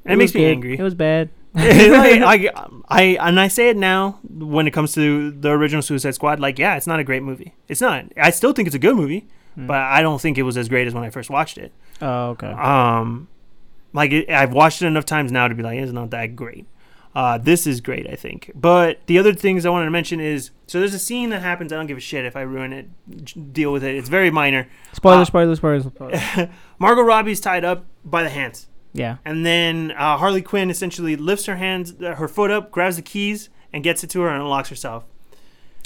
it, 0.06 0.10
was 0.10 0.18
makes 0.18 0.34
me 0.34 0.42
good. 0.42 0.52
angry. 0.52 0.78
It 0.80 0.84
was 0.84 0.96
bad. 0.96 1.30
like, 1.54 2.22
I, 2.54 2.62
I, 2.88 3.02
and 3.20 3.40
I 3.40 3.48
say 3.48 3.70
it 3.70 3.78
now 3.78 4.20
when 4.24 4.68
it 4.68 4.72
comes 4.72 4.94
to 4.94 5.32
the 5.32 5.50
original 5.50 5.82
Suicide 5.82 6.16
Squad. 6.16 6.40
Like, 6.40 6.58
yeah, 6.60 6.76
it's 6.78 6.88
not 6.88 7.00
a 7.00 7.04
great 7.04 7.24
movie. 7.24 7.54
It's 7.68 7.82
not. 7.82 8.06
I 8.18 8.30
still 8.32 8.54
think 8.54 8.68
it's 8.68 8.76
a 8.76 8.80
good 8.80 8.96
movie, 8.96 9.28
Hmm. 9.56 9.68
but 9.68 9.78
I 9.80 10.02
don't 10.02 10.22
think 10.22 10.38
it 10.38 10.44
was 10.44 10.56
as 10.56 10.70
great 10.70 10.88
as 10.88 10.94
when 10.94 11.04
I 11.04 11.10
first 11.10 11.30
watched 11.30 11.58
it. 11.58 11.74
Oh, 12.02 12.30
okay. 12.30 12.48
Um, 12.48 13.28
like 13.94 14.12
it, 14.12 14.30
I've 14.30 14.54
watched 14.54 14.82
it 14.82 14.86
enough 14.88 15.06
times 15.06 15.32
now 15.32 15.48
to 15.50 15.56
be 15.56 15.62
like, 15.62 15.78
it's 15.78 15.92
not 15.92 16.10
that 16.12 16.36
great. 16.38 16.66
Uh, 17.14 17.38
this 17.38 17.68
is 17.68 17.82
great, 17.82 18.10
I 18.10 18.16
think. 18.16 18.52
But 18.56 19.06
the 19.08 19.20
other 19.20 19.34
things 19.34 19.66
I 19.66 19.70
wanted 19.70 19.86
to 19.86 19.92
mention 19.92 20.22
is 20.22 20.52
so 20.68 20.80
there's 20.80 20.94
a 20.94 21.00
scene 21.00 21.30
that 21.32 21.42
happens. 21.42 21.74
I 21.74 21.76
don't 21.76 21.88
give 21.88 21.98
a 21.98 22.00
shit 22.00 22.24
if 22.24 22.38
I 22.38 22.42
ruin 22.42 22.72
it. 22.72 23.54
Deal 23.54 23.74
with 23.74 23.84
it. 23.84 23.96
It's 23.96 24.08
very 24.08 24.32
minor. 24.32 24.70
Spoilers, 24.94 25.24
uh, 25.24 25.26
spoilers, 25.26 25.58
spoilers, 25.58 25.84
spoilers. 25.84 26.50
Margot 26.80 27.02
Robbie's 27.02 27.42
tied 27.42 27.66
up 27.66 27.86
by 28.06 28.24
the 28.24 28.30
hands. 28.30 28.68
Yeah. 28.94 29.18
And 29.26 29.46
then 29.46 29.92
uh, 29.92 30.18
Harley 30.18 30.42
Quinn 30.42 30.70
essentially 30.70 31.16
lifts 31.16 31.46
her 31.46 31.56
hands, 31.56 31.94
uh, 32.02 32.16
her 32.16 32.28
foot 32.28 32.52
up, 32.52 32.72
grabs 32.72 32.96
the 32.98 33.02
keys, 33.02 33.50
and 33.74 33.84
gets 33.84 34.04
it 34.04 34.10
to 34.12 34.22
her 34.22 34.30
and 34.30 34.42
unlocks 34.42 34.70
herself. 34.70 35.06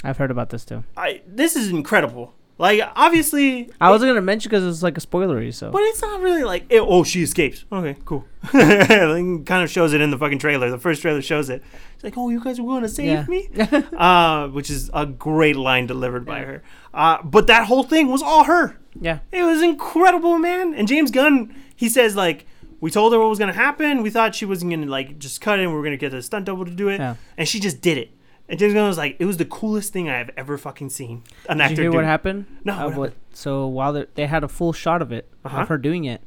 I've 0.04 0.18
heard 0.18 0.30
about 0.30 0.50
this 0.50 0.64
too. 0.64 0.84
I 0.96 1.22
this 1.26 1.56
is 1.56 1.70
incredible. 1.70 2.34
Like 2.58 2.80
obviously, 2.96 3.70
I 3.80 3.90
wasn't 3.90 4.10
gonna 4.10 4.22
mention 4.22 4.48
because 4.48 4.64
it's 4.64 4.82
like 4.82 4.96
a 4.96 5.00
spoilery. 5.00 5.52
So 5.52 5.70
but 5.70 5.82
it's 5.82 6.00
not 6.00 6.20
really 6.20 6.42
like 6.44 6.64
it, 6.70 6.80
oh 6.80 7.04
she 7.04 7.22
escapes. 7.22 7.64
Okay, 7.70 7.96
cool. 8.06 8.24
like, 8.54 9.44
kind 9.44 9.62
of 9.62 9.70
shows 9.70 9.92
it 9.92 10.00
in 10.00 10.10
the 10.10 10.18
fucking 10.18 10.38
trailer. 10.38 10.70
The 10.70 10.78
first 10.78 11.02
trailer 11.02 11.20
shows 11.22 11.50
it. 11.50 11.62
It's 11.94 12.04
like 12.04 12.16
oh 12.16 12.28
you 12.30 12.42
guys 12.42 12.58
are 12.58 12.62
going 12.62 12.82
to 12.82 12.88
save 12.88 13.06
Yeah. 13.06 13.24
me, 13.28 13.48
uh, 13.96 14.48
which 14.48 14.70
is 14.70 14.90
a 14.94 15.04
great 15.06 15.56
line 15.56 15.86
delivered 15.86 16.24
by 16.24 16.40
her. 16.40 16.62
Uh, 16.94 17.22
but 17.22 17.46
that 17.48 17.66
whole 17.66 17.82
thing 17.82 18.08
was 18.08 18.22
all 18.22 18.44
her. 18.44 18.78
yeah, 19.00 19.18
It 19.32 19.42
was 19.42 19.60
incredible, 19.62 20.38
man. 20.38 20.72
And 20.74 20.88
James 20.88 21.10
Gunn, 21.10 21.54
he 21.74 21.88
says 21.90 22.16
like, 22.16 22.46
we 22.80 22.90
told 22.90 23.12
her 23.12 23.18
what 23.18 23.28
was 23.28 23.38
gonna 23.38 23.52
happen. 23.52 24.02
We 24.02 24.10
thought 24.10 24.34
she 24.34 24.44
wasn't 24.44 24.70
gonna 24.72 24.86
like 24.86 25.18
just 25.18 25.40
cut 25.40 25.58
it. 25.58 25.62
and 25.62 25.70
We 25.72 25.76
were 25.78 25.84
gonna 25.84 25.96
get 25.96 26.12
a 26.14 26.22
stunt 26.22 26.44
double 26.46 26.64
to 26.64 26.70
do 26.70 26.88
it, 26.88 26.98
Yeah. 27.00 27.14
and 27.36 27.48
she 27.48 27.60
just 27.60 27.80
did 27.80 27.98
it. 27.98 28.10
And 28.48 28.58
James 28.60 28.74
Gunn 28.74 28.86
was 28.86 28.96
like, 28.98 29.16
it 29.18 29.24
was 29.24 29.38
the 29.38 29.44
coolest 29.44 29.92
thing 29.92 30.08
I 30.08 30.18
have 30.18 30.30
ever 30.36 30.56
fucking 30.56 30.90
seen. 30.90 31.24
An 31.48 31.56
Did 31.58 31.64
actor 31.64 31.74
you 31.76 31.82
hear 31.82 31.90
do. 31.90 31.96
what 31.96 32.04
happened? 32.04 32.46
No, 32.64 32.74
Uh, 32.74 32.84
what 32.88 32.96
what, 32.96 33.12
so 33.32 33.66
while 33.66 33.92
they 33.92 34.06
they 34.14 34.26
had 34.26 34.44
a 34.44 34.48
full 34.48 34.72
shot 34.72 35.02
of 35.02 35.10
it 35.10 35.28
Uh-huh. 35.44 35.62
of 35.62 35.68
her 35.68 35.78
doing 35.78 36.04
it, 36.04 36.20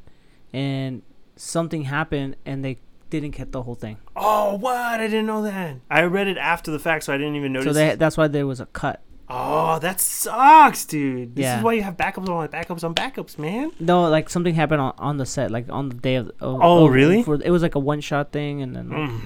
and 0.53 1.01
something 1.35 1.83
happened, 1.83 2.35
and 2.45 2.63
they 2.65 2.77
didn't 3.09 3.31
get 3.31 3.51
the 3.51 3.63
whole 3.63 3.75
thing. 3.75 3.97
Oh, 4.15 4.55
what? 4.57 4.75
I 4.75 5.07
didn't 5.07 5.25
know 5.25 5.41
that. 5.43 5.77
I 5.89 6.03
read 6.03 6.27
it 6.27 6.37
after 6.37 6.69
the 6.71 6.77
fact, 6.79 7.05
so 7.05 7.13
I 7.13 7.17
didn't 7.17 7.35
even 7.35 7.53
notice. 7.53 7.69
So 7.69 7.73
they, 7.73 7.95
that's 7.95 8.17
why 8.17 8.27
there 8.27 8.45
was 8.45 8.59
a 8.59 8.65
cut. 8.67 9.01
Oh, 9.29 9.79
that 9.79 9.99
sucks, 10.01 10.85
dude. 10.85 11.35
This 11.35 11.43
Yeah. 11.43 11.57
is 11.59 11.63
why 11.63 11.73
you 11.73 11.83
have 11.83 11.95
backups 11.97 12.27
on 12.29 12.47
backups 12.47 12.83
on 12.83 12.95
backups, 12.95 13.37
man. 13.37 13.71
No, 13.79 14.09
like 14.09 14.29
something 14.29 14.55
happened 14.55 14.81
on, 14.81 14.93
on 14.97 15.17
the 15.17 15.25
set, 15.25 15.51
like 15.51 15.65
on 15.69 15.89
the 15.89 15.95
day 15.95 16.15
of. 16.15 16.27
of 16.39 16.59
Oh, 16.61 16.87
of- 16.87 16.93
really? 16.93 17.23
For, 17.23 17.35
it 17.35 17.51
was 17.51 17.61
like 17.61 17.75
a 17.75 17.79
one 17.79 18.01
shot 18.01 18.31
thing, 18.31 18.61
and 18.61 18.75
then. 18.75 18.89
Mm, 18.89 19.21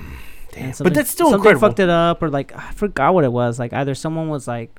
and 0.55 0.73
damn. 0.75 0.83
But 0.83 0.93
that's 0.93 1.09
still 1.09 1.27
something 1.27 1.39
incredible. 1.39 1.67
fucked 1.69 1.79
it 1.79 1.89
up, 1.89 2.21
or 2.21 2.29
like 2.29 2.55
I 2.57 2.71
forgot 2.71 3.13
what 3.13 3.23
it 3.23 3.31
was. 3.31 3.59
Like 3.59 3.73
either 3.73 3.95
someone 3.95 4.29
was 4.29 4.47
like, 4.47 4.77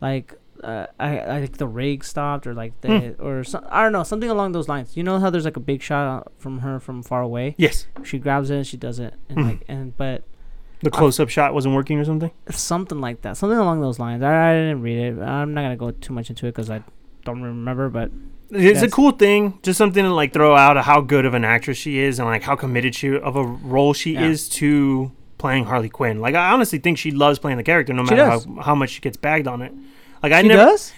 like 0.00 0.34
uh, 0.62 0.86
I, 1.00 1.18
I 1.18 1.40
like 1.40 1.56
the 1.58 1.66
rig 1.66 2.04
stopped, 2.04 2.46
or 2.46 2.54
like 2.54 2.80
the 2.82 2.88
Hmm. 3.16 3.22
or 3.26 3.44
some, 3.44 3.66
I 3.68 3.82
don't 3.82 3.92
know 3.92 4.04
something 4.04 4.30
along 4.30 4.52
those 4.52 4.68
lines. 4.68 4.96
You 4.96 5.02
know 5.02 5.18
how 5.18 5.28
there's 5.30 5.44
like 5.44 5.56
a 5.56 5.60
big 5.60 5.82
shot 5.82 6.30
from 6.38 6.60
her 6.60 6.78
from 6.80 7.02
far 7.02 7.20
away. 7.22 7.54
Yes, 7.58 7.86
She 8.04 8.18
grabs 8.18 8.50
it, 8.50 8.56
and 8.56 8.66
she 8.66 8.76
does 8.76 8.98
it, 8.98 9.14
and 9.28 9.38
Mhm. 9.38 9.44
like 9.44 9.64
and 9.68 9.96
but 9.96 10.22
the 10.82 10.90
close-up 10.90 11.28
shot 11.28 11.54
wasn't 11.54 11.74
working 11.74 11.98
or 11.98 12.04
something. 12.04 12.30
something 12.50 13.00
like 13.00 13.22
that, 13.22 13.36
something 13.36 13.58
along 13.58 13.80
those 13.80 13.98
lines. 13.98 14.22
I, 14.22 14.50
I 14.50 14.54
didn't 14.54 14.82
read 14.82 14.98
it. 14.98 15.18
I'm 15.20 15.54
not 15.54 15.62
gonna 15.62 15.76
go 15.76 15.90
too 15.92 16.12
much 16.12 16.28
into 16.30 16.46
it 16.46 16.50
because 16.52 16.70
I 16.70 16.82
don't 17.24 17.42
remember. 17.42 17.88
But 17.88 18.10
It's 18.50 18.82
a 18.82 18.88
cool 18.90 19.12
thing, 19.12 19.58
just 19.62 19.78
something 19.78 20.02
to 20.04 20.12
like 20.12 20.32
throw 20.32 20.54
out 20.56 20.76
of 20.76 20.84
how 20.84 21.00
good 21.00 21.24
of 21.24 21.34
an 21.34 21.44
actress 21.44 21.78
she 21.78 21.98
is 21.98 22.18
and 22.18 22.28
like 22.28 22.42
how 22.42 22.56
committed 22.56 22.94
she 22.94 23.16
of 23.16 23.36
a 23.36 23.44
role 23.44 23.92
she 23.94 24.14
Yeah. 24.14 24.26
is 24.26 24.48
to 24.50 25.12
playing 25.38 25.64
Harley 25.64 25.88
Quinn. 25.88 26.20
Like 26.20 26.34
I 26.34 26.50
honestly 26.52 26.78
think 26.78 26.98
she 26.98 27.10
loves 27.10 27.38
playing 27.38 27.56
the 27.58 27.64
character, 27.64 27.92
no 27.92 28.04
She 28.04 28.14
matter 28.14 28.30
does. 28.30 28.44
how, 28.44 28.62
how 28.62 28.74
much 28.74 28.90
she 28.90 29.00
gets 29.00 29.16
bagged 29.16 29.46
on 29.48 29.62
it. 29.62 29.72
Like 30.22 30.32
I 30.32 30.42
she 30.42 30.48
never 30.48 30.64
does. 30.64 30.92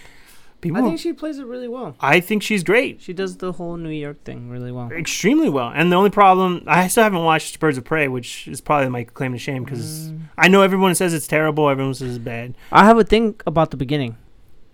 People. 0.65 0.83
I 0.83 0.87
think 0.87 0.99
she 0.99 1.13
plays 1.13 1.39
it 1.39 1.45
really 1.45 1.67
well. 1.67 1.95
I 1.99 2.19
think 2.19 2.43
she's 2.43 2.63
great, 2.63 3.01
She 3.01 3.13
does 3.13 3.37
the 3.37 3.51
whole 3.53 3.77
New 3.77 3.89
York 3.89 4.23
thing 4.23 4.49
really 4.49 4.71
well. 4.71 4.91
extremely 4.91 5.49
well. 5.49 5.71
And 5.73 5.91
the 5.91 5.95
only 5.95 6.09
problem, 6.09 6.63
I 6.67 6.87
still 6.87 7.03
haven't 7.03 7.23
watched 7.23 7.59
Birds 7.59 7.77
of 7.77 7.83
Prey, 7.85 8.07
which 8.07 8.47
is 8.47 8.61
probably 8.61 8.89
my 8.89 9.03
claim 9.03 9.31
to 9.33 9.37
shame 9.39 9.63
because 9.63 10.09
Mm. 10.11 10.19
I 10.37 10.47
know 10.47 10.61
everyone 10.61 10.93
says 10.95 11.13
it's 11.13 11.27
terrible, 11.27 11.69
everyone 11.69 11.93
says 11.93 12.15
it's 12.15 12.23
bad. 12.23 12.55
I 12.71 12.85
have 12.85 12.97
a 12.97 13.03
thing 13.03 13.35
about 13.47 13.71
the 13.71 13.77
beginning. 13.77 14.17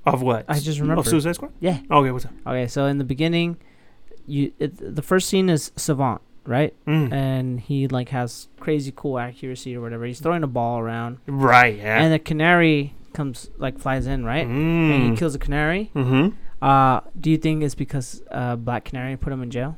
Of 0.06 0.22
what? 0.24 0.46
I 0.48 0.60
just 0.60 0.80
Oh, 0.80 0.82
remembered. 0.82 1.06
Suicide 1.06 1.36
Squad. 1.36 1.52
Yeah. 1.60 1.78
Okay, 1.92 2.10
what's 2.12 2.26
up? 2.26 2.32
Okay, 2.48 2.66
so 2.68 2.86
in 2.88 2.98
the 2.98 3.04
beginning, 3.04 3.58
you 4.26 4.52
it, 4.60 4.96
the 4.96 5.02
first 5.04 5.30
scene 5.30 5.48
is 5.50 5.72
Savant, 5.76 6.22
right? 6.46 6.74
Mm. 6.88 7.12
And 7.14 7.60
he 7.60 7.88
like 7.88 8.10
has 8.10 8.48
crazy 8.60 8.92
cool 8.96 9.20
accuracy 9.20 9.76
or 9.76 9.82
whatever. 9.82 10.06
He's 10.06 10.20
throwing 10.20 10.42
a 10.44 10.48
ball 10.48 10.80
around, 10.80 11.18
right. 11.28 11.76
Yeah. 11.78 12.02
and 12.02 12.12
the 12.12 12.18
canary 12.20 12.96
comes 13.14 13.50
like 13.58 13.78
flies 13.80 14.08
in, 14.08 14.24
right? 14.26 14.46
And 14.48 15.04
he 15.04 15.10
Mm. 15.12 15.18
kills 15.18 15.36
a 15.36 15.40
canary. 15.40 15.92
Mm-hmm. 15.96 16.36
Uh, 16.64 17.02
do 17.20 17.30
you 17.32 17.38
think 17.38 17.64
it's 17.64 17.76
because 17.76 18.22
uh, 18.32 18.56
Black 18.56 18.86
Canary 18.86 19.18
put 19.18 19.34
him 19.34 19.42
in 19.44 19.50
jail? 19.50 19.78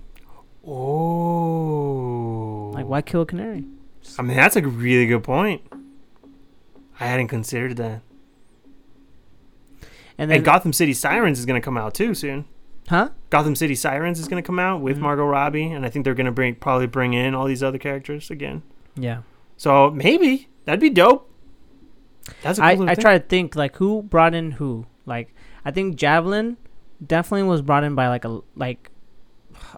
Oh. 1.04 2.72
Like, 2.74 2.86
why 2.88 3.02
kill 3.02 3.22
a 3.22 3.26
canary? 3.26 3.66
I 4.18 4.22
mean, 4.22 4.36
that's 4.38 4.56
a 4.56 4.62
really 4.62 5.06
good 5.06 5.24
point. 5.24 5.62
I 7.00 7.06
hadn't 7.08 7.28
considered 7.30 7.78
that. 7.78 8.02
And 10.18 10.30
then, 10.30 10.38
And 10.38 10.46
Gotham 10.46 10.74
City 10.74 10.94
Sirens 10.94 11.40
is 11.40 11.46
going 11.46 11.60
to 11.60 11.64
come 11.64 11.78
out 11.78 11.94
too 11.94 12.14
soon. 12.14 12.46
huh? 12.90 13.10
Gotham 13.30 13.56
City 13.56 13.76
Sirens 13.76 14.20
is 14.20 14.28
going 14.28 14.42
to 14.44 14.46
come 14.46 14.60
out 14.60 14.82
with 14.82 14.98
Mhm. 14.98 15.02
Margot 15.02 15.26
Robbie, 15.26 15.72
and 15.72 15.86
I 15.86 15.90
think 15.90 16.04
they're 16.06 16.14
going 16.14 16.26
to 16.26 16.32
bring 16.34 16.56
probably 16.56 16.86
bring 16.88 17.14
in 17.14 17.34
all 17.34 17.46
these 17.46 17.64
other 17.64 17.78
characters 17.78 18.30
again. 18.30 18.62
Yeah. 18.96 19.20
So 19.58 19.90
maybe 19.90 20.50
that'd 20.66 20.82
be 20.82 20.90
dope. 20.90 21.30
That's 22.42 22.58
a 22.60 22.62
cool 22.62 22.70
I 22.70 22.74
little 22.74 22.90
I 22.90 22.96
try 22.96 23.18
to 23.18 23.24
think 23.24 23.56
like 23.56 23.76
who 23.78 24.02
brought 24.04 24.34
in 24.34 24.52
who. 24.52 24.86
Like, 25.06 25.34
I 25.66 25.72
think 25.72 25.96
Javelin 25.98 26.58
definitely 27.06 27.48
was 27.48 27.62
brought 27.62 27.84
in 27.84 27.96
by 27.96 28.08
like 28.08 28.24
a 28.26 28.40
like 28.56 28.90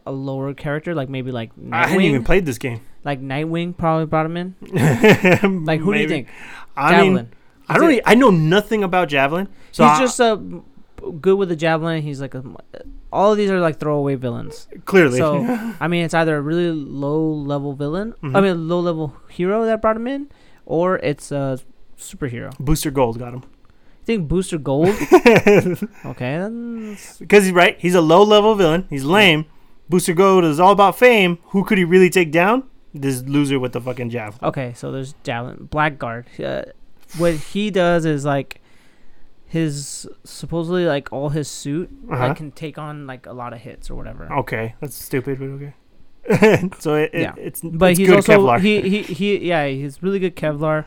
a 0.06 0.12
lower 0.12 0.54
character, 0.54 0.94
like 0.96 1.10
maybe 1.10 1.32
like 1.32 1.52
I 1.72 1.88
hadn't 1.88 2.04
even 2.04 2.24
played 2.24 2.46
this 2.46 2.58
game. 2.58 2.82
Like 3.04 3.22
Nightwing 3.22 3.76
probably 3.78 4.06
brought 4.06 4.26
him 4.26 4.38
in. 4.38 4.56
Like 5.66 5.80
who 5.82 5.94
do 5.94 6.00
you 6.00 6.08
think? 6.08 6.28
I 6.78 6.92
Javelin. 6.92 7.14
mean, 7.16 7.30
I 7.68 7.78
don't. 7.78 8.02
I 8.06 8.16
know 8.16 8.30
nothing 8.30 8.84
about 8.84 9.10
Javelin. 9.10 9.48
So 9.72 9.84
he's 9.88 9.98
I- 9.98 10.00
just 10.02 10.22
uh, 10.22 10.36
good 11.22 11.38
with 11.38 11.50
the 11.50 11.56
javelin. 11.56 12.02
He's 12.04 12.22
like 12.22 12.36
a, 12.36 12.44
all 13.12 13.32
of 13.32 13.38
these 13.38 13.50
are 13.50 13.60
like 13.60 13.80
throwaway 13.80 14.16
villains. 14.16 14.68
clearly. 14.86 15.18
So 15.18 15.38
I 15.80 15.88
mean, 15.88 16.06
it's 16.06 16.14
either 16.14 16.36
a 16.38 16.42
really 16.42 16.72
low 16.72 17.24
level 17.32 17.74
villain, 17.74 18.14
I 18.22 18.28
Mhm. 18.28 18.44
mean, 18.44 18.68
low 18.68 18.80
level 18.82 19.16
hero 19.30 19.66
that 19.66 19.82
brought 19.82 19.96
him 19.98 20.08
in, 20.08 20.30
or 20.66 20.98
it's 20.98 21.32
a 21.32 21.60
superhero. 21.98 22.58
Booster 22.60 22.92
Gold 22.92 23.20
got 23.20 23.34
him. 23.34 23.44
You 23.44 24.06
think 24.18 24.28
Booster 24.28 24.58
Gold? 24.58 24.90
okay, 26.06 26.96
Because 27.20 27.44
he's 27.46 27.52
right. 27.52 27.76
He's 27.80 27.96
a 27.96 28.02
low 28.02 28.24
level 28.24 28.56
villain. 28.56 28.86
He's 28.90 29.04
lame. 29.04 29.46
Booster 29.90 30.14
Gold 30.14 30.44
is 30.46 30.60
all 30.60 30.72
about 30.72 30.98
fame. 30.98 31.40
Who 31.48 31.64
could 31.64 31.78
he 31.78 31.84
really 31.84 32.10
take 32.10 32.32
down? 32.32 32.64
This 32.94 33.22
loser 33.24 33.60
with 33.60 33.74
the 33.74 33.82
fucking 33.82 34.10
javelin. 34.10 34.40
okay. 34.44 34.74
So 34.76 34.92
there's 34.92 35.14
javelin, 35.24 35.68
Blackguard. 35.72 36.26
Uh, 36.40 36.72
what 37.18 37.34
he 37.34 37.70
does 37.72 38.06
is 38.06 38.24
like 38.26 38.62
his 39.48 40.08
supposedly 40.24 40.86
like 40.86 41.12
all 41.12 41.30
his 41.30 41.48
suit 41.48 41.90
Uh-huh. 42.10 42.28
like 42.30 42.38
can 42.38 42.52
take 42.52 42.78
on 42.78 43.06
like 43.08 43.26
a 43.26 43.34
lot 43.34 43.54
of 43.54 43.60
hits 43.60 43.90
or 43.90 43.96
whatever. 43.96 44.32
Okay, 44.40 44.76
that's 44.80 44.96
stupid, 44.96 45.40
but 45.40 45.46
okay. 46.36 46.70
so 46.80 46.96
it, 46.96 47.12
it, 47.14 47.22
Yeah. 47.22 47.34
it's 47.38 47.62
But 47.62 47.92
it's 47.92 48.00
he's 48.00 48.08
good 48.08 48.16
also 48.18 48.38
Kevlar. 48.40 48.60
he, 48.60 48.82
he 48.82 49.02
he 49.04 49.38
yeah 49.48 49.68
he's 49.68 50.02
really 50.02 50.20
good 50.20 50.36
Kevlar. 50.36 50.86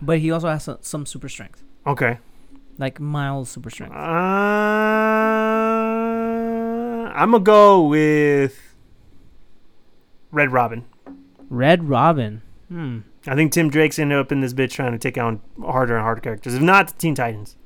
But 0.00 0.18
he 0.20 0.30
also 0.30 0.48
has 0.48 0.64
some, 0.64 0.78
some 0.80 1.06
super 1.06 1.28
strength, 1.28 1.62
okay. 1.86 2.18
like 2.78 3.00
mild 3.00 3.48
super 3.48 3.70
strength. 3.70 3.94
Uh, 3.94 3.98
I'm 7.14 7.32
gonna 7.32 7.40
go 7.42 7.86
with 7.86 8.74
Red 10.30 10.52
Robin. 10.52 10.84
Red 11.50 11.88
Robin. 11.88 12.42
Hmm. 12.68 12.98
I 13.26 13.34
think 13.34 13.52
Tim 13.52 13.68
Drake's 13.70 13.98
ended 13.98 14.18
up 14.18 14.30
in 14.30 14.40
this 14.40 14.54
bitch 14.54 14.70
trying 14.70 14.92
to 14.92 14.98
take 14.98 15.18
on 15.18 15.40
harder 15.60 15.96
and 15.96 16.02
harder 16.02 16.20
characters. 16.20 16.54
If 16.54 16.62
not, 16.62 16.88
the 16.88 16.94
Teen 16.94 17.14
Titans. 17.14 17.56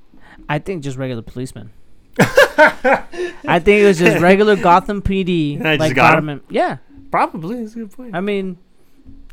I 0.48 0.59
think 0.59 0.82
just 0.82 0.97
regular 0.97 1.23
policeman. 1.23 1.73
I 2.19 3.61
think 3.62 3.82
it 3.82 3.86
was 3.86 3.98
just 3.98 4.20
regular 4.23 4.56
Gotham 4.56 5.02
PD. 5.02 5.56
And 5.59 5.69
I 5.69 5.77
just 5.77 5.89
like 5.89 5.94
got 5.97 6.19
in- 6.19 6.40
Yeah, 6.48 6.78
Probably. 7.12 7.61
That's 7.61 7.74
a 7.74 7.81
good 7.81 7.93
point. 7.93 8.16
I 8.16 8.20
mean, 8.20 8.56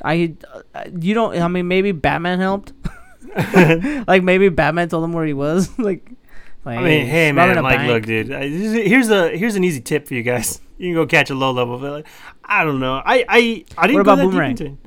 I 0.03 0.35
uh, 0.75 0.83
you 0.99 1.13
don't. 1.13 1.35
I 1.41 1.47
mean, 1.47 1.67
maybe 1.67 1.93
Batman 1.93 2.39
helped. 2.39 2.73
like 4.07 4.23
maybe 4.23 4.49
Batman 4.49 4.89
told 4.89 5.03
him 5.03 5.13
where 5.13 5.25
he 5.25 5.33
was. 5.33 5.77
like, 5.77 6.09
like 6.65 6.79
I 6.79 6.83
mean, 6.83 7.05
hey 7.05 7.31
man, 7.31 7.61
like, 7.63 7.77
bank. 7.77 7.89
look, 7.89 8.05
dude. 8.05 8.27
Here's 8.27 9.09
a 9.09 9.35
here's 9.37 9.55
an 9.55 9.63
easy 9.63 9.81
tip 9.81 10.07
for 10.07 10.13
you 10.13 10.23
guys. 10.23 10.61
You 10.77 10.87
can 10.87 10.93
go 10.93 11.05
catch 11.05 11.29
a 11.29 11.35
low 11.35 11.51
level 11.51 11.77
villain. 11.77 12.05
I 12.43 12.63
don't 12.63 12.79
know. 12.79 13.01
I 13.05 13.25
I 13.27 13.65
I 13.77 13.87
didn't 13.87 14.05
What 14.05 14.13
about 14.13 14.17
Boomerang? 14.19 14.77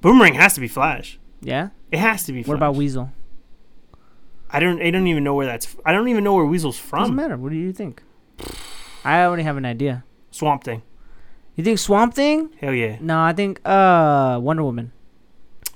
Boomerang 0.00 0.34
has 0.34 0.54
to 0.54 0.60
be 0.60 0.68
Flash. 0.68 1.18
Yeah. 1.40 1.70
It 1.90 1.98
has 1.98 2.24
to 2.24 2.32
be. 2.32 2.42
Flash. 2.42 2.48
What 2.48 2.56
about 2.56 2.74
Weasel? 2.74 3.10
I 4.50 4.60
don't. 4.60 4.82
I 4.82 4.90
don't 4.90 5.06
even 5.06 5.24
know 5.24 5.34
where 5.34 5.46
that's. 5.46 5.76
I 5.84 5.92
don't 5.92 6.08
even 6.08 6.24
know 6.24 6.34
where 6.34 6.44
Weasel's 6.44 6.78
from. 6.78 7.00
Doesn't 7.00 7.14
matter. 7.16 7.36
What 7.36 7.50
do 7.50 7.56
you 7.56 7.72
think? 7.72 8.02
I 9.04 9.22
already 9.24 9.44
have 9.44 9.56
an 9.56 9.64
idea. 9.64 10.04
Swamp 10.30 10.64
Thing. 10.64 10.82
You 11.56 11.64
think 11.64 11.78
Swamp 11.78 12.14
Thing? 12.14 12.50
Hell 12.60 12.74
yeah. 12.74 12.98
No, 13.00 13.20
I 13.20 13.32
think 13.32 13.60
uh 13.64 14.38
Wonder 14.42 14.64
Woman. 14.64 14.92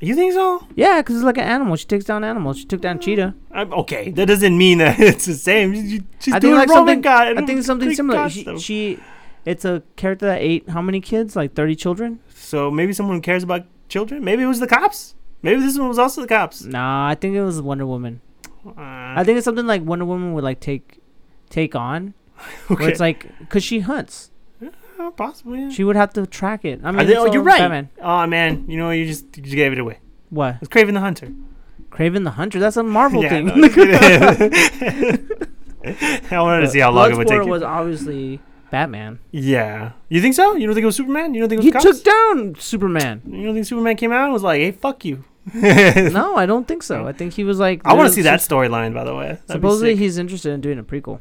You 0.01 0.14
think 0.14 0.35
so? 0.35 0.66
Yeah, 0.74 1.01
because 1.01 1.16
it's 1.16 1.24
like 1.24 1.39
an 1.39 1.44
animal. 1.44 1.74
She 1.77 1.86
takes 1.86 2.05
down 2.05 2.23
animals. 2.23 2.59
She 2.59 2.64
took 2.66 2.81
down 2.82 2.98
Cheetah. 3.01 3.35
I'm, 3.51 3.73
okay, 3.73 4.10
that 4.10 4.27
doesn't 4.27 4.56
mean 4.56 4.78
that 4.78 5.01
it's 5.01 5.24
the 5.24 5.35
same. 5.35 5.74
She- 5.74 6.02
She's 6.20 6.35
I 6.35 6.39
think 6.39 6.43
doing 6.43 6.55
like 6.56 6.68
Roman 6.68 6.86
something. 6.86 7.01
God. 7.01 7.39
I 7.39 7.47
think 7.47 7.62
something 7.62 7.94
similar. 7.94 8.28
She, 8.28 8.59
she, 8.59 8.98
it's 9.47 9.64
a 9.64 9.82
character 9.97 10.27
that 10.27 10.43
ate 10.43 10.68
how 10.68 10.82
many 10.82 11.01
kids? 11.01 11.35
Like 11.36 11.55
thirty 11.55 11.74
children? 11.77 12.20
so 12.35 12.70
maybe 12.70 12.93
someone 12.93 13.20
cares 13.23 13.43
about 13.43 13.64
children. 13.89 14.23
Maybe 14.23 14.43
it 14.43 14.47
was 14.47 14.60
the 14.60 14.66
cops. 14.66 15.14
Maybe 15.43 15.60
this 15.60 15.78
one 15.78 15.89
was 15.89 15.98
also 15.98 16.20
the 16.23 16.28
cops. 16.28 16.62
Nah, 16.64 17.09
I 17.09 17.14
think 17.14 17.35
it 17.35 17.43
was 17.43 17.60
Wonder 17.62 17.86
Woman. 17.86 18.20
Uh, 18.66 18.73
I 18.77 19.23
think 19.24 19.36
it's 19.39 19.44
something 19.44 19.66
like 19.66 19.82
Wonder 19.82 20.05
Woman 20.05 20.32
would 20.35 20.44
like 20.44 20.60
take, 20.60 21.01
take 21.51 21.74
on. 21.74 22.14
Where 22.68 22.89
it's 22.90 23.01
like, 23.01 23.27
cause 23.48 23.62
she 23.64 23.81
hunts, 23.81 24.31
Uh, 24.98 25.10
possibly. 25.10 25.60
Yeah. 25.62 25.68
she 25.70 25.85
would 25.85 25.97
have 25.97 26.12
to 26.14 26.27
track 26.27 26.64
it. 26.64 26.81
I 26.85 26.90
mean, 26.90 27.06
think- 27.06 27.18
oh, 27.18 27.32
you're 27.32 27.43
right. 27.43 27.59
Batman. 27.59 27.90
Oh 28.01 28.27
man, 28.27 28.64
you 28.68 28.77
know? 28.78 28.90
You 28.90 29.06
just 29.06 29.36
you 29.36 29.43
just 29.43 29.56
gave 29.56 29.73
it 29.73 29.78
away. 29.78 29.98
What? 30.31 30.56
It's 30.60 30.68
Kraven 30.68 30.94
the 30.94 31.01
Hunter. 31.01 31.32
Kraven 31.90 32.24
the 32.24 32.32
Hunter? 32.32 32.59
That's 32.59 32.77
a 32.77 32.82
Marvel 32.82 33.23
Yeah, 33.23 33.28
thing. 33.28 33.47
no. 33.47 33.55
I 36.31 36.40
wanted 36.40 36.62
to 36.62 36.68
see 36.68 36.81
how 36.81 36.90
long 36.90 37.12
it 37.12 37.16
would 37.16 37.28
take. 37.28 37.44
You. 37.44 37.51
was 37.51 37.62
obviously 37.62 38.40
Batman. 38.70 39.18
Yeah, 39.31 39.93
you 40.09 40.20
think 40.20 40.35
so? 40.35 40.55
You 40.56 40.66
don't 40.66 40.74
think 40.74 40.82
it 40.82 40.86
was 40.86 40.97
Superman? 40.97 41.35
You 41.35 41.40
don't 41.40 41.48
think 41.48 41.60
it 41.60 41.64
He 41.64 41.70
was 41.70 41.85
cops? 41.85 42.02
took 42.02 42.05
down 42.05 42.55
Superman. 42.59 43.23
you 43.27 43.44
don't 43.44 43.55
think 43.55 43.66
Superman 43.66 43.97
came 43.97 44.12
out 44.12 44.24
and 44.24 44.32
was 44.32 44.43
like, 44.43 44.60
"Hey, 44.60 44.73
fuck 44.73 45.05
you"? 45.05 45.24
no, 45.55 46.36
I 46.36 46.44
don't 46.47 46.66
think 46.66 46.82
so. 46.82 47.06
I 47.06 47.12
think 47.12 47.35
he 47.35 47.44
was 47.44 47.60
like. 47.60 47.82
I 47.85 47.94
want 47.94 48.09
to 48.09 48.12
see 48.14 48.23
that 48.23 48.40
storyline, 48.40 48.94
by 48.94 49.05
the 49.05 49.14
way. 49.14 49.27
That'd 49.47 49.48
Supposedly, 49.62 49.94
he's 49.94 50.18
interested 50.18 50.51
in 50.52 50.60
doing 50.60 50.78
a 50.81 50.85
prequel. 50.85 51.20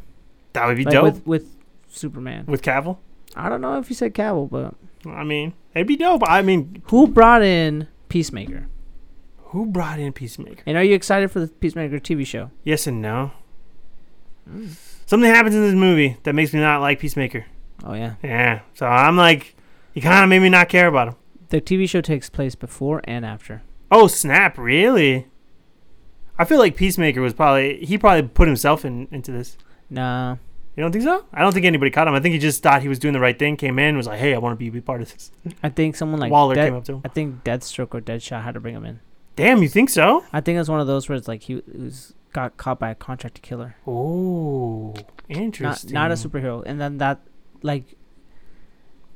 that 0.53 0.65
would 0.65 0.77
be 0.77 0.85
Like 0.85 0.93
dope 0.93 1.03
with, 1.03 1.27
with 1.27 1.55
Superman. 1.89 2.45
with 2.47 2.63
Cavill. 2.63 2.97
I 3.35 3.49
don't 3.49 3.61
know 3.61 3.77
if 3.77 3.87
he 3.87 3.93
said 3.93 4.13
Cavill, 4.13 4.49
but 4.49 4.73
I 5.09 5.23
mean, 5.23 5.53
it'd 5.73 5.87
be 5.87 5.95
dope. 5.97 6.21
I 6.25 6.41
mean, 6.41 6.81
who 6.87 7.07
brought 7.07 7.43
in 7.43 7.87
Peacemaker? 8.09 8.67
who 9.49 9.65
brought 9.65 9.99
in 9.99 10.11
Peacemaker? 10.11 10.63
And 10.65 10.75
are 10.77 10.83
you 10.83 10.95
excited 10.95 11.31
for 11.31 11.39
the 11.39 11.47
Peacemaker 11.47 11.97
TV 11.99 12.25
show? 12.25 12.51
Yes 12.65 12.87
and 12.87 13.01
no. 13.01 13.31
Mm. 14.49 14.75
Something 15.05 15.29
happens 15.29 15.55
in 15.55 15.61
this 15.61 15.73
movie 15.73 16.17
that 16.23 16.33
makes 16.35 16.53
me 16.53 16.59
not 16.59 16.81
like 16.81 16.99
Peacemaker. 16.99 17.45
Oh 17.83 17.93
yeah, 17.93 18.15
Yeah, 18.23 18.61
so 18.73 18.85
I'm 18.85 19.15
like, 19.15 19.55
you 19.93 20.01
kind 20.01 20.23
of 20.23 20.29
made 20.29 20.39
me 20.39 20.49
not 20.49 20.67
care 20.69 20.87
about 20.87 21.09
him. 21.09 21.15
the 21.49 21.61
TV 21.61 21.87
show 21.87 22.01
takes 22.01 22.29
place 22.29 22.55
before 22.55 23.01
and 23.05 23.25
after. 23.25 23.61
Oh 23.91 24.07
snap! 24.07 24.57
Really? 24.57 25.27
I 26.37 26.43
feel 26.43 26.57
like 26.57 26.75
Peacemaker 26.75 27.21
was 27.21 27.33
probably 27.33 27.85
he 27.85 27.97
probably 27.97 28.27
put 28.27 28.47
himself 28.47 28.83
in 28.83 29.07
into 29.11 29.31
this. 29.31 29.57
Nah, 29.89 30.37
You 30.75 30.81
don't 30.83 30.91
think 30.91 31.03
so? 31.05 31.25
I 31.33 31.41
don't 31.41 31.53
think 31.53 31.65
anybody 31.65 31.89
caught 31.91 32.07
him. 32.07 32.13
I 32.15 32.19
think 32.19 32.33
he 32.33 32.39
just 32.39 32.61
thought 32.61 32.81
he 32.81 32.89
was 32.89 32.99
doing 32.99 33.13
the 33.13 33.19
right 33.19 33.37
thing. 33.39 33.55
Came 33.55 33.79
in, 33.79 33.95
was 33.95 34.07
like, 34.07 34.19
"Hey, 34.19 34.33
I 34.35 34.37
want 34.39 34.53
to 34.53 34.57
be, 34.57 34.69
be 34.69 34.81
part 34.81 35.01
of 35.01 35.11
this." 35.11 35.31
I 35.63 35.69
think 35.69 35.95
someone 35.95 36.19
like 36.19 36.31
Waller 36.31 36.53
Dead- 36.55 36.65
came 36.67 36.75
up 36.75 36.83
to 36.85 36.93
him. 36.95 37.01
I 37.05 37.07
think 37.07 37.43
Deathstroke 37.45 37.93
or 37.95 38.01
Deadshot 38.01 38.43
had 38.43 38.55
to 38.55 38.59
bring 38.59 38.75
him 38.75 38.83
in. 38.85 38.99
Damn, 39.37 39.61
you 39.63 39.69
think 39.69 39.89
so? 39.89 40.23
I 40.33 40.41
think 40.41 40.59
it's 40.59 40.69
one 40.69 40.79
of 40.81 40.87
those 40.87 41.07
where 41.07 41.17
it's 41.17 41.27
like 41.29 41.43
he 41.43 41.61
was 41.77 42.13
got 42.33 42.57
caught 42.57 42.79
by 42.79 42.89
a 42.89 42.95
contract 42.95 43.41
killer, 43.41 43.77
Oh, 43.87 44.93
not 44.95 45.05
interesting. 45.29 45.93
not 45.93 46.11
a 46.11 46.15
superhero, 46.15 46.61
and 46.65 46.79
then 46.81 46.97
that 46.97 47.21
like 47.61 47.95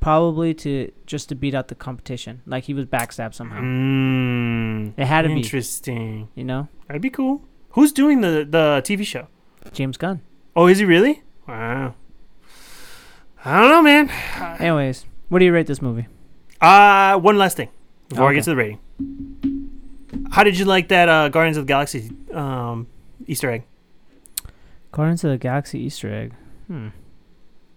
probably 0.00 0.54
to 0.54 0.90
just 1.06 1.28
to 1.28 1.34
beat 1.34 1.54
out 1.54 1.68
the 1.68 1.74
competition. 1.74 2.40
Like 2.46 2.64
he 2.64 2.74
was 2.74 2.86
backstabbed 2.86 3.34
somehow. 3.34 3.60
Mm, 3.60 4.94
It 4.96 5.04
had 5.06 5.22
to 5.22 5.28
be, 5.28 5.36
interesting. 5.36 6.28
you 6.34 6.44
know, 6.44 6.68
That'd 6.86 7.02
be 7.02 7.10
cool. 7.10 7.42
Who's 7.70 7.92
doing 7.92 8.20
the 8.22 8.46
the 8.48 8.80
TV 8.84 9.04
show? 9.04 9.28
James 9.72 9.96
Gunn. 9.98 10.22
Oh, 10.56 10.66
is 10.66 10.78
he 10.78 10.84
really? 10.84 11.22
Wow. 11.50 11.94
I 13.44 13.60
don't 13.60 13.70
know, 13.70 13.82
man. 13.82 14.08
Anyways, 14.60 15.04
what 15.28 15.40
do 15.40 15.44
you 15.44 15.52
rate 15.52 15.66
this 15.66 15.82
movie? 15.82 16.06
Uh, 16.60 17.18
one 17.18 17.38
last 17.38 17.56
thing 17.56 17.68
before 18.08 18.30
I 18.30 18.34
get 18.34 18.44
to 18.44 18.50
the 18.50 18.56
rating. 18.56 18.78
How 20.30 20.44
did 20.44 20.58
you 20.58 20.64
like 20.64 20.88
that 20.88 21.08
uh, 21.08 21.28
Guardians 21.28 21.56
of 21.56 21.64
the 21.64 21.68
Galaxy 21.68 22.10
um, 22.32 22.86
Easter 23.26 23.50
egg? 23.50 23.64
Guardians 24.92 25.24
of 25.24 25.30
the 25.30 25.38
Galaxy 25.38 25.80
Easter 25.80 26.12
egg. 26.12 26.34
Hmm. 26.68 26.88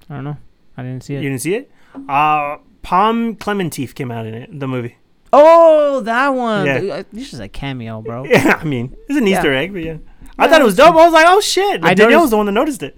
I 0.10 0.16
don't 0.16 0.24
know. 0.26 0.38
I 0.78 0.84
didn't 0.84 1.02
see 1.04 1.16
it. 1.16 1.24
You 1.24 1.30
didn't 1.30 1.42
see 1.42 1.56
it? 1.56 1.72
Uh, 2.08 2.58
Pom 2.84 3.36
Klementieff 3.38 3.96
came 3.96 4.12
out 4.12 4.26
in 4.28 4.34
it, 4.36 4.60
the 4.60 4.68
movie. 4.68 4.98
Oh, 5.32 6.02
that 6.02 6.30
one. 6.30 6.66
Yeah. 6.68 6.94
Uh, 6.96 7.04
This 7.12 7.34
is 7.34 7.40
a 7.40 7.48
cameo, 7.48 8.02
bro. 8.04 8.26
Yeah, 8.30 8.60
I 8.62 8.66
mean, 8.66 8.96
it's 9.10 9.18
an 9.18 9.26
Yeah. 9.26 9.38
Easter 9.38 9.54
egg, 9.54 9.74
but 9.74 9.84
yeah. 9.84 9.98
I 10.38 10.46
Yeah, 10.46 10.52
thought 10.52 10.62
it 10.62 10.66
was 10.66 10.76
dope. 10.76 10.94
I 10.96 11.06
was 11.06 11.14
like, 11.14 11.26
oh 11.28 11.40
shit. 11.42 11.82
But 11.82 11.88
I 11.92 11.94
Danielle 11.96 12.20
noticed- 12.20 12.24
was 12.26 12.30
the 12.32 12.38
one 12.38 12.46
that 12.48 12.52
noticed 12.52 12.84
it. 12.84 12.98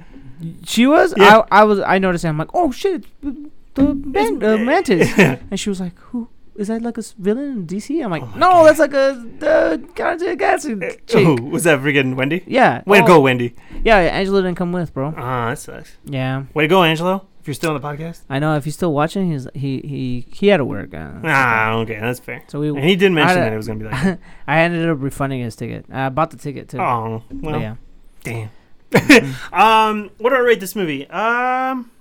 She 0.66 0.86
was. 0.88 1.14
Yeah. 1.18 1.42
I, 1.52 1.62
I 1.62 1.64
was. 1.64 1.80
I 1.80 1.98
noticed. 2.00 2.26
it. 2.26 2.30
I'm 2.30 2.38
like, 2.38 2.50
oh 2.54 2.72
shit, 2.72 3.06
the 3.22 3.94
man, 3.96 4.44
uh, 4.44 4.58
mantis. 4.58 5.12
And 5.18 5.60
she 5.60 5.70
was 5.70 5.80
like, 5.80 5.98
who? 6.00 6.30
Is 6.56 6.70
that 6.70 6.82
like 6.82 6.98
a 6.98 7.04
villain 7.20 7.52
in 7.52 7.68
DC? 7.68 8.02
I'm 8.04 8.12
like, 8.12 8.24
Oh 8.24 8.32
no, 8.36 8.50
God. 8.52 8.64
that's 8.68 8.80
like 8.80 8.94
a 8.94 9.26
the 9.40 9.84
Guardians 9.94 10.38
Galaxy 10.40 10.74
Oh, 10.74 10.96
chick. 11.06 11.40
was 11.44 11.66
that 11.66 11.80
friggin' 11.80 12.16
Wendy? 12.16 12.44
Yeah. 12.48 12.82
Way 12.86 13.00
to 13.00 13.04
Oh, 13.04 13.08
go, 13.08 13.20
Wendy. 13.22 13.56
Yeah, 13.84 14.00
yeah, 14.00 14.08
Angela 14.12 14.42
didn't 14.42 14.56
come 14.56 14.72
with, 14.72 14.94
bro. 14.94 15.14
Ah, 15.18 15.50
that 15.50 15.60
sucks. 15.60 15.98
Yeah, 16.06 16.46
Way 16.54 16.64
to 16.64 16.68
go, 16.70 16.84
Angelo. 16.84 17.28
If 17.42 17.48
you're 17.50 17.54
still 17.56 17.76
on 17.76 17.82
the 17.82 17.86
podcast. 17.88 18.22
I 18.30 18.40
know. 18.40 18.56
If 18.56 18.64
he's 18.64 18.74
still 18.74 18.94
watching, 18.94 19.32
he's 19.32 19.48
he 19.54 19.80
he 19.82 20.26
he 20.34 20.48
had 20.48 20.58
to 20.58 20.66
work. 20.66 20.94
Uh, 20.94 21.12
Ah, 21.26 21.74
okay, 21.84 22.00
that's 22.00 22.20
fair. 22.22 22.42
So 22.48 22.60
we. 22.62 22.70
And 22.70 22.80
he 22.86 22.96
did 22.96 23.12
mention 23.12 23.38
I- 23.38 23.42
that 23.44 23.54
it 23.54 23.58
was 23.58 23.68
gonna 23.68 23.80
be 23.80 23.86
like. 23.86 24.18
I 24.48 24.62
ended 24.62 24.88
up 24.90 24.98
refunding 25.02 25.42
his 25.42 25.56
ticket. 25.58 25.86
I 25.92 26.08
bought 26.10 26.32
the 26.32 26.38
ticket 26.38 26.70
too. 26.70 26.80
oh, 26.80 27.22
But 27.30 27.52
well, 27.52 27.62
yeah. 27.62 27.76
damn. 28.24 28.50
Um, 29.54 30.10
what 30.18 30.30
do 30.32 30.36
I 30.36 30.40
rate 30.40 30.60
this 30.60 30.76
movie? 30.76 31.08
Um, 31.08 31.92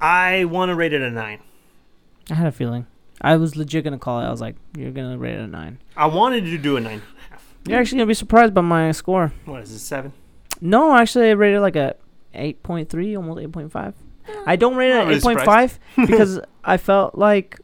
I 0.00 0.44
want 0.46 0.70
to 0.70 0.74
rate 0.74 0.92
it 0.92 1.02
a 1.02 1.10
nine. 1.10 1.40
I 2.30 2.34
had 2.34 2.46
a 2.46 2.52
feeling. 2.52 2.86
I 3.20 3.36
was 3.36 3.56
legit 3.56 3.84
gonna 3.84 3.98
call 3.98 4.20
it. 4.20 4.24
I 4.24 4.30
was 4.30 4.40
like, 4.40 4.56
"You're 4.76 4.90
gonna 4.90 5.16
rate 5.16 5.34
it 5.34 5.40
a 5.40 5.46
nine. 5.46 5.78
I 5.96 6.06
wanted 6.06 6.44
to 6.46 6.58
do 6.58 6.76
a 6.76 6.80
nine. 6.80 7.02
You're 7.66 7.78
actually 7.78 7.98
gonna 7.98 8.08
be 8.08 8.14
surprised 8.14 8.52
by 8.52 8.62
my 8.62 8.90
score. 8.92 9.32
What 9.44 9.62
is 9.62 9.70
it? 9.70 9.78
Seven. 9.78 10.12
No, 10.60 10.96
actually, 10.96 11.28
I 11.28 11.32
rated 11.32 11.58
it 11.58 11.60
like 11.60 11.76
a 11.76 11.94
eight 12.34 12.62
point 12.62 12.88
three, 12.88 13.16
almost 13.16 13.40
eight 13.40 13.52
point 13.52 13.70
five. 13.70 13.94
I 14.46 14.56
don't 14.56 14.74
rate 14.76 14.90
it 14.90 14.94
at 14.94 15.04
really 15.04 15.16
eight 15.16 15.22
point 15.22 15.40
five 15.42 15.78
because 15.96 16.40
I 16.64 16.76
felt 16.76 17.16
like 17.16 17.60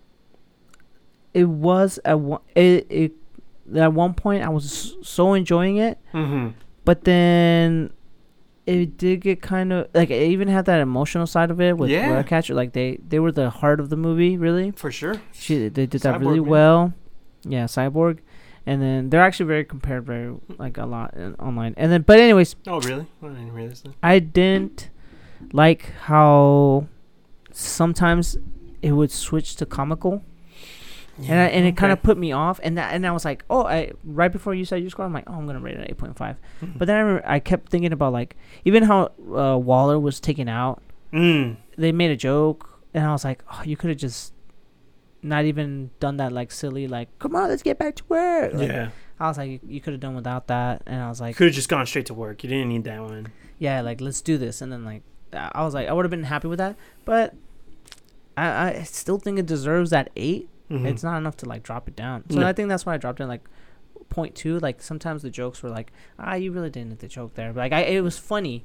it 1.35 1.45
was 1.45 1.99
a 2.05 2.16
one. 2.16 2.40
It, 2.55 3.12
it 3.73 3.78
at 3.78 3.93
one 3.93 4.15
point 4.15 4.43
I 4.45 4.49
was 4.49 4.97
so 5.03 5.35
enjoying 5.35 5.77
it, 5.78 5.99
Mm-hmm. 6.12 6.49
but 6.85 7.05
then 7.05 7.93
it 8.66 8.99
did 8.99 9.20
get 9.23 9.40
kind 9.40 9.73
of 9.73 9.89
like 9.95 10.11
it 10.11 10.31
even 10.31 10.47
had 10.49 10.66
that 10.66 10.81
emotional 10.81 11.27
side 11.27 11.51
of 11.51 11.61
it 11.61 11.77
with 11.78 11.89
Yeah. 11.90 12.11
Ratcatcher. 12.11 12.55
Like 12.55 12.73
they 12.74 12.99
they 13.09 13.19
were 13.19 13.32
the 13.32 13.49
heart 13.51 13.81
of 13.81 13.89
the 13.89 13.97
movie, 13.97 14.36
really. 14.36 14.73
For 14.73 14.90
sure. 14.93 15.20
She 15.32 15.69
they 15.69 15.86
did 15.86 16.03
that 16.03 16.20
really 16.20 16.40
man. 16.40 16.49
well. 16.51 16.93
Yeah, 17.45 17.65
Cyborg. 17.65 18.19
And 18.66 18.82
then 18.82 19.09
they're 19.09 19.23
actually 19.23 19.47
very 19.47 19.65
compared 19.65 20.05
very 20.05 20.35
like 20.59 20.77
a 20.77 20.85
lot 20.85 21.15
in, 21.15 21.35
online. 21.36 21.73
And 21.78 21.90
then 21.90 22.03
but 22.03 22.20
anyways, 22.20 22.57
Oh, 22.66 22.81
really? 22.81 23.07
I 23.23 23.28
didn't 23.28 23.53
realize 23.55 23.81
that. 23.82 23.95
I 24.03 24.19
didn't 24.19 24.90
like 25.53 25.93
how 26.03 26.86
sometimes 27.53 28.36
it 28.82 28.93
would 28.93 29.11
switch 29.11 29.57
to 29.57 29.66
comical. 29.66 30.23
And 31.19 31.40
I, 31.40 31.47
and 31.47 31.66
it 31.66 31.77
kind 31.77 31.93
of 31.93 32.03
put 32.03 32.16
me 32.16 32.32
off, 32.32 32.61
and 32.62 32.78
that 32.78 32.95
and 32.95 33.07
I 33.07 33.12
was 33.12 33.24
like, 33.24 33.45
oh, 33.51 33.65
I 33.65 33.93
right 34.05 34.31
before 34.31 34.55
you 34.55 34.65
said 34.65 34.81
your 34.81 34.90
score, 34.90 35.05
I'm 35.05 35.12
like, 35.12 35.24
oh, 35.27 35.35
I'm 35.35 35.47
gonna 35.47 35.61
rate 35.61 35.77
it 35.77 35.86
eight 35.90 35.99
point 35.99 36.16
five. 36.16 36.36
Mm-hmm. 36.62 36.78
But 36.78 36.86
then 36.86 36.97
I, 36.97 37.01
remember, 37.01 37.28
I 37.28 37.40
kept 37.40 37.70
thinking 37.70 37.93
about 37.93 38.12
like 38.12 38.36
even 38.65 38.85
how 38.85 39.12
uh, 39.35 39.59
Waller 39.59 39.99
was 39.99 40.20
taken 40.20 40.49
out. 40.49 40.82
Mm. 41.12 41.57
They 41.77 41.93
made 41.93 42.11
a 42.11 42.16
joke, 42.16 42.78
and 42.95 43.05
I 43.05 43.12
was 43.12 43.24
like, 43.24 43.43
oh, 43.53 43.62
you 43.65 43.77
could 43.77 43.90
have 43.90 43.99
just 43.99 44.32
not 45.23 45.45
even 45.45 45.90
done 45.99 46.16
that 46.19 46.32
like 46.32 46.53
silly 46.53 46.86
like, 46.86 47.09
come 47.19 47.35
on, 47.35 47.49
let's 47.49 47.62
get 47.62 47.78
back 47.78 47.97
to 47.97 48.05
work. 48.09 48.55
Like, 48.55 48.69
yeah. 48.69 48.90
I 49.19 49.27
was 49.27 49.36
like, 49.36 49.51
you, 49.51 49.61
you 49.66 49.81
could 49.81 49.93
have 49.95 50.01
done 50.01 50.15
without 50.15 50.47
that, 50.47 50.82
and 50.86 51.01
I 51.01 51.09
was 51.09 51.20
like, 51.20 51.36
Could 51.36 51.49
have 51.49 51.55
just 51.55 51.69
gone 51.69 51.86
straight 51.86 52.07
to 52.07 52.15
work. 52.15 52.45
You 52.45 52.51
didn't 52.51 52.69
need 52.69 52.85
that 52.85 53.03
one. 53.03 53.32
yeah, 53.59 53.81
like 53.81 54.01
let's 54.01 54.20
do 54.20 54.39
this, 54.39 54.61
and 54.61 54.73
then 54.73 54.85
like 54.85 55.03
I 55.32 55.65
was 55.65 55.74
like, 55.74 55.89
I 55.89 55.93
would 55.93 56.05
have 56.05 56.11
been 56.11 56.24
happy 56.24 56.49
with 56.49 56.59
that, 56.59 56.77
but 57.05 57.35
I 58.36 58.69
I 58.69 58.82
still 58.85 59.19
think 59.19 59.39
it 59.39 59.47
deserves 59.47 59.90
that 59.90 60.11
eight. 60.15 60.49
Mhm. 60.70 60.86
It's 60.86 61.03
not 61.03 61.16
enough 61.19 61.36
to 61.39 61.47
like 61.49 61.62
drop 61.62 61.89
it 61.89 61.97
down. 61.97 62.24
So 62.31 62.40
No. 62.40 62.47
I 62.47 62.53
think 62.53 62.69
that's 62.69 62.85
why 62.85 62.95
I 62.95 62.97
dropped 62.99 63.20
it 63.20 63.27
like 63.27 63.43
point 64.11 64.35
two. 64.35 64.59
Like 64.59 64.82
sometimes 64.82 65.23
the 65.23 65.31
jokes 65.31 65.62
were 65.62 65.70
like, 65.70 65.93
ah, 66.19 66.35
you 66.35 66.53
really 66.53 66.70
didn't 66.70 66.90
hit 66.90 66.99
the 67.01 67.09
joke 67.09 67.35
there. 67.35 67.53
But, 67.53 67.61
like 67.61 67.73
I, 67.73 67.81
it 67.82 68.01
was 68.03 68.19
funny, 68.19 68.65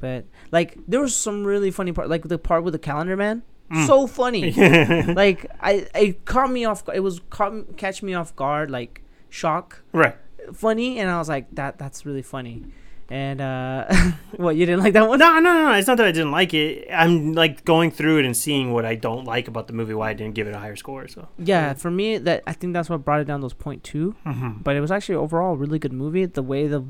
but 0.00 0.24
like 0.50 0.76
there 0.88 1.00
was 1.00 1.14
some 1.14 1.44
really 1.44 1.70
funny 1.70 1.92
part, 1.92 2.08
like 2.08 2.28
the 2.28 2.38
part 2.38 2.64
with 2.64 2.72
the 2.72 2.78
calendar 2.78 3.16
man. 3.16 3.42
Mm. 3.70 3.86
So 3.86 4.06
funny. 4.06 4.52
like 5.14 5.46
I, 5.60 5.86
it 5.94 6.24
caught 6.24 6.50
me 6.50 6.64
off. 6.64 6.82
It 6.92 7.00
was 7.00 7.20
caught, 7.30 7.76
catch 7.76 8.02
me 8.02 8.14
off 8.14 8.34
guard, 8.36 8.70
like 8.70 9.02
shock, 9.30 9.82
Right. 9.92 10.14
funny, 10.52 10.98
and 10.98 11.10
I 11.10 11.18
was 11.18 11.28
like, 11.28 11.54
that 11.54 11.78
that's 11.78 12.04
really 12.04 12.22
funny. 12.22 12.64
And 13.12 13.42
uh, 13.42 13.92
what 14.36 14.56
you 14.56 14.64
didn't 14.64 14.80
like 14.80 14.94
that 14.94 15.06
one? 15.06 15.18
No, 15.18 15.34
no, 15.34 15.40
no, 15.40 15.68
no. 15.68 15.72
It's 15.72 15.86
not 15.86 15.98
that 15.98 16.06
I 16.06 16.12
didn't 16.12 16.30
like 16.30 16.54
it. 16.54 16.88
I'm 16.90 17.34
like 17.34 17.62
going 17.62 17.90
through 17.90 18.20
it 18.20 18.24
and 18.24 18.34
seeing 18.34 18.72
what 18.72 18.86
I 18.86 18.94
don't 18.94 19.26
like 19.26 19.48
about 19.48 19.66
the 19.66 19.74
movie, 19.74 19.92
why 19.92 20.08
I 20.08 20.14
didn't 20.14 20.34
give 20.34 20.46
it 20.46 20.54
a 20.54 20.58
higher 20.58 20.76
score. 20.76 21.06
So. 21.08 21.28
Yeah, 21.36 21.74
for 21.74 21.90
me, 21.90 22.16
that 22.16 22.42
I 22.46 22.54
think 22.54 22.72
that's 22.72 22.88
what 22.88 23.04
brought 23.04 23.20
it 23.20 23.26
down 23.26 23.42
those 23.42 23.52
point 23.52 23.84
two. 23.84 24.16
Mm-hmm. 24.24 24.62
but 24.62 24.76
it 24.76 24.80
was 24.80 24.90
actually 24.90 25.16
overall 25.16 25.52
a 25.52 25.56
really 25.56 25.78
good 25.78 25.92
movie. 25.92 26.24
The 26.24 26.42
way 26.42 26.66
the 26.66 26.82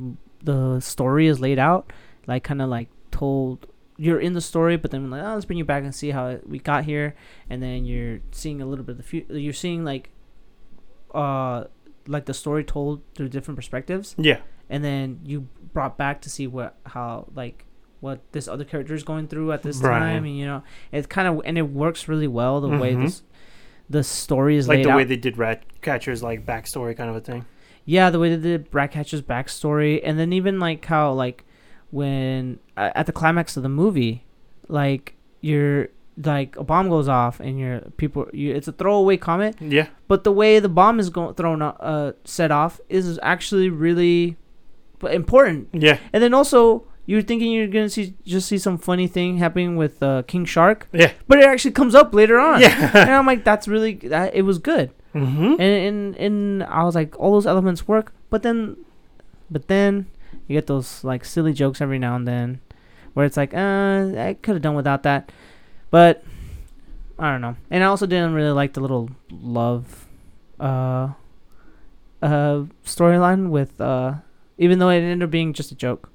the 0.45 0.79
story 0.79 1.27
is 1.27 1.41
laid 1.41 1.59
out, 1.59 1.93
like 2.29 2.45
kind 2.45 2.63
of 2.63 2.69
like 2.69 2.89
told 3.11 3.67
you're 3.97 4.21
in 4.21 4.35
the 4.35 4.41
story, 4.41 4.77
but 4.77 4.93
then 4.93 5.11
like 5.11 5.25
oh, 5.25 5.35
let's 5.35 5.45
bring 5.45 5.59
you 5.59 5.65
back 5.65 5.83
and 5.83 5.93
see 5.93 6.11
how 6.11 6.39
we 6.47 6.61
got 6.61 6.85
here, 6.85 7.17
and 7.51 7.61
then 7.61 7.85
you're 7.85 8.21
seeing 8.31 8.63
a 8.63 8.67
little 8.67 8.85
bit 8.85 8.93
of 8.93 8.99
the 8.99 9.03
future. 9.03 9.37
You're 9.37 9.53
seeing 9.53 9.85
like, 9.85 10.11
uh, 11.15 11.65
like 12.07 12.27
the 12.27 12.35
story 12.35 12.63
told 12.63 13.03
through 13.17 13.29
different 13.31 13.57
perspectives, 13.57 14.15
Yeah. 14.19 14.39
And 14.73 14.83
then 14.83 15.21
you 15.25 15.47
brought 15.73 15.97
back 15.97 16.21
to 16.23 16.29
see 16.31 16.47
what 16.49 16.75
how 16.87 17.29
like 17.37 17.65
what 18.01 18.21
this 18.33 18.49
other 18.49 18.65
character 18.65 18.95
is 18.95 19.05
going 19.05 19.29
through 19.29 19.53
at 19.53 19.63
this 19.63 19.79
Right. 19.81 19.99
time, 20.01 20.25
and 20.25 20.37
you 20.37 20.45
know 20.47 20.63
it's 20.91 21.07
kind 21.07 21.29
of 21.29 21.41
and 21.45 21.57
it 21.57 21.69
works 21.71 22.09
really 22.09 22.27
well 22.27 22.61
the 22.61 22.69
way 22.69 22.95
Mhm. 22.95 23.05
this 23.05 23.23
the 23.89 24.03
story 24.03 24.57
is 24.57 24.67
Like 24.69 24.83
the 24.83 24.91
out. 24.91 24.97
way 24.97 25.05
they 25.05 25.17
did 25.17 25.37
Ratcatcher's 25.39 26.23
like 26.23 26.45
backstory 26.47 26.97
kind 26.97 27.11
of 27.11 27.17
a 27.17 27.21
thing. 27.21 27.45
Yeah, 27.85 28.11
the 28.11 28.19
way 28.19 28.35
they 28.35 28.43
did 28.43 28.69
Ratcatcher's 28.73 29.23
backstory, 29.23 30.01
and 30.03 30.19
then 30.19 30.33
even 30.33 30.59
like 30.59 30.85
how 30.87 31.13
like 31.13 31.45
when 31.91 32.59
uh, 32.77 32.91
at 32.95 33.07
the 33.07 33.13
climax 33.13 33.57
of 33.57 33.63
the 33.63 33.69
movie, 33.69 34.25
like 34.69 35.15
you're 35.41 35.89
like 36.25 36.57
a 36.57 36.65
bomb 36.65 36.89
goes 36.89 37.09
off 37.09 37.41
and 37.41 37.59
you're 37.59 37.81
people 37.97 38.29
you 38.33 38.55
it's 38.55 38.69
a 38.69 38.73
throwaway 38.73 39.17
comment, 39.17 39.57
Yeah. 39.61 39.87
but 40.09 40.25
the 40.25 40.33
way 40.33 40.59
the 40.59 40.69
bomb 40.69 41.01
is 41.01 41.09
going 41.11 41.35
thrown 41.35 41.63
uh 41.63 42.13
set 42.25 42.51
off 42.51 42.81
is 42.89 43.19
actually 43.23 43.69
really 43.71 44.37
important. 45.05 45.69
Yeah. 45.73 45.99
And 46.13 46.23
then 46.23 46.35
also 46.35 46.85
you're 47.07 47.23
thinking 47.23 47.51
you're 47.53 47.67
gonna 47.67 47.89
see 47.91 48.15
just 48.25 48.49
see 48.49 48.59
some 48.59 48.79
funny 48.79 49.07
thing 49.09 49.39
happening 49.39 49.77
with 49.77 50.03
uh, 50.03 50.23
King 50.27 50.45
Shark, 50.45 50.89
Yeah. 50.93 51.13
but 51.27 51.39
it 51.39 51.45
actually 51.45 51.73
comes 51.73 51.95
up 51.95 52.15
later 52.15 52.39
on. 52.39 52.61
Yeah. 52.61 52.91
and 52.95 53.11
I'm 53.11 53.27
like, 53.27 53.45
that's 53.45 53.67
really 53.67 53.95
that 54.09 54.35
it 54.35 54.43
was 54.43 54.59
good. 54.59 54.91
mm-hmm. 55.15 55.61
and 55.61 55.61
and 55.61 56.17
and 56.17 56.63
I 56.65 56.85
was 56.85 56.95
like, 56.95 57.19
all 57.19 57.33
those 57.33 57.47
elements 57.47 57.87
work, 57.89 58.13
but 58.31 58.43
then, 58.43 58.77
but 59.51 59.69
then 59.69 60.07
you 60.49 60.57
get 60.57 60.67
those 60.67 61.05
like 61.05 61.25
silly 61.25 61.53
jokes 61.53 61.81
every 61.81 61.99
now 61.99 62.15
and 62.17 62.27
then, 62.27 62.61
where 63.15 63.27
it's 63.27 63.37
like, 63.37 63.53
uh, 63.53 64.15
I 64.17 64.37
could 64.41 64.55
have 64.55 64.63
done 64.63 64.75
without 64.75 65.03
that, 65.03 65.31
but 65.91 66.25
I 67.19 67.31
don't 67.31 67.41
know. 67.43 67.57
And 67.71 67.85
I 67.85 67.89
also 67.89 68.07
didn't 68.07 68.33
really 68.33 68.53
like 68.57 68.73
the 68.73 68.81
little 68.81 69.11
love, 69.31 70.07
uh, 70.59 71.13
uh, 72.23 72.65
storyline 72.87 73.51
with 73.51 73.79
uh, 73.81 74.15
even 74.63 74.79
though 74.79 74.89
it 74.91 74.97
ended 74.99 75.23
up 75.23 75.31
being 75.31 75.53
just 75.53 75.73
a 75.73 75.75
joke, 75.75 76.11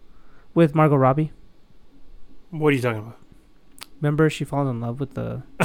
with 0.54 0.74
Margot 0.74 0.96
Robbie. 0.96 1.32
What 2.50 2.70
are 2.70 2.76
you 2.76 2.82
talking 2.82 3.00
about? 3.00 3.18
Remember, 4.02 4.30
she 4.30 4.44
falls 4.46 4.70
in 4.70 4.80
love 4.80 5.00
with 5.00 5.14
the. 5.16 5.44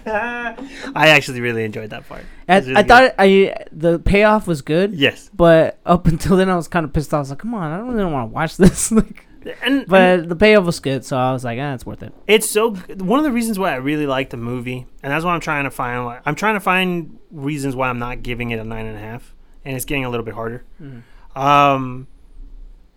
I 0.00 1.08
actually 1.10 1.40
really 1.40 1.64
enjoyed 1.64 1.90
that 1.90 2.08
part. 2.08 2.24
I, 2.48 2.58
really 2.58 2.76
I 2.76 2.82
good. 2.82 2.88
thought 2.88 3.14
I 3.18 3.54
the 3.72 3.98
payoff 3.98 4.46
was 4.46 4.62
good. 4.62 4.94
Yes. 4.94 5.30
But 5.34 5.78
up 5.84 6.06
until 6.06 6.36
then, 6.36 6.48
I 6.48 6.56
was 6.56 6.68
kind 6.68 6.84
of 6.84 6.92
pissed 6.92 7.12
off. 7.12 7.18
I 7.18 7.20
was 7.20 7.30
like, 7.30 7.38
"Come 7.40 7.54
on, 7.54 7.72
I 7.72 7.76
don't 7.78 7.92
really 7.94 8.10
want 8.12 8.30
to 8.30 8.34
watch 8.34 8.56
this." 8.58 8.90
like, 8.92 9.26
And 9.62 9.86
but 9.86 10.28
the 10.28 10.36
payoff 10.36 10.64
was 10.64 10.80
good, 10.80 11.04
so 11.04 11.16
I 11.16 11.32
was 11.32 11.44
like, 11.44 11.58
"Ah, 11.60 11.74
it's 11.74 11.84
worth 11.86 12.02
it." 12.02 12.12
it's 12.26 12.48
so 12.48 12.70
one 12.74 13.18
of 13.18 13.24
the 13.24 13.32
reasons 13.32 13.58
why 13.58 13.72
I 13.72 13.76
really 13.76 14.06
like 14.06 14.30
the 14.30 14.36
movie, 14.36 14.86
and 15.02 15.12
that's 15.12 15.24
what 15.24 15.32
I'm 15.32 15.40
trying 15.40 15.64
to 15.64 15.70
find. 15.70 16.04
like, 16.06 16.22
I'm 16.26 16.34
trying 16.34 16.54
to 16.54 16.60
find 16.60 17.18
reasons 17.30 17.74
why 17.76 17.88
I'm 17.88 17.98
not 17.98 18.22
giving 18.22 18.50
it 18.50 18.58
a 18.58 18.64
nine 18.64 18.86
and 18.86 18.96
a 18.96 19.00
half, 19.00 19.34
and 19.64 19.74
it's 19.76 19.84
getting 19.84 20.04
a 20.04 20.10
little 20.10 20.24
bit 20.24 20.34
harder. 20.34 20.64
Um, 21.38 22.06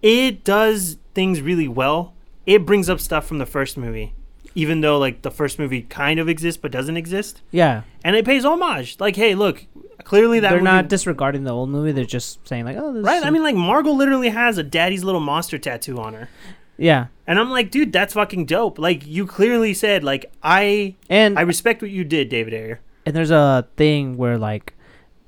it 0.02 0.44
does 0.44 0.98
things 1.14 1.42
really 1.42 1.68
well. 1.68 2.14
It 2.46 2.66
brings 2.66 2.90
up 2.90 3.00
stuff 3.00 3.26
from 3.28 3.38
the 3.38 3.46
first 3.46 3.78
movie, 3.78 4.14
even 4.56 4.82
though 4.82 4.98
like 4.98 5.22
the 5.22 5.32
first 5.32 5.60
movie 5.60 5.84
kind 5.84 6.20
of 6.20 6.28
exists 6.28 6.60
but 6.62 6.72
doesn't 6.72 6.98
exist, 6.98 7.42
Yeah, 7.52 7.84
and 8.04 8.16
it 8.16 8.26
pays 8.26 8.44
homage. 8.44 8.98
Like, 9.00 9.16
hey, 9.16 9.36
look, 9.36 9.66
clearly 10.04 10.40
that 10.40 10.50
they're 10.50 10.60
movie- 10.60 10.72
not 10.72 10.90
disregarding 10.90 11.44
the 11.44 11.52
old 11.52 11.70
movie. 11.70 11.92
They're 11.92 12.04
just 12.06 12.46
saying 12.48 12.66
like, 12.66 12.78
"Oh, 12.78 12.92
this 12.94 13.06
right. 13.06 13.24
I 13.24 13.30
mean, 13.30 13.44
like 13.44 13.56
Margot 13.56 13.92
literally 13.92 14.30
has 14.30 14.58
a 14.58 14.64
daddy's 14.64 15.04
little 15.04 15.22
monster 15.22 15.58
tattoo 15.60 16.00
on 16.00 16.14
her. 16.16 16.30
yeah." 16.78 17.08
And 17.28 17.40
I'm 17.40 17.50
like, 17.52 17.72
dude, 17.72 17.94
that's 17.94 18.14
fucking 18.16 18.46
dope. 18.48 18.78
Like, 18.78 19.06
you 19.08 19.26
clearly 19.26 19.74
said, 19.74 20.04
like, 20.04 20.30
I 20.44 20.96
And 21.10 21.40
I 21.40 21.44
respect 21.44 21.82
what 21.82 21.92
you 21.92 22.04
did, 22.04 22.28
David 22.28 22.54
Ayer. 22.54 22.82
and 23.06 23.16
there's 23.16 23.32
a 23.32 23.68
thing 23.78 24.18
where 24.18 24.38
like 24.38 24.74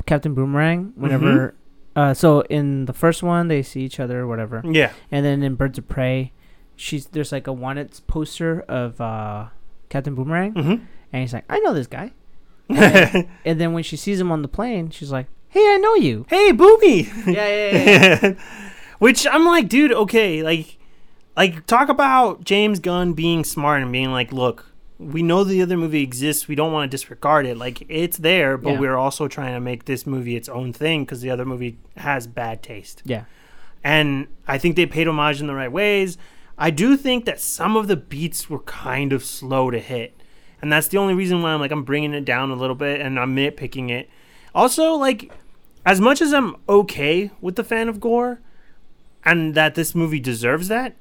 Captain 0.08 0.34
Boomerang, 0.34 0.92
whenever, 0.96 1.26
Mm-hmm. 1.50 1.58
Uh, 1.96 2.14
so 2.14 2.42
in 2.50 2.86
the 2.86 2.94
first 2.94 3.22
one 3.24 3.48
they 3.48 3.62
see 3.64 3.82
each 3.82 4.00
other 4.00 4.22
or 4.22 4.28
whatever, 4.28 4.62
Yeah. 4.66 4.92
and 5.12 5.26
then 5.26 5.44
in 5.44 5.56
Birds 5.56 5.78
of 5.78 5.88
Prey, 5.88 6.32
she's 6.76 7.06
there's 7.08 7.32
like 7.32 7.48
a 7.48 7.54
wanted 7.54 8.00
poster 8.08 8.62
of 8.68 9.00
uh 9.02 9.48
Captain 9.90 10.16
Boomerang, 10.16 10.54
Mm-hmm. 10.54 10.84
and 11.14 11.22
he's 11.22 11.34
like, 11.34 11.46
"I 11.50 11.60
know 11.60 11.74
this 11.74 11.88
guy." 11.88 12.12
And 12.70 13.60
then 13.60 13.74
when 13.74 13.84
she 13.84 13.98
sees 13.98 14.20
him 14.20 14.32
on 14.32 14.42
the 14.42 14.48
plane, 14.48 14.90
she's 14.90 15.12
like, 15.12 15.28
"Hey, 15.50 15.60
I 15.60 15.78
know 15.78 15.96
you." 15.96 16.26
hey, 16.30 16.52
Boomy. 16.54 17.06
yeah, 17.28 17.48
yeah, 17.48 18.20
yeah. 18.24 18.34
Which 19.00 19.28
I'm 19.28 19.46
like, 19.46 19.68
dude, 19.70 19.92
okay, 19.92 20.42
like, 20.44 20.78
like 21.36 21.66
talk 21.68 21.90
about 21.90 22.44
James 22.46 22.80
Gunn 22.80 23.14
being 23.14 23.44
smart 23.44 23.82
and 23.84 23.92
being 23.92 24.12
like, 24.12 24.32
look, 24.32 24.73
we 25.00 25.22
know 25.24 25.44
the 25.44 25.62
other 25.62 25.76
movie 25.78 26.04
exists. 26.04 26.48
We 26.48 26.56
don't 26.56 26.72
want 26.72 26.90
to 26.90 26.96
disregard 26.98 27.46
it. 27.46 27.58
Like, 27.58 27.84
it's 27.90 28.18
there, 28.18 28.58
but 28.58 28.74
Yeah. 28.74 28.80
we're 28.80 28.96
also 28.98 29.28
trying 29.28 29.54
to 29.54 29.60
make 29.60 29.86
this 29.86 30.06
movie 30.06 30.36
its 30.36 30.48
own 30.48 30.72
thing 30.74 31.04
because 31.04 31.22
the 31.22 31.30
other 31.30 31.46
movie 31.46 31.78
has 31.98 32.28
bad 32.28 32.62
taste. 32.64 33.02
yeah. 33.06 33.24
and 33.84 34.28
I 34.48 34.58
think 34.58 34.76
they 34.78 34.86
paid 34.86 35.08
homage 35.10 35.42
in 35.42 35.48
the 35.48 35.54
right 35.56 35.72
ways. 35.72 36.18
I 36.58 36.70
do 36.70 36.96
think 36.96 37.26
that 37.26 37.42
some 37.42 37.76
of 37.76 37.88
the 37.88 37.98
beats 37.98 38.50
were 38.50 38.60
kind 38.60 39.12
of 39.12 39.26
slow 39.26 39.72
to 39.72 39.80
hit, 39.80 40.16
and 40.62 40.72
that's 40.72 40.88
the 40.88 40.98
only 41.00 41.14
reason 41.14 41.42
why 41.42 41.52
I'm 41.54 41.60
like 41.60 41.72
I'm 41.72 41.84
bringing 41.84 42.14
it 42.14 42.24
down 42.24 42.50
a 42.52 42.56
little 42.56 42.76
bit 42.78 43.02
and 43.02 43.20
I'm 43.20 43.36
nitpicking 43.36 43.90
it. 43.90 44.10
Also, 44.56 44.94
like 44.94 45.34
as 45.86 46.00
much 46.00 46.22
as 46.22 46.32
I'm 46.34 46.56
okay 46.70 47.30
with 47.42 47.58
the 47.58 47.64
fan 47.66 47.90
of 47.90 48.00
gore, 48.00 48.40
and 49.26 49.54
that 49.56 49.76
this 49.76 49.94
movie 49.94 50.20
deserves 50.22 50.70
that, 50.70 50.96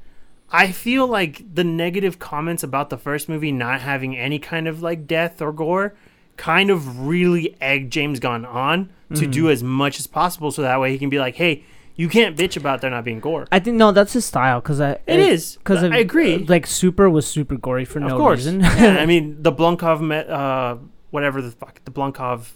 I 0.53 0.71
feel 0.71 1.07
like 1.07 1.43
the 1.55 1.65
negative 1.65 2.19
comments 2.19 2.63
about 2.63 2.91
the 2.91 2.99
first 2.99 3.29
movie 3.29 3.53
not 3.53 3.81
having 3.81 4.17
any 4.17 4.39
kind 4.39 4.69
of 4.69 4.83
like 4.83 5.07
death 5.07 5.41
or 5.41 5.53
gore 5.53 5.95
kind 6.37 6.71
of 6.71 7.07
really 7.07 7.57
egged 7.61 7.93
James 7.93 8.21
Gunn 8.21 8.45
on 8.45 8.91
to 9.15 9.27
do 9.27 9.51
as 9.51 9.63
much 9.63 9.99
as 9.99 10.07
possible 10.07 10.51
so 10.51 10.63
that 10.63 10.81
way 10.81 10.91
he 10.91 10.99
can 10.99 11.11
be 11.11 11.19
like, 11.19 11.35
hey, 11.37 11.65
you 11.97 12.09
can't 12.09 12.37
bitch 12.37 12.57
about 12.57 12.81
there 12.81 12.91
not 12.91 13.05
being 13.05 13.21
gore. 13.21 13.47
I 13.53 13.59
think 13.59 13.77
no, 13.77 13.93
that's 13.93 14.15
his 14.15 14.25
style 14.25 14.61
because 14.61 14.81
I 14.81 14.93
It 15.07 15.21
is, 15.21 15.57
because 15.57 15.83
I 15.85 15.99
agree. 15.99 16.39
Like 16.39 16.67
Super 16.67 17.11
was 17.11 17.27
super 17.27 17.57
gory 17.57 17.85
for 17.85 17.99
of 17.99 18.05
no 18.09 18.17
course. 18.17 18.39
reason. 18.41 18.61
yeah, 18.61 18.97
I 18.99 19.07
mean, 19.13 19.43
the 19.43 19.53
Blunkov, 19.53 20.01
met, 20.01 20.29
uh, 20.31 20.77
whatever 21.11 21.43
the 21.43 21.51
fuck, 21.51 21.85
the 21.85 21.91
Blunkov 21.91 22.53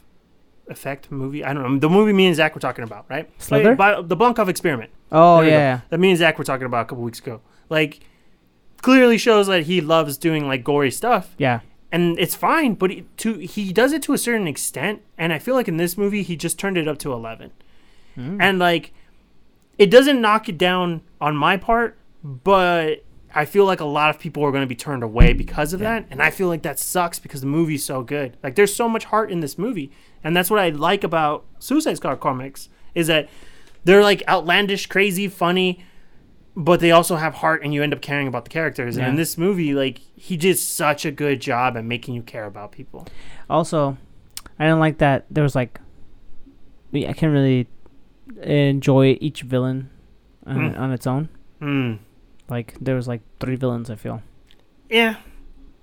effect 0.68 1.10
movie. 1.10 1.44
I 1.44 1.52
don't 1.52 1.62
know. 1.74 1.78
The 1.78 1.90
movie 1.90 2.12
me 2.14 2.26
and 2.26 2.34
Zach 2.34 2.54
were 2.54 2.60
talking 2.60 2.84
about, 2.84 3.04
right? 3.08 3.30
Slither? 3.40 3.74
By- 3.74 4.00
the 4.00 4.16
Blunkov 4.16 4.48
experiment. 4.48 4.90
oh 5.12 5.36
There 5.36 5.44
we 5.44 5.50
go. 5.50 5.56
yeah, 5.56 5.80
That 5.90 6.00
me 6.00 6.08
and 6.10 6.18
Zach 6.18 6.38
were 6.38 6.44
talking 6.44 6.66
about 6.66 6.82
a 6.82 6.84
couple 6.86 7.04
weeks 7.04 7.18
ago. 7.18 7.40
Like, 7.68 8.00
clearly 8.82 9.18
shows 9.18 9.46
that 9.48 9.64
he 9.64 9.80
loves 9.80 10.16
doing 10.16 10.46
like 10.46 10.62
gory 10.62 10.90
stuff. 10.90 11.34
yeah, 11.38 11.60
and 11.92 12.18
it's 12.18 12.34
fine 12.34 12.74
but 12.74 12.90
he, 12.90 13.04
to 13.16 13.34
he 13.38 13.72
does 13.72 13.92
it 13.92 14.02
to 14.02 14.12
a 14.12 14.18
certain 14.18 14.46
extent 14.48 15.00
and 15.16 15.32
i 15.32 15.38
feel 15.38 15.54
like 15.54 15.68
in 15.68 15.76
this 15.76 15.96
movie 15.96 16.22
he 16.22 16.36
just 16.36 16.58
turned 16.58 16.76
it 16.76 16.86
up 16.88 16.98
to 16.98 17.12
11 17.12 17.52
Mm. 18.16 18.38
and 18.40 18.58
like 18.58 18.92
it 19.78 19.90
doesn't 19.90 20.20
knock 20.20 20.48
it 20.48 20.58
down 20.58 21.00
on 21.20 21.36
my 21.36 21.56
part 21.56 21.96
but 22.22 23.04
i 23.34 23.44
feel 23.44 23.64
like 23.64 23.80
a 23.80 23.84
lot 23.84 24.10
of 24.10 24.18
people 24.18 24.42
are 24.42 24.50
going 24.50 24.62
to 24.62 24.66
be 24.68 24.74
turned 24.74 25.02
away 25.04 25.32
because 25.32 25.72
of 25.72 25.80
that 25.80 26.06
and 26.10 26.20
i 26.22 26.30
feel 26.30 26.48
like 26.48 26.62
that 26.62 26.78
sucks 26.78 27.18
because 27.20 27.40
the 27.40 27.46
movie's 27.46 27.84
so 27.84 28.02
good 28.02 28.36
like 28.42 28.56
there's 28.56 28.74
so 28.74 28.88
much 28.88 29.04
heart 29.06 29.30
in 29.30 29.40
this 29.40 29.56
movie 29.56 29.90
and 30.24 30.36
that's 30.36 30.50
what 30.50 30.58
i 30.60 30.68
like 30.70 31.04
about 31.04 31.44
suicide 31.60 31.94
squad 31.96 32.16
comics 32.20 32.68
is 32.94 33.06
that 33.06 33.28
they're 33.84 34.02
like 34.02 34.22
outlandish 34.28 34.86
crazy 34.86 35.28
funny 35.28 35.84
but 36.56 36.80
they 36.80 36.90
also 36.90 37.16
have 37.16 37.34
heart 37.34 37.62
and 37.62 37.74
you 37.74 37.82
end 37.82 37.92
up 37.92 38.00
caring 38.00 38.26
about 38.26 38.44
the 38.44 38.50
characters 38.50 38.96
and 38.96 39.06
in 39.08 39.16
this 39.16 39.36
movie 39.36 39.74
like 39.74 40.00
he 40.16 40.36
did 40.36 40.58
such 40.58 41.04
a 41.04 41.10
good 41.10 41.38
job 41.40 41.76
at 41.76 41.84
making 41.84 42.14
you 42.14 42.22
care 42.22 42.46
about 42.46 42.72
people 42.72 43.06
Also, 43.50 43.96
I 44.58 44.64
didn't 44.64 44.80
like 44.80 44.98
that 44.98 45.26
there 45.30 45.44
was 45.44 45.54
like, 45.54 45.78
I 46.94 47.12
can't 47.12 47.32
really 47.32 47.68
enjoy 48.42 49.18
each 49.20 49.42
villain 49.42 49.90
on, 50.46 50.72
Hmm. 50.72 50.78
on 50.80 50.92
its 50.92 51.06
own. 51.06 51.28
mm. 51.60 51.98
Like 52.48 52.74
there 52.80 52.94
was 52.94 53.06
like 53.08 53.20
three 53.40 53.56
villains. 53.56 53.90
I 53.90 53.96
feel 53.96 54.22
yeah 54.88 55.16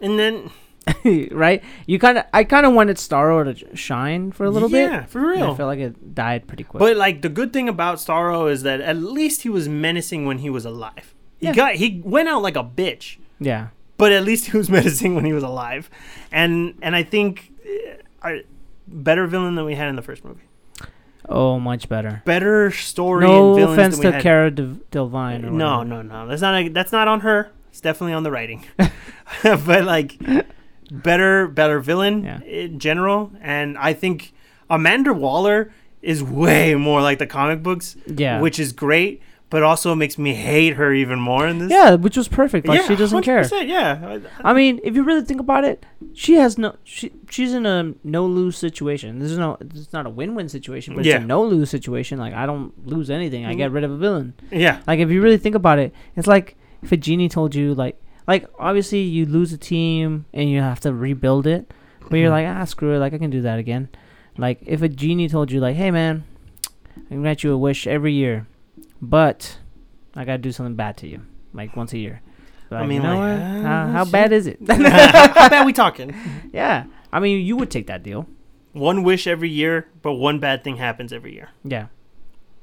and 0.01 0.17
then 0.17 0.49
right. 1.31 1.63
You 1.85 1.97
kind 1.99 2.17
of 2.17 2.25
I 2.33 2.43
kind 2.43 2.65
of 2.65 2.73
wanted 2.73 2.97
Starro 2.97 3.57
to 3.57 3.75
shine 3.75 4.31
for 4.31 4.45
a 4.45 4.49
little 4.49 4.69
bit. 4.69 4.89
yeah 4.91 5.05
for 5.05 5.21
real. 5.27 5.51
I 5.51 5.55
felt 5.55 5.67
like 5.67 5.79
it 5.79 6.13
died 6.15 6.47
pretty 6.47 6.63
quick. 6.63 6.79
but 6.79 6.97
like 6.97 7.21
the 7.21 7.29
good 7.29 7.53
thing 7.53 7.69
about 7.69 7.97
starro 7.97 8.51
is 8.51 8.63
that 8.63 8.81
at 8.81 8.97
least 8.97 9.43
he 9.43 9.49
was 9.49 9.69
menacing 9.69 10.25
when 10.25 10.39
he 10.39 10.49
was 10.49 10.65
alive 10.65 11.13
he 11.39 11.47
Yeah. 11.47 11.53
got 11.53 11.75
he 11.75 12.01
went 12.03 12.27
out 12.29 12.41
like 12.41 12.55
a 12.57 12.63
bitch 12.63 13.17
yeah, 13.39 13.67
but 13.97 14.11
at 14.11 14.23
least 14.23 14.51
he 14.51 14.57
was 14.57 14.69
menacing 14.77 15.15
when 15.15 15.25
he 15.25 15.33
was 15.33 15.43
alive 15.43 15.89
and 16.31 16.75
and 16.81 16.95
i 16.95 17.03
think 17.03 17.51
uh, 18.21 18.31
better 18.87 19.25
villain 19.27 19.55
than 19.55 19.65
we 19.65 19.75
had 19.75 19.87
in 19.89 19.95
the 19.95 20.01
first 20.01 20.23
movie 20.25 20.41
oh, 21.29 21.59
much 21.59 21.87
better. 21.87 22.21
better 22.25 22.69
story 22.71 23.25
No 23.25 23.57
offense 23.71 23.97
to 23.99 24.11
had. 24.11 24.21
Cara 24.21 24.51
De- 24.51 24.77
Delevingne. 24.91 25.45
or 25.45 25.51
No, 25.51 25.81
no, 25.83 26.01
no. 26.01 26.27
That's 26.27 26.41
not. 26.41 26.55
A, 26.61 26.67
that's 26.67 26.91
not 26.91 27.07
on 27.07 27.21
her. 27.21 27.49
It's 27.69 27.79
definitely 27.81 28.13
on 28.13 28.23
the 28.23 28.31
writing. 28.31 28.65
but 29.43 29.85
like, 29.85 30.17
better, 30.93 31.47
better 31.47 31.79
villain 31.79 32.23
Yeah. 32.23 32.41
in 32.43 32.79
general, 32.79 33.31
and 33.41 33.77
I 33.77 33.93
think 33.93 34.33
Amanda 34.69 35.13
Waller 35.13 35.71
is 36.01 36.21
way 36.23 36.75
more 36.75 37.01
like 37.01 37.17
the 37.19 37.27
comic 37.27 37.63
books, 37.63 37.95
Yeah. 38.05 38.39
which 38.41 38.59
is 38.59 38.71
great. 38.71 39.21
But 39.49 39.61
also 39.61 39.93
makes 39.93 40.17
me 40.17 40.33
hate 40.33 40.73
her 40.77 40.91
even 40.91 41.19
more 41.19 41.47
in 41.47 41.59
this. 41.59 41.69
yeah, 41.69 41.93
which 41.93 42.17
was 42.17 42.27
perfect. 42.27 42.67
Like 42.67 42.81
she 42.87 42.95
doesn't 42.95 43.21
care. 43.21 43.43
100%, 43.43 43.67
Yeah, 43.67 44.17
I 44.43 44.51
mean, 44.51 44.79
if 44.83 44.95
you 44.95 45.03
really 45.03 45.21
think 45.21 45.39
about 45.39 45.63
it, 45.63 45.85
she 46.15 46.33
has 46.33 46.57
no. 46.57 46.75
She 46.83 47.11
she's 47.29 47.53
in 47.53 47.67
a 47.67 47.93
no 48.03 48.25
lose 48.25 48.57
situation. 48.57 49.19
This 49.19 49.29
is 49.29 49.37
no. 49.37 49.57
It's 49.61 49.93
not 49.93 50.07
a 50.07 50.09
win 50.09 50.33
win 50.33 50.49
situation, 50.49 50.95
but 50.95 51.05
Yeah. 51.05 51.17
it's 51.17 51.23
a 51.25 51.27
no 51.27 51.43
lose 51.43 51.69
situation. 51.69 52.17
Like 52.17 52.33
I 52.33 52.47
don't 52.47 52.73
lose 52.87 53.11
anything. 53.11 53.45
I 53.45 53.49
mm-hmm. 53.49 53.57
get 53.59 53.71
rid 53.71 53.83
of 53.83 53.91
a 53.91 53.97
villain. 53.97 54.33
yeah, 54.51 54.79
Like 54.87 54.99
if 54.99 55.11
you 55.11 55.21
really 55.21 55.37
think 55.37 55.53
about 55.53 55.77
it, 55.77 55.93
it's 56.15 56.25
like 56.25 56.55
if 56.81 56.91
a 56.91 56.97
genie 56.97 57.29
told 57.29 57.53
you 57.53 57.75
like 57.75 58.01
like 58.27 58.47
obviously 58.57 59.01
you 59.01 59.25
lose 59.25 59.53
a 59.53 59.57
team 59.57 60.25
and 60.33 60.49
you 60.49 60.61
have 60.61 60.79
to 60.81 60.93
rebuild 60.93 61.47
it, 61.47 61.71
but 62.09 62.17
you're 62.17 62.29
like 62.29 62.47
ah 62.47 62.63
screw 62.65 62.95
it. 62.95 62.99
Like 62.99 63.13
I 63.13 63.17
can 63.17 63.29
do 63.29 63.41
that 63.41 63.59
again. 63.59 63.89
Like 64.37 64.59
if 64.65 64.81
a 64.81 64.89
genie 64.89 65.29
told 65.29 65.51
you 65.51 65.59
like 65.59 65.75
hey 65.75 65.91
man, 65.91 66.23
I 66.97 67.09
can 67.09 67.21
grant 67.21 67.43
you 67.43 67.51
a 67.51 67.57
wish 67.57 67.87
every 67.87 68.13
year, 68.13 68.47
but 69.01 69.57
I 70.15 70.25
gotta 70.25 70.37
do 70.39 70.51
something 70.51 70.75
bad 70.75 70.97
to 70.97 71.07
you 71.07 71.21
like 71.53 71.75
once 71.75 71.93
a 71.93 71.97
year. 71.97 72.21
I 72.71 72.87
mean, 72.87 73.03
you 73.03 73.07
know 73.07 73.19
like, 73.19 73.41
uh, 73.41 73.61
how, 73.61 73.87
how 73.91 74.05
bad 74.05 74.31
is 74.31 74.47
it? 74.47 74.57
How 74.67 75.49
bad 75.49 75.65
we 75.65 75.73
talking? 75.73 76.15
yeah, 76.53 76.85
I 77.11 77.19
mean 77.19 77.45
you 77.45 77.55
would 77.57 77.69
take 77.69 77.87
that 77.87 78.03
deal. 78.03 78.27
One 78.71 79.03
wish 79.03 79.27
every 79.27 79.49
year, 79.49 79.87
but 80.01 80.13
one 80.13 80.39
bad 80.39 80.63
thing 80.63 80.77
happens 80.77 81.13
every 81.13 81.33
year. 81.33 81.49
Yeah, 81.63 81.87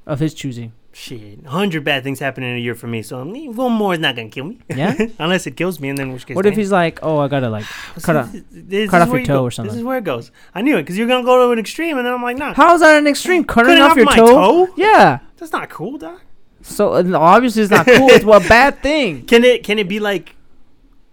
of 0.06 0.18
his 0.18 0.34
choosing. 0.34 0.72
Shit, 0.92 1.46
hundred 1.46 1.84
bad 1.84 2.02
things 2.02 2.18
happen 2.18 2.42
in 2.42 2.56
a 2.56 2.58
year 2.58 2.74
for 2.74 2.88
me, 2.88 3.02
so 3.02 3.24
one 3.24 3.72
more 3.72 3.94
is 3.94 4.00
not 4.00 4.16
gonna 4.16 4.28
kill 4.28 4.46
me. 4.46 4.58
Yeah? 4.68 4.96
unless 5.20 5.46
it 5.46 5.56
kills 5.56 5.78
me, 5.78 5.88
and 5.88 5.96
then 5.96 6.12
which 6.12 6.26
case. 6.26 6.34
What 6.34 6.46
if 6.46 6.54
damn. 6.54 6.58
he's 6.58 6.72
like, 6.72 6.98
oh, 7.02 7.18
I 7.18 7.28
gotta 7.28 7.48
like 7.48 7.64
cut 8.02 8.16
off- 8.16 8.32
this 8.50 8.90
cut 8.90 9.02
off 9.02 9.08
your 9.08 9.22
toe 9.24 9.38
go. 9.38 9.44
or 9.44 9.50
something. 9.52 9.70
This 9.72 9.78
is 9.78 9.84
where 9.84 9.98
it 9.98 10.04
goes. 10.04 10.32
I 10.52 10.62
knew 10.62 10.76
it 10.76 10.82
because 10.82 10.98
you're 10.98 11.06
gonna 11.06 11.24
go 11.24 11.46
to 11.46 11.52
an 11.52 11.60
extreme, 11.60 11.96
and 11.96 12.04
then 12.04 12.12
I'm 12.12 12.22
like, 12.22 12.36
nah. 12.38 12.54
How 12.54 12.74
is 12.74 12.80
that 12.80 12.98
an 12.98 13.06
extreme? 13.06 13.44
Cutting, 13.44 13.76
Cutting 13.76 13.82
off, 13.84 13.92
off 13.92 14.16
your 14.16 14.26
toe? 14.26 14.66
toe? 14.66 14.72
Yeah. 14.76 15.20
That's 15.36 15.52
not 15.52 15.70
cool, 15.70 15.96
doc. 15.96 16.22
So 16.62 16.94
uh, 16.94 17.04
obviously 17.14 17.62
it's 17.62 17.70
not 17.70 17.86
cool. 17.86 18.08
It's 18.10 18.24
a 18.24 18.40
bad 18.48 18.82
thing. 18.82 19.26
Can 19.26 19.44
it? 19.44 19.62
Can 19.62 19.78
it 19.78 19.88
be 19.88 20.00
like 20.00 20.34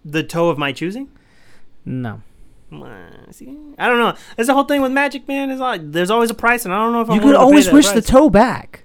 the 0.04 0.24
toe 0.24 0.48
of 0.48 0.58
my 0.58 0.72
choosing? 0.72 1.08
No. 1.84 2.22
See, 3.30 3.56
I 3.78 3.88
don't 3.88 3.98
know. 3.98 4.14
That's 4.36 4.48
the 4.48 4.54
whole 4.54 4.64
thing 4.64 4.82
with 4.82 4.92
magic, 4.92 5.26
man. 5.26 5.50
Is 5.50 5.60
like 5.60 5.92
there's 5.92 6.10
always 6.10 6.30
a 6.30 6.34
price, 6.34 6.64
and 6.64 6.74
I 6.74 6.78
don't 6.78 6.92
know 6.92 7.00
if 7.00 7.08
I'm 7.08 7.14
You 7.14 7.20
willing 7.20 7.36
could 7.36 7.40
always 7.40 7.70
wish 7.70 7.88
the 7.88 8.02
toe 8.02 8.28
back. 8.28 8.84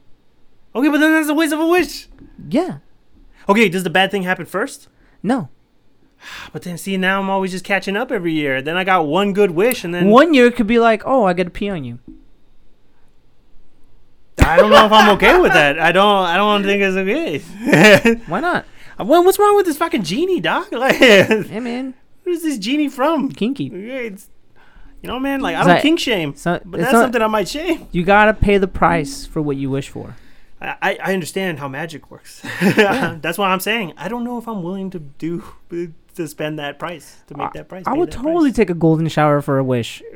Okay, 0.75 0.89
but 0.89 0.99
then 0.99 1.11
that's 1.11 1.29
a 1.29 1.33
waste 1.33 1.53
of 1.53 1.59
a 1.59 1.67
wish. 1.67 2.07
Yeah. 2.49 2.77
Okay, 3.47 3.69
does 3.69 3.83
the 3.83 3.89
bad 3.89 4.09
thing 4.11 4.23
happen 4.23 4.45
first? 4.45 4.87
No. 5.21 5.49
But 6.53 6.61
then 6.63 6.77
see, 6.77 6.95
now 6.97 7.19
I'm 7.19 7.29
always 7.29 7.51
just 7.51 7.65
catching 7.65 7.95
up 7.97 8.11
every 8.11 8.33
year. 8.33 8.61
Then 8.61 8.77
I 8.77 8.83
got 8.83 9.05
one 9.07 9.33
good 9.33 9.51
wish, 9.51 9.83
and 9.83 9.93
then 9.93 10.07
One 10.09 10.33
year 10.33 10.47
it 10.47 10.55
could 10.55 10.67
be 10.67 10.79
like, 10.79 11.03
oh, 11.05 11.25
I 11.25 11.33
got 11.33 11.43
to 11.43 11.49
pee 11.49 11.69
on 11.69 11.83
you. 11.83 11.99
I 14.39 14.57
don't 14.57 14.69
know 14.71 14.85
if 14.85 14.91
I'm 14.91 15.09
okay 15.15 15.39
with 15.39 15.53
that. 15.53 15.79
I 15.79 15.91
don't. 15.91 16.25
I 16.25 16.35
don't 16.37 16.63
think 16.63 16.81
it's 16.81 16.95
okay. 16.97 18.15
Why 18.27 18.39
not? 18.39 18.65
Well, 18.99 19.23
what's 19.23 19.39
wrong 19.39 19.55
with 19.55 19.65
this 19.65 19.77
fucking 19.77 20.03
genie, 20.03 20.39
doc? 20.39 20.71
Like, 20.71 20.95
Hey 20.95 21.59
man, 21.59 21.93
where's 22.23 22.41
this 22.41 22.57
genie 22.57 22.89
from? 22.89 23.29
kinky. 23.31 23.67
It's, 23.67 24.29
you 25.01 25.07
know, 25.07 25.19
man. 25.19 25.41
Like, 25.41 25.55
I 25.55 25.59
don't 25.59 25.67
like- 25.69 25.81
kink 25.81 25.99
shame, 25.99 26.35
So 26.35 26.59
but 26.65 26.79
that's 26.81 26.93
not- 26.93 27.01
something 27.01 27.21
I 27.21 27.27
might 27.27 27.47
shame. 27.47 27.87
you 27.91 28.03
gotta 28.03 28.33
pay 28.33 28.57
the 28.57 28.67
price 28.67 29.25
for 29.25 29.41
what 29.41 29.55
you 29.57 29.69
wish 29.69 29.89
for. 29.89 30.15
I, 30.63 30.75
I 30.81 30.97
I 31.03 31.13
understand 31.13 31.59
how 31.59 31.67
magic 31.67 32.09
works. 32.09 32.41
that's 32.61 33.37
why 33.37 33.49
I'm 33.49 33.59
saying 33.59 33.93
I 33.97 34.07
don't 34.07 34.23
know 34.23 34.37
if 34.37 34.47
I'm 34.47 34.63
willing 34.63 34.89
to 34.91 34.99
do 34.99 35.43
to 36.15 36.27
spend 36.27 36.59
that 36.59 36.79
price 36.79 37.17
to 37.27 37.37
make 37.37 37.53
that 37.53 37.67
price. 37.67 37.83
I 37.85 37.93
would 37.93 38.11
totally 38.11 38.51
price. 38.51 38.55
take 38.55 38.69
a 38.69 38.73
golden 38.75 39.07
shower 39.09 39.41
for 39.41 39.57
a 39.57 39.63
wish. 39.63 40.01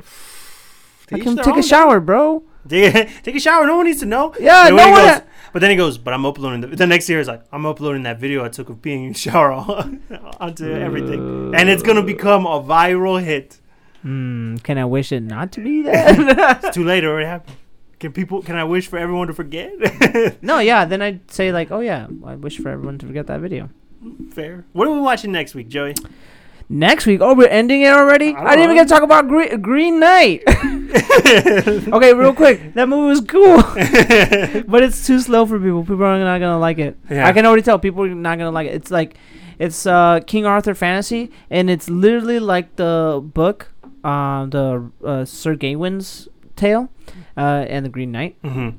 To 1.07 1.15
I 1.15 1.19
can 1.21 1.37
take 1.37 1.55
a 1.55 1.63
shower, 1.63 2.01
bro. 2.01 2.43
Take, 2.67 3.33
a 3.33 3.39
shower. 3.39 3.65
No 3.65 3.77
one 3.77 3.85
needs 3.85 4.01
to 4.01 4.05
know. 4.05 4.35
Yeah, 4.37 4.67
no 4.67 4.75
one 4.75 5.01
goes- 5.01 5.07
ha- 5.07 5.23
but 5.53 5.59
then 5.61 5.71
he 5.71 5.77
goes, 5.77 5.97
but 5.97 6.13
I'm 6.13 6.25
uploading 6.25 6.59
the, 6.59 6.67
the 6.75 6.85
next 6.85 7.07
year 7.07 7.21
is 7.21 7.29
like 7.29 7.43
I'm 7.53 7.65
uploading 7.65 8.03
that 8.03 8.19
video 8.19 8.43
I 8.43 8.49
took 8.49 8.67
of 8.67 8.81
being 8.81 9.05
in 9.05 9.13
the 9.13 9.17
shower 9.17 9.53
onto 9.53 10.69
everything, 10.69 11.53
and 11.55 11.69
it's 11.69 11.81
gonna 11.81 12.03
become 12.03 12.45
a 12.45 12.61
viral 12.61 13.23
hit. 13.23 13.61
Hmm. 14.01 14.57
Can 14.57 14.77
I 14.77 14.83
wish 14.83 15.13
it 15.13 15.21
not 15.21 15.53
to 15.53 15.61
be 15.61 15.83
that? 15.83 16.61
It's 16.65 16.75
too 16.75 16.83
late. 16.83 17.05
It 17.05 17.07
already 17.07 17.25
happened. 17.27 17.55
Can 17.99 18.13
people? 18.13 18.43
Can 18.43 18.55
I 18.55 18.63
wish 18.63 18.87
for 18.87 18.97
everyone 18.97 19.27
to 19.27 19.33
forget? 19.33 19.73
no, 20.43 20.59
yeah. 20.59 20.85
Then 20.85 21.01
I'd 21.01 21.31
say 21.31 21.51
like, 21.59 21.71
oh 21.71 21.79
yeah, 21.79 22.07
I 22.25 22.35
wish 22.35 22.57
for 22.57 22.69
everyone 22.69 22.97
to 22.99 23.07
forget 23.07 23.27
that 23.27 23.39
video. 23.39 23.69
Fair. 24.31 24.65
What 24.73 24.87
are 24.87 24.93
we 24.93 24.99
watching 24.99 25.31
next 25.31 25.55
week, 25.55 25.67
Joey? 25.67 25.95
Next 26.69 27.05
week, 27.05 27.21
oh, 27.21 27.33
we're 27.33 27.47
ending 27.47 27.83
it 27.83 27.93
already. 27.93 28.35
I 28.35 28.43
I, 28.43 28.49
didn't 28.55 28.65
even 28.65 28.75
get 28.75 28.89
to 28.89 28.93
talk 28.93 29.01
about 29.01 29.29
Green, 29.29 29.61
Green 29.61 29.99
Knight. 30.01 30.43
okay, 30.47 32.13
real 32.13 32.33
quick, 32.33 32.73
that 32.73 32.89
movie 32.89 33.07
was 33.07 33.21
cool, 33.21 33.63
but 34.67 34.83
it's 34.83 35.07
too 35.07 35.21
slow 35.21 35.45
for 35.45 35.57
people. 35.57 35.83
People 35.83 36.03
are 36.03 36.19
not 36.19 36.39
gonna 36.39 36.59
like 36.59 36.77
it. 36.77 36.97
Yeah. 37.09 37.25
I 37.25 37.31
can 37.31 37.45
already 37.45 37.61
tell 37.61 37.79
people 37.79 38.03
are 38.03 38.09
not 38.13 38.37
gonna 38.37 38.51
like 38.51 38.67
it. 38.67 38.73
It's 38.73 38.91
like, 38.91 39.15
it's 39.59 39.85
uh 39.85 40.19
King 40.27 40.45
Arthur 40.45 40.75
fantasy, 40.75 41.31
and 41.49 41.69
it's 41.69 41.89
literally 41.89 42.39
like 42.39 42.75
the 42.75 43.21
book, 43.23 43.71
um, 44.03 44.49
the 44.49 44.91
uh, 45.05 45.23
Sir 45.23 45.55
Gawain's 45.55 46.27
tale, 46.57 46.89
uh, 47.37 47.65
and 47.69 47.85
the 47.85 47.89
Green 47.89 48.11
Knight, 48.11 48.35
hmm 48.43 48.69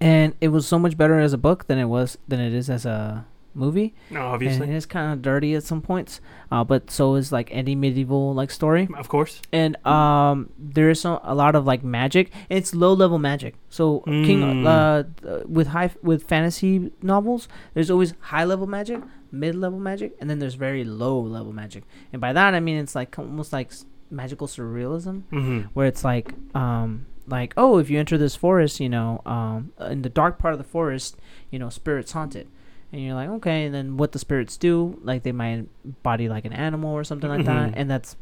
and 0.00 0.34
it 0.40 0.48
was 0.48 0.64
so 0.66 0.78
much 0.78 0.96
better 0.96 1.18
as 1.18 1.32
a 1.32 1.38
book 1.38 1.66
than 1.66 1.78
it 1.78 1.86
was 1.86 2.18
than 2.28 2.38
it 2.40 2.52
is 2.54 2.70
as 2.70 2.86
a 2.86 3.26
movie. 3.54 3.94
No, 4.10 4.20
And 4.20 4.28
obviously, 4.34 4.68
it 4.70 4.74
is 4.76 4.86
kind 4.86 5.12
of 5.12 5.22
dirty 5.22 5.54
at 5.56 5.64
some 5.64 5.82
points, 5.82 6.20
uh, 6.52 6.62
but 6.62 6.88
so 6.88 7.16
is 7.16 7.32
like 7.32 7.48
any 7.50 7.74
medieval 7.74 8.32
like 8.32 8.52
story 8.52 8.86
of 8.96 9.08
course. 9.08 9.42
and 9.52 9.74
um 9.84 10.50
there 10.56 10.88
is 10.90 11.00
some, 11.00 11.18
a 11.24 11.34
lot 11.34 11.56
of 11.56 11.66
like 11.66 11.82
magic 11.82 12.30
it's 12.48 12.72
low 12.76 12.92
level 12.92 13.18
magic 13.18 13.54
so 13.68 14.00
king 14.06 14.40
Mm. 14.42 14.64
uh 14.66 15.42
with 15.48 15.68
high 15.68 15.90
with 16.02 16.22
fantasy 16.28 16.92
novels 17.02 17.48
there's 17.74 17.90
always 17.90 18.14
high 18.20 18.44
level 18.44 18.68
magic 18.68 19.02
mid 19.32 19.56
level 19.56 19.80
magic 19.80 20.14
and 20.20 20.30
then 20.30 20.38
there's 20.38 20.54
very 20.54 20.84
low 20.84 21.18
level 21.20 21.52
magic 21.52 21.82
and 22.12 22.20
by 22.20 22.32
that 22.32 22.54
i 22.54 22.60
mean 22.60 22.76
it's 22.78 22.94
like 22.94 23.18
almost 23.18 23.52
like 23.52 23.72
magical 24.10 24.46
surrealism 24.46 25.22
hmm 25.30 25.60
where 25.74 25.86
it's 25.86 26.04
like 26.04 26.32
um 26.54 27.06
like 27.26 27.52
oh 27.56 27.78
if 27.78 27.90
you 27.90 27.98
enter 27.98 28.16
this 28.16 28.34
forest 28.34 28.80
you 28.80 28.88
know 28.88 29.20
um 29.26 29.70
in 29.90 30.02
the 30.02 30.08
dark 30.08 30.38
part 30.38 30.54
of 30.54 30.58
the 30.58 30.64
forest 30.64 31.16
you 31.50 31.58
know 31.58 31.68
spirits 31.68 32.12
haunt 32.12 32.34
it 32.34 32.46
and 32.92 33.02
you're 33.02 33.14
like 33.14 33.28
okay 33.28 33.64
and 33.66 33.74
then 33.74 33.96
what 33.98 34.12
the 34.12 34.18
spirits 34.18 34.56
do 34.56 34.98
like 35.02 35.22
they 35.24 35.32
might 35.32 35.66
body 36.02 36.28
like 36.28 36.44
an 36.46 36.52
animal 36.54 36.90
or 36.92 37.04
something 37.04 37.28
like 37.28 37.44
that 37.44 37.70
Mhm. 37.70 37.74
and 37.76 37.90
that's 37.90 38.16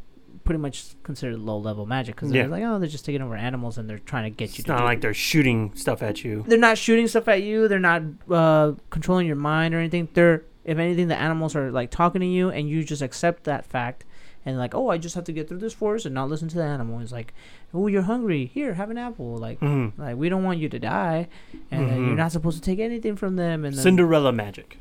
pretty 0.45 0.59
much 0.61 0.95
considered 1.03 1.39
low 1.39 1.59
level 1.59 1.87
magic 1.87 2.15
because 2.17 2.31
Yeah. 2.33 2.43
they're 2.43 2.51
like 2.51 2.63
oh 2.65 2.79
they're 2.79 2.89
just 2.89 3.05
taking 3.05 3.23
over 3.23 3.35
animals 3.37 3.79
and 3.79 3.89
they're 3.89 3.99
trying 4.01 4.25
to 4.25 4.31
get 4.37 4.51
you 4.51 4.63
It's 4.63 4.65
to 4.65 4.73
not 4.73 4.85
like 4.85 5.01
they're 5.01 5.15
shooting 5.15 5.73
stuff 5.75 6.03
at 6.03 6.25
you. 6.25 6.45
they're 6.47 6.59
not 6.59 6.79
shooting 6.79 7.07
stuff 7.09 7.27
at 7.29 7.43
you 7.43 7.69
they're 7.69 7.79
not 7.79 8.03
uh, 8.31 8.73
controlling 8.91 9.27
your 9.27 9.37
mind 9.37 9.75
or 9.75 9.79
anything 9.79 10.09
they're 10.15 10.43
if 10.65 10.79
anything 10.79 11.07
the 11.09 11.17
animals 11.17 11.55
are 11.55 11.71
like 11.71 11.91
talking 11.93 12.21
to 12.21 12.27
you 12.27 12.51
and 12.51 12.69
you 12.69 12.83
just 12.85 13.03
accept 13.03 13.45
that 13.45 13.65
fact 13.65 14.05
and 14.47 14.57
like 14.57 14.75
oh 14.75 14.89
i 14.89 14.97
just 14.97 15.15
have 15.15 15.25
to 15.25 15.33
get 15.33 15.47
through 15.49 15.59
this 15.59 15.75
forest 15.75 16.07
and 16.07 16.15
not 16.15 16.31
listen 16.31 16.49
to 16.49 16.57
the 16.57 16.65
animal 16.65 16.99
it's 17.01 17.13
like 17.13 17.35
oh 17.75 17.87
you're 17.89 18.03
hungry 18.03 18.47
here 18.47 18.73
have 18.75 18.89
an 18.91 18.97
apple 18.97 19.37
like 19.37 19.59
hmm 19.59 19.89
like 19.99 20.17
we 20.17 20.29
don't 20.31 20.45
want 20.45 20.59
you 20.59 20.69
to 20.71 20.79
die 20.79 21.29
and 21.71 21.91
uh, 21.91 21.95
Mhm. 21.95 22.07
you're 22.07 22.17
not 22.17 22.33
supposed 22.33 22.57
to 22.57 22.63
take 22.63 22.79
anything 22.79 23.17
from 23.17 23.37
them 23.37 23.65
and 23.67 23.75
then, 23.77 23.83
Cinderella 23.83 24.33
magic. 24.33 24.79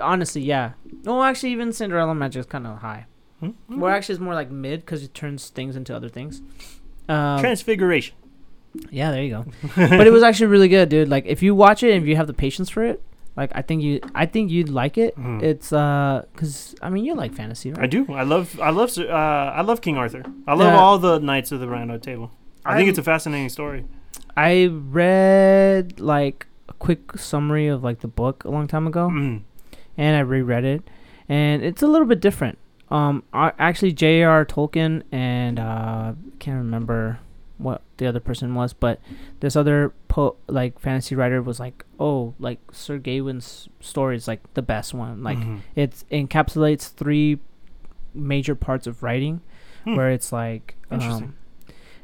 honestly 0.00 0.40
yeah 0.42 0.72
no 1.04 1.22
actually 1.22 1.50
even 1.52 1.72
cinderella 1.72 2.14
magic 2.14 2.40
is 2.40 2.46
kind 2.46 2.66
of 2.66 2.78
high 2.78 3.04
Hmm? 3.40 3.50
well 3.68 3.92
actually 3.94 4.14
it's 4.14 4.22
more 4.22 4.32
like 4.32 4.50
mid 4.50 4.80
because 4.80 5.02
it 5.02 5.12
turns 5.12 5.50
things 5.50 5.76
into 5.76 5.94
other 5.94 6.08
things 6.08 6.40
um, 7.08 7.38
Transfiguration. 7.40 8.14
yeah 8.90 9.10
there 9.10 9.22
you 9.22 9.30
go 9.30 9.44
but 9.76 10.06
it 10.06 10.10
was 10.10 10.22
actually 10.22 10.46
really 10.46 10.68
good, 10.68 10.88
dude. 10.88 11.08
Like 11.08 11.26
if 11.26 11.42
you 11.42 11.54
watch 11.54 11.82
it 11.82 11.92
and 11.92 12.02
if 12.02 12.08
you 12.08 12.16
have 12.16 12.26
the 12.26 12.32
patience 12.34 12.68
for 12.70 12.82
it, 12.82 13.02
like 13.36 13.50
I 13.54 13.62
think 13.62 13.82
you, 13.82 14.00
I 14.14 14.26
think 14.26 14.50
you'd 14.50 14.68
like 14.70 14.96
it. 14.98 15.16
Mhm. 15.16 15.42
It's 15.42 15.72
uh, 15.72 16.24
cause 16.36 16.74
I 16.82 16.88
mean 16.90 17.04
you 17.04 17.14
like 17.14 17.34
fantasy, 17.34 17.70
right? 17.72 17.82
I 17.84 17.86
do. 17.86 18.06
I 18.12 18.22
love. 18.22 18.58
I 18.60 18.70
love. 18.70 18.96
Uh, 18.98 19.12
I 19.12 19.60
love 19.62 19.80
King 19.80 19.96
Arthur. 19.98 20.22
I 20.46 20.54
love 20.54 20.72
Yeah. 20.72 20.78
all 20.78 20.98
the 20.98 21.18
knights 21.18 21.52
of 21.52 21.60
the 21.60 21.68
Round 21.68 21.90
Table. 22.02 22.30
I 22.64 22.70
think 22.76 22.86
I'm- 22.86 22.88
it's 22.90 22.98
a 22.98 23.02
fascinating 23.02 23.48
story. 23.48 23.84
I 24.36 24.66
read 24.66 26.00
like 26.00 26.46
a 26.68 26.72
quick 26.74 27.16
summary 27.16 27.68
of 27.68 27.82
like 27.84 28.00
the 28.00 28.08
book 28.08 28.44
a 28.44 28.50
long 28.50 28.66
time 28.66 28.86
ago, 28.86 29.08
Mm. 29.08 29.42
and 29.96 30.16
I 30.16 30.20
reread 30.20 30.64
it, 30.64 30.82
and 31.28 31.62
it's 31.62 31.82
a 31.82 31.86
little 31.86 32.06
bit 32.06 32.20
different. 32.20 32.58
Um, 32.90 33.22
I, 33.32 33.52
actually, 33.58 33.92
J.R. 33.92 34.44
Tolkien 34.44 35.02
and 35.10 35.58
uh, 35.58 36.12
can't 36.38 36.58
remember 36.58 37.18
what 37.58 37.82
the 37.96 38.06
other 38.06 38.20
person 38.20 38.54
was, 38.54 38.72
but 38.74 39.00
this 39.40 39.56
other 39.56 39.92
po- 40.08 40.36
like 40.46 40.78
fantasy 40.78 41.14
writer 41.16 41.40
was 41.42 41.58
like, 41.58 41.84
oh, 41.98 42.34
like 42.38 42.58
Sir 42.72 42.98
Gawain's 42.98 43.68
story 43.80 44.16
is 44.16 44.28
like 44.28 44.42
the 44.54 44.62
best 44.62 44.92
one, 44.94 45.22
like. 45.22 45.38
Mhm. 45.38 45.60
it 45.74 46.04
encapsulates 46.10 46.92
three 46.92 47.38
major 48.14 48.54
parts 48.54 48.86
of 48.86 49.02
writing 49.02 49.40
Hmm. 49.84 49.94
where 49.96 50.10
it's 50.10 50.32
like 50.32 50.76
um, 50.90 51.34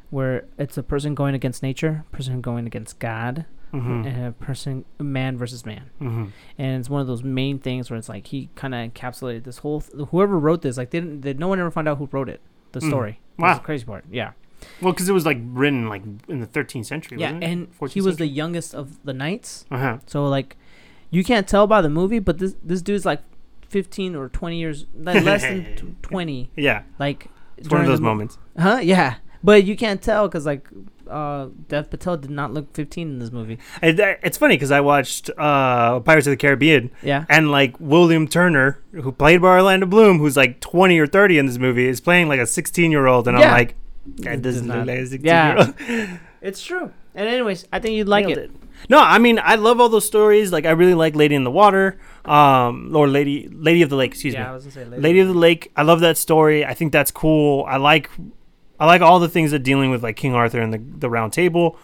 where 0.09 0.45
it's 0.57 0.77
a 0.77 0.83
person 0.83 1.15
going 1.15 1.33
against 1.35 1.63
nature 1.63 2.05
person 2.11 2.39
going 2.41 2.67
against 2.67 2.99
god 2.99 3.45
Mhm. 3.73 4.05
and 4.07 4.25
a 4.27 4.31
person 4.31 4.85
man 4.99 5.37
versus 5.37 5.65
man 5.65 5.89
Mhm. 5.99 6.29
and 6.59 6.79
it's 6.79 6.89
one 6.89 7.01
of 7.01 7.07
those 7.07 7.23
main 7.23 7.57
things 7.57 7.89
where 7.89 7.97
it's 7.97 8.09
like 8.09 8.27
he 8.27 8.49
kind 8.55 8.75
of 8.75 8.93
encapsulated 8.93 9.43
this 9.43 9.57
whole 9.59 9.81
th- 9.81 10.07
whoever 10.09 10.37
wrote 10.37 10.61
this 10.61 10.77
like 10.77 10.91
didn't 10.91 11.21
they, 11.21 11.33
no 11.33 11.47
one 11.47 11.59
ever 11.59 11.71
found 11.71 11.87
out 11.87 11.97
who 11.97 12.07
wrote 12.11 12.29
it 12.29 12.41
the 12.73 12.79
Mm. 12.79 12.87
story 12.89 13.19
Wow. 13.39 13.47
That's 13.47 13.59
the 13.59 13.65
crazy 13.65 13.85
part 13.85 14.05
yeah 14.11 14.31
Well, 14.81 14.93
because 14.93 15.07
it 15.09 15.13
was 15.13 15.25
like 15.25 15.39
written 15.43 15.87
like 15.89 16.03
in 16.27 16.39
the 16.39 16.47
13th 16.47 16.85
century. 16.85 17.17
yeah 17.19 17.27
wasn't 17.27 17.43
it? 17.43 17.47
and 17.49 17.79
14th 17.79 17.91
he 17.91 18.01
was 18.01 18.17
the 18.17 18.27
youngest 18.27 18.73
of 18.75 19.03
the 19.05 19.13
knights 19.13 19.65
Uh-huh. 19.71 19.97
so 20.05 20.25
like 20.25 20.55
you 21.09 21.23
can't 21.23 21.47
tell 21.47 21.67
by 21.67 21.81
the 21.81 21.89
movie 21.89 22.19
but 22.19 22.37
this 22.39 22.55
this 22.63 22.81
dude's 22.81 23.05
like 23.05 23.21
15 23.69 24.15
or 24.15 24.29
20 24.29 24.57
years 24.57 24.85
like 24.95 25.23
less 25.23 25.41
than 25.41 25.75
t- 25.75 25.95
20 26.01 26.51
Yeah, 26.55 26.83
like 26.99 27.27
it's 27.57 27.69
one 27.69 27.81
of 27.81 27.85
during 27.85 27.89
those 27.89 28.01
mo- 28.01 28.09
moments. 28.09 28.37
Huh? 28.57 28.79
Yeah, 28.83 29.15
but 29.43 29.63
you 29.63 29.75
can't 29.75 30.01
tell 30.01 30.27
because 30.27 30.45
like 30.45 30.67
uh, 31.09 31.47
Dev 31.67 31.89
Patel 31.89 32.17
did 32.17 32.31
not 32.31 32.53
look 32.53 32.73
15 32.73 33.07
in 33.07 33.19
this 33.19 33.31
movie. 33.31 33.59
It, 33.81 33.99
it's 34.23 34.37
funny 34.37 34.55
because 34.55 34.71
I 34.71 34.79
watched 34.79 35.29
uh, 35.37 35.99
Pirates 35.99 36.25
of 36.27 36.31
the 36.31 36.37
Caribbean 36.37 36.91
Yeah. 37.03 37.25
and 37.29 37.51
like 37.51 37.75
William 37.79 38.27
Turner, 38.27 38.79
who 38.93 39.11
played 39.11 39.41
by 39.41 39.49
Orlando 39.49 39.85
Bloom, 39.85 40.17
who's 40.19 40.37
like 40.37 40.59
20 40.61 40.97
or 40.97 41.05
30 41.07 41.37
in 41.39 41.45
this 41.45 41.57
movie, 41.57 41.87
is 41.87 41.99
playing 41.99 42.29
like 42.29 42.39
a 42.39 42.47
16 42.47 42.89
year 42.91 43.05
old, 43.05 43.27
and 43.27 43.37
Yeah. 43.37 43.47
I'm 43.47 43.51
like, 43.51 43.75
that 44.05 44.41
does 44.41 44.55
doesn't 44.55 44.67
look 44.67 44.77
not- 44.77 44.87
like 44.87 44.99
a 44.99 45.05
16 45.07 45.25
Yeah. 45.25 45.55
year 45.55 45.99
old. 46.09 46.19
It's 46.41 46.61
true. 46.61 46.91
And 47.15 47.29
anyways, 47.29 47.65
I 47.71 47.79
think 47.79 47.95
you'd 47.95 48.09
like 48.09 48.25
Nailed 48.25 48.37
it. 48.37 48.51
No, 48.89 48.99
I 48.99 49.17
mean 49.17 49.39
I 49.41 49.55
love 49.55 49.79
all 49.79 49.87
those 49.87 50.05
stories. 50.05 50.51
Like 50.51 50.65
I 50.65 50.71
really 50.71 50.93
like 50.93 51.15
Lady 51.15 51.35
in 51.35 51.45
the 51.45 51.51
Water, 51.51 51.97
um, 52.25 52.93
or 52.93 53.07
Lady 53.07 53.47
Lady 53.49 53.81
of 53.81 53.89
the 53.89 53.95
Lake. 53.95 54.11
Excuse 54.11 54.33
yeah, 54.33 54.45
I 54.45 54.49
me, 54.49 54.53
was 54.55 54.63
gonna 54.65 54.73
say 54.73 54.83
later. 54.83 55.01
Lady 55.01 55.19
of 55.21 55.27
the 55.29 55.33
Lake. 55.33 55.71
I 55.77 55.83
love 55.83 56.01
that 56.01 56.17
story. 56.17 56.65
I 56.65 56.73
think 56.73 56.91
that's 56.91 57.11
cool. 57.11 57.63
I 57.65 57.77
like 57.77 58.09
I 58.77 58.85
like 58.85 59.01
all 59.01 59.19
the 59.21 59.29
things 59.29 59.51
that 59.51 59.59
dealing 59.59 59.89
with 59.89 60.03
like 60.03 60.17
King 60.17 60.33
Arthur 60.33 60.59
and 60.59 60.73
the 60.73 60.79
the 60.79 61.09
Round 61.09 61.31
Table. 61.31 61.77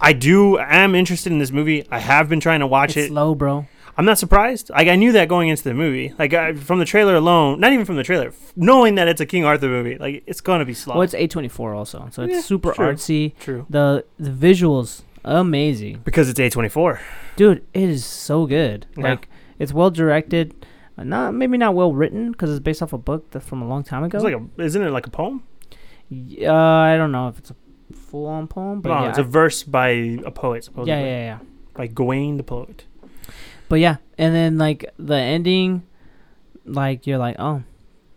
I 0.00 0.14
do 0.14 0.56
am 0.58 0.94
interested 0.94 1.30
in 1.30 1.38
this 1.40 1.50
movie. 1.50 1.86
I 1.90 1.98
have 1.98 2.26
been 2.30 2.40
trying 2.40 2.60
to 2.60 2.66
watch 2.66 2.96
it's 2.96 3.06
it. 3.06 3.08
slow, 3.08 3.34
bro. 3.34 3.66
I'm 4.00 4.06
not 4.06 4.16
surprised. 4.18 4.70
Like 4.70 4.88
I 4.88 4.96
knew 4.96 5.12
that 5.12 5.28
going 5.28 5.48
into 5.50 5.62
the 5.62 5.74
movie. 5.74 6.14
Like 6.18 6.32
I, 6.32 6.54
from 6.54 6.78
the 6.78 6.86
trailer 6.86 7.16
alone, 7.16 7.60
not 7.60 7.72
even 7.74 7.84
from 7.84 7.96
the 7.96 8.02
trailer, 8.02 8.28
f- 8.28 8.52
knowing 8.56 8.94
that 8.94 9.08
it's 9.08 9.20
a 9.20 9.26
King 9.26 9.44
Arthur 9.44 9.68
movie, 9.68 9.98
like 9.98 10.22
it's 10.26 10.40
gonna 10.40 10.64
be 10.64 10.72
slow. 10.72 10.94
Well, 10.94 11.02
it's 11.02 11.12
A24 11.14 11.76
also, 11.76 12.08
so 12.10 12.22
it's 12.22 12.32
Yeah, 12.34 12.40
super 12.40 12.72
true. 12.72 12.86
artsy. 12.86 13.36
True. 13.38 13.66
The 13.68 14.04
the 14.18 14.30
visuals 14.30 15.02
amazing, 15.22 16.00
Because 16.02 16.30
it's 16.30 16.40
A24. 16.40 16.98
dude. 17.36 17.62
It 17.74 17.88
is 17.90 18.04
so 18.06 18.46
good. 18.46 18.86
Yeah. 18.96 19.04
Like 19.10 19.28
it's 19.58 19.72
well 19.74 19.90
directed. 19.90 20.54
uh, 20.96 21.04
Not 21.04 21.34
maybe 21.34 21.58
not 21.58 21.74
well 21.74 21.92
written 21.92 22.32
because 22.32 22.48
it's 22.50 22.60
based 22.60 22.82
off 22.82 22.92
a 22.94 22.98
book 22.98 23.30
that 23.32 23.40
from 23.42 23.60
a 23.60 23.68
long 23.68 23.82
time 23.84 24.02
ago. 24.04 24.16
It's 24.16 24.24
like 24.24 24.34
a, 24.34 24.62
isn't 24.62 24.82
it 24.82 24.90
like 24.90 25.06
a 25.06 25.10
poem? 25.10 25.42
Y- 26.10 26.46
uh, 26.46 26.54
I 26.54 26.96
don't 26.96 27.12
know 27.12 27.28
if 27.28 27.38
it's 27.38 27.50
a 27.50 27.56
full 28.08 28.26
on 28.26 28.48
poem, 28.48 28.80
but 28.80 28.88
no, 28.88 29.02
yeah, 29.02 29.08
it's 29.10 29.18
a 29.18 29.22
verse 29.40 29.62
by 29.62 29.88
a 30.24 30.30
poet, 30.30 30.64
supposedly. 30.64 30.92
yeah, 30.92 31.04
yeah, 31.04 31.24
yeah. 31.30 31.38
By 31.74 31.86
Gawain 31.86 32.36
the 32.38 32.42
poet. 32.42 32.84
But 33.70 33.78
yeah, 33.78 33.98
and 34.18 34.34
then 34.34 34.58
like 34.58 34.84
the 34.98 35.14
ending, 35.14 35.84
like 36.66 37.06
you're 37.06 37.18
like, 37.18 37.36
oh, 37.38 37.62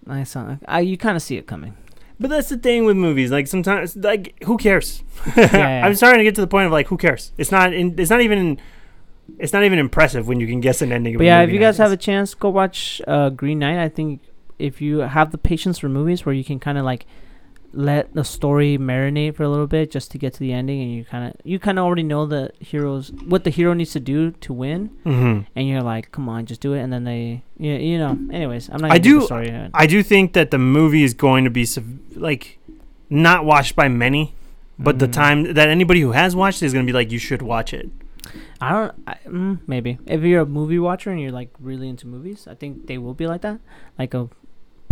nice. 0.04 0.36
uh, 0.36 0.58
I 0.68 0.80
you 0.80 0.98
kind 0.98 1.16
of 1.16 1.22
see 1.22 1.38
it 1.38 1.46
coming. 1.46 1.78
But 2.20 2.32
that's 2.32 2.50
the 2.50 2.58
thing 2.58 2.86
with 2.86 2.98
movies. 2.98 3.32
Like 3.32 3.46
sometimes, 3.46 3.96
like 3.96 4.44
who 4.46 4.58
cares? 4.58 5.04
yeah. 5.38 5.84
I'm 5.86 5.94
starting 5.94 6.18
to 6.18 6.24
get 6.24 6.34
to 6.36 6.42
the 6.42 6.48
point 6.48 6.66
of 6.66 6.72
like, 6.72 6.88
who 6.88 6.98
cares? 6.98 7.34
It's 7.38 7.52
not. 7.52 7.72
In, 7.72 7.98
it's 8.00 8.10
not 8.10 8.22
even. 8.22 8.60
It's 9.38 9.54
not 9.54 9.64
even 9.64 9.78
impressive 9.78 10.28
when 10.28 10.40
you 10.40 10.48
can 10.48 10.60
guess 10.60 10.82
an 10.82 10.92
ending. 10.92 11.14
of 11.14 11.20
But 11.20 11.26
yeah, 11.26 11.44
if 11.44 11.52
you 11.52 11.60
guys 11.60 11.78
have 11.78 11.92
a 11.92 11.98
chance, 11.98 12.34
go 12.34 12.50
watch 12.50 13.00
uh, 13.08 13.30
Green 13.30 13.60
Knight. 13.60 13.78
I 13.78 13.90
think 13.90 14.22
if 14.58 14.82
you 14.82 15.00
have 15.00 15.30
the 15.30 15.38
patience 15.38 15.78
for 15.78 15.88
movies 15.88 16.26
where 16.26 16.34
you 16.34 16.44
can 16.44 16.60
kind 16.60 16.80
of 16.80 16.84
like 16.84 17.06
let 17.74 18.14
the 18.14 18.24
story 18.24 18.78
marinate 18.78 19.36
for 19.36 19.44
a 19.44 19.50
little 19.50 19.68
bit 19.68 19.90
just 19.92 20.12
to 20.12 20.18
get 20.18 20.34
to 20.34 20.40
the 20.40 20.54
ending, 20.54 20.82
and 20.82 20.94
you 20.94 21.04
kind 21.06 21.26
of 21.28 21.34
you 21.44 21.58
kind 21.60 21.80
of 21.80 21.86
already 21.86 22.04
know 22.04 22.26
the 22.26 22.52
heroes 22.60 23.12
what 23.28 23.44
the 23.44 23.50
hero 23.50 23.74
needs 23.74 23.92
to 23.94 24.00
do 24.00 24.32
to 24.32 24.54
win, 24.54 24.92
Mhm. 25.06 25.46
and 25.56 25.68
you're 25.68 25.82
like, 25.82 26.12
come 26.12 26.30
on, 26.30 26.46
just 26.46 26.62
do 26.62 26.74
it, 26.74 26.82
and 26.82 26.94
then 26.94 27.04
they, 27.04 27.44
yeah, 27.58 27.78
you 27.78 27.98
know. 27.98 28.18
Anyways, 28.32 28.70
I'm 28.70 28.80
not. 28.82 28.92
I 28.92 28.98
the 29.00 29.04
do-. 29.10 29.70
I 29.74 29.88
do 29.88 30.04
think 30.04 30.34
that 30.34 30.52
the 30.52 30.60
movie 30.60 31.04
is 31.04 31.14
going 31.14 31.44
to 31.46 31.50
be 31.50 31.66
like 32.16 32.60
not 33.10 33.44
watched 33.46 33.76
by 33.76 33.88
many, 33.88 34.34
but 34.80 35.00
the 35.00 35.08
Mhm. 35.08 35.12
time 35.14 35.54
that 35.54 35.68
anybody 35.70 36.02
who 36.02 36.12
has 36.12 36.36
watched 36.36 36.62
it 36.62 36.68
is 36.68 36.74
going 36.74 36.86
to 36.86 36.90
be 36.92 36.96
like, 36.98 37.12
you 37.12 37.20
should 37.20 37.42
watch 37.42 37.74
it. 37.74 37.90
I 38.62 38.72
don't. 38.72 38.94
I, 39.06 39.16
mm, 39.28 39.60
maybe 39.68 39.98
if 40.06 40.22
you're 40.22 40.42
a 40.42 40.46
movie 40.46 40.80
watcher 40.80 41.12
and 41.12 41.20
you're 41.20 41.32
like 41.32 41.50
really 41.60 41.90
into 41.90 42.08
movies, 42.08 42.48
I 42.50 42.54
think 42.56 42.88
they 42.88 42.98
will 42.98 43.14
be 43.14 43.28
like 43.28 43.42
that. 43.42 43.60
Like 44.00 44.14
a 44.14 44.30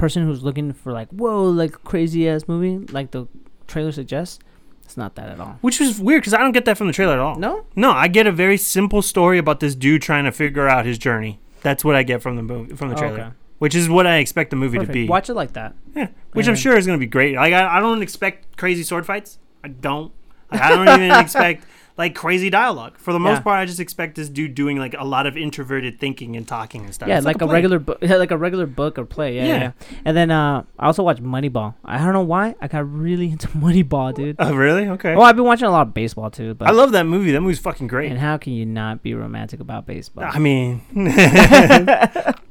person 0.02 0.26
who's 0.26 0.42
looking 0.44 0.74
for 0.74 0.92
like 0.92 1.10
whoa, 1.10 1.44
like 1.44 1.84
crazy 1.84 2.28
ass 2.28 2.48
movie, 2.48 2.86
like 2.92 3.12
the 3.12 3.28
trailer 3.68 3.92
suggests. 3.92 4.40
It's 4.84 4.98
not 4.98 5.14
that 5.16 5.30
at 5.30 5.40
all. 5.40 5.58
Which 5.62 5.80
is 5.80 6.02
weird 6.02 6.22
because 6.22 6.34
I 6.34 6.40
don't 6.40 6.52
get 6.52 6.66
that 6.66 6.76
from 6.78 6.88
the 6.88 6.94
trailer 6.94 7.14
at 7.14 7.20
all. 7.20 7.38
No. 7.38 7.66
No, 7.76 7.92
I 7.92 8.08
get 8.10 8.28
a 8.28 8.32
very 8.32 8.58
simple 8.58 9.02
story 9.02 9.38
about 9.38 9.60
this 9.62 9.74
dude 9.76 10.02
trying 10.02 10.26
to 10.26 10.32
figure 10.32 10.68
out 10.68 10.86
his 10.86 10.98
journey. 10.98 11.40
That's 11.62 11.86
what 11.86 11.96
I 11.96 12.04
get 12.04 12.22
from 12.22 12.36
the 12.36 12.42
movie, 12.42 12.76
from 12.76 12.90
the 12.90 12.96
oh, 12.96 12.98
trailer, 12.98 13.20
Oh, 13.20 13.22
Okay. 13.28 13.32
which 13.60 13.76
is 13.76 13.88
what 13.88 14.08
I 14.08 14.18
expect 14.18 14.50
the 14.50 14.56
movie 14.58 14.80
Perfect. 14.80 14.94
to 14.94 15.04
be. 15.04 15.08
Watch 15.08 15.30
it 15.30 15.36
like 15.36 15.54
that. 15.54 15.76
Yeah, 15.96 16.08
which 16.34 16.48
I'm 16.48 16.56
sure 16.56 16.76
is 16.76 16.88
going 16.88 17.00
to 17.00 17.06
be 17.06 17.10
great. 17.10 17.36
Like 17.36 17.54
I, 17.54 17.78
I 17.78 17.80
don't 17.80 18.02
expect 18.02 18.58
crazy 18.58 18.84
sword 18.84 19.06
fights. 19.06 19.38
I 19.64 19.68
don't. 19.68 20.12
Like, 20.52 20.62
I 20.62 20.70
don't 20.70 20.88
even 20.90 21.12
expect 21.26 21.64
like 22.02 22.16
crazy 22.16 22.50
dialogue. 22.50 22.98
For 22.98 23.14
the 23.14 23.20
most 23.20 23.38
Yeah. 23.38 23.42
part, 23.44 23.60
I 23.60 23.66
just 23.66 23.80
expect 23.80 24.16
this 24.16 24.28
dude 24.28 24.56
doing 24.56 24.78
like 24.78 24.96
a 24.98 25.04
lot 25.06 25.28
of 25.28 25.38
introverted 25.38 26.00
thinking 26.00 26.36
and 26.36 26.48
talking 26.48 26.84
and 26.86 26.94
stuff. 26.94 27.08
yeah, 27.08 27.18
It's 27.18 27.26
like, 27.26 27.36
a, 27.42 27.46
play. 27.46 27.54
regular 27.54 27.78
book, 27.80 28.00
like 28.02 28.32
a 28.32 28.38
regular 28.38 28.66
book 28.66 28.98
or 28.98 29.06
play. 29.06 29.36
Yeah, 29.36 29.46
yeah. 29.46 29.60
Yeah. 29.62 29.72
And 30.04 30.18
then 30.18 30.32
uh, 30.32 30.64
I 30.80 30.86
also 30.88 31.04
watched 31.04 31.22
Moneyball. 31.24 31.76
I 31.86 31.98
don't 32.00 32.14
know 32.14 32.22
why 32.24 32.56
I 32.60 32.68
got 32.68 32.92
really 32.92 33.30
into 33.36 33.48
Moneyball, 33.50 34.14
dude. 34.16 34.36
Oh, 34.40 34.54
really? 34.56 34.88
Okay. 34.88 35.16
Well, 35.16 35.26
I've 35.26 35.36
been 35.36 35.46
watching 35.46 35.68
a 35.68 35.72
lot 35.72 35.88
of 35.88 35.94
baseball 35.94 36.32
too. 36.32 36.56
But 36.56 36.68
I 36.68 36.72
love 36.72 36.92
that 36.94 37.06
movie. 37.06 37.32
That 37.32 37.42
movie's 37.42 37.60
fucking 37.60 37.88
great. 37.88 38.10
And 38.12 38.20
how 38.20 38.38
can 38.38 38.54
you 38.54 38.66
not 38.66 39.04
be 39.04 39.14
romantic 39.14 39.60
about 39.60 39.86
baseball? 39.86 40.26
I 40.28 40.40
mean, 40.40 40.82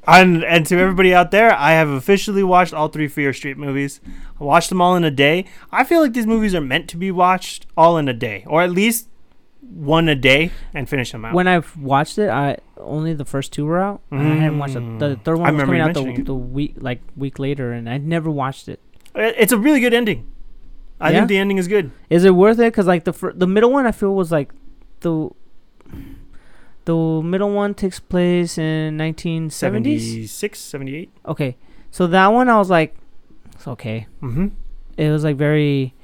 and, 0.06 0.44
and 0.44 0.66
to 0.66 0.78
everybody 0.78 1.14
out 1.14 1.30
there, 1.30 1.52
I 1.52 1.72
have 1.72 1.88
officially 1.88 2.42
watched 2.42 2.72
all 2.72 2.88
three 2.88 3.08
Fear 3.08 3.32
Street 3.32 3.56
movies. 3.58 4.00
I 4.40 4.44
watched 4.44 4.68
them 4.68 4.80
all 4.80 4.96
in 4.96 5.04
a 5.04 5.10
day. 5.10 5.44
I 5.70 5.84
feel 5.84 6.00
like 6.00 6.12
these 6.12 6.26
movies 6.26 6.54
are 6.54 6.60
meant 6.60 6.88
to 6.90 6.96
be 6.96 7.10
watched 7.10 7.66
all 7.76 7.98
in 7.98 8.08
a 8.08 8.14
day, 8.14 8.44
or 8.46 8.62
at 8.62 8.70
least 8.70 9.08
one 9.70 10.08
a 10.08 10.14
day, 10.14 10.50
and 10.74 10.88
finish 10.88 11.12
them 11.12 11.24
out. 11.24 11.32
when 11.34 11.46
I've 11.46 11.76
watched 11.76 12.18
it, 12.18 12.28
I 12.28 12.58
only 12.78 13.14
the 13.14 13.24
first 13.24 13.52
two 13.52 13.64
were 13.66 13.78
out. 13.80 14.00
and 14.10 14.20
I 14.20 14.34
hadn't 14.36 14.58
watched 14.58 14.74
the, 14.74 14.80
the 14.80 15.16
Mm. 15.16 15.24
third 15.24 15.36
I 15.38 15.40
one 15.40 15.54
was 15.54 15.62
remember 15.62 15.64
coming 15.66 15.80
out 15.80 16.16
the, 16.16 16.22
the 16.24 16.34
week 16.34 16.74
like 16.78 17.00
week 17.16 17.38
later, 17.38 17.72
and 17.72 17.88
I 17.88 17.98
never 17.98 18.30
watched 18.30 18.68
it. 18.68 18.80
It- 19.14 19.34
it's 19.38 19.52
a 19.52 19.58
really 19.58 19.80
good 19.80 19.94
ending. 19.94 20.26
I 21.00 21.10
Yeah? 21.12 21.18
think 21.20 21.28
the 21.28 21.38
ending 21.38 21.56
is 21.58 21.66
good. 21.68 21.90
Is 22.10 22.24
it 22.24 22.34
worth 22.34 22.58
it? 22.58 22.74
Cause 22.74 22.86
like 22.86 23.04
the 23.04 23.12
fir- 23.12 23.32
the 23.32 23.46
middle 23.46 23.70
one, 23.72 23.86
I 23.86 23.92
feel 23.92 24.14
was 24.14 24.30
like 24.32 24.52
the 25.00 25.30
the 26.84 26.94
middle 27.22 27.50
one 27.52 27.74
takes 27.74 28.00
place 28.00 28.58
in 28.58 28.96
1970s. 28.96 29.50
76, 29.50 30.58
78. 30.58 31.10
Okay, 31.26 31.56
so 31.90 32.06
that 32.06 32.28
one 32.28 32.48
I 32.48 32.58
was 32.58 32.70
like, 32.70 32.96
it's 33.54 33.68
okay. 33.68 34.06
Mm-hmm. 34.22 34.48
It 34.96 35.10
was 35.10 35.22
like 35.24 35.36
very, 35.36 35.94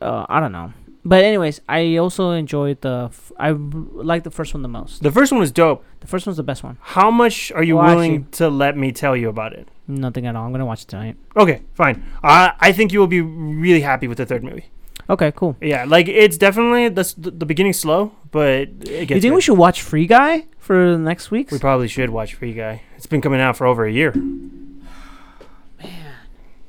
uh, 0.00 0.26
I 0.28 0.40
don't 0.40 0.52
know. 0.52 0.72
But 1.06 1.22
anyways, 1.22 1.60
I 1.68 1.96
also 1.96 2.30
enjoyed 2.30 2.80
the. 2.80 3.08
F- 3.10 3.30
I 3.38 3.50
like 3.50 4.24
the 4.24 4.30
first 4.30 4.54
one 4.54 4.62
the 4.62 4.68
most. 4.68 5.02
The 5.02 5.10
first 5.12 5.32
one 5.32 5.38
was 5.40 5.52
dope. 5.52 5.84
The 6.00 6.06
first 6.06 6.26
one's 6.26 6.38
the 6.38 6.42
best 6.42 6.64
one. 6.64 6.78
How 6.80 7.10
much 7.10 7.52
are 7.52 7.62
you 7.62 7.76
Well, 7.76 7.86
willing 7.94 8.14
actually- 8.14 8.30
to 8.38 8.48
let 8.48 8.76
me 8.78 8.90
tell 8.90 9.14
you 9.14 9.28
about 9.28 9.52
it? 9.52 9.68
Nothing 9.86 10.26
at 10.26 10.34
all. 10.34 10.46
I'm 10.46 10.52
gonna 10.52 10.64
watch 10.64 10.82
it 10.84 10.88
tonight. 10.88 11.16
Okay, 11.36 11.60
fine. 11.74 12.02
Uh, 12.22 12.50
I 12.58 12.72
think 12.72 12.92
you 12.92 13.00
will 13.00 13.06
be 13.06 13.20
really 13.20 13.82
happy 13.82 14.08
with 14.08 14.16
the 14.16 14.24
third 14.24 14.42
movie. 14.42 14.70
Okay, 15.10 15.30
cool. 15.36 15.56
Yeah, 15.60 15.84
like 15.86 16.08
it's 16.08 16.38
definitely 16.38 16.88
the 16.88 17.00
s- 17.00 17.14
the 17.18 17.44
beginning 17.44 17.74
slow, 17.74 18.12
but 18.30 18.62
it 18.62 18.70
gets. 18.80 18.90
You 18.90 19.06
think 19.06 19.22
good. 19.22 19.34
we 19.34 19.40
should 19.42 19.58
watch 19.58 19.82
Free 19.82 20.06
Guy 20.06 20.46
for 20.58 20.92
the 20.92 20.98
next 20.98 21.30
week? 21.30 21.50
We 21.50 21.58
probably 21.58 21.88
should 21.88 22.08
watch 22.08 22.32
Free 22.32 22.54
Guy. 22.54 22.80
It's 22.96 23.04
been 23.06 23.20
coming 23.20 23.42
out 23.42 23.58
for 23.58 23.66
over 23.66 23.84
a 23.84 23.92
year. 23.92 24.12
Man, 25.82 26.14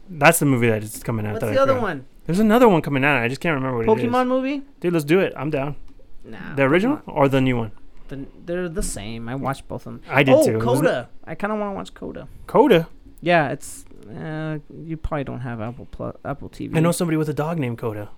that's 0.10 0.40
the 0.40 0.45
movie 0.45 0.68
that 0.68 0.84
is 0.84 1.02
coming 1.03 1.26
out. 1.26 1.34
What's 1.34 1.45
that 1.45 1.52
I 1.52 1.53
the 1.53 1.62
other 1.62 1.74
forgot. 1.76 1.84
one? 1.84 2.06
There's 2.26 2.39
another 2.39 2.68
one 2.68 2.81
coming 2.81 3.03
out. 3.03 3.22
I 3.22 3.27
just 3.27 3.41
can't 3.41 3.56
remember 3.56 3.77
what 3.77 3.88
it 3.88 4.03
is. 4.03 4.11
Pokemon 4.11 4.27
movie? 4.27 4.64
Dude, 4.80 4.93
let's 4.93 5.06
do 5.06 5.19
it. 5.19 5.34
I'm 5.35 5.49
down. 5.49 5.76
Nah. 6.23 6.56
The 6.56 6.64
original 6.64 7.02
or 7.06 7.30
the 7.30 7.39
new 7.39 7.57
one? 7.57 7.72
The, 8.07 8.26
they're 8.45 8.69
the 8.69 8.84
same. 8.84 9.30
I 9.30 9.35
watched 9.35 9.68
both 9.68 9.85
of 9.85 9.93
them. 9.93 10.02
I 10.10 10.23
did 10.23 10.34
oh, 10.34 10.45
too. 10.45 10.57
Wasn't 10.57 10.88
Coda. 10.88 11.10
I 11.23 11.35
kind 11.35 11.53
of 11.53 11.60
want 11.60 11.72
to 11.72 11.76
watch 11.76 11.93
Coda. 11.93 12.27
Coda. 12.47 12.88
Yeah, 13.22 13.49
it's. 13.49 13.85
Uh, 14.07 14.60
you 14.84 14.97
probably 14.97 15.23
don't 15.23 15.39
have 15.39 15.61
Apple 15.61 15.88
Plus, 15.89 16.15
Apple 16.23 16.49
TV. 16.49 16.76
I 16.76 16.80
know 16.80 16.91
somebody 16.91 17.18
with 17.18 17.30
a 17.30 17.34
dog 17.34 17.57
named 17.57 17.77
Coda. 17.77 18.10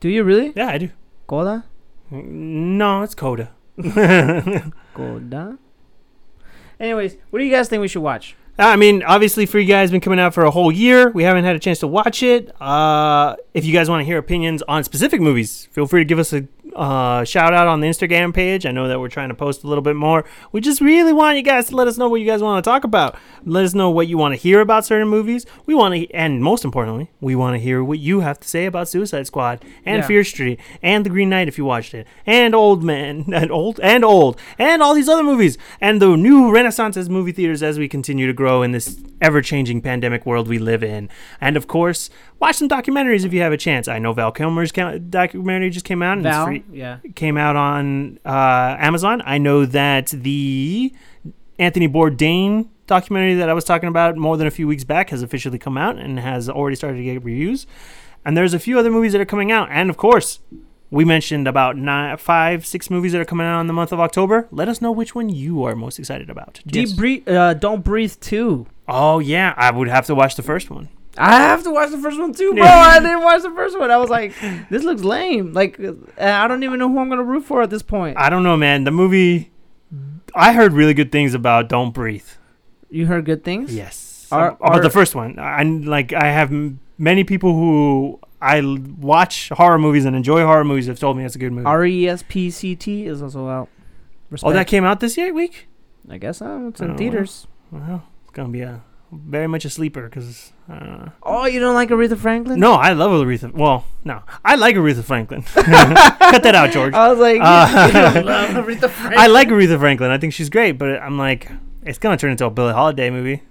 Do 0.00 0.08
you 0.08 0.24
really? 0.24 0.52
Yeah, 0.56 0.68
I 0.68 0.78
do. 0.78 0.90
Coda. 1.26 1.64
No, 2.10 3.02
it's 3.02 3.14
Coda. 3.14 3.52
Coda. 4.94 5.58
Anyways, 6.80 7.16
what 7.30 7.38
do 7.38 7.44
you 7.44 7.50
guys 7.52 7.68
think 7.68 7.80
we 7.80 7.88
should 7.88 8.02
watch? 8.02 8.36
I 8.58 8.74
mean, 8.76 9.04
obviously, 9.04 9.46
Free 9.46 9.64
Guy 9.64 9.80
has 9.80 9.92
been 9.92 10.00
coming 10.00 10.18
out 10.18 10.34
for 10.34 10.44
a 10.44 10.50
whole 10.50 10.72
year. 10.72 11.10
We 11.10 11.22
haven't 11.22 11.44
had 11.44 11.54
a 11.54 11.60
chance 11.60 11.78
to 11.80 11.86
watch 11.86 12.24
it. 12.24 12.50
Uh, 12.60 13.36
if 13.54 13.64
you 13.64 13.72
guys 13.72 13.88
want 13.88 14.00
to 14.00 14.04
hear 14.04 14.18
opinions 14.18 14.62
on 14.62 14.82
specific 14.82 15.20
movies, 15.20 15.68
feel 15.70 15.86
free 15.86 16.00
to 16.00 16.04
give 16.04 16.18
us 16.18 16.32
a 16.32 16.46
uh, 16.78 17.24
shout 17.24 17.52
out 17.52 17.66
on 17.66 17.80
the 17.80 17.88
Instagram 17.88 18.32
page. 18.32 18.64
I 18.64 18.70
know 18.70 18.86
that 18.88 19.00
we're 19.00 19.08
trying 19.08 19.30
to 19.30 19.34
post 19.34 19.64
a 19.64 19.66
little 19.66 19.82
bit 19.82 19.96
more. 19.96 20.24
We 20.52 20.60
just 20.60 20.80
really 20.80 21.12
want 21.12 21.36
you 21.36 21.42
guys 21.42 21.66
to 21.68 21.76
let 21.76 21.88
us 21.88 21.98
know 21.98 22.08
what 22.08 22.20
you 22.20 22.26
guys 22.26 22.40
want 22.40 22.64
to 22.64 22.68
talk 22.70 22.84
about. 22.84 23.16
Let 23.44 23.64
us 23.64 23.74
know 23.74 23.90
what 23.90 24.06
you 24.06 24.16
want 24.16 24.32
to 24.34 24.36
hear 24.40 24.60
about 24.60 24.84
certain 24.86 25.08
movies. 25.08 25.44
We 25.66 25.74
want 25.74 25.94
to, 25.94 26.10
and 26.14 26.42
most 26.42 26.64
importantly, 26.64 27.10
we 27.20 27.34
want 27.34 27.54
to 27.54 27.58
hear 27.58 27.82
what 27.82 27.98
you 27.98 28.20
have 28.20 28.38
to 28.40 28.48
say 28.48 28.66
about 28.66 28.88
Suicide 28.88 29.26
Squad 29.26 29.64
and 29.84 30.02
Yeah. 30.02 30.06
Fear 30.06 30.24
Street 30.24 30.60
and 30.82 31.04
The 31.04 31.10
Green 31.10 31.28
Knight 31.30 31.48
if 31.48 31.58
you 31.58 31.64
watched 31.64 31.94
it, 31.94 32.06
and 32.24 32.54
Old 32.54 32.82
Man 32.84 33.24
and 33.34 33.50
Old 33.50 33.80
and 33.80 34.04
Old 34.04 34.38
and 34.58 34.80
all 34.82 34.94
these 34.94 35.08
other 35.08 35.24
movies 35.24 35.58
and 35.80 36.00
the 36.00 36.16
new 36.16 36.50
renaissance 36.52 36.96
as 36.96 37.10
movie 37.10 37.32
theaters 37.32 37.62
as 37.62 37.78
we 37.78 37.88
continue 37.88 38.26
to 38.26 38.32
grow 38.32 38.62
in 38.62 38.72
this 38.72 38.98
ever-changing 39.20 39.82
pandemic 39.82 40.24
world 40.24 40.46
we 40.46 40.58
live 40.60 40.84
in. 40.84 41.08
And 41.40 41.56
of 41.56 41.66
course, 41.66 42.08
watch 42.38 42.54
some 42.54 42.68
documentaries 42.68 43.24
if 43.24 43.32
you 43.32 43.40
have 43.40 43.52
a 43.52 43.56
chance. 43.56 43.88
I 43.88 43.98
know 43.98 44.12
Val 44.12 44.30
Kilmer's 44.30 44.70
documentary 44.70 45.70
just 45.70 45.84
came 45.84 46.02
out 46.02 46.18
and 46.18 46.22
Val. 46.22 46.46
Yeah. 46.70 46.98
came 47.14 47.36
out 47.36 47.56
on 47.56 48.18
uh, 48.24 48.76
Amazon. 48.78 49.22
I 49.24 49.38
know 49.38 49.64
that 49.66 50.08
the 50.08 50.92
Anthony 51.58 51.88
Bourdain 51.88 52.68
documentary 52.86 53.34
that 53.34 53.48
I 53.48 53.52
was 53.52 53.64
talking 53.64 53.88
about 53.88 54.16
more 54.16 54.36
than 54.36 54.46
a 54.46 54.50
few 54.50 54.66
weeks 54.66 54.84
back 54.84 55.10
has 55.10 55.22
officially 55.22 55.58
come 55.58 55.76
out 55.76 55.96
and 55.98 56.18
has 56.18 56.48
already 56.48 56.76
started 56.76 56.98
to 56.98 57.04
get 57.04 57.22
reviews. 57.24 57.66
And 58.24 58.36
there's 58.36 58.54
a 58.54 58.58
few 58.58 58.78
other 58.78 58.90
movies 58.90 59.12
that 59.12 59.20
are 59.20 59.24
coming 59.26 59.52
out. 59.52 59.68
And 59.70 59.90
of 59.90 59.96
course, 59.96 60.40
we 60.90 61.04
mentioned 61.04 61.46
about 61.46 61.76
nine, 61.76 62.16
five, 62.16 62.64
six 62.66 62.88
movies 62.90 63.12
that 63.12 63.20
are 63.20 63.24
coming 63.26 63.46
out 63.46 63.60
in 63.60 63.66
the 63.66 63.72
month 63.74 63.92
of 63.92 64.00
October. 64.00 64.48
Let 64.50 64.68
us 64.68 64.80
know 64.80 64.90
which 64.90 65.14
one 65.14 65.28
you 65.28 65.62
are 65.64 65.74
most 65.76 65.98
excited 65.98 66.30
about. 66.30 66.60
Deep 66.66 66.88
Yes. 66.88 66.92
breathe. 66.94 67.28
Uh, 67.28 67.54
don't 67.54 67.84
breathe 67.84 68.14
too. 68.20 68.66
Oh 68.88 69.18
yeah, 69.18 69.52
I 69.56 69.70
would 69.70 69.88
have 69.88 70.06
to 70.06 70.14
watch 70.14 70.36
the 70.36 70.42
first 70.42 70.70
one. 70.70 70.88
I 71.18 71.32
have 71.40 71.62
to 71.64 71.70
watch 71.70 71.90
the 71.90 71.98
first 71.98 72.18
one 72.18 72.32
too, 72.32 72.54
bro. 72.54 72.64
I 72.64 72.98
didn't 73.00 73.22
watch 73.22 73.42
the 73.42 73.50
first 73.50 73.78
one. 73.78 73.90
I 73.90 73.96
was 73.96 74.08
like, 74.10 74.34
this 74.70 74.82
looks 74.84 75.02
lame. 75.02 75.52
Like, 75.52 75.78
I 76.18 76.46
don't 76.48 76.62
even 76.62 76.78
know 76.78 76.88
who 76.88 76.98
I'm 76.98 77.08
gonna 77.08 77.22
root 77.22 77.44
for 77.44 77.62
at 77.62 77.70
this 77.70 77.82
point. 77.82 78.16
I 78.18 78.30
don't 78.30 78.42
know, 78.42 78.56
man. 78.56 78.84
The 78.84 78.90
movie, 78.90 79.50
I 80.34 80.52
heard 80.52 80.72
really 80.72 80.94
good 80.94 81.10
things 81.12 81.34
about 81.34 81.68
Don't 81.68 81.92
Breathe. 81.92 82.26
You 82.90 83.06
heard 83.06 83.24
good 83.24 83.44
things. 83.44 83.74
Yes. 83.74 84.28
Are- 84.30 84.52
about 84.52 84.76
are- 84.76 84.82
the 84.82 84.90
first 84.90 85.14
one. 85.14 85.38
I 85.38 85.62
like 85.62 86.12
I 86.12 86.26
have 86.30 86.52
many 86.98 87.24
people 87.24 87.52
who 87.54 88.20
I 88.40 88.60
watch 88.98 89.48
horror 89.50 89.78
movies 89.78 90.04
and 90.04 90.14
enjoy 90.14 90.42
horror 90.44 90.64
movies 90.64 90.86
have 90.86 90.98
told 91.00 91.16
me 91.16 91.24
it's 91.24 91.34
a 91.34 91.38
good 91.38 91.52
movie. 91.52 91.66
R 91.66 91.84
E 91.84 92.08
S 92.08 92.22
P 92.28 92.50
C 92.50 92.76
T 92.76 93.06
is 93.06 93.22
also 93.22 93.48
out. 93.48 93.68
oh, 94.42 94.52
that 94.52 94.66
came 94.68 94.84
out 94.84 95.00
this 95.00 95.16
year 95.16 95.32
week. 95.32 95.66
I 96.10 96.18
guess 96.18 96.38
so. 96.38 96.68
It's 96.68 96.80
in 96.80 96.92
Oh, 96.92 96.96
theaters. 96.96 97.46
Well, 97.70 98.04
it's 98.22 98.32
gonna 98.32 98.48
be 98.50 98.62
a 98.62 98.82
very 99.12 99.46
much 99.46 99.64
a 99.64 99.70
sleeper 99.70 100.02
because. 100.08 100.52
Uh, 100.70 101.08
Oh, 101.22 101.46
you 101.46 101.60
don't 101.60 101.74
like 101.74 101.88
Aretha 101.88 102.16
Franklin? 102.18 102.60
no, 102.60 102.74
I 102.74 102.92
love 102.92 103.10
Aretha. 103.10 103.52
Well, 103.52 103.84
no, 104.04 104.22
I 104.44 104.56
like 104.56 104.76
Aretha 104.76 105.02
Franklin. 105.02 105.42
Cut 105.54 106.42
that 106.42 106.54
out, 106.54 106.70
George. 106.72 106.92
I 106.94 107.08
was 107.08 107.18
like, 107.18 107.40
Uh, 107.42 107.86
you 107.86 107.92
don't 107.92 108.26
love 108.26 108.50
Aretha 108.66 108.90
Franklin. 108.90 109.18
I 109.18 109.26
like 109.28 109.48
Aretha 109.48 109.78
Franklin. 109.78 110.10
I 110.10 110.18
think 110.18 110.32
she's 110.34 110.50
great, 110.50 110.72
but 110.72 111.00
I'm 111.02 111.16
like, 111.18 111.50
it's 111.84 111.98
gonna 111.98 112.16
turn 112.18 112.32
into 112.32 112.44
a 112.46 112.50
Billie 112.50 112.72
Holiday 112.74 113.08
movie. 113.10 113.42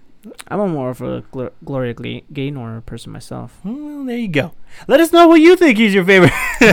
I'm 0.50 0.60
a 0.60 0.68
more 0.68 0.90
of 0.90 1.02
a 1.02 1.22
Gl- 1.32 1.52
Gloria 1.64 1.94
Gla- 1.94 2.22
Gaynor 2.34 2.82
person 2.82 3.12
myself. 3.14 3.60
Well, 3.64 4.04
there 4.04 4.18
you 4.18 4.28
go. 4.28 4.52
Let 4.88 5.00
us 5.00 5.12
know 5.14 5.28
what 5.28 5.40
you 5.40 5.56
think 5.56 5.80
is 5.80 5.94
your 5.94 6.04
favorite. 6.04 6.34
All 6.62 6.68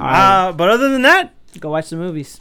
right, 0.00 0.48
uh, 0.48 0.52
but 0.52 0.68
other 0.70 0.88
than 0.90 1.02
that, 1.02 1.34
go 1.60 1.70
watch 1.70 1.90
the 1.90 1.96
movies. 1.96 2.40